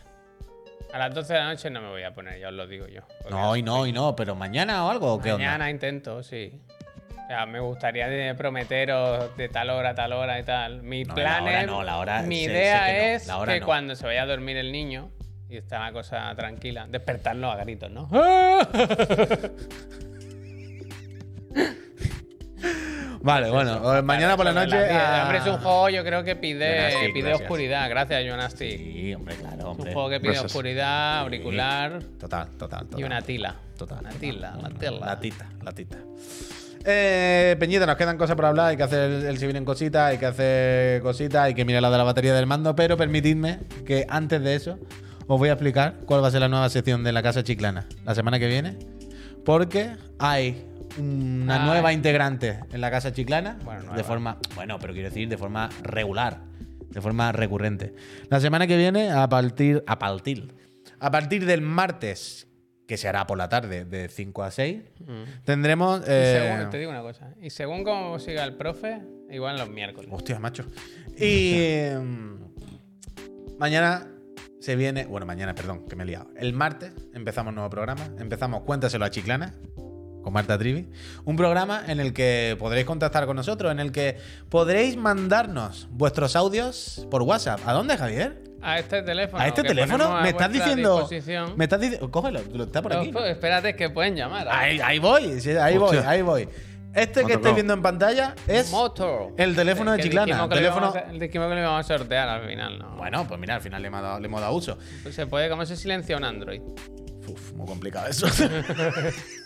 A 0.94 0.98
las 1.00 1.16
12 1.16 1.34
de 1.34 1.40
la 1.40 1.46
noche 1.46 1.70
no 1.70 1.82
me 1.82 1.90
voy 1.90 2.04
a 2.04 2.14
poner, 2.14 2.40
ya 2.40 2.50
os 2.50 2.54
lo 2.54 2.68
digo 2.68 2.88
yo. 2.88 3.02
No, 3.30 3.56
y 3.56 3.64
no, 3.64 3.88
y 3.88 3.94
no, 3.94 4.16
pero 4.16 4.36
mañana 4.36 4.86
o 4.86 4.90
algo, 4.90 5.14
¿o 5.14 5.22
¿qué 5.22 5.32
onda? 5.32 5.46
Mañana 5.46 5.70
intento, 5.70 6.22
sí. 6.22 6.62
Me 7.48 7.60
gustaría 7.60 8.08
de 8.08 8.36
prometeros 8.36 9.36
de 9.38 9.50
tal 9.50 9.70
hora 9.70 9.90
a 9.92 9.96
tal 9.96 10.14
hora 10.14 10.40
y 10.40 10.44
tal. 10.44 10.82
Mi 10.84 11.04
No, 11.04 11.14
plan 11.16 11.44
la 11.46 11.50
hora 11.52 11.62
es. 11.62 11.68
no, 11.68 11.84
la 11.84 11.98
hora 11.98 12.22
mi 12.24 12.42
sé- 12.42 12.46
sé 12.46 12.52
idea 12.52 12.82
no, 12.82 12.94
es 12.94 13.28
la 13.28 13.38
hora 13.38 13.54
que 13.54 13.60
no. 13.62 13.66
cuando 13.66 13.96
se 13.96 14.06
vaya 14.06 14.24
a 14.24 14.26
dormir 14.26 14.58
el 14.58 14.72
niño 14.72 15.10
y 15.50 15.58
está 15.58 15.80
la 15.80 15.92
cosa 15.92 16.34
tranquila, 16.36 16.86
despertarlo 16.90 17.52
a 17.52 17.58
gritos, 17.58 17.90
¿no? 17.92 18.08
Vale, 23.24 23.52
bueno, 23.52 23.98
eh, 23.98 24.02
mañana 24.02 24.36
por 24.36 24.46
la 24.46 24.52
noche. 24.54 24.76
las 24.76 24.90
10. 24.90 25.00
ah, 25.00 25.22
Hombre, 25.24 25.38
es 25.38 25.46
un 25.46 25.58
juego 25.58 25.90
yo 25.90 26.04
creo 26.04 26.24
que 26.24 26.36
pide, 26.36 26.76
Jonastic, 26.76 27.14
pide 27.14 27.22
gracias. 27.28 27.42
oscuridad. 27.42 27.90
Gracias, 27.90 28.24
Jonastic. 28.26 28.78
Sí, 28.80 29.14
hombre, 29.14 29.36
claro, 29.36 29.58
Es 29.58 29.64
un 29.64 29.68
hombre. 29.70 29.94
juego 29.94 30.10
que 30.10 30.20
pide 30.20 30.32
Gracias. 30.32 30.52
oscuridad, 30.52 31.20
auricular 31.20 32.00
Total, 32.20 32.48
total, 32.58 32.86
total. 32.88 33.00
y 33.00 33.04
una 33.04 33.22
tila. 33.22 33.56
Total. 33.78 34.00
Una 34.00 34.10
tila, 34.12 34.58
la 34.62 34.70
tila. 34.70 35.06
La 35.06 35.20
tita, 35.20 35.50
la 35.64 35.72
tita. 35.72 35.98
Eh, 36.86 37.56
Peñita, 37.60 37.86
nos 37.86 37.96
quedan 37.96 38.18
cosas 38.18 38.36
por 38.36 38.46
hablar. 38.46 38.68
Hay 38.70 38.78
que 38.78 38.84
hacer 38.84 39.10
el, 39.12 39.26
el 39.26 39.38
civil 39.38 39.56
en 39.56 39.66
cositas, 39.66 40.12
hay 40.12 40.18
que 40.18 40.26
hacer 40.26 41.02
cositas, 41.02 41.44
hay 41.44 41.54
que 41.54 41.66
mirar 41.66 41.82
la 41.82 41.92
de 41.92 41.98
la 41.98 42.04
batería 42.04 42.34
del 42.34 42.48
mando. 42.48 42.76
Pero 42.76 42.98
permitidme 42.98 43.60
que 43.86 44.06
antes 44.10 44.42
de 44.42 44.56
eso 44.56 44.80
os 45.28 45.40
voy 45.40 45.50
a 45.50 45.54
explicar 45.54 45.96
cuál 46.06 46.24
va 46.24 46.28
a 46.28 46.32
ser 46.32 46.42
la 46.42 46.48
nueva 46.50 46.70
sección 46.70 47.04
de 47.04 47.12
la 47.12 47.22
Casa 47.24 47.44
Chiclana 47.44 47.86
la 48.06 48.16
semana 48.16 48.40
que 48.40 48.48
viene. 48.48 48.78
Porque 49.46 49.92
hay 50.20 50.66
una 50.98 51.62
Ay. 51.62 51.68
nueva 51.68 51.94
integrante 51.94 52.60
en 52.72 52.82
la 52.82 52.92
Casa 52.92 53.14
Chiclana. 53.14 53.58
Bueno, 53.64 53.82
nueva. 53.82 53.98
de 53.98 54.04
forma, 54.04 54.38
bueno, 54.56 54.78
pero 54.80 54.94
quiero 54.94 55.10
decir 55.10 55.30
de 55.30 55.38
forma 55.38 55.70
regular, 55.84 56.42
de 56.90 57.02
forma 57.02 57.32
recurrente. 57.32 57.94
La 58.30 58.40
semana 58.40 58.68
que 58.68 58.78
viene, 58.78 59.12
a 59.12 59.28
partir, 59.30 59.84
a 59.88 59.98
partir, 60.00 60.54
a 61.00 61.12
partir 61.12 61.46
del 61.46 61.62
martes, 61.62 62.48
que 62.92 62.98
se 62.98 63.08
hará 63.08 63.26
por 63.26 63.38
la 63.38 63.48
tarde, 63.48 63.86
de 63.86 64.10
5 64.10 64.44
a 64.44 64.52
6, 64.52 64.82
tendremos. 65.46 66.02
Y 66.02 66.04
eh, 66.08 66.50
según- 66.58 66.70
te 66.70 66.78
digo 66.78 66.92
una 66.92 67.02
cosa. 67.02 67.30
Y 67.42 67.50
según 67.50 67.86
cómo 67.86 68.20
siga 68.20 68.44
el 68.44 68.56
profe, 68.58 69.02
igual 69.30 69.58
los 69.58 69.70
miércoles. 69.70 70.10
Hostia, 70.12 70.40
macho. 70.40 70.66
Y 71.18 71.86
mm, 71.98 73.58
mañana 73.60 74.08
se 74.60 74.76
viene. 74.76 75.06
Bueno, 75.06 75.26
mañana, 75.26 75.56
perdón, 75.56 75.88
que 75.88 75.96
me 75.96 76.04
he 76.04 76.06
liado. 76.06 76.28
El 76.36 76.52
martes 76.52 76.92
empezamos 77.14 77.54
nuevo 77.54 77.70
programa. 77.70 78.10
Empezamos 78.20 78.64
Cuéntaselo 78.64 79.06
a 79.06 79.10
Chiclana 79.10 79.54
con 80.22 80.34
Marta 80.34 80.58
Trivi. 80.58 80.90
Un 81.24 81.38
programa 81.38 81.84
en 81.88 82.02
el 82.02 82.12
que 82.12 82.58
podréis 82.60 82.86
contactar 82.86 83.26
con 83.26 83.38
nosotros, 83.38 83.72
en 83.72 83.80
el 83.80 83.94
que 83.94 84.18
podréis 84.50 84.98
mandarnos 84.98 85.88
vuestros 85.92 86.36
audios 86.36 87.08
por 87.10 87.22
WhatsApp. 87.22 87.62
¿A 87.66 87.72
dónde, 87.72 87.96
Javier? 87.96 88.41
A 88.64 88.80
este 88.80 89.02
teléfono. 89.04 89.42
¿A 89.44 89.48
este 89.48 89.64
teléfono? 89.64 90.22
¿Me 90.22 90.30
estás 90.30 90.52
diciendo? 90.52 91.08
¿Me 91.56 91.64
estás 91.66 91.80
diciendo? 91.80 92.12
Cógelo, 92.12 92.42
lo 92.54 92.64
está 92.66 92.82
por 92.82 92.94
No, 92.94 93.02
aquí. 93.02 93.12
pues, 93.12 93.26
espérate, 93.32 93.76
que 93.76 93.90
pueden 93.90 94.16
llamar. 94.16 94.48
Ahí, 94.50 94.80
ahí 94.80 95.00
voy, 95.00 95.40
sí, 95.42 95.52
ahí 95.52 95.78
voy, 95.78 95.98
ahí 95.98 96.22
voy. 96.22 96.48
Este 96.94 97.24
que 97.24 97.34
estáis 97.34 97.56
viendo 97.56 97.74
en 97.74 97.82
pantalla 97.82 98.36
es. 98.48 98.70
Moto. 98.70 99.32
el 99.38 99.56
teléfono 99.56 99.94
de 99.94 100.04
Chiclana, 100.04 100.26
dijimos 100.26 100.50
que 100.50 100.56
le 100.56 100.62
teléfono- 100.62 100.88
íbamos 100.94 100.96
a- 101.10 101.20
Dijimos 101.20 101.48
que 101.48 101.56
le 101.56 101.62
íbamos 101.62 101.80
a 101.80 101.98
sortear 101.98 102.28
al 102.30 102.48
final, 102.48 102.80
¿no? 102.80 102.98
Bueno, 102.98 103.26
pues 103.28 103.40
mira, 103.40 103.56
al 103.56 103.62
final 103.62 103.82
le 103.82 103.88
hemos 103.88 104.02
dado, 104.02 104.20
le 104.20 104.26
hemos 104.28 104.42
dado 104.42 104.54
uso. 104.54 104.78
Pues 105.02 105.16
se 105.16 105.26
puede, 105.26 105.50
¿cómo 105.50 105.66
se 105.66 105.78
silencia 105.78 106.18
un 106.18 106.26
Android? 106.26 106.62
Uf, 107.28 107.54
muy 107.54 107.66
complicado 107.66 108.08
eso. 108.08 108.28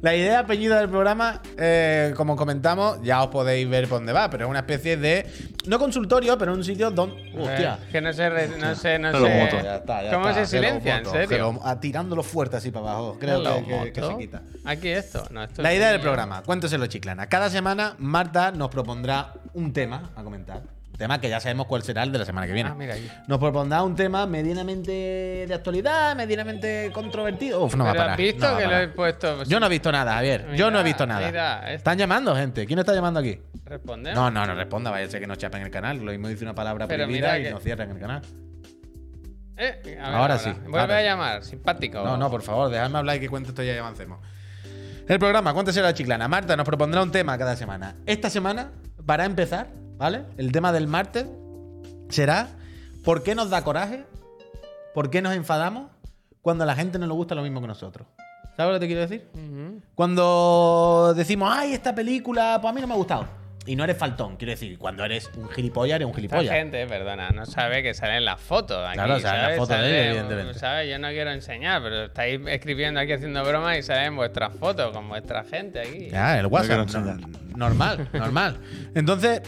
La 0.00 0.14
idea 0.14 0.46
peñida 0.46 0.78
del 0.78 0.88
programa, 0.88 1.40
eh, 1.58 2.12
como 2.16 2.36
comentamos, 2.36 2.98
ya 3.02 3.22
os 3.22 3.28
podéis 3.28 3.68
ver 3.68 3.88
por 3.88 3.98
dónde 3.98 4.12
va, 4.12 4.30
pero 4.30 4.44
es 4.44 4.50
una 4.50 4.60
especie 4.60 4.96
de. 4.96 5.26
No 5.66 5.78
consultorio, 5.78 6.38
pero 6.38 6.52
un 6.52 6.62
sitio 6.64 6.90
donde. 6.90 7.16
Hostia. 7.36 7.78
Eh, 7.82 7.88
que 7.92 8.00
no 8.00 8.12
sé, 8.12 8.30
re- 8.30 8.48
no 8.48 8.74
sé, 8.74 8.98
no 8.98 9.12
sé. 9.12 9.50
Ya 9.62 9.76
está, 9.76 10.02
ya 10.04 10.10
¿Cómo 10.12 10.28
está. 10.28 10.44
se 10.46 10.56
silencia? 10.56 10.98
¿En 10.98 11.04
serio? 11.06 11.58
Ah, 11.64 11.80
tirándolo 11.80 12.22
fuerte 12.22 12.56
así 12.56 12.70
para 12.70 12.90
abajo. 12.90 13.16
Creo 13.18 13.42
que, 13.42 13.64
que- 13.64 13.92
que 13.92 14.00
moto. 14.00 14.12
se 14.12 14.18
quita. 14.18 14.42
Aquí 14.64 14.88
esto. 14.88 15.24
No, 15.30 15.42
esto 15.42 15.62
La 15.62 15.72
es 15.72 15.78
idea 15.78 15.90
del 15.92 16.00
programa, 16.00 16.42
cuénteselo, 16.42 16.86
Chiclana. 16.86 17.26
Cada 17.28 17.50
semana 17.50 17.94
Marta 17.98 18.50
nos 18.52 18.68
propondrá 18.70 19.32
un 19.54 19.72
tema 19.72 20.10
a 20.16 20.22
comentar. 20.22 20.62
Tema 20.98 21.20
que 21.20 21.28
ya 21.28 21.38
sabemos 21.38 21.66
cuál 21.68 21.82
será 21.84 22.02
el 22.02 22.10
de 22.10 22.18
la 22.18 22.24
semana 22.24 22.46
que 22.48 22.52
viene. 22.52 22.70
Ah, 22.70 22.74
mira 22.74 22.94
aquí. 22.94 23.08
Nos 23.28 23.38
propondrá 23.38 23.84
un 23.84 23.94
tema 23.94 24.26
medianamente 24.26 24.90
de 25.46 25.54
actualidad, 25.54 26.16
medianamente 26.16 26.90
controvertido. 26.92 27.62
Uf, 27.64 27.76
no 27.76 27.84
va 27.84 27.90
a 27.92 27.94
parar. 27.94 28.10
has 28.10 28.16
visto 28.16 28.44
no 28.44 28.50
va 28.52 28.56
a 28.56 28.60
que 28.60 28.66
lo 28.66 28.76
he 28.78 28.88
puesto. 28.88 29.44
Yo 29.44 29.60
no 29.60 29.66
he 29.66 29.68
visto 29.68 29.92
nada, 29.92 30.14
Javier. 30.14 30.54
Yo 30.56 30.72
no 30.72 30.80
he 30.80 30.82
Mira, 30.82 30.82
visto 30.82 31.06
nada. 31.06 31.26
mira, 31.28 31.58
esto. 31.60 31.76
Están 31.76 31.98
llamando, 31.98 32.34
gente. 32.34 32.66
¿Quién 32.66 32.80
está 32.80 32.92
llamando 32.94 33.20
aquí? 33.20 33.40
Respondemos. 33.64 34.18
No, 34.18 34.28
no, 34.30 34.44
no 34.44 34.54
responda. 34.56 34.90
Vaya 34.90 35.06
a 35.06 35.08
ser 35.08 35.20
que 35.20 35.28
nos 35.28 35.38
chapen 35.38 35.62
el 35.62 35.70
canal. 35.70 35.98
Lo 35.98 36.10
mismo 36.10 36.26
dice 36.26 36.42
una 36.44 36.54
palabra 36.56 36.88
Pero 36.88 37.04
prohibida 37.04 37.28
mira 37.28 37.38
y 37.38 37.42
que- 37.44 37.50
nos 37.52 37.62
cierran 37.62 37.90
el 37.92 37.98
canal. 38.00 38.22
Eh, 39.56 39.80
ver, 39.84 40.00
Ahora 40.00 40.38
sí, 40.38 40.50
Vuelve 40.62 40.80
ahora 40.80 40.96
a 40.98 41.02
llamar. 41.02 41.44
Simpático. 41.44 42.02
No, 42.02 42.16
no, 42.16 42.28
por 42.28 42.42
favor, 42.42 42.70
dejadme 42.70 42.98
hablar 42.98 43.16
y 43.16 43.20
que 43.20 43.28
cuente 43.28 43.50
esto 43.50 43.62
ya 43.62 43.72
y 43.74 43.78
avancemos. 43.78 44.18
El 45.08 45.18
programa, 45.20 45.54
cuéntese 45.54 45.80
la 45.80 45.94
chiclana. 45.94 46.26
Marta 46.28 46.56
nos 46.56 46.66
propondrá 46.66 47.02
un 47.02 47.10
tema 47.12 47.38
cada 47.38 47.54
semana. 47.56 47.94
Esta 48.04 48.28
semana, 48.30 48.72
para 49.06 49.24
empezar, 49.24 49.68
¿vale? 49.98 50.22
El 50.38 50.50
tema 50.52 50.72
del 50.72 50.86
martes 50.86 51.26
será 52.08 52.48
¿por 53.04 53.22
qué 53.22 53.34
nos 53.34 53.50
da 53.50 53.62
coraje? 53.62 54.04
¿Por 54.94 55.10
qué 55.10 55.20
nos 55.22 55.34
enfadamos 55.34 55.90
cuando 56.40 56.64
a 56.64 56.66
la 56.66 56.74
gente 56.74 56.98
no 56.98 57.06
le 57.06 57.12
gusta 57.12 57.34
lo 57.34 57.42
mismo 57.42 57.60
que 57.60 57.66
nosotros? 57.66 58.06
¿Sabes 58.56 58.72
lo 58.72 58.80
que 58.80 58.80
te 58.80 58.86
quiero 58.86 59.02
decir? 59.02 59.28
Cuando 59.94 61.12
decimos, 61.16 61.50
ay, 61.52 61.74
esta 61.74 61.94
película, 61.94 62.58
pues 62.60 62.70
a 62.72 62.74
mí 62.74 62.80
no 62.80 62.86
me 62.88 62.94
ha 62.94 62.96
gustado. 62.96 63.26
Y 63.66 63.76
no 63.76 63.84
eres 63.84 63.98
faltón, 63.98 64.36
quiero 64.36 64.52
decir, 64.52 64.78
cuando 64.78 65.04
eres 65.04 65.30
un 65.36 65.46
gilipollas, 65.50 65.96
eres 65.96 66.06
un 66.08 66.14
gilipollas. 66.14 66.50
gente, 66.54 66.86
perdona, 66.86 67.28
no 67.30 67.44
sabe 67.44 67.82
que 67.82 67.92
salen 67.92 68.24
las 68.24 68.40
fotos 68.40 68.82
aquí. 68.86 68.94
Claro, 68.94 69.20
salen 69.20 69.42
las 69.42 69.42
¿sabes? 69.42 69.58
fotos 69.58 69.80
de 69.82 70.00
él, 70.00 70.06
evidentemente. 70.16 70.58
¿sabes? 70.58 70.90
Yo 70.90 70.98
no 70.98 71.08
quiero 71.08 71.30
enseñar, 71.32 71.82
pero 71.82 72.04
estáis 72.04 72.40
escribiendo 72.46 72.98
aquí 72.98 73.12
haciendo 73.12 73.44
bromas 73.44 73.76
y 73.78 73.82
salen 73.82 74.16
vuestras 74.16 74.54
fotos 74.54 74.90
con 74.92 75.06
vuestra 75.08 75.44
gente 75.44 75.80
aquí. 75.80 76.08
Ya, 76.08 76.38
el 76.38 76.46
WhatsApp. 76.46 76.88
no- 76.94 77.18
normal, 77.56 78.08
normal. 78.14 78.56
Entonces, 78.94 79.42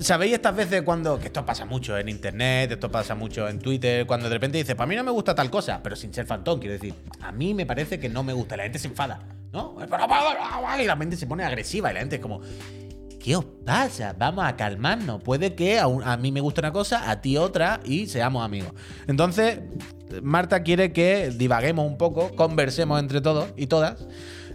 ¿Sabéis 0.00 0.34
estas 0.34 0.56
veces 0.56 0.82
cuando.? 0.82 1.18
Que 1.18 1.26
esto 1.26 1.44
pasa 1.44 1.64
mucho 1.64 1.96
en 1.98 2.08
internet, 2.08 2.72
esto 2.72 2.90
pasa 2.90 3.14
mucho 3.14 3.48
en 3.48 3.58
Twitter, 3.58 4.06
cuando 4.06 4.28
de 4.28 4.34
repente 4.34 4.58
dices, 4.58 4.74
para 4.74 4.86
mí 4.86 4.96
no 4.96 5.04
me 5.04 5.10
gusta 5.10 5.34
tal 5.34 5.50
cosa, 5.50 5.80
pero 5.82 5.96
sin 5.96 6.12
ser 6.12 6.26
fantón, 6.26 6.58
quiero 6.58 6.74
decir, 6.74 6.94
a 7.20 7.32
mí 7.32 7.54
me 7.54 7.66
parece 7.66 7.98
que 7.98 8.08
no 8.08 8.22
me 8.22 8.32
gusta. 8.32 8.56
La 8.56 8.64
gente 8.64 8.78
se 8.78 8.88
enfada, 8.88 9.20
¿no? 9.52 9.76
Y 10.80 10.84
la 10.84 10.96
mente 10.96 11.16
se 11.16 11.26
pone 11.26 11.44
agresiva 11.44 11.90
y 11.90 11.94
la 11.94 12.00
gente 12.00 12.16
es 12.16 12.22
como. 12.22 12.40
¿Qué 13.20 13.36
os 13.36 13.44
pasa? 13.64 14.14
Vamos 14.18 14.44
a 14.44 14.54
calmarnos. 14.54 15.22
Puede 15.22 15.54
que 15.54 15.78
a, 15.78 15.84
a 15.84 16.16
mí 16.18 16.30
me 16.30 16.42
guste 16.42 16.60
una 16.60 16.72
cosa, 16.72 17.10
a 17.10 17.22
ti 17.22 17.38
otra 17.38 17.80
y 17.82 18.06
seamos 18.06 18.44
amigos. 18.44 18.72
Entonces, 19.06 19.60
Marta 20.22 20.62
quiere 20.62 20.92
que 20.92 21.30
divaguemos 21.30 21.86
un 21.86 21.96
poco, 21.96 22.36
conversemos 22.36 23.00
entre 23.00 23.22
todos 23.22 23.48
y 23.56 23.66
todas 23.66 24.06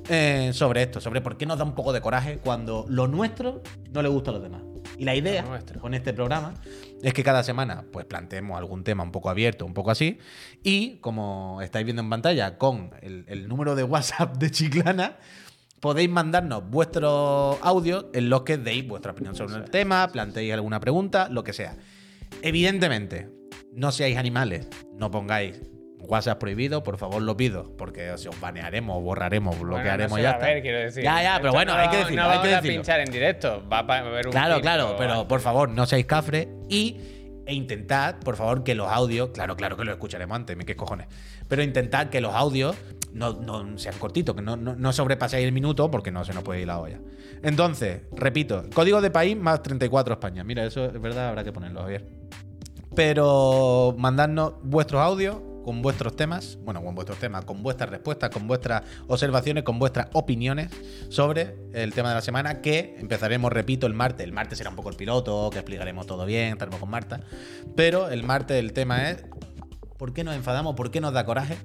eh, 0.09 0.51
sobre 0.53 0.83
esto, 0.83 0.99
sobre 0.99 1.21
por 1.21 1.37
qué 1.37 1.45
nos 1.45 1.57
da 1.57 1.63
un 1.63 1.75
poco 1.75 1.93
de 1.93 2.01
coraje 2.01 2.39
cuando 2.39 2.85
lo 2.89 3.07
nuestro 3.07 3.61
no 3.91 4.01
le 4.01 4.09
gusta 4.09 4.31
a 4.31 4.33
los 4.33 4.43
demás. 4.43 4.63
Y 4.97 5.05
la 5.05 5.15
idea 5.15 5.45
con 5.79 5.93
este 5.93 6.13
programa 6.13 6.55
es 7.01 7.13
que 7.13 7.23
cada 7.23 7.43
semana 7.43 7.85
pues 7.91 8.05
planteemos 8.05 8.57
algún 8.57 8.83
tema 8.83 9.03
un 9.03 9.11
poco 9.11 9.29
abierto, 9.29 9.65
un 9.65 9.73
poco 9.73 9.91
así. 9.91 10.17
Y 10.63 10.97
como 10.97 11.61
estáis 11.61 11.85
viendo 11.85 12.01
en 12.01 12.09
pantalla 12.09 12.57
con 12.57 12.91
el, 13.01 13.25
el 13.27 13.47
número 13.47 13.75
de 13.75 13.83
WhatsApp 13.83 14.37
de 14.37 14.51
Chiclana, 14.51 15.17
podéis 15.79 16.09
mandarnos 16.09 16.69
vuestros 16.69 17.57
audios 17.61 18.07
en 18.13 18.29
los 18.29 18.41
que 18.41 18.57
deis 18.57 18.87
vuestra 18.87 19.11
opinión 19.11 19.35
sobre 19.35 19.55
el 19.55 19.69
tema, 19.69 20.07
planteéis 20.11 20.53
alguna 20.53 20.79
pregunta, 20.79 21.29
lo 21.29 21.43
que 21.43 21.53
sea. 21.53 21.77
Evidentemente, 22.41 23.29
no 23.73 23.91
seáis 23.91 24.17
animales, 24.17 24.67
no 24.97 25.11
pongáis 25.11 25.61
WhatsApp 26.09 26.39
prohibido, 26.39 26.83
por 26.83 26.97
favor 26.97 27.21
lo 27.21 27.37
pido, 27.37 27.71
porque 27.77 28.11
si 28.17 28.27
os 28.27 28.39
banearemos, 28.41 29.01
borraremos, 29.03 29.59
bloquearemos 29.59 30.11
Bueno, 30.11 30.11
no 30.11 30.15
se 30.17 30.23
ya 30.23 30.29
a 30.29 30.33
está. 30.33 30.45
ver, 30.47 30.61
quiero 30.61 30.79
decir. 30.79 31.03
Ya, 31.03 31.21
ya, 31.23 31.37
pero 31.39 31.53
bueno, 31.53 31.73
no- 31.73 31.79
hay 31.79 31.89
que 31.89 31.97
decirlo, 31.97 32.23
No 32.23 32.29
hay 32.29 32.39
que 32.41 32.47
a 32.47 32.55
decirlo. 32.57 32.77
pinchar 32.81 32.99
en 33.01 33.11
directo. 33.11 33.63
Va 33.71 33.79
a 33.79 33.99
haber 33.99 34.27
un 34.27 34.31
Claro, 34.31 34.59
claro, 34.61 34.91
o 34.91 34.97
pero 34.97 35.27
por 35.27 35.39
favor, 35.39 35.69
no 35.69 35.85
seáis 35.85 36.05
cafres 36.05 36.47
y 36.67 36.97
e 37.45 37.53
intentad, 37.53 38.15
por 38.19 38.35
favor, 38.35 38.63
que 38.63 38.75
los 38.75 38.87
audios, 38.91 39.29
claro, 39.29 39.55
claro 39.55 39.75
que 39.75 39.83
lo 39.83 39.91
escucharemos 39.91 40.35
antes, 40.35 40.55
qué 40.65 40.75
cojones, 40.75 41.07
pero 41.47 41.63
intentad 41.63 42.07
que 42.09 42.21
los 42.21 42.35
audios 42.35 42.75
no, 43.11 43.33
no 43.33 43.75
sean 43.79 43.95
cortitos, 43.97 44.35
que 44.35 44.41
no, 44.43 44.55
no, 44.55 44.75
no 44.75 44.93
sobrepaséis 44.93 45.45
el 45.47 45.51
minuto 45.51 45.89
porque 45.89 46.11
no 46.11 46.23
se 46.23 46.33
nos 46.33 46.43
puede 46.43 46.61
ir 46.61 46.67
la 46.67 46.79
olla. 46.79 46.99
Entonces, 47.41 48.01
repito, 48.15 48.65
código 48.75 49.01
de 49.01 49.09
país 49.09 49.35
más 49.35 49.63
34 49.63 50.13
España. 50.13 50.43
Mira, 50.43 50.63
eso 50.63 50.85
es 50.85 51.01
verdad, 51.01 51.29
habrá 51.29 51.43
que 51.43 51.51
ponerlo, 51.51 51.81
Javier. 51.81 52.05
Pero 52.95 53.95
mandadnos 53.97 54.53
vuestros 54.61 55.01
audios 55.01 55.37
con 55.69 55.83
vuestros 55.83 56.15
temas, 56.15 56.57
bueno, 56.63 56.81
con 56.83 56.95
vuestros 56.95 57.19
temas, 57.19 57.45
con 57.45 57.61
vuestras 57.61 57.91
respuestas, 57.91 58.31
con 58.31 58.47
vuestras 58.47 58.81
observaciones, 59.07 59.63
con 59.63 59.77
vuestras 59.77 60.07
opiniones 60.13 60.71
sobre 61.09 61.57
el 61.73 61.93
tema 61.93 62.09
de 62.09 62.15
la 62.15 62.21
semana, 62.21 62.59
que 62.59 62.95
empezaremos, 62.97 63.53
repito, 63.53 63.85
el 63.85 63.93
martes. 63.93 64.23
El 64.25 64.31
martes 64.31 64.57
será 64.57 64.71
un 64.71 64.75
poco 64.75 64.89
el 64.89 64.95
piloto, 64.95 65.51
que 65.51 65.59
explicaremos 65.59 66.07
todo 66.07 66.25
bien, 66.25 66.53
estaremos 66.53 66.79
con 66.79 66.89
Marta. 66.89 67.19
Pero 67.75 68.09
el 68.09 68.23
martes 68.23 68.57
el 68.57 68.73
tema 68.73 69.11
es 69.11 69.23
¿por 69.99 70.11
qué 70.11 70.23
nos 70.23 70.35
enfadamos? 70.35 70.73
¿Por 70.75 70.89
qué 70.89 71.01
nos 71.01 71.13
da 71.13 71.23
coraje? 71.23 71.55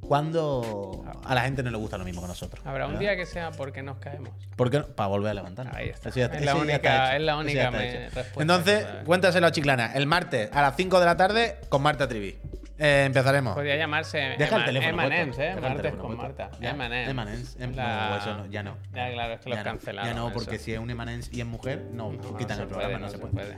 Cuando 0.00 1.04
a 1.22 1.34
la 1.34 1.42
gente 1.42 1.62
no 1.62 1.70
le 1.70 1.76
gusta 1.76 1.98
lo 1.98 2.04
mismo 2.06 2.22
que 2.22 2.28
nosotros. 2.28 2.64
Habrá 2.66 2.86
un 2.86 2.98
día 2.98 3.14
que 3.14 3.26
sea 3.26 3.50
porque 3.50 3.82
nos 3.82 3.98
caemos. 3.98 4.30
¿Por 4.56 4.70
qué 4.70 4.78
no? 4.78 4.86
Para 4.86 5.08
volver 5.08 5.32
a 5.32 5.34
levantarnos. 5.34 5.74
Ahí 5.76 5.90
está. 5.90 6.08
Ya- 6.10 6.24
Es 6.26 6.44
la 6.46 6.56
única- 6.56 7.14
es 7.14 7.22
la 7.22 7.36
única 7.36 7.70
me- 7.70 8.08
respuesta 8.08 8.40
Entonces, 8.40 8.86
cuéntaselo 9.04 9.46
a 9.46 9.52
Chiclana. 9.52 9.92
El 9.92 10.06
martes 10.06 10.48
a 10.50 10.62
las 10.62 10.76
5 10.76 10.98
de 10.98 11.04
la 11.04 11.16
tarde 11.18 11.56
con 11.68 11.82
Marta 11.82 12.08
Trivi. 12.08 12.38
Eh, 12.82 13.04
empezaremos. 13.04 13.54
Podría 13.54 13.76
llamarse 13.76 14.36
Deja 14.38 14.56
el 14.56 14.64
teléfono. 14.64 15.02
¿eh? 15.02 15.54
Martes 15.60 15.94
con. 15.96 16.16
Marta. 16.16 16.50
Em- 16.60 17.74
eso 18.16 18.36
no, 18.38 18.46
ya 18.46 18.62
no. 18.62 18.78
Ya, 18.94 19.12
claro, 19.12 19.34
es 19.34 19.40
que 19.40 19.50
lo 19.50 19.54
Ya 19.54 19.60
has 19.60 19.66
no. 19.66 19.72
cancelado. 19.72 20.08
Ya 20.08 20.14
no, 20.14 20.32
porque 20.32 20.58
si 20.58 20.72
es 20.72 20.78
un 20.78 20.88
Emanems 20.88 21.30
y 21.30 21.40
es 21.40 21.46
mujer, 21.46 21.88
no, 21.92 22.10
quitan 22.38 22.58
el 22.58 22.66
programa, 22.68 22.98
no, 22.98 23.10
se 23.10 23.18
puede. 23.18 23.32
puede. 23.34 23.56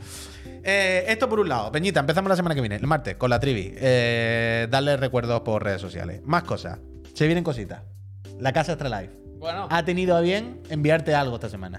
Eh, 0.64 1.04
esto 1.06 1.28
por 1.28 1.38
un 1.38 1.48
lado. 1.48 1.70
Peñita, 1.70 2.00
empezamos 2.00 2.28
la 2.30 2.34
semana 2.36 2.56
que 2.56 2.60
viene, 2.60 2.74
el 2.74 2.86
martes, 2.88 3.14
con 3.14 3.30
la 3.30 3.38
Trivi. 3.38 3.72
Eh, 3.76 4.66
darle 4.68 4.96
recuerdos 4.96 5.42
por 5.42 5.62
redes 5.62 5.80
sociales. 5.80 6.20
Más 6.24 6.42
cosas. 6.42 6.80
Se 7.14 7.26
vienen 7.26 7.44
cositas. 7.44 7.82
La 8.40 8.52
casa 8.52 8.72
Extra 8.72 8.88
Life 9.00 9.12
Bueno, 9.38 9.68
ha 9.70 9.84
tenido 9.84 10.16
a 10.16 10.20
bien 10.20 10.62
enviarte 10.68 11.14
algo 11.14 11.36
esta 11.36 11.48
semana. 11.48 11.78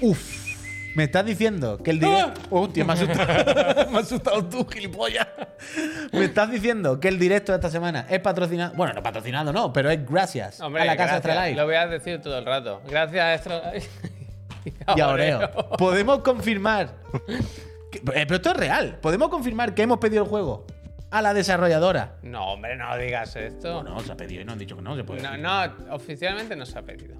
Uf. 0.00 0.45
Me 0.96 1.04
estás 1.04 1.26
diciendo 1.26 1.76
que 1.82 1.90
el 1.90 2.00
directo. 2.00 2.40
Hostia, 2.48 2.82
me 2.82 2.94
has 2.94 3.02
asustado. 3.02 3.90
me 3.90 3.98
has 3.98 4.04
asustado 4.04 4.44
tú, 4.46 4.66
gilipollas. 4.66 5.28
Me 6.10 6.24
estás 6.24 6.50
diciendo 6.50 6.98
que 6.98 7.08
el 7.08 7.18
directo 7.18 7.52
de 7.52 7.56
esta 7.56 7.68
semana 7.68 8.06
es 8.08 8.18
patrocinado. 8.20 8.72
Bueno, 8.74 8.94
no 8.94 9.02
patrocinado, 9.02 9.52
no, 9.52 9.72
pero 9.74 9.90
es 9.90 10.08
gracias 10.08 10.58
hombre, 10.60 10.80
a 10.80 10.84
la 10.86 10.96
casa 10.96 11.18
gracias. 11.20 11.26
Extra 11.26 11.46
Life. 11.48 11.56
Lo 11.60 11.66
voy 11.66 11.74
a 11.74 11.86
decir 11.86 12.22
todo 12.22 12.38
el 12.38 12.46
rato. 12.46 12.80
Gracias 12.88 13.22
a 13.22 13.34
Extra 13.34 13.72
Life. 13.74 13.88
Y 14.96 15.00
a 15.00 15.08
Oreo. 15.08 15.50
Podemos 15.78 16.20
confirmar. 16.20 16.94
que- 17.92 17.98
eh, 17.98 18.02
pero 18.26 18.36
esto 18.36 18.50
es 18.52 18.56
real. 18.56 18.98
Podemos 19.02 19.28
confirmar 19.28 19.74
que 19.74 19.82
hemos 19.82 19.98
pedido 19.98 20.24
el 20.24 20.28
juego 20.30 20.66
a 21.10 21.20
la 21.22 21.34
desarrolladora. 21.34 22.16
No, 22.22 22.52
hombre, 22.54 22.74
no 22.74 22.96
digas 22.96 23.36
esto. 23.36 23.84
No, 23.84 24.00
se 24.00 24.10
ha 24.12 24.16
pedido 24.16 24.40
y 24.40 24.44
no 24.46 24.52
han 24.54 24.58
dicho 24.58 24.74
que 24.74 24.82
no 24.82 24.96
se 24.96 25.04
puede. 25.04 25.20
No, 25.22 25.28
decir. 25.30 25.44
no, 25.44 25.94
oficialmente 25.94 26.56
no 26.56 26.64
se 26.66 26.78
ha 26.78 26.82
pedido. 26.82 27.16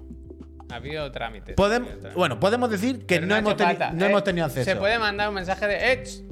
Ha 0.69 0.75
habido 0.75 1.11
trámites. 1.11 1.55
Podem- 1.55 1.71
Ha 1.71 1.75
habido 1.75 1.87
trámites. 1.99 2.13
bueno, 2.15 2.39
podemos 2.39 2.69
decir 2.69 3.05
que 3.05 3.19
no, 3.21 3.35
hemos, 3.35 3.55
falta. 3.55 3.91
no 3.91 4.05
Eh, 4.05 4.09
hemos 4.09 4.23
tenido 4.23 4.45
acceso. 4.45 4.69
Se 4.69 4.75
puede 4.75 4.99
mandar 4.99 5.29
un 5.29 5.35
mensaje 5.35 5.67
de 5.67 5.91
Edge. 5.93 6.23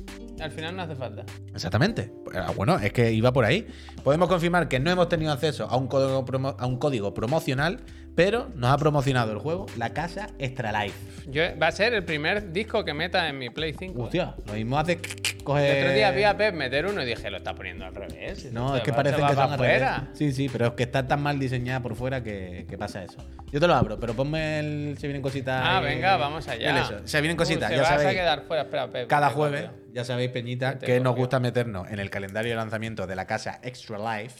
Al 0.42 0.52
final 0.52 0.76
no 0.76 0.82
hace 0.82 0.96
falta. 0.96 1.24
Exactamente. 1.54 2.12
Ah, 2.34 2.52
Bueno, 2.54 2.78
es 2.80 2.92
que 2.92 3.10
iba 3.14 3.32
por 3.32 3.46
ahí. 3.46 3.66
Podemos 4.04 4.28
confirmar 4.28 4.68
que 4.68 4.80
no 4.82 4.92
hemos 4.92 5.08
tenido 5.08 5.32
acceso 5.32 5.66
a 5.70 5.78
un 5.78 5.88
código, 5.88 6.26
promo- 6.26 6.56
a 6.60 6.66
un 6.66 6.78
código 6.78 7.14
promocional, 7.14 7.80
pero 8.16 8.50
nos 8.56 8.72
ha 8.72 8.78
promocionado 8.78 9.32
el 9.32 9.40
juego 9.40 9.66
La 9.78 9.92
Casa 9.94 10.28
Extra 10.40 10.72
Life. 10.84 10.96
Yo, 11.28 11.44
va 11.62 11.68
a 11.68 11.72
ser 11.72 11.94
el 11.94 12.04
primer 12.06 12.52
disco 12.54 12.86
que 12.86 12.94
meta 12.94 13.28
en 13.28 13.38
mi 13.38 13.50
Play 13.50 13.74
5. 13.78 14.02
Hostia, 14.04 14.36
lo 14.46 14.54
mismo 14.54 14.78
hace 14.80 14.94
El 14.94 15.44
coger. 15.44 15.84
otro 15.84 15.94
día 15.94 16.12
vi 16.12 16.24
a 16.24 16.38
Pep 16.38 16.54
meter 16.56 16.86
uno 16.86 17.02
y 17.02 17.06
dije, 17.06 17.30
lo 17.30 17.38
está 17.38 17.54
poniendo 17.54 17.86
al 17.86 17.94
revés. 17.96 18.52
No, 18.54 18.68
Esto 18.68 18.78
es 18.78 18.84
que 18.84 18.94
parece 18.94 19.16
que 19.18 19.22
son 19.22 19.36
para 19.36 19.54
al 19.54 19.60
revés. 19.60 19.82
afuera. 19.82 20.08
Sí, 20.14 20.32
sí, 20.32 20.50
pero 20.50 20.68
es 20.68 20.72
que 20.74 20.84
está 20.84 21.06
tan 21.08 21.22
mal 21.22 21.38
diseñada 21.40 21.82
por 21.82 21.96
fuera 21.96 22.24
que, 22.24 22.66
que 22.70 22.78
pasa 22.78 23.04
eso. 23.04 23.18
Yo 23.52 23.60
te 23.60 23.68
lo 23.68 23.74
abro, 23.76 24.00
pero 24.00 24.14
ponme 24.14 24.60
el. 24.60 24.98
Se 25.00 25.08
vienen 25.08 25.22
cositas. 25.22 25.62
Ah, 25.66 25.80
venga, 25.80 26.18
vamos 26.18 26.48
allá. 26.48 26.70
El 26.72 26.78
eso. 26.78 27.08
Se 27.08 27.22
vienen 27.22 27.38
cositas, 27.38 27.72
Uh, 27.72 27.76
ya 27.76 27.86
sabéis. 27.86 28.10
a 28.10 28.14
quedar 28.14 28.42
fuera. 28.44 28.64
Espera, 28.64 28.88
Pep. 28.90 29.08
Cada 29.08 29.30
jueves, 29.30 29.66
copio. 29.66 29.94
ya 29.94 30.04
sabéis, 30.04 30.30
Peñita, 30.32 30.80
que 30.80 31.00
nos 31.00 31.16
gusta 31.16 31.40
meternos 31.40 31.90
en 31.90 32.00
el 32.00 32.10
calendario 32.10 32.52
de 32.52 32.56
lanzamiento 32.58 33.08
de 33.08 33.16
la 33.16 33.26
casa 33.26 33.60
Extra 33.64 33.98
Life 34.20 34.36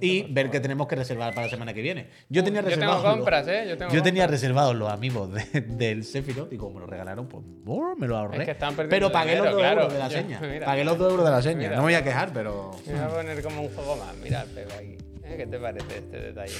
y 0.00 0.22
ver 0.32 0.50
qué 0.50 0.60
tenemos 0.60 0.86
que 0.86 0.96
reservar 0.96 1.34
para 1.34 1.46
la 1.46 1.50
semana 1.50 1.74
que 1.74 1.82
viene. 1.82 2.08
Yo 2.28 2.42
tenía 2.44 2.60
yo 2.62 2.68
tengo 2.68 2.76
reservados. 2.76 3.04
los- 3.04 3.14
compras, 3.16 3.48
¿eh? 3.48 3.64
Yo 3.68 3.76
tengo 3.76 3.90
tenía 3.90 4.04
compras. 4.24 4.30
reservados 4.30 4.76
los 4.76 4.88
amigos 4.90 5.30
de- 5.32 5.60
del 5.62 6.04
Sephiroth 6.04 6.52
y 6.52 6.56
como 6.56 6.74
me 6.74 6.80
lo 6.80 6.86
regalaron, 6.86 7.28
pues 7.28 7.44
brr, 7.46 7.98
me 7.98 8.06
lo 8.06 8.16
ahorré. 8.16 8.38
Es 8.38 8.44
que 8.44 8.50
están 8.52 8.74
perdiendo 8.76 9.08
pero 9.08 9.12
pagué 9.12 9.36
los 9.36 9.46
dinero, 9.48 9.52
dos 9.52 9.60
claro. 9.60 9.80
euros 9.82 9.92
de 9.92 9.98
la 9.98 10.08
Yo- 10.08 10.16
seña. 10.16 10.40
mira, 10.40 10.66
pagué 10.66 10.84
los 10.84 10.98
dos 10.98 11.10
euros 11.10 11.24
de 11.26 11.30
la 11.32 11.42
seña. 11.42 11.56
mira. 11.58 11.70
no 11.70 11.76
me 11.78 11.82
voy 11.82 11.94
a 11.94 12.04
quejar, 12.04 12.32
pero. 12.32 12.70
Me 12.86 12.92
voy 12.94 13.02
a 13.02 13.08
poner 13.08 13.42
como 13.42 13.62
un 13.62 13.68
juego 13.74 13.96
más. 13.96 14.16
Mira 14.22 14.42
el 14.42 14.48
Pep 14.48 14.70
aquí. 14.78 14.96
¿Eh? 15.24 15.34
¿Qué 15.36 15.46
te 15.46 15.58
parece 15.58 15.98
este 15.98 16.20
detalle? 16.20 16.54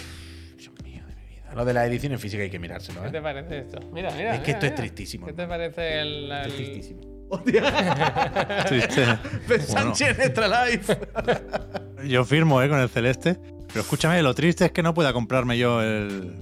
Dios 0.59 0.73
mío 0.85 1.03
de 1.07 1.15
mi 1.17 1.27
vida. 1.29 1.53
Lo 1.55 1.65
de 1.65 1.73
la 1.73 1.87
edición 1.87 2.13
en 2.13 2.19
física 2.19 2.43
hay 2.43 2.51
que 2.51 2.59
mirárselo, 2.59 3.01
¿Qué 3.03 3.09
¿eh? 3.09 3.13
te 3.13 3.23
parece 3.23 3.59
esto? 3.59 3.81
Mira, 3.93 4.11
mira. 4.13 4.35
Es 4.35 4.41
que 4.41 4.47
mira, 4.49 4.59
esto 4.59 4.67
es 4.67 4.75
tristísimo, 4.75 5.27
¿Qué 5.27 5.33
te 5.33 5.47
parece 5.47 6.01
el. 6.01 6.31
Es 6.33 6.47
el- 6.47 6.53
tristísimo. 6.55 7.01
Hostia. 7.31 8.65
Triste. 8.67 9.19
Sánchez 9.67 10.19
en 10.19 10.25
Extra 10.27 10.67
Life. 10.67 10.99
Yo 12.05 12.25
firmo, 12.25 12.61
¿eh? 12.63 12.69
Con 12.69 12.81
el 12.81 12.89
celeste. 12.89 13.39
Pero 13.69 13.81
escúchame, 13.83 14.21
lo 14.23 14.35
triste 14.35 14.65
es 14.67 14.73
que 14.73 14.83
no 14.83 14.93
pueda 14.95 15.13
comprarme 15.13 15.57
yo 15.57 15.81
el. 15.81 16.35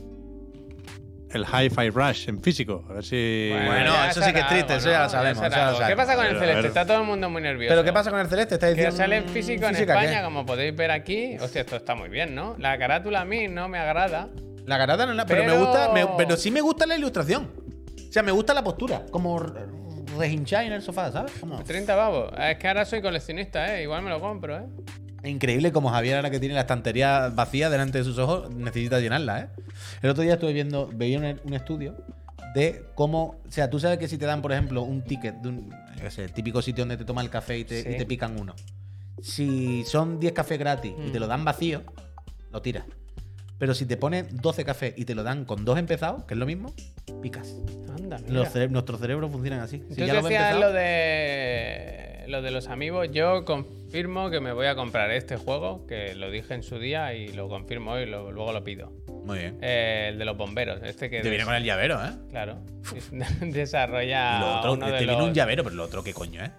El 1.30 1.44
Hi-Fi 1.44 1.90
Rush 1.90 2.26
en 2.30 2.40
físico. 2.42 2.86
A 2.88 2.94
ver 2.94 3.04
si. 3.04 3.50
Bueno, 3.52 3.92
eso 4.08 4.22
sí 4.22 4.32
que 4.32 4.38
es 4.40 4.48
triste, 4.48 4.76
eso 4.76 4.88
ya 4.90 5.02
lo 5.04 5.10
sabemos, 5.10 5.42
ya 5.50 5.72
lo. 5.72 5.86
¿Qué 5.86 5.94
pasa 5.94 6.16
con 6.16 6.24
el 6.24 6.30
Pero, 6.30 6.40
celeste? 6.40 6.68
Está 6.68 6.86
todo 6.86 7.00
el 7.02 7.06
mundo 7.06 7.28
muy 7.28 7.42
nervioso. 7.42 7.70
¿Pero 7.70 7.84
qué 7.84 7.92
pasa 7.92 8.10
con 8.10 8.18
el 8.20 8.28
celeste? 8.28 8.54
¿Está 8.54 8.68
Que 8.68 8.72
diciendo 8.74 8.96
sale 8.96 9.16
en 9.18 9.28
físico 9.28 9.66
en 9.66 9.74
física, 9.74 9.92
España, 9.92 10.20
qué? 10.20 10.24
como 10.24 10.46
podéis 10.46 10.74
ver 10.74 10.90
aquí. 10.90 11.36
Hostia, 11.38 11.60
esto 11.60 11.76
está 11.76 11.94
muy 11.94 12.08
bien, 12.08 12.34
¿no? 12.34 12.56
La 12.58 12.78
carátula 12.78 13.20
a 13.20 13.24
mí 13.26 13.46
no 13.46 13.68
me 13.68 13.78
agrada. 13.78 14.30
La 14.64 14.78
garata 14.78 15.04
no 15.04 15.12
es 15.12 15.16
la- 15.18 15.26
pero, 15.26 15.42
me 15.44 15.50
Pero- 15.50 15.64
gusta, 15.66 15.92
me- 15.92 16.06
pero 16.16 16.36
sí 16.38 16.50
me 16.50 16.62
gusta 16.62 16.86
la 16.86 16.96
ilustración. 16.96 17.50
O 18.08 18.12
sea, 18.12 18.22
me 18.22 18.32
gusta 18.32 18.54
la 18.54 18.64
postura, 18.64 19.02
como 19.10 19.38
re- 20.18 20.26
rehinchada 20.26 20.64
en 20.64 20.72
el 20.72 20.82
sofá, 20.82 21.10
¿sabes? 21.12 21.32
Como- 21.40 21.62
30 21.62 21.96
pavos. 21.96 22.32
Es 22.38 22.58
que 22.58 22.68
ahora 22.68 22.84
soy 22.84 23.00
coleccionista, 23.02 23.76
¿eh? 23.78 23.82
Igual 23.84 24.02
me 24.02 24.10
lo 24.10 24.20
compro, 24.20 24.56
¿eh? 24.56 24.64
Increíble 25.24 25.72
como 25.72 25.90
Javier 25.90 26.16
ahora 26.16 26.30
que 26.30 26.38
tiene 26.38 26.54
la 26.54 26.60
estantería 26.62 27.28
vacía 27.34 27.70
delante 27.70 27.98
de 27.98 28.04
sus 28.04 28.18
ojos 28.18 28.54
necesita 28.54 29.00
llenarla, 29.00 29.40
¿eh? 29.40 29.48
El 30.02 30.10
otro 30.10 30.22
día 30.22 30.34
estuve 30.34 30.52
viendo, 30.52 30.88
veía 30.94 31.18
un, 31.18 31.40
un 31.44 31.54
estudio 31.54 31.96
de 32.54 32.84
cómo, 32.94 33.40
o 33.46 33.50
sea, 33.50 33.68
tú 33.68 33.78
sabes 33.80 33.98
que 33.98 34.06
si 34.08 34.16
te 34.16 34.26
dan, 34.26 34.40
por 34.42 34.52
ejemplo, 34.52 34.82
un 34.82 35.02
ticket 35.02 35.34
de 35.36 35.48
un 35.48 35.70
yo 35.96 36.02
qué 36.02 36.10
sé, 36.10 36.24
el 36.24 36.32
típico 36.32 36.62
sitio 36.62 36.82
donde 36.82 36.96
te 36.96 37.04
toma 37.04 37.20
el 37.22 37.30
café 37.30 37.58
y 37.58 37.64
te, 37.64 37.82
Sí. 37.82 37.88
y 37.90 37.96
te 37.98 38.06
pican 38.06 38.38
uno. 38.40 38.54
Si 39.20 39.84
son 39.84 40.20
10 40.20 40.32
cafés 40.32 40.58
gratis 40.58 40.92
y 41.06 41.10
te 41.10 41.18
lo 41.18 41.26
dan 41.26 41.44
vacío, 41.44 41.82
lo 42.52 42.62
tiras. 42.62 42.84
Pero 43.58 43.74
si 43.74 43.86
te 43.86 43.96
ponen 43.96 44.28
12 44.32 44.64
cafés 44.64 44.94
y 44.96 45.04
te 45.04 45.14
lo 45.14 45.22
dan 45.24 45.44
con 45.44 45.64
dos 45.64 45.78
empezados, 45.78 46.24
que 46.24 46.34
es 46.34 46.38
lo 46.38 46.46
mismo, 46.46 46.72
picas. 47.22 47.56
Anda, 47.96 48.18
mira. 48.18 48.32
Los 48.32 48.48
cere- 48.54 48.70
nuestros 48.70 49.00
cerebros 49.00 49.30
funcionan 49.32 49.60
así. 49.60 49.82
Si 49.88 49.96
Tú 49.96 50.04
ya 50.04 50.14
lo 50.14 50.22
decías 50.22 50.56
lo 50.58 50.72
de 50.72 52.24
lo 52.28 52.42
de 52.42 52.50
los 52.50 52.68
amigos. 52.68 53.08
Yo 53.10 53.44
confirmo 53.46 54.28
que 54.30 54.40
me 54.40 54.52
voy 54.52 54.66
a 54.66 54.74
comprar 54.74 55.10
este 55.12 55.36
juego, 55.36 55.86
que 55.86 56.14
lo 56.14 56.30
dije 56.30 56.52
en 56.54 56.62
su 56.62 56.78
día 56.78 57.14
y 57.14 57.28
lo 57.32 57.48
confirmo 57.48 57.92
hoy, 57.92 58.04
lo- 58.06 58.30
luego 58.30 58.52
lo 58.52 58.62
pido. 58.62 58.92
Muy 59.24 59.38
bien. 59.38 59.58
Eh, 59.62 60.08
el 60.10 60.18
de 60.18 60.24
los 60.26 60.36
bomberos. 60.36 60.80
Este 60.82 61.08
que 61.10 61.20
Te 61.20 61.30
viene 61.30 61.44
con 61.44 61.54
el 61.54 61.64
llavero, 61.64 61.98
¿eh? 62.04 62.10
Claro. 62.30 62.58
desarrolla 63.40 64.36
Y 64.36 64.40
lo 64.40 64.58
otro, 64.58 64.72
uno 64.74 64.86
te 64.86 64.92
de 64.92 64.98
viene 64.98 65.12
los... 65.14 65.22
un 65.22 65.34
llavero, 65.34 65.64
pero 65.64 65.74
lo 65.76 65.84
otro, 65.84 66.02
¿qué 66.04 66.12
coño, 66.14 66.44
eh? 66.44 66.50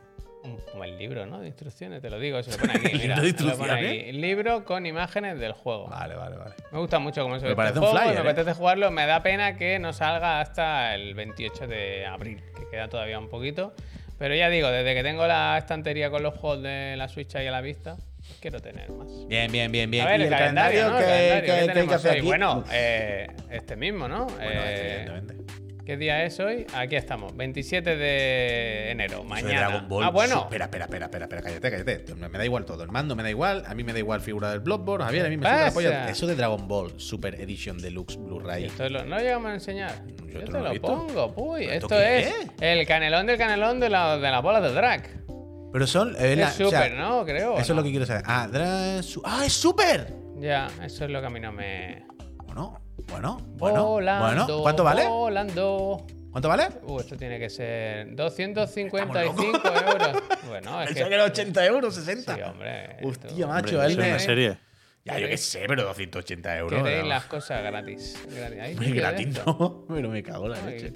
Como 0.71 0.83
el 0.83 0.97
libro, 0.97 1.25
¿no? 1.25 1.39
De 1.39 1.47
instrucciones, 1.47 2.01
te 2.01 2.09
lo 2.09 2.19
digo. 2.19 2.41
Se 2.43 2.51
lo 2.51 2.57
pone 2.57 2.73
aquí. 2.77 2.87
¿El 2.91 2.99
mira, 2.99 3.17
lo 3.39 3.57
pone 3.57 3.71
aquí. 3.73 4.11
Libro 4.11 4.63
con 4.65 4.85
imágenes 4.85 5.39
del 5.39 5.53
juego. 5.53 5.87
Vale, 5.87 6.15
vale, 6.15 6.37
vale. 6.37 6.55
Me 6.71 6.79
gusta 6.79 6.99
mucho 6.99 7.23
cómo 7.23 7.35
se 7.39 7.43
Me 7.43 7.49
ve 7.49 7.55
parece 7.55 7.75
este 7.75 7.79
un 7.79 7.91
juego, 7.91 8.05
flyer, 8.05 8.23
me 8.23 8.29
¿eh? 8.29 8.31
apetece 8.31 8.53
jugarlo. 8.57 8.91
Me 8.91 9.05
da 9.05 9.21
pena 9.23 9.55
que 9.57 9.79
no 9.79 9.93
salga 9.93 10.41
hasta 10.41 10.95
el 10.95 11.13
28 11.15 11.67
de 11.67 12.05
abril, 12.05 12.41
que 12.55 12.67
queda 12.69 12.87
todavía 12.87 13.17
un 13.19 13.29
poquito. 13.29 13.73
Pero 14.17 14.35
ya 14.35 14.49
digo, 14.49 14.69
desde 14.69 14.93
que 14.95 15.01
tengo 15.03 15.25
la 15.27 15.57
estantería 15.57 16.09
con 16.09 16.21
los 16.23 16.33
juegos 16.35 16.61
de 16.61 16.95
la 16.97 17.07
Switch 17.07 17.33
ahí 17.35 17.47
a 17.47 17.51
la 17.51 17.61
vista, 17.61 17.95
quiero 18.41 18.59
tener 18.59 18.89
más. 18.91 19.07
Bien, 19.27 19.49
bien, 19.49 19.71
bien, 19.71 19.89
bien. 19.89 20.05
A 20.05 20.11
ver, 20.11 20.19
¿Y 20.19 20.23
el, 20.25 20.29
calendario, 20.29 20.89
¿no? 20.89 20.99
El 20.99 21.05
¿Qué, 21.05 21.09
calendario, 21.11 21.41
¿qué 21.41 21.73
qué 21.73 21.79
hay 21.79 21.87
que 21.87 21.93
hacer 21.93 22.11
aquí? 22.17 22.21
Bueno, 22.25 22.63
eh, 22.71 23.27
este 23.49 23.77
mismo, 23.77 24.09
¿no? 24.09 24.25
Bueno, 24.25 24.41
Eh, 24.43 25.05
evidentemente. 25.07 25.58
¿Qué 25.89 25.97
día 25.97 26.23
es 26.23 26.39
hoy? 26.39 26.67
Aquí 26.75 26.95
estamos, 26.95 27.35
27 27.35 27.95
de 27.95 28.91
enero, 28.91 29.23
mañana. 29.23 29.69
Dragon 29.69 29.89
Ball. 29.89 30.03
ah, 30.03 30.09
bueno. 30.11 30.41
Espera, 30.43 30.65
espera, 30.65 30.85
espera, 30.85 31.05
espera, 31.05 31.25
espera, 31.25 31.41
cállate, 31.41 31.71
cállate. 31.71 32.13
Me, 32.13 32.29
da 32.29 32.45
igual 32.45 32.63
todo. 32.63 32.83
El 32.83 32.91
mando 32.91 33.15
me 33.15 33.23
da 33.23 33.31
igual. 33.31 33.63
A 33.65 33.73
mí 33.73 33.83
me 33.83 33.91
da 33.91 33.97
igual 33.97 34.21
figura 34.21 34.51
del 34.51 34.59
Bloodborne. 34.59 35.05
Javier, 35.05 35.25
a 35.25 35.29
mí 35.29 35.37
me 35.37 35.47
suda 35.47 35.65
la 35.65 35.71
polla. 35.71 36.09
Eso 36.11 36.27
de 36.27 36.35
Dragon 36.35 36.67
Ball 36.67 36.93
Super 36.99 37.41
Edition 37.41 37.79
Deluxe 37.79 38.17
Blu-ray. 38.17 38.65
esto 38.65 38.87
lo- 38.87 39.03
no 39.03 39.15
lo 39.15 39.19
llegamos 39.23 39.49
a 39.49 39.53
enseñar. 39.55 39.91
Yo 40.05 40.25
Yo, 40.27 40.39
te 40.41 40.45
te 40.45 40.59
lo 40.59 40.73
pongo, 40.79 41.33
puy. 41.33 41.61
¿Pero 41.65 41.73
Esto 41.79 41.99
es 41.99 42.35
el 42.61 42.85
canelón 42.85 43.25
del 43.25 43.39
canelón 43.39 43.79
de, 43.79 43.89
la, 43.89 44.17
de 44.19 44.29
las 44.29 44.43
bolas 44.43 44.61
de 44.61 44.71
drag. 44.71 45.09
Pero 45.73 45.87
son. 45.87 46.15
eh, 46.19 46.35
la- 46.35 46.49
Es 46.49 46.61
o 46.61 46.69
sea, 46.69 46.83
super, 46.83 46.99
¿no? 46.99 47.25
Creo. 47.25 47.53
Eso 47.53 47.61
es 47.61 47.69
¿no? 47.69 47.75
lo 47.77 47.83
que 47.83 47.89
quiero 47.89 48.05
saber. 48.05 48.21
Ah, 48.27 48.47
Dra- 48.47 49.01
su- 49.01 49.23
¡Ah, 49.25 49.41
es 49.43 49.53
Super! 49.53 50.13
Ya, 50.37 50.67
eso 50.85 51.05
es 51.05 51.09
lo 51.09 51.19
que 51.19 51.25
a 51.25 51.29
mí 51.31 51.39
no 51.39 51.51
me. 51.51 52.05
Bueno, 52.45 52.79
bueno, 53.09 53.41
bueno. 53.57 53.85
Volando, 53.85 54.45
bueno. 54.45 54.61
¿Cuánto 54.63 54.83
vale? 54.83 55.07
Volando. 55.07 56.05
¿Cuánto 56.31 56.47
vale? 56.47 56.67
Uh, 56.83 56.99
esto 56.99 57.17
tiene 57.17 57.39
que 57.39 57.49
ser 57.49 58.15
255 58.15 58.97
euros. 58.97 59.35
Bueno, 60.47 60.81
es 60.81 60.87
Pensaba 60.87 60.87
que. 60.87 60.93
que 60.93 61.13
era 61.15 61.23
80 61.25 61.65
euros, 61.65 61.95
60. 61.95 62.35
Sí, 62.35 62.41
hombre. 62.41 62.97
Hostia, 63.03 63.29
esto- 63.29 63.47
macho, 63.47 63.75
Hombre, 63.79 63.91
es 63.91 63.97
una 63.97 64.19
serie. 64.19 64.57
Ya, 65.11 65.19
yo 65.19 65.27
qué 65.27 65.37
sé, 65.37 65.63
pero 65.67 65.83
280 65.83 66.57
euros. 66.57 66.83
Queréis 66.83 67.05
las 67.05 67.25
cosas 67.25 67.61
gratis. 67.63 68.17
gratis. 68.35 68.59
¿Hay 68.59 68.75
Muy 68.75 68.91
gratis, 68.91 69.39
no. 69.45 69.85
Pero 69.89 70.09
me 70.09 70.21
cago 70.23 70.45
en 70.45 70.51
la 70.51 70.61
leche. 70.61 70.91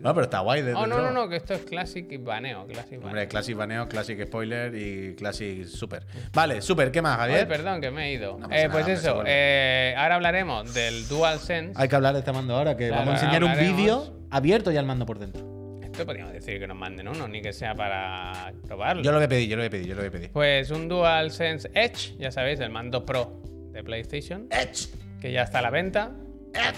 No, 0.00 0.14
pero 0.14 0.24
está 0.24 0.40
guay. 0.40 0.62
de- 0.62 0.74
Oh, 0.74 0.86
no, 0.86 1.00
no, 1.00 1.10
no, 1.10 1.28
que 1.28 1.36
esto 1.36 1.54
es 1.54 1.62
Classic 1.62 2.06
y 2.10 2.16
baneo. 2.16 2.66
Classic 2.66 2.94
Hombre, 2.94 3.10
baneo. 3.12 3.28
Classic 3.28 3.56
Baneo, 3.56 3.88
Classic 3.88 4.26
Spoiler 4.26 4.74
y 4.74 5.14
Classic 5.16 5.64
Super. 5.66 6.06
Vale, 6.32 6.62
Super, 6.62 6.90
¿qué 6.90 7.02
más, 7.02 7.18
Ay, 7.18 7.30
Javier? 7.30 7.48
perdón, 7.48 7.80
que 7.80 7.90
me 7.90 8.08
he 8.08 8.12
ido. 8.14 8.38
No 8.38 8.46
Eh, 8.50 8.68
pues 8.70 8.82
hombre, 8.84 8.92
eso, 8.94 9.22
eh, 9.26 9.94
ahora 9.96 10.14
hablaremos 10.16 10.72
del 10.74 11.06
DualSense. 11.08 11.72
Hay 11.76 11.88
que 11.88 11.96
hablar 11.96 12.14
de 12.14 12.20
este 12.20 12.32
mando 12.32 12.56
ahora, 12.56 12.76
que 12.76 12.88
Claro, 12.88 13.04
vamos 13.06 13.22
a 13.22 13.26
enseñar 13.26 13.44
un 13.44 13.58
vídeo 13.58 14.18
abierto 14.30 14.70
ya 14.70 14.80
el 14.80 14.86
mando 14.86 15.04
por 15.06 15.18
dentro. 15.18 15.46
Esto 15.82 16.06
podríamos 16.06 16.32
decir 16.32 16.60
que 16.60 16.66
nos 16.68 16.76
manden 16.76 17.08
uno, 17.08 17.26
ni 17.26 17.42
que 17.42 17.52
sea 17.52 17.74
para 17.74 18.52
probarlo. 18.66 19.02
Yo 19.02 19.10
lo 19.10 19.18
voy 19.18 19.24
a 19.24 19.28
pedir, 19.28 19.48
yo 19.48 19.56
lo 19.56 19.62
voy 19.62 19.66
a 19.66 19.70
pedir, 19.70 19.86
yo 19.88 19.94
lo 19.94 20.00
voy 20.02 20.08
a 20.08 20.12
pedir. 20.12 20.30
Pues 20.30 20.70
un 20.70 20.88
DualSense 20.88 21.68
Edge, 21.74 22.14
ya 22.18 22.30
sabéis, 22.30 22.60
el 22.60 22.70
mando 22.70 23.04
Pro 23.04 23.42
de 23.72 23.82
PlayStation, 23.84 24.46
Edge. 24.50 24.88
que 25.20 25.32
ya 25.32 25.42
está 25.42 25.58
a 25.60 25.62
la 25.62 25.70
venta 25.70 26.12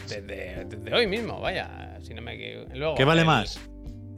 desde, 0.09 0.65
desde 0.67 0.95
hoy 0.95 1.07
mismo, 1.07 1.41
vaya, 1.41 1.99
si 2.03 2.13
no 2.15 2.23
me 2.23 2.35
equivoco. 2.35 2.71
Luego, 2.75 2.95
¿Qué 2.95 3.05
vale 3.05 3.21
el- 3.23 3.27
más? 3.27 3.61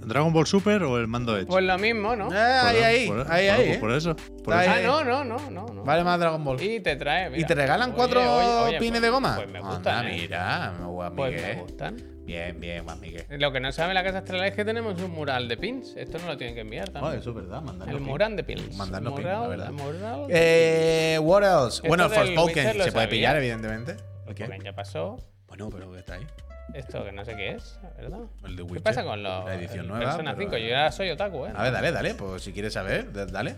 ¿Dragon 0.04 0.32
Ball 0.32 0.46
Super 0.48 0.82
o 0.82 0.98
el 0.98 1.06
mando 1.06 1.36
Edge? 1.36 1.46
Pues 1.46 1.62
lo 1.64 1.78
mismo, 1.78 2.16
¿no? 2.16 2.32
Eh, 2.32 2.36
ahí, 2.36 2.74
Por- 2.76 2.84
ahí, 2.84 3.06
por- 3.06 3.18
ahí, 3.20 3.26
por- 3.26 3.32
ahí. 3.60 3.70
eh. 3.70 3.78
Por 3.78 3.92
eso. 3.92 4.16
por 4.16 4.54
Está 4.54 4.62
eso. 4.64 4.70
Ah, 4.72 4.74
ahí. 4.74 4.84
no, 4.84 5.04
no, 5.04 5.24
no, 5.24 5.50
no. 5.50 5.66
no. 5.72 5.84
Vale 5.84 6.02
más 6.02 6.18
Dragon 6.18 6.42
Ball. 6.42 6.60
Y 6.60 6.80
te 6.80 6.96
trae, 6.96 7.30
mira. 7.30 7.40
¿Y 7.40 7.44
te 7.46 7.54
regalan 7.54 7.90
Oye, 7.90 7.96
cuatro 7.96 8.20
oye, 8.20 8.48
oye, 8.70 8.78
pines 8.80 8.92
pues- 8.94 9.02
de 9.02 9.10
goma? 9.10 9.36
Pues 9.36 9.48
me 9.48 9.58
Anda, 9.58 9.70
gustan, 9.70 10.06
¿eh? 10.08 10.18
mira, 10.20 10.72
me 10.80 11.10
Pues 11.14 11.32
Miguel. 11.34 11.56
me 11.56 11.62
gustan. 11.62 11.96
Bien, 12.24 12.58
bien, 12.60 12.84
Juan 12.84 13.00
Miguel. 13.00 13.24
Lo 13.30 13.52
que 13.52 13.58
no 13.60 13.72
sabe 13.72 13.94
la 13.94 14.04
casa 14.04 14.18
Astrales 14.18 14.50
es 14.50 14.56
que 14.56 14.64
tenemos 14.64 15.00
un 15.00 15.10
mural 15.10 15.48
de 15.48 15.56
pins. 15.56 15.94
Esto 15.96 16.18
no 16.18 16.26
lo 16.28 16.36
tienen 16.36 16.54
que 16.54 16.60
enviar 16.60 16.88
Oh, 16.90 16.92
también. 16.92 17.18
eso 17.18 17.30
es 17.30 17.36
verdad, 17.36 17.60
mandarnos 17.62 17.88
el 17.88 17.96
pin. 18.02 18.06
mural 18.06 18.36
de 18.36 18.44
pins. 18.44 18.76
Mandarnos 18.76 19.12
pin, 19.14 19.22
mural, 19.24 19.40
la 19.42 19.48
verdad. 19.48 19.70
mural. 19.72 20.26
Eh, 20.30 21.18
what 21.20 21.42
else? 21.42 21.76
Esto 21.78 21.88
bueno, 21.88 22.04
el 22.04 22.10
Forspoken 22.10 22.66
se 22.68 22.72
puede 22.74 22.90
sabía. 22.92 23.08
pillar, 23.08 23.36
evidentemente. 23.36 23.96
¿El 24.26 24.34
qué? 24.34 24.48
Ya 24.62 24.72
pasó. 24.72 25.16
Bueno, 25.48 25.68
pero 25.70 25.94
está 25.96 26.14
ahí. 26.14 26.26
Esto 26.74 27.04
que 27.04 27.12
no 27.12 27.24
sé 27.24 27.34
qué 27.36 27.50
es, 27.50 27.78
¿verdad? 27.98 28.20
El 28.44 28.50
de 28.56 28.56
¿Qué 28.56 28.62
Witcher. 28.62 28.82
pasa 28.82 29.04
con 29.04 29.22
los 29.22 29.44
La 29.44 29.54
edición 29.54 29.80
el 29.80 29.88
nueva. 29.88 30.04
Persona 30.04 30.34
pero- 30.36 30.50
5? 30.50 30.56
Yo 30.58 30.68
ya 30.68 30.92
soy 30.92 31.10
otaku, 31.10 31.46
¿eh? 31.46 31.52
A 31.54 31.62
ver, 31.64 31.72
dale, 31.72 31.92
dale. 31.92 32.14
Pues 32.14 32.42
si 32.42 32.52
quieres 32.52 32.72
saber, 32.72 33.12
dale. 33.30 33.56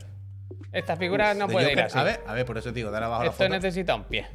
Esta 0.73 0.97
figura 0.97 1.35
no 1.35 1.47
De 1.47 1.53
puede 1.53 1.71
ir 1.73 1.81
así. 1.81 1.97
A 1.99 2.03
ver, 2.03 2.21
a 2.27 2.33
ver, 2.33 2.45
por 2.47 2.59
eso 2.59 2.71
te 2.71 2.77
digo, 2.77 2.91
dale 2.91 3.07
abajo 3.07 3.23
la 3.25 3.31
Esto 3.31 3.45
foto. 3.45 3.55
necesita 3.55 3.95
un 3.95 4.05
pie. 4.05 4.27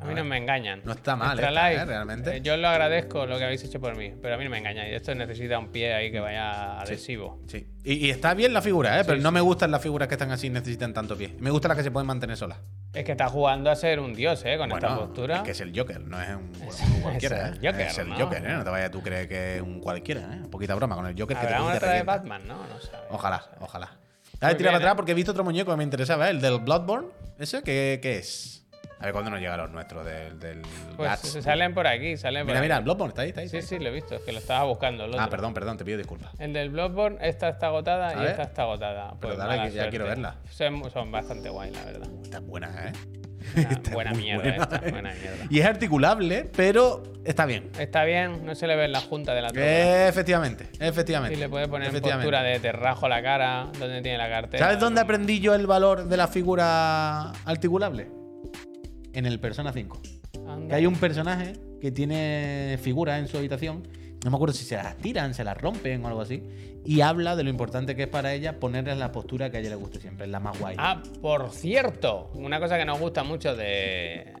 A 0.00 0.04
mí 0.04 0.12
A 0.12 0.14
no 0.16 0.24
me 0.24 0.36
engañan. 0.36 0.80
No 0.84 0.92
está 0.92 1.16
mal, 1.16 1.36
esta, 1.38 1.50
Life, 1.50 1.82
¿eh? 1.82 1.84
Realmente. 1.84 2.36
eh, 2.36 2.40
yo 2.40 2.56
lo 2.56 2.68
agradezco 2.68 3.26
lo 3.26 3.36
que 3.36 3.44
habéis 3.44 3.64
hecho 3.64 3.80
por 3.80 3.96
mí, 3.96 4.14
pero 4.22 4.36
a 4.36 4.38
mí 4.38 4.44
no 4.44 4.50
me 4.50 4.58
engañáis. 4.58 4.94
Esto 4.94 5.12
necesita 5.14 5.58
un 5.58 5.72
pie 5.72 5.92
ahí 5.92 6.12
que 6.12 6.20
vaya 6.20 6.80
adhesivo. 6.80 7.40
Sí. 7.48 7.66
Y, 7.82 8.06
y 8.06 8.10
está 8.10 8.32
bien 8.34 8.52
la 8.54 8.62
figura, 8.62 9.00
¿eh? 9.00 9.02
Pero 9.04 9.16
Sí, 9.18 9.22
no 9.24 9.30
sí. 9.30 9.34
me 9.34 9.40
gustan 9.40 9.72
las 9.72 9.82
figuras 9.82 10.06
que 10.06 10.14
están 10.14 10.30
así 10.30 10.46
y 10.46 10.50
necesitan 10.50 10.94
tanto 10.94 11.16
pie. 11.16 11.34
Me 11.40 11.50
gustan 11.50 11.70
las 11.70 11.78
que 11.78 11.82
se 11.82 11.90
pueden 11.90 12.06
mantener 12.06 12.36
solas. 12.36 12.58
Es 12.94 13.04
que 13.04 13.12
está 13.12 13.28
jugando 13.28 13.70
a 13.70 13.76
ser 13.76 13.98
un 13.98 14.14
dios, 14.14 14.42
¿eh? 14.44 14.56
Con 14.56 14.70
esta 14.70 14.88
Bueno, 14.88 15.06
postura. 15.06 15.36
es 15.38 15.42
que 15.42 15.50
es 15.50 15.60
el 15.60 15.76
Joker, 15.76 16.00
no 16.00 16.22
es 16.22 16.28
un, 16.30 16.52
Es- 16.68 16.80
un 16.80 17.00
cualquiera, 17.00 17.36
es 17.36 17.42
¿eh? 17.42 17.48
el 17.60 17.66
Joker, 17.66 17.86
es 17.86 17.98
el 17.98 18.08
¿no? 18.08 18.16
Joker, 18.18 18.46
¿eh? 18.46 18.52
No 18.54 18.64
te 18.64 18.70
vayas 18.70 18.90
tú 18.92 19.02
crees 19.02 19.26
que 19.26 19.56
es 19.56 19.62
un 19.62 19.80
cualquiera, 19.80 20.20
¿eh? 20.20 20.42
Poquita 20.48 20.76
broma 20.76 20.94
con 20.94 21.06
el 21.06 21.18
Joker 21.20 21.36
que 21.36 21.46
te, 21.46 21.54
Habrá 21.54 21.74
otra 21.76 21.92
de. 21.92 22.02
Batman, 22.04 22.42
¿no? 22.46 22.54
No. 22.54 22.64
Ojalá, 23.10 23.44
no 23.58 23.66
ojalá. 23.66 23.90
Dale, 24.40 24.54
tira 24.54 24.68
para 24.70 24.78
atrás 24.78 24.92
¿eh? 24.92 24.96
porque 24.96 25.10
he 25.10 25.14
visto 25.16 25.32
otro 25.32 25.42
muñeco 25.42 25.72
que 25.72 25.76
me 25.76 25.82
interesaba, 25.84 26.28
¿eh? 26.28 26.30
el 26.30 26.40
del 26.40 26.60
Bloodborne. 26.60 27.08
¿Ese 27.40 27.62
qué, 27.64 27.98
qué 28.00 28.18
es? 28.18 28.64
A 29.00 29.04
ver 29.04 29.12
cuándo 29.12 29.30
nos 29.30 29.40
llega 29.40 29.56
los 29.56 29.70
nuestros 29.70 30.04
del, 30.04 30.40
del 30.40 30.62
Pues 30.96 31.20
se 31.20 31.40
salen 31.40 31.72
por 31.72 31.86
aquí, 31.86 32.16
salen 32.16 32.42
por 32.42 32.48
Mira, 32.48 32.60
mira. 32.60 32.80
Bloodborne 32.80 33.10
está 33.10 33.22
ahí, 33.22 33.28
está 33.28 33.42
ahí. 33.42 33.48
Sí, 33.48 33.58
está 33.58 33.74
ahí. 33.74 33.78
sí, 33.78 33.84
lo 33.84 33.90
he 33.90 33.92
visto, 33.92 34.16
es 34.16 34.22
que 34.22 34.32
lo 34.32 34.38
estaba 34.38 34.64
buscando. 34.64 35.04
Ah, 35.04 35.08
otro. 35.08 35.30
perdón, 35.30 35.54
perdón, 35.54 35.76
te 35.76 35.84
pido 35.84 35.98
disculpas. 35.98 36.32
El 36.40 36.52
del 36.52 36.70
Bloodborne, 36.70 37.18
esta 37.20 37.48
está 37.48 37.68
agotada 37.68 38.22
y 38.22 38.26
esta 38.26 38.42
está 38.42 38.62
agotada. 38.62 39.10
Pero 39.10 39.18
Pues 39.20 39.38
dale, 39.38 39.56
mala 39.56 39.68
que 39.68 39.74
ya 39.74 39.88
quiero 39.88 40.06
verla. 40.06 40.36
Son, 40.50 40.90
son 40.90 41.12
bastante 41.12 41.48
guay, 41.48 41.70
la 41.70 41.84
verdad. 41.84 42.08
Está 42.22 42.40
buena, 42.40 42.88
¿eh? 42.88 42.92
Está 43.54 43.90
buena 43.92 44.12
mierda 44.12 44.42
buena, 44.42 44.62
esta, 44.64 44.76
¿eh? 44.76 44.90
buena 44.90 45.14
mierda. 45.14 45.44
Y 45.48 45.60
es 45.60 45.66
articulable, 45.66 46.50
pero 46.56 47.04
está 47.24 47.46
bien. 47.46 47.70
Está 47.78 48.02
bien, 48.02 48.44
no 48.44 48.56
se 48.56 48.66
le 48.66 48.74
ve 48.74 48.86
en 48.86 48.92
la 48.92 49.00
junta 49.00 49.32
de 49.32 49.42
la. 49.42 49.50
Eh, 49.54 50.08
efectivamente, 50.08 50.68
efectivamente. 50.80 51.36
Y 51.36 51.40
le 51.40 51.48
puede 51.48 51.68
poner 51.68 51.94
en 51.94 52.02
postura 52.02 52.42
de 52.42 52.58
te 52.58 52.72
rajo 52.72 53.08
la 53.08 53.22
cara, 53.22 53.68
donde 53.78 54.02
tiene 54.02 54.18
la 54.18 54.28
cartera. 54.28 54.64
¿Sabes 54.64 54.80
dónde 54.80 55.00
aprendí 55.00 55.38
yo 55.38 55.54
el 55.54 55.68
valor 55.68 56.06
de 56.06 56.16
la 56.16 56.26
figura 56.26 57.30
articulable? 57.44 58.17
En 59.12 59.26
el 59.26 59.40
Persona 59.40 59.72
5. 59.72 60.00
Anda. 60.46 60.68
Que 60.68 60.74
hay 60.74 60.86
un 60.86 60.96
personaje 60.96 61.54
que 61.80 61.90
tiene 61.90 62.78
figuras 62.82 63.18
en 63.18 63.28
su 63.28 63.36
habitación. 63.38 63.86
No 64.24 64.30
me 64.30 64.36
acuerdo 64.36 64.52
si 64.54 64.64
se 64.64 64.76
las 64.76 64.96
tiran, 64.96 65.32
se 65.34 65.44
las 65.44 65.56
rompen 65.56 66.04
o 66.04 66.08
algo 66.08 66.20
así. 66.20 66.42
Y 66.84 67.02
habla 67.02 67.36
de 67.36 67.44
lo 67.44 67.50
importante 67.50 67.94
que 67.94 68.04
es 68.04 68.08
para 68.08 68.32
ella 68.32 68.58
ponerles 68.58 68.98
la 68.98 69.12
postura 69.12 69.50
que 69.50 69.58
a 69.58 69.60
ella 69.60 69.70
le 69.70 69.76
guste 69.76 70.00
siempre. 70.00 70.26
Es 70.26 70.30
la 70.32 70.40
más 70.40 70.58
guay. 70.58 70.74
Ah, 70.78 71.02
por 71.22 71.50
cierto, 71.50 72.30
una 72.34 72.58
cosa 72.58 72.76
que 72.78 72.84
nos 72.84 72.98
gusta 72.98 73.22
mucho 73.22 73.54
de, 73.54 74.34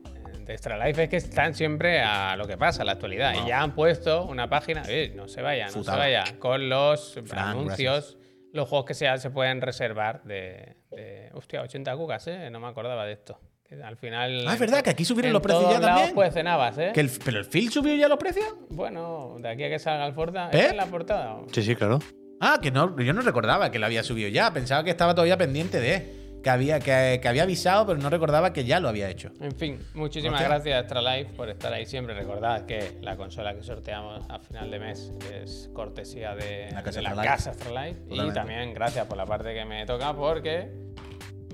de 0.44 0.52
Extra 0.52 0.84
Life 0.84 1.04
es 1.04 1.08
que 1.08 1.16
están 1.18 1.54
siempre 1.54 2.00
a 2.00 2.34
lo 2.36 2.46
que 2.46 2.56
pasa, 2.56 2.82
a 2.82 2.84
la 2.84 2.92
actualidad. 2.92 3.34
No. 3.34 3.44
Y 3.44 3.48
ya 3.48 3.62
han 3.62 3.74
puesto 3.74 4.24
una 4.24 4.48
página, 4.48 4.82
eh, 4.88 5.12
no 5.14 5.28
se 5.28 5.42
vaya, 5.42 5.66
no 5.66 5.84
se 5.84 5.90
vaya, 5.90 6.24
con 6.40 6.68
los 6.68 7.16
anuncios, 7.32 8.18
los 8.52 8.68
juegos 8.68 8.86
que 8.86 8.94
se, 8.94 9.16
se 9.18 9.30
pueden 9.30 9.60
reservar 9.60 10.24
de, 10.24 10.76
de- 10.90 11.30
Hostia, 11.34 11.62
80 11.62 11.94
cucas, 11.96 12.26
¿eh? 12.26 12.48
No 12.50 12.58
me 12.60 12.66
acordaba 12.66 13.04
de 13.04 13.12
esto. 13.12 13.38
Al 13.84 13.96
final. 13.96 14.46
Ah, 14.48 14.54
es 14.54 14.60
verdad, 14.60 14.80
que 14.82 14.90
aquí 14.90 15.04
subieron 15.04 15.28
en 15.28 15.32
los 15.34 15.42
precios 15.42 15.62
todos 15.64 15.74
ya 15.74 15.80
lados, 15.80 15.96
también. 15.96 16.14
Pues 16.14 16.32
cenabas, 16.32 16.78
¿eh? 16.78 16.90
Que 16.94 17.00
el- 17.00 17.10
¿Pero 17.24 17.38
el 17.38 17.44
Phil 17.44 17.70
subió 17.70 17.94
ya 17.94 18.08
los 18.08 18.18
precios? 18.18 18.46
Bueno, 18.70 19.36
de 19.40 19.48
aquí 19.48 19.64
a 19.64 19.68
que 19.68 19.78
salga 19.78 20.06
el 20.06 20.14
Forza. 20.14 20.46
¿Eh? 20.46 20.58
¿Está 20.58 20.70
en 20.70 20.76
la 20.78 20.86
portada? 20.86 21.36
Sí, 21.52 21.62
sí, 21.62 21.76
claro. 21.76 21.98
Ah, 22.40 22.58
que 22.62 22.70
no, 22.70 22.98
yo 23.00 23.12
no 23.12 23.20
recordaba 23.20 23.70
que 23.70 23.78
lo 23.78 23.86
había 23.86 24.02
subido 24.02 24.28
ya. 24.30 24.52
Pensaba 24.52 24.84
que 24.84 24.90
estaba 24.90 25.14
todavía 25.14 25.36
pendiente 25.36 25.80
de. 25.80 26.16
Que 26.42 26.50
había, 26.50 26.78
que, 26.78 27.18
que 27.20 27.28
había 27.28 27.42
avisado, 27.42 27.84
pero 27.84 27.98
no 27.98 28.08
recordaba 28.10 28.52
que 28.52 28.64
ya 28.64 28.78
lo 28.78 28.88
había 28.88 29.10
hecho. 29.10 29.32
En 29.40 29.50
fin, 29.56 29.80
muchísimas 29.94 30.34
Hostia. 30.40 30.48
gracias 30.48 30.80
Extra 30.82 31.02
Life 31.02 31.32
por 31.36 31.48
estar 31.50 31.72
ahí 31.72 31.84
siempre. 31.84 32.14
Recordad 32.14 32.64
que 32.64 32.96
la 33.02 33.16
consola 33.16 33.54
que 33.56 33.62
sorteamos 33.64 34.24
a 34.30 34.38
final 34.38 34.70
de 34.70 34.78
mes 34.78 35.12
es 35.42 35.68
cortesía 35.74 36.36
de 36.36 36.70
La 36.72 36.84
casa 36.84 37.00
de 37.00 37.02
la 37.02 37.08
Extra 37.10 37.22
Life. 37.24 37.34
casa 37.36 37.50
Extra 37.50 37.84
Life. 37.86 38.00
Y 38.08 38.30
también 38.32 38.72
gracias 38.72 39.04
por 39.06 39.16
la 39.16 39.26
parte 39.26 39.52
que 39.52 39.64
me 39.64 39.84
toca 39.84 40.14
porque 40.14 40.70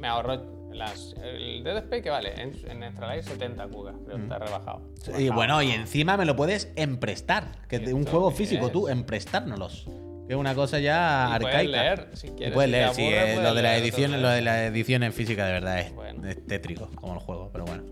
me 0.02 0.06
ahorró 0.06 0.63
las, 0.74 1.14
el 1.22 1.66
Space 1.66 2.02
que 2.02 2.10
vale 2.10 2.34
en, 2.40 2.52
en 2.70 2.82
Extra 2.82 3.14
Life 3.14 3.28
70 3.30 3.66
cugas, 3.68 3.94
creo 4.04 4.16
que 4.16 4.22
está 4.24 4.38
rebajado. 4.38 4.82
Y 5.18 5.28
bueno, 5.30 5.62
y 5.62 5.70
encima 5.70 6.16
me 6.16 6.24
lo 6.24 6.36
puedes 6.36 6.72
emprestar. 6.76 7.52
Que 7.68 7.78
de 7.78 7.94
un 7.94 8.00
¿Esto 8.00 8.10
juego 8.12 8.30
físico, 8.30 8.66
es? 8.66 8.72
tú, 8.72 8.88
emprestárnoslos. 8.88 9.86
Que 10.26 10.32
es 10.32 10.38
una 10.38 10.54
cosa 10.54 10.78
ya 10.80 11.26
Y 11.36 11.40
puedes 11.40 11.54
arcaica. 11.54 11.82
leer, 11.82 12.08
si 12.14 12.26
Y 12.28 12.30
quieres, 12.30 12.54
puedes 12.54 12.70
si 12.70 12.72
leer, 12.72 12.94
sí. 12.94 13.02
aburre, 13.02 13.16
eh, 13.18 13.34
puedes 13.34 13.48
lo 13.50 13.54
de 13.54 13.62
leer 13.62 13.82
edición, 13.82 14.10
otro 14.12 14.22
lo 14.22 14.28
de 14.28 14.34
leer. 14.34 14.44
la 14.44 14.64
edición 14.66 15.02
en 15.02 15.12
física 15.12 15.46
de 15.46 15.52
verdad 15.52 15.80
es, 15.80 15.94
Bueno. 15.94 16.28
es 16.28 16.46
tétrico, 16.46 16.88
como 16.94 17.14
el 17.14 17.20
juego, 17.20 17.50
pero 17.52 17.64
bueno. 17.66 17.82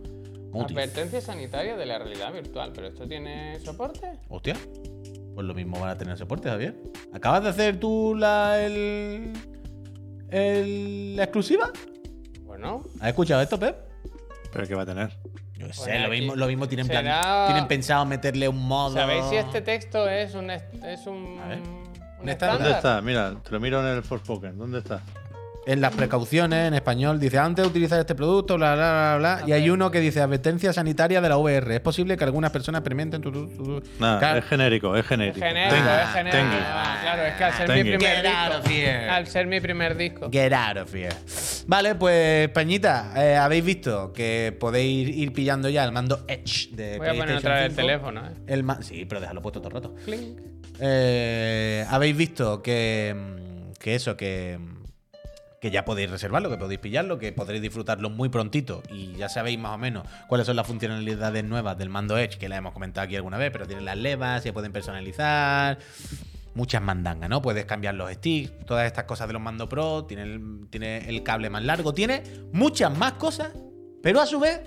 Útil. 0.54 0.76
Advertencia 0.78 1.20
sanitaria 1.20 1.76
de 1.76 1.86
la 1.86 1.98
realidad 1.98 2.32
virtual, 2.32 2.72
pero 2.74 2.86
¿esto 2.88 3.06
tiene 3.06 3.58
soporte? 3.60 4.06
Hostia. 4.28 4.56
Pues 5.34 5.46
lo 5.46 5.54
mismo 5.54 5.80
van 5.80 5.90
a 5.90 5.96
tener 5.98 6.16
soporte, 6.18 6.48
Javier. 6.50 6.74
¿Acabas 7.12 7.42
de 7.42 7.48
hacer 7.50 7.80
tú 7.80 8.14
la 8.14 8.62
el, 8.62 9.32
el- 10.30 11.16
la 11.16 11.24
exclusiva? 11.24 11.70
¿Has 13.00 13.08
escuchado 13.08 13.40
esto, 13.42 13.58
Pep? 13.58 13.76
¿Pero 14.52 14.66
qué 14.68 14.74
va 14.74 14.82
a 14.82 14.86
tener? 14.86 15.10
Yo 15.56 15.66
qué 15.68 15.72
sé, 15.72 15.84
Pues 15.84 16.02
lo 16.02 16.08
mismo, 16.08 16.36
lo 16.36 16.46
mismo 16.46 16.68
tienen, 16.68 16.86
plan- 16.88 17.04
será- 17.04 17.44
tienen 17.46 17.68
pensado 17.68 18.04
meterle 18.04 18.48
un 18.48 18.58
modo. 18.66 18.94
¿Sabéis 18.94 19.24
si 19.26 19.36
este 19.36 19.60
texto 19.62 20.08
es 20.08 20.34
un, 20.34 20.50
es 20.50 21.06
un, 21.06 21.38
A 21.42 21.48
ver. 21.48 21.58
un 21.60 21.82
¿Dónde 22.18 22.32
está? 22.32 22.46
¿Dónde 22.52 22.70
estándar? 22.70 22.76
está? 22.76 23.00
Mira, 23.02 23.34
te 23.42 23.50
lo 23.50 23.60
miro 23.60 23.80
en 23.80 23.96
el 23.96 24.02
Forspoken. 24.02 24.58
¿Dónde 24.58 24.78
está? 24.80 25.00
En 25.64 25.80
las 25.80 25.94
precauciones, 25.94 26.66
en 26.66 26.74
español, 26.74 27.20
dice 27.20 27.38
antes 27.38 27.62
de 27.64 27.68
utilizar 27.70 28.00
este 28.00 28.16
producto, 28.16 28.56
bla, 28.56 28.74
bla, 28.74 29.16
bla, 29.16 29.36
bla. 29.38 29.48
Y 29.48 29.52
hay 29.52 29.70
uno 29.70 29.92
que 29.92 30.00
dice 30.00 30.20
advertencia 30.20 30.72
sanitaria 30.72 31.20
de 31.20 31.28
la 31.28 31.36
VR. 31.36 31.76
Es 31.76 31.80
posible 31.80 32.16
que 32.16 32.24
algunas 32.24 32.50
personas 32.50 32.80
experimenten. 32.80 33.22
tu, 33.22 33.30
tu, 33.30 33.46
tu, 33.46 33.80
tu". 33.80 33.82
Nada, 34.00 34.18
Claro. 34.18 34.38
es 34.40 34.44
genérico, 34.46 34.96
es 34.96 35.02
Es 35.02 35.06
genérico. 35.08 35.38
genérico, 35.46 35.74
es 35.76 36.08
genérico. 36.14 36.36
Tengu. 36.36 36.56
Ah, 36.66 36.98
claro, 37.00 37.22
es 37.26 37.34
que 37.34 37.44
al 37.44 37.52
ser 37.52 37.68
mi 37.68 37.82
primer 37.84 38.00
Get 38.00 38.26
out 38.26 38.54
of 38.56 38.64
disco. 38.64 38.70
here. 38.74 39.08
Al 39.08 39.26
ser 39.28 39.46
mi 39.46 39.60
primer 39.60 39.96
disco. 39.96 40.30
Get 40.32 40.52
out 40.52 40.76
of 40.78 40.94
here. 40.94 41.14
Vale, 41.68 41.94
pues, 41.94 42.48
Peñita, 42.48 43.12
eh, 43.16 43.36
habéis 43.36 43.64
visto 43.64 44.12
que 44.12 44.56
podéis 44.58 45.16
ir 45.16 45.32
pillando 45.32 45.68
ya 45.68 45.84
el 45.84 45.92
mando 45.92 46.24
Edge 46.26 46.70
de 46.72 46.98
Voy 46.98 47.06
a 47.06 47.14
poner 47.14 47.36
otra 47.36 47.54
vez 47.54 47.64
el 47.66 47.70
5. 47.70 47.80
teléfono, 47.86 48.20
¿eh? 48.26 48.32
El 48.48 48.64
sí, 48.80 49.04
pero 49.08 49.20
déjalo 49.20 49.40
puesto 49.40 49.60
todo 49.60 49.68
el 49.68 49.74
rato. 49.76 49.94
Clink. 50.04 50.40
Eh, 50.80 51.86
habéis 51.88 52.16
visto 52.16 52.60
que, 52.60 53.14
mm, 53.16 53.72
que 53.78 53.94
eso, 53.94 54.16
que, 54.16 54.58
mm, 54.58 54.71
que 55.62 55.70
ya 55.70 55.84
podéis 55.84 56.10
reservarlo, 56.10 56.50
que 56.50 56.56
podéis 56.58 56.80
pillarlo, 56.80 57.20
que 57.20 57.30
podréis 57.30 57.62
disfrutarlo 57.62 58.10
muy 58.10 58.28
prontito 58.28 58.82
y 58.90 59.12
ya 59.12 59.28
sabéis 59.28 59.60
más 59.60 59.70
o 59.70 59.78
menos 59.78 60.04
cuáles 60.26 60.44
son 60.44 60.56
las 60.56 60.66
funcionalidades 60.66 61.44
nuevas 61.44 61.78
del 61.78 61.88
mando 61.88 62.18
Edge, 62.18 62.36
que 62.36 62.48
la 62.48 62.56
hemos 62.56 62.72
comentado 62.72 63.04
aquí 63.04 63.14
alguna 63.14 63.38
vez, 63.38 63.52
pero 63.52 63.64
tienen 63.64 63.84
las 63.84 63.96
levas, 63.96 64.42
se 64.42 64.52
pueden 64.52 64.72
personalizar, 64.72 65.78
muchas 66.54 66.82
mandangas, 66.82 67.30
¿no? 67.30 67.40
Puedes 67.40 67.64
cambiar 67.64 67.94
los 67.94 68.10
sticks, 68.10 68.66
todas 68.66 68.86
estas 68.86 69.04
cosas 69.04 69.28
de 69.28 69.34
los 69.34 69.42
mando 69.42 69.68
Pro, 69.68 70.04
tiene 70.04 70.24
el, 70.24 70.66
tiene 70.68 71.08
el 71.08 71.22
cable 71.22 71.48
más 71.48 71.62
largo, 71.62 71.94
tiene 71.94 72.24
muchas 72.52 72.98
más 72.98 73.12
cosas, 73.12 73.52
pero 74.02 74.20
a 74.20 74.26
su 74.26 74.40
vez 74.40 74.62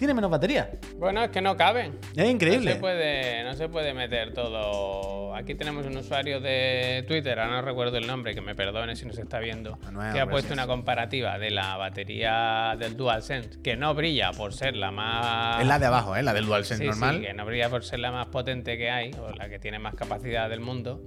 tiene 0.00 0.14
menos 0.14 0.30
batería. 0.30 0.70
Bueno, 0.96 1.22
es 1.22 1.28
que 1.30 1.42
no 1.42 1.58
caben. 1.58 1.98
Es 2.16 2.26
increíble. 2.26 2.70
No 2.70 2.74
se, 2.76 2.80
puede, 2.80 3.44
no 3.44 3.52
se 3.52 3.68
puede 3.68 3.92
meter 3.92 4.32
todo. 4.32 5.34
Aquí 5.34 5.54
tenemos 5.54 5.84
un 5.84 5.94
usuario 5.94 6.40
de 6.40 7.04
Twitter, 7.06 7.38
ahora 7.38 7.56
no 7.56 7.60
recuerdo 7.62 7.98
el 7.98 8.06
nombre, 8.06 8.34
que 8.34 8.40
me 8.40 8.54
perdone 8.54 8.96
si 8.96 9.04
nos 9.04 9.18
está 9.18 9.40
viendo, 9.40 9.76
Manuel, 9.76 10.14
que 10.14 10.20
ha 10.20 10.26
puesto 10.26 10.54
una 10.54 10.66
comparativa 10.66 11.38
de 11.38 11.50
la 11.50 11.76
batería 11.76 12.76
del 12.78 12.96
DualSense, 12.96 13.60
que 13.62 13.76
no 13.76 13.94
brilla 13.94 14.32
por 14.32 14.54
ser 14.54 14.74
la 14.74 14.90
más. 14.90 15.60
Es 15.60 15.66
la 15.66 15.78
de 15.78 15.84
abajo, 15.84 16.16
¿eh? 16.16 16.22
La 16.22 16.32
del 16.32 16.46
DualSense 16.46 16.82
Sí, 16.82 16.90
sí, 16.90 16.98
normal. 16.98 17.20
que 17.20 17.34
no 17.34 17.44
brilla 17.44 17.68
por 17.68 17.84
ser 17.84 17.98
la 17.98 18.10
más 18.10 18.28
potente 18.28 18.78
que 18.78 18.90
hay, 18.90 19.10
o 19.20 19.30
la 19.34 19.50
que 19.50 19.58
tiene 19.58 19.78
más 19.78 19.94
capacidad 19.94 20.48
del 20.48 20.60
mundo. 20.60 21.02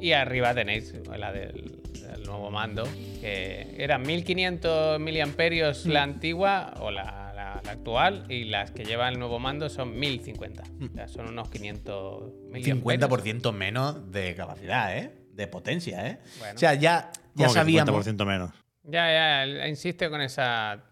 Y 0.00 0.10
arriba 0.10 0.52
tenéis 0.54 0.92
la 1.16 1.30
del, 1.30 1.78
del 2.00 2.22
nuevo 2.24 2.50
mando, 2.50 2.82
que 3.20 3.76
eran 3.78 4.02
1500 4.02 4.98
miliamperios 4.98 5.86
la 5.86 6.02
antigua 6.02 6.74
o 6.80 6.90
la, 6.90 7.21
la- 7.64 7.66
la 7.66 7.72
actual, 7.72 8.26
y 8.28 8.44
las 8.44 8.70
que 8.70 8.84
lleva 8.84 9.08
el 9.08 9.18
nuevo 9.18 9.38
mando 9.38 9.68
son 9.68 9.98
1050. 9.98 10.62
O 10.90 10.94
sea, 10.94 11.08
son 11.08 11.28
unos 11.28 11.48
500 11.50 12.32
miliamperios. 12.50 13.10
50% 13.10 13.52
menos 13.52 14.10
de 14.10 14.34
capacidad, 14.34 14.96
¿eh? 14.96 15.10
De 15.32 15.46
potencia, 15.46 16.06
¿eh? 16.08 16.18
Bueno. 16.38 16.54
O 16.56 16.58
sea, 16.58 16.74
ya, 16.74 17.10
ya 17.12 17.12
¿Cómo 17.36 17.48
que 17.48 17.54
sabíamos. 17.54 18.06
50% 18.06 18.24
menos. 18.26 18.50
Ya, 18.84 19.46
ya, 19.46 19.68
insiste 19.68 20.10
con 20.10 20.20
esa. 20.20 20.84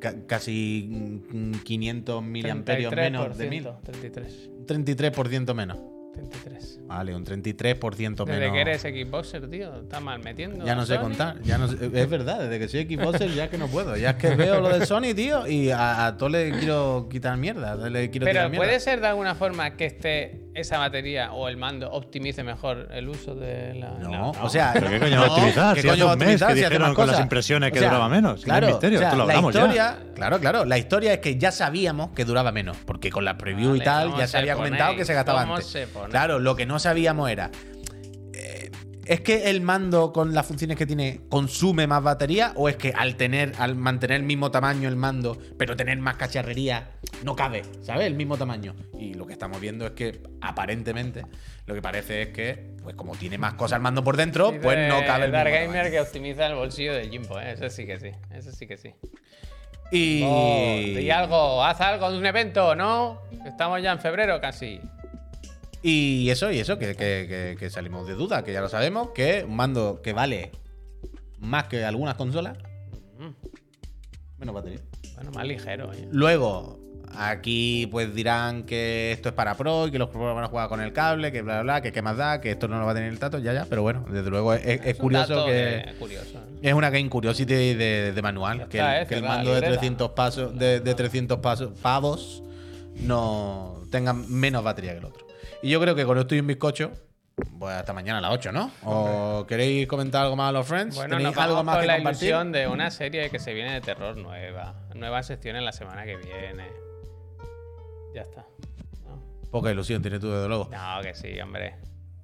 ca- 0.00 0.26
casi 0.26 0.86
mm, 1.32 1.52
500 1.64 2.22
miliamperios 2.22 2.94
menos 2.94 3.36
de 3.38 3.48
1000. 3.48 3.68
33. 3.82 4.50
33% 4.66 5.54
menos. 5.54 5.78
33. 6.14 6.80
Vale, 6.86 7.14
un 7.14 7.24
33% 7.24 8.24
Desde 8.24 8.40
menos. 8.40 8.52
que 8.54 8.60
eres 8.60 8.82
Xboxer, 8.82 9.48
tío, 9.50 9.80
está 9.80 10.00
mal 10.00 10.20
metiendo. 10.22 10.64
Ya 10.64 10.74
no 10.74 10.82
a 10.82 10.86
sé 10.86 10.94
Sony. 10.96 11.02
contar. 11.02 11.40
Ya 11.42 11.58
no 11.58 11.68
sé- 11.68 11.76
es 11.92 12.10
verdad, 12.10 12.40
desde 12.40 12.58
que 12.58 12.68
soy 12.68 12.84
Xboxer 12.84 13.32
ya 13.34 13.48
que 13.48 13.58
no 13.58 13.68
puedo. 13.68 13.96
Ya 13.96 14.10
es 14.10 14.16
que 14.16 14.34
veo 14.34 14.60
lo 14.60 14.68
de 14.68 14.84
Sony, 14.86 15.14
tío, 15.14 15.46
y 15.46 15.70
a, 15.70 16.06
a 16.06 16.16
todo 16.16 16.28
le 16.30 16.50
quiero 16.52 17.08
quitar 17.10 17.36
mierda. 17.36 17.74
Le 17.88 18.10
quiero 18.10 18.24
Pero 18.26 18.32
tirar 18.38 18.50
mierda. 18.50 18.66
puede 18.66 18.80
ser 18.80 19.00
de 19.00 19.06
alguna 19.08 19.34
forma 19.34 19.76
que 19.76 19.86
esté 19.86 20.40
esa 20.54 20.78
batería 20.78 21.32
o 21.32 21.48
el 21.48 21.56
mando 21.56 21.90
optimice 21.90 22.44
mejor 22.44 22.88
el 22.92 23.08
uso 23.08 23.34
de 23.34 23.74
la. 23.74 23.90
No, 24.00 24.10
la- 24.32 24.42
o 24.42 24.48
sea. 24.48 24.70
¿Pero 24.74 24.88
qué 24.88 25.00
coño 25.00 25.20
va 25.20 25.26
a 25.26 25.30
optimizar? 25.30 25.74
¿qué 25.74 25.82
Si 25.82 25.88
coño 25.88 26.04
va 26.06 26.10
a 26.12 26.14
un 26.14 26.18
mes 26.20 26.26
optimizar 26.28 26.48
que 26.48 26.54
si 26.54 26.64
dijeron 26.64 26.94
con 26.94 27.06
las 27.08 27.20
impresiones 27.20 27.72
que 27.72 27.78
O 27.78 27.82
sea, 27.82 27.88
duraba 27.90 28.08
menos. 28.08 28.32
No 28.32 28.36
es 28.38 28.44
Claro, 28.44 28.66
misterio, 28.68 28.98
o 28.98 29.00
sea, 29.00 29.08
esto 29.08 29.18
lo 29.18 29.26
la 29.26 29.32
hablamos 29.32 29.54
ya. 29.54 29.60
historia, 29.60 29.98
Claro, 30.14 30.38
claro. 30.38 30.64
La 30.64 30.78
historia 30.78 31.14
es 31.14 31.18
que 31.20 31.36
ya 31.38 31.50
sabíamos 31.50 32.10
que 32.10 32.24
duraba 32.24 32.52
menos. 32.52 32.76
Porque 32.86 33.10
con 33.10 33.24
la 33.24 33.36
preview 33.36 33.70
y 33.74 33.78
Vale, 33.78 33.84
tal 33.84 34.06
¿cómo 34.10 34.18
ya 34.18 34.26
se 34.26 34.32
se 34.32 34.38
había 34.38 34.54
comentado 34.54 34.94
que 34.96 35.04
se 35.04 35.14
gastaba 35.14 35.40
¿Cómo 35.42 35.54
antes. 35.56 35.68
se 35.70 35.86
Claro, 36.08 36.38
lo 36.38 36.56
que 36.56 36.66
no 36.66 36.78
sabíamos 36.78 37.30
era. 37.30 37.50
eh, 38.32 38.70
¿Es 39.06 39.20
que 39.20 39.50
el 39.50 39.60
mando 39.60 40.12
con 40.14 40.32
las 40.32 40.46
funciones 40.46 40.78
que 40.78 40.86
tiene 40.86 41.20
consume 41.28 41.86
más 41.86 42.02
batería? 42.02 42.52
¿O 42.56 42.70
es 42.70 42.76
que 42.76 42.94
al 42.96 43.16
tener, 43.16 43.52
al 43.58 43.76
mantener 43.76 44.16
el 44.20 44.22
mismo 44.22 44.50
tamaño 44.50 44.88
el 44.88 44.96
mando, 44.96 45.36
pero 45.58 45.76
tener 45.76 45.98
más 45.98 46.16
cacharrería, 46.16 46.88
no 47.22 47.36
cabe, 47.36 47.62
¿sabes? 47.82 48.06
El 48.06 48.14
mismo 48.14 48.38
tamaño. 48.38 48.74
Y 48.98 49.12
lo 49.12 49.26
que 49.26 49.34
estamos 49.34 49.60
viendo 49.60 49.84
es 49.84 49.92
que 49.92 50.22
aparentemente 50.40 51.26
lo 51.66 51.74
que 51.74 51.82
parece 51.82 52.22
es 52.22 52.28
que, 52.28 52.74
pues 52.82 52.94
como 52.96 53.14
tiene 53.14 53.36
más 53.36 53.54
cosas 53.54 53.76
el 53.76 53.82
mando 53.82 54.02
por 54.02 54.16
dentro, 54.16 54.54
pues 54.62 54.88
no 54.88 55.04
cabe 55.06 55.26
el 55.26 55.32
Dark 55.32 55.50
mismo 55.50 55.66
Gamer 55.66 55.82
tamaño. 55.82 55.90
que 55.90 56.00
optimiza 56.00 56.46
el 56.46 56.54
bolsillo 56.54 56.94
de 56.94 57.08
Jimbo, 57.10 57.38
¿eh? 57.38 57.52
eso 57.52 57.68
sí 57.68 57.84
que 57.84 57.98
sí. 58.00 58.10
Eso 58.30 58.52
sí 58.52 58.66
que 58.66 58.78
sí. 58.78 58.94
Y. 59.90 60.22
Oh, 60.24 60.76
di 60.98 61.10
algo, 61.10 61.62
haz 61.62 61.80
algo 61.82 62.10
de 62.10 62.18
un 62.18 62.24
evento, 62.24 62.74
¿no? 62.74 63.20
Estamos 63.44 63.82
ya 63.82 63.92
en 63.92 63.98
febrero 64.00 64.40
casi. 64.40 64.80
Y 65.86 66.30
eso, 66.30 66.50
y 66.50 66.60
eso, 66.60 66.78
que, 66.78 66.96
que- 66.96 67.26
que- 67.28 67.56
que 67.58 67.68
salimos 67.68 68.06
de 68.08 68.14
duda, 68.14 68.42
que 68.42 68.54
ya 68.54 68.62
lo 68.62 68.68
sabemos, 68.70 69.10
que 69.10 69.44
un 69.46 69.54
mando 69.54 70.00
que 70.02 70.14
vale 70.14 70.50
más 71.40 71.64
que 71.64 71.84
algunas 71.84 72.14
consolas, 72.14 72.56
menos 74.38 74.54
batería. 74.54 74.80
Bueno, 75.16 75.30
más 75.32 75.46
ligero. 75.46 75.90
oye. 75.90 76.08
Luego, 76.10 76.80
aquí 77.16 77.86
pues 77.90 78.14
dirán 78.14 78.64
que 78.64 79.12
esto 79.12 79.28
es 79.28 79.34
para 79.34 79.56
pro 79.58 79.86
y 79.86 79.90
que 79.90 79.98
los 79.98 80.08
pro 80.08 80.34
van 80.34 80.42
a 80.44 80.48
jugar 80.48 80.68
con 80.70 80.80
el 80.80 80.94
cable, 80.94 81.30
que 81.30 81.42
bla, 81.42 81.56
bla, 81.56 81.62
bla, 81.62 81.80
que 81.82 81.92
qué 81.92 82.00
más 82.00 82.16
da, 82.16 82.40
que 82.40 82.52
esto 82.52 82.66
no 82.66 82.78
lo 82.80 82.86
va 82.86 82.92
a 82.92 82.94
tener 82.94 83.10
el 83.12 83.18
tato, 83.18 83.38
ya, 83.38 83.52
ya, 83.52 83.66
pero 83.68 83.82
bueno, 83.82 84.06
desde 84.10 84.30
luego 84.30 84.54
es, 84.54 84.64
es 84.66 84.94
un 84.94 85.02
curioso 85.02 85.34
dato 85.34 85.46
que... 85.48 85.94
curioso, 85.98 86.38
¿eh? 86.38 86.58
Es 86.62 86.72
una 86.74 86.88
game 86.88 87.10
curiosity 87.10 87.74
de, 87.74 88.12
de 88.14 88.22
manual, 88.22 88.58
Ya 88.60 88.68
que, 88.68 88.78
está, 88.78 88.96
el, 88.96 89.02
eh, 89.02 89.06
que 89.06 89.14
el 89.16 89.20
cerrada 89.20 89.36
mando 89.36 89.50
de 89.50 89.56
libreta. 89.60 89.80
300, 89.80 90.10
pasos, 90.12 90.58
de, 90.58 90.80
de 90.80 90.94
300 90.94 91.38
pasos, 91.40 91.78
pavos 91.80 92.42
no 92.96 93.82
tenga 93.90 94.12
menos 94.14 94.64
batería 94.64 94.92
que 94.92 94.98
el 94.98 95.04
otro. 95.04 95.23
Y 95.64 95.70
yo 95.70 95.80
creo 95.80 95.94
que 95.94 96.04
con 96.04 96.18
esto 96.18 96.34
y 96.34 96.40
un 96.40 96.46
bizcocho, 96.46 96.92
pues 97.58 97.74
hasta 97.74 97.94
mañana 97.94 98.18
a 98.18 98.20
las 98.20 98.32
8, 98.32 98.52
¿no? 98.52 98.70
¿O 98.82 99.46
queréis 99.48 99.86
comentar 99.86 100.24
algo 100.24 100.36
más 100.36 100.50
a 100.50 100.52
los 100.52 100.66
friends? 100.66 100.94
Bueno, 100.94 101.16
¿Tenéis 101.16 101.34
nos 101.34 101.42
algo 101.42 101.54
vamos 101.54 101.64
más 101.64 101.76
con 101.78 101.86
la 101.86 101.94
compartir? 101.94 102.28
ilusión 102.28 102.52
de 102.52 102.68
una 102.68 102.90
serie 102.90 103.30
que 103.30 103.38
se 103.38 103.54
viene 103.54 103.72
de 103.72 103.80
terror 103.80 104.14
nueva. 104.18 104.74
Nueva 104.94 105.22
sección 105.22 105.56
en 105.56 105.64
la 105.64 105.72
semana 105.72 106.04
que 106.04 106.18
viene. 106.18 106.66
Ya 108.14 108.20
está. 108.20 108.44
¿no? 109.06 109.22
Poca 109.50 109.70
ilusión 109.70 110.02
tienes 110.02 110.20
tú, 110.20 110.30
desde 110.30 110.48
luego. 110.48 110.68
No, 110.70 111.00
que 111.02 111.14
sí, 111.14 111.40
hombre. 111.40 111.76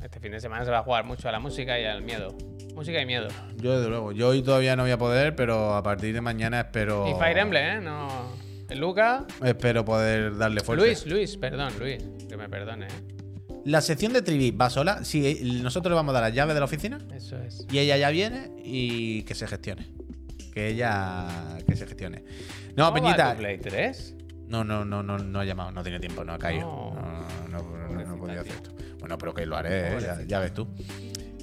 Este 0.03 0.21
fin 0.21 0.33
de 0.33 0.41
semana 0.41 0.67
se 0.67 0.71
va 0.71 0.81
a 0.81 0.83
jugar 0.83 1.05
mucho 1.05 1.27
a 1.27 1.33
la 1.33 1.41
música 1.41 1.81
y 1.81 1.87
al 1.87 2.03
miedo. 2.03 2.37
Música 2.75 3.01
y 3.01 3.07
miedo. 3.07 3.29
Yo, 3.57 3.79
desde 3.79 3.89
luego. 3.89 4.13
Yo 4.13 4.29
hoy 4.29 4.43
todavía 4.43 4.77
no 4.77 4.83
voy 4.83 4.93
a 4.93 4.99
poder, 4.99 5.35
pero 5.35 5.75
a 5.77 5.83
partir 5.83 6.13
de 6.13 6.21
mañana 6.21 6.61
espero. 6.61 7.09
Y 7.09 7.15
Fire 7.19 7.39
Emblem, 7.39 7.79
¿eh? 7.79 7.81
No. 7.81 8.37
El 8.69 8.81
Luca. 8.81 9.25
Espero 9.43 9.83
poder 9.83 10.37
darle 10.37 10.61
fuerza. 10.61 10.85
Luis, 10.85 11.07
Luis, 11.07 11.39
perdón, 11.39 11.73
Luis. 11.79 12.05
Que 12.29 12.37
me 12.37 12.47
perdone, 12.47 12.85
¿eh? 12.87 13.20
La 13.65 13.81
sección 13.81 14.13
de 14.13 14.23
Trivi 14.23 14.51
va 14.51 14.71
sola. 14.71 15.05
Sí, 15.05 15.61
nosotros 15.63 15.91
le 15.91 15.97
vamos 15.97 16.11
a 16.11 16.21
dar 16.21 16.29
las 16.29 16.35
llaves 16.35 16.55
de 16.55 16.61
la 16.61 16.65
oficina. 16.65 16.99
Eso 17.15 17.37
es. 17.39 17.67
Y 17.71 17.79
ella 17.79 17.97
ya 17.97 18.11
viene 18.11 18.51
y 18.65 19.23
que 19.23 19.35
se 19.35 19.47
gestione. 19.47 19.87
Que 20.53 20.69
ella 20.69 21.27
que 21.67 21.77
se 21.77 21.87
gestione. 21.87 22.25
No, 22.77 22.93
¿Cómo 22.93 23.03
va 23.03 23.15
Peñita. 23.15 23.33
tu 23.33 23.39
Play 23.39 23.59
3? 23.59 24.17
No, 24.49 24.65
no, 24.65 24.85
no, 24.85 25.03
no, 25.03 25.19
no 25.19 25.41
ha 25.41 25.45
llamado, 25.45 25.71
no 25.71 25.83
tiene 25.83 26.01
tiempo, 26.01 26.25
no 26.25 26.33
ha 26.33 26.39
caído. 26.39 26.63
No. 26.63 26.95
No, 27.49 27.63
no, 27.63 27.89
no, 27.89 28.05
no, 28.05 28.15
he 28.15 28.19
podido 28.19 28.41
hacer 28.41 28.53
esto. 28.53 28.73
Bueno, 28.99 29.17
pero 29.17 29.33
que 29.33 29.47
lo 29.47 29.57
haré, 29.57 29.97
¿eh? 29.97 30.01
ya, 30.01 30.23
ya 30.27 30.41
ves 30.41 30.53
tú. 30.53 30.67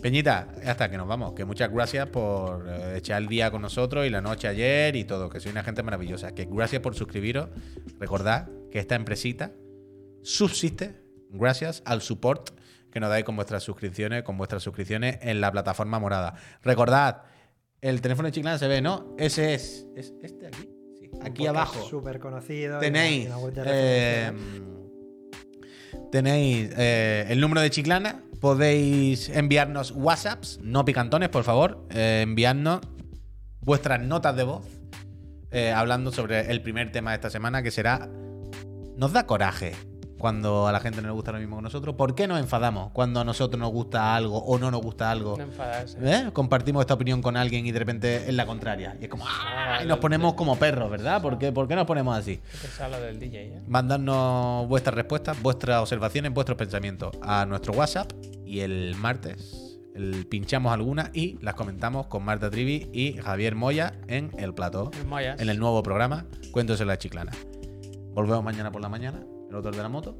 Peñita, 0.01 0.49
hasta 0.65 0.89
que 0.89 0.97
nos 0.97 1.07
vamos. 1.07 1.33
Que 1.33 1.45
muchas 1.45 1.71
gracias 1.71 2.07
por 2.07 2.67
eh, 2.67 2.97
echar 2.97 3.21
el 3.21 3.27
día 3.27 3.49
con 3.49 3.61
nosotros 3.61 4.05
y 4.05 4.09
la 4.09 4.21
noche 4.21 4.47
ayer 4.47 4.95
y 4.95 5.05
todo. 5.05 5.29
Que 5.29 5.39
soy 5.39 5.51
una 5.51 5.63
gente 5.63 5.83
maravillosa. 5.83 6.35
Que 6.35 6.47
gracias 6.49 6.81
por 6.81 6.95
suscribiros. 6.95 7.49
Recordad 7.99 8.49
que 8.71 8.79
esta 8.79 8.95
empresita 8.95 9.51
subsiste 10.21 11.06
gracias 11.39 11.81
al 11.85 12.01
support 12.01 12.51
que 12.91 12.99
nos 12.99 13.09
dais 13.09 13.23
con 13.23 13.35
vuestras 13.35 13.63
suscripciones, 13.63 14.23
con 14.23 14.37
vuestras 14.37 14.63
suscripciones 14.63 15.19
en 15.21 15.41
la 15.41 15.51
plataforma 15.51 15.99
morada. 15.99 16.35
Recordad, 16.63 17.23
el 17.81 18.01
teléfono 18.01 18.27
de 18.27 18.31
Chiclana 18.31 18.57
se 18.57 18.67
ve, 18.67 18.81
¿no? 18.81 19.15
Ese 19.17 19.53
es. 19.53 19.85
¿Es 19.95 20.13
este 20.23 20.47
aquí? 20.47 20.69
Sí. 20.99 21.09
Aquí 21.21 21.47
abajo 21.47 21.81
Súper 21.83 22.19
conocido. 22.19 22.79
tenéis 22.79 23.27
eh, 23.65 24.31
referencia. 24.33 24.33
tenéis 26.11 26.69
eh, 26.77 27.25
el 27.29 27.39
número 27.39 27.61
de 27.61 27.69
Chiclana. 27.69 28.23
Podéis 28.41 29.29
enviarnos 29.29 29.91
WhatsApps, 29.91 30.59
no 30.61 30.85
picantones, 30.85 31.29
por 31.29 31.43
favor. 31.43 31.87
eh, 31.89 32.21
enviarnos 32.23 32.81
vuestras 33.61 33.99
notas 34.01 34.35
de 34.35 34.43
voz 34.43 34.65
eh, 35.51 35.71
hablando 35.71 36.11
sobre 36.11 36.51
el 36.51 36.61
primer 36.61 36.91
tema 36.91 37.11
de 37.11 37.15
esta 37.15 37.29
semana, 37.29 37.63
que 37.63 37.71
será. 37.71 38.09
Nos 38.95 39.13
da 39.13 39.25
coraje 39.27 39.73
cuando 40.17 40.67
a 40.67 40.71
la 40.71 40.79
gente 40.79 41.01
no 41.01 41.07
le 41.07 41.13
gusta 41.13 41.31
lo 41.31 41.39
mismo 41.39 41.57
que 41.57 41.61
nosotros? 41.61 41.95
¿Por 41.95 42.15
qué 42.15 42.27
nos 42.27 42.39
enfadamos 42.39 42.91
cuando 42.91 43.19
a 43.19 43.23
nosotros 43.23 43.59
nos 43.59 43.71
gusta 43.71 44.15
algo 44.15 44.37
o 44.37 44.57
no 44.57 44.71
nos 44.71 44.81
gusta 44.81 45.11
algo? 45.11 45.37
No 45.37 45.43
enfadarse. 45.43 45.97
¿Eh? 46.01 46.29
Compartimos 46.33 46.81
esta 46.81 46.93
opinión 46.93 47.21
con 47.21 47.37
alguien 47.37 47.65
y 47.65 47.71
de 47.71 47.79
repente 47.79 48.15
es 48.27 48.33
la 48.33 48.45
contraria. 48.45 48.97
Y 48.99 49.05
es 49.05 49.09
como, 49.09 49.25
¡ah! 49.27 49.79
Y 49.83 49.87
nos 49.87 49.99
ponemos 49.99 50.33
como 50.33 50.57
perros, 50.57 50.89
¿verdad? 50.89 51.21
¿Por 51.21 51.37
qué, 51.37 51.51
¿Por 51.51 51.67
qué 51.67 51.75
nos 51.75 51.85
ponemos 51.85 52.17
así? 52.17 52.37
Qué 52.37 52.57
pesado 52.61 52.91
lo 52.91 53.01
del 53.01 53.19
DJ, 53.19 53.41
¿eh? 53.45 53.61
Mandadnos 53.67 54.67
vuestras 54.67 54.95
respuestas, 54.95 55.41
vuestras 55.41 55.81
observaciones, 55.81 56.33
vuestros 56.33 56.57
pensamientos 56.57 57.15
a 57.21 57.45
nuestro 57.45 57.73
WhatsApp 57.73 58.11
y 58.45 58.61
el 58.61 58.95
martes 58.95 59.67
el, 59.97 60.27
pinchamos 60.27 60.71
algunas 60.71 61.09
y 61.13 61.37
las 61.41 61.55
comentamos 61.55 62.07
con 62.07 62.23
Marta 62.23 62.49
Trivi 62.49 62.89
y 62.93 63.13
Javier 63.13 63.55
Moya 63.55 63.93
en 64.07 64.31
el 64.37 64.53
plató, 64.53 64.91
en 64.93 65.49
el 65.49 65.59
nuevo 65.59 65.81
programa 65.83 66.25
Cuentos 66.51 66.79
en 66.81 66.87
la 66.87 66.97
Chiclana. 66.97 67.31
Volvemos 68.13 68.43
mañana 68.43 68.71
por 68.71 68.81
la 68.81 68.89
mañana, 68.89 69.23
el 69.49 69.55
otro 69.55 69.71
de 69.71 69.77
la 69.77 69.89
moto. 69.89 70.17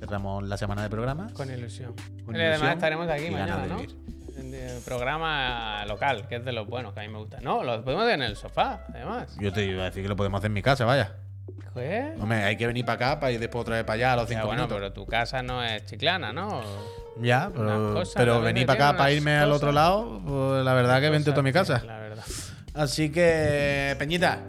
Cerramos 0.00 0.44
la 0.44 0.56
semana 0.56 0.82
de 0.82 0.90
programas. 0.90 1.32
Con 1.32 1.50
ilusión. 1.50 1.94
Con 2.24 2.34
y 2.34 2.40
además 2.40 2.74
estaremos 2.74 3.08
aquí 3.08 3.30
mañana, 3.30 3.58
de 3.58 3.68
¿no? 3.68 3.80
el 3.80 4.80
programa 4.84 5.84
local, 5.86 6.26
que 6.28 6.36
es 6.36 6.44
de 6.44 6.52
los 6.52 6.66
buenos, 6.66 6.92
que 6.94 7.00
a 7.00 7.02
mí 7.04 7.08
me 7.08 7.18
gusta. 7.18 7.40
No, 7.40 7.62
lo 7.62 7.82
podemos 7.84 8.04
hacer 8.04 8.16
en 8.16 8.22
el 8.22 8.36
sofá, 8.36 8.84
además. 8.88 9.36
Yo 9.38 9.52
te 9.52 9.64
iba 9.64 9.82
a 9.82 9.84
decir 9.86 10.02
que 10.02 10.08
lo 10.08 10.16
podemos 10.16 10.38
hacer 10.38 10.48
en 10.48 10.54
mi 10.54 10.62
casa, 10.62 10.84
vaya. 10.84 11.12
¿Qué? 11.74 12.12
Hombre, 12.20 12.42
hay 12.44 12.56
que 12.56 12.66
venir 12.66 12.84
para 12.84 12.96
acá 12.96 13.20
para 13.20 13.32
ir 13.32 13.40
después 13.40 13.62
otra 13.62 13.76
vez 13.76 13.84
para 13.84 13.94
allá 13.94 14.12
a 14.12 14.16
los 14.16 14.28
Ya, 14.28 14.34
cinco 14.36 14.46
bueno, 14.48 14.62
minutos. 14.64 14.78
pero 14.78 14.92
tu 14.92 15.06
casa 15.06 15.42
no 15.42 15.62
es 15.64 15.86
chiclana, 15.86 16.32
¿no? 16.32 16.60
Ya, 17.20 17.50
pero, 17.54 17.94
cosas, 17.94 18.14
pero 18.16 18.40
venir 18.42 18.66
para 18.66 18.88
acá 18.88 18.98
para 18.98 19.12
irme 19.12 19.36
al 19.36 19.52
otro 19.52 19.72
lado, 19.72 20.20
pues 20.26 20.64
la 20.64 20.74
verdad 20.74 21.00
que 21.00 21.08
vente 21.08 21.32
tú 21.32 21.40
a 21.40 21.42
mi 21.42 21.52
casa. 21.52 21.82
La 21.86 21.98
verdad. 21.98 22.24
Así 22.74 23.10
que, 23.10 23.96
Peñita, 23.98 24.40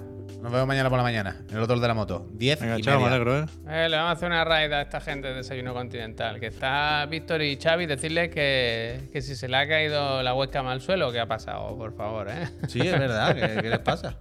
nos 0.43 0.51
vemos 0.51 0.67
mañana 0.67 0.89
por 0.89 0.97
la 0.97 1.03
mañana, 1.03 1.37
en 1.49 1.55
el 1.57 1.63
otro 1.63 1.79
de 1.79 1.87
la 1.87 1.93
moto. 1.93 2.27
10 2.33 2.59
Venga, 2.59 2.77
y 2.77 2.81
chao, 2.81 2.99
me 2.99 3.05
media. 3.05 3.15
alegro, 3.15 3.39
¿eh? 3.39 3.45
Eh, 3.69 3.87
le 3.89 3.95
vamos 3.95 4.09
a 4.09 4.11
hacer 4.13 4.27
una 4.27 4.43
raid 4.43 4.71
a 4.73 4.81
esta 4.81 4.99
gente 5.01 5.29
de 5.29 5.35
Desayuno 5.35 5.73
Continental. 5.73 6.39
Que 6.39 6.47
está 6.47 7.05
Víctor 7.07 7.41
y 7.41 7.57
Xavi, 7.57 7.85
decirles 7.85 8.29
que, 8.29 9.09
que 9.11 9.21
si 9.21 9.35
se 9.35 9.47
le 9.47 9.57
ha 9.57 9.67
caído 9.67 10.21
la 10.21 10.33
webcam 10.33 10.67
al 10.67 10.81
suelo, 10.81 11.11
¿qué 11.11 11.19
ha 11.21 11.25
pasado? 11.27 11.75
Por 11.77 11.95
favor, 11.95 12.27
¿eh? 12.29 12.49
Sí, 12.67 12.81
es 12.81 12.99
verdad, 12.99 13.33
¿qué, 13.35 13.61
qué 13.61 13.69
les 13.69 13.79
pasa? 13.79 14.17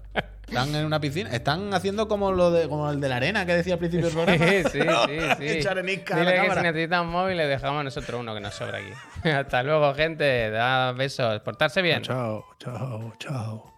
Están 0.47 0.74
en 0.74 0.85
una 0.85 1.01
piscina, 1.01 1.31
están 1.31 1.73
haciendo 1.73 2.09
como 2.09 2.31
lo 2.31 2.51
de 2.51 2.69
como 2.69 2.90
el 2.90 3.01
de 3.01 3.09
la 3.09 3.16
arena 3.16 3.47
que 3.47 3.55
decía 3.55 3.73
al 3.74 3.78
principio 3.78 4.07
del 4.07 4.15
programa. 4.15 4.47
Sí, 4.47 4.62
sí, 4.65 4.81
sí. 4.81 5.19
sí. 5.39 5.49
Echar 5.49 5.77
Dile 5.82 6.05
que 6.05 6.15
si 6.15 6.15
cámara. 6.15 6.62
necesitan 6.62 7.07
móvil, 7.07 7.39
le 7.39 7.47
dejamos 7.47 7.82
nosotros 7.85 8.20
uno 8.20 8.35
que 8.35 8.40
nos 8.40 8.55
sobra 8.55 8.78
aquí. 8.78 9.28
Hasta 9.28 9.62
luego, 9.62 9.94
gente. 9.94 10.51
Da 10.51 10.93
besos. 10.93 11.40
Portarse 11.40 11.81
bien. 11.81 12.03
Chao, 12.03 12.44
chao, 12.59 13.12
chao. 13.19 13.72